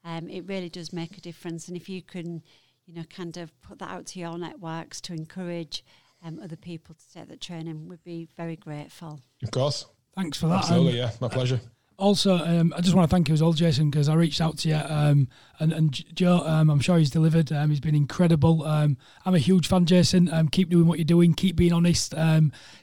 um, 0.06 0.30
it 0.30 0.48
really 0.48 0.69
does 0.69 0.94
make 0.94 1.18
a 1.18 1.22
difference 1.22 1.68
and 1.68 1.76
if 1.77 1.90
you 1.90 2.02
can 2.02 2.41
you 2.85 2.94
know 2.94 3.03
kind 3.10 3.38
of 3.38 3.60
put 3.61 3.80
that 3.80 3.90
out 3.90 4.06
to 4.06 4.19
your 4.19 4.38
networks 4.38 5.02
to 5.02 5.14
encourage 5.14 5.84
um, 6.23 6.40
other 6.41 6.56
people 6.56 6.95
to 6.95 7.14
take 7.14 7.27
the 7.27 7.38
training, 7.38 7.88
we'd 7.88 8.03
be 8.03 8.27
very 8.38 8.56
grateful. 8.56 9.19
Of 9.44 9.52
course. 9.52 9.85
Thanks 10.15 10.38
for 10.38 10.48
that. 10.48 10.60
Absolutely, 10.60 11.02
um, 11.02 11.10
yeah, 11.10 11.15
my 11.19 11.27
pleasure. 11.27 11.60
Also, 11.98 12.38
um, 12.38 12.74
I 12.76 12.82
just 12.82 12.95
want 12.95 13.10
to 13.10 13.14
thank 13.14 13.28
you 13.28 13.34
as 13.34 13.41
well, 13.41 13.53
Jason, 13.53 13.90
because 13.90 14.10
I 14.10 14.15
reached 14.15 14.41
out 14.41 14.57
to 14.60 14.70
you, 14.70 14.76
um, 14.76 15.28
and, 15.60 15.72
and 15.72 16.15
Jo, 16.15 16.38
um, 16.45 16.70
I'm 16.70 16.80
sure 16.80 16.98
he's 16.98 17.10
delivered. 17.10 17.52
Um, 17.52 17.70
he's 17.70 17.80
been 17.80 17.95
incredible. 17.95 18.64
Um, 18.64 18.98
I'm 19.26 19.36
a 19.36 19.40
huge 19.40 19.68
fan, 19.68 19.86
Jason. 19.86 20.32
Um, 20.34 20.48
keep 20.48 20.70
doing 20.70 20.88
what 20.88 20.98
you're 20.98 21.06
doing. 21.06 21.34
Keep 21.34 21.56
being 21.56 21.74
honest. 21.74 22.14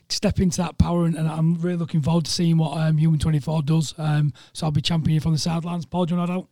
step 0.08 0.40
into 0.40 0.58
that 0.58 0.78
power, 0.78 1.04
and, 1.04 1.16
and, 1.16 1.28
I'm 1.28 1.54
really 1.60 1.76
looking 1.76 2.02
forward 2.02 2.24
to 2.26 2.30
seeing 2.30 2.56
what 2.56 2.76
Human 2.94 3.18
24 3.18 3.62
does. 3.62 3.94
so 3.96 4.66
I'll 4.66 4.70
be 4.70 4.80
championing 4.80 5.14
you 5.14 5.20
from 5.20 5.32
the 5.32 5.38
sidelines. 5.38 5.86
Paul, 5.86 6.06
do 6.06 6.14
you 6.14 6.18
want 6.18 6.28
to 6.28 6.32
add 6.32 6.38
out? 6.38 6.48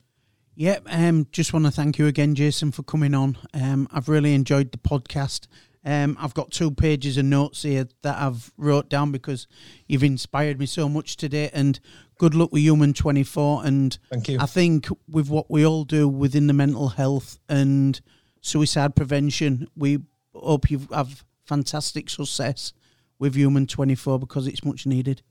Yep. 0.56 1.30
Just 1.30 1.52
want 1.52 1.66
to 1.66 1.70
thank 1.70 1.98
you 1.98 2.06
again, 2.06 2.34
Jason, 2.34 2.72
for 2.72 2.82
coming 2.82 3.14
on. 3.14 3.38
I've 3.54 4.08
really 4.08 4.34
enjoyed 4.34 4.72
the 4.72 4.78
podcast. 4.78 5.46
Um, 5.84 6.16
I've 6.20 6.34
got 6.34 6.50
two 6.50 6.70
pages 6.70 7.16
of 7.16 7.24
notes 7.24 7.62
here 7.62 7.88
that 8.02 8.20
I've 8.20 8.52
wrote 8.56 8.90
down 8.90 9.12
because 9.12 9.46
you've 9.86 10.04
inspired 10.04 10.58
me 10.58 10.66
so 10.66 10.88
much 10.88 11.16
today. 11.16 11.50
And 11.52 11.80
good 12.18 12.34
luck 12.34 12.52
with 12.52 12.62
Human 12.62 12.92
24. 12.92 13.64
And 13.64 13.98
thank 14.10 14.28
you. 14.28 14.38
I 14.38 14.46
think 14.46 14.88
with 15.08 15.30
what 15.30 15.50
we 15.50 15.64
all 15.64 15.84
do 15.84 16.08
within 16.08 16.46
the 16.46 16.52
mental 16.52 16.88
health 16.88 17.38
and 17.48 18.00
suicide 18.40 18.94
prevention, 18.94 19.68
we 19.76 20.00
hope 20.34 20.70
you 20.70 20.86
have 20.92 21.24
fantastic 21.44 22.10
success 22.10 22.72
with 23.18 23.34
Human 23.34 23.66
24 23.66 24.18
because 24.18 24.46
it's 24.46 24.64
much 24.64 24.86
needed. 24.86 25.22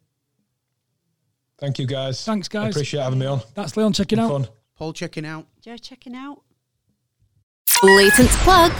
Thank 1.59 1.79
you, 1.79 1.87
guys. 1.87 2.23
Thanks, 2.23 2.47
guys. 2.47 2.65
I 2.65 2.69
appreciate 2.69 3.01
having 3.01 3.19
me 3.19 3.25
on. 3.25 3.41
That's 3.55 3.75
Leon 3.77 3.93
checking 3.93 4.19
out. 4.19 4.29
Fun. 4.29 4.47
Paul 4.75 4.93
checking 4.93 5.25
out. 5.25 5.47
Jo 5.61 5.75
checking 5.77 6.15
out. 6.15 6.41
Blatant 7.81 8.29
plug. 8.41 8.71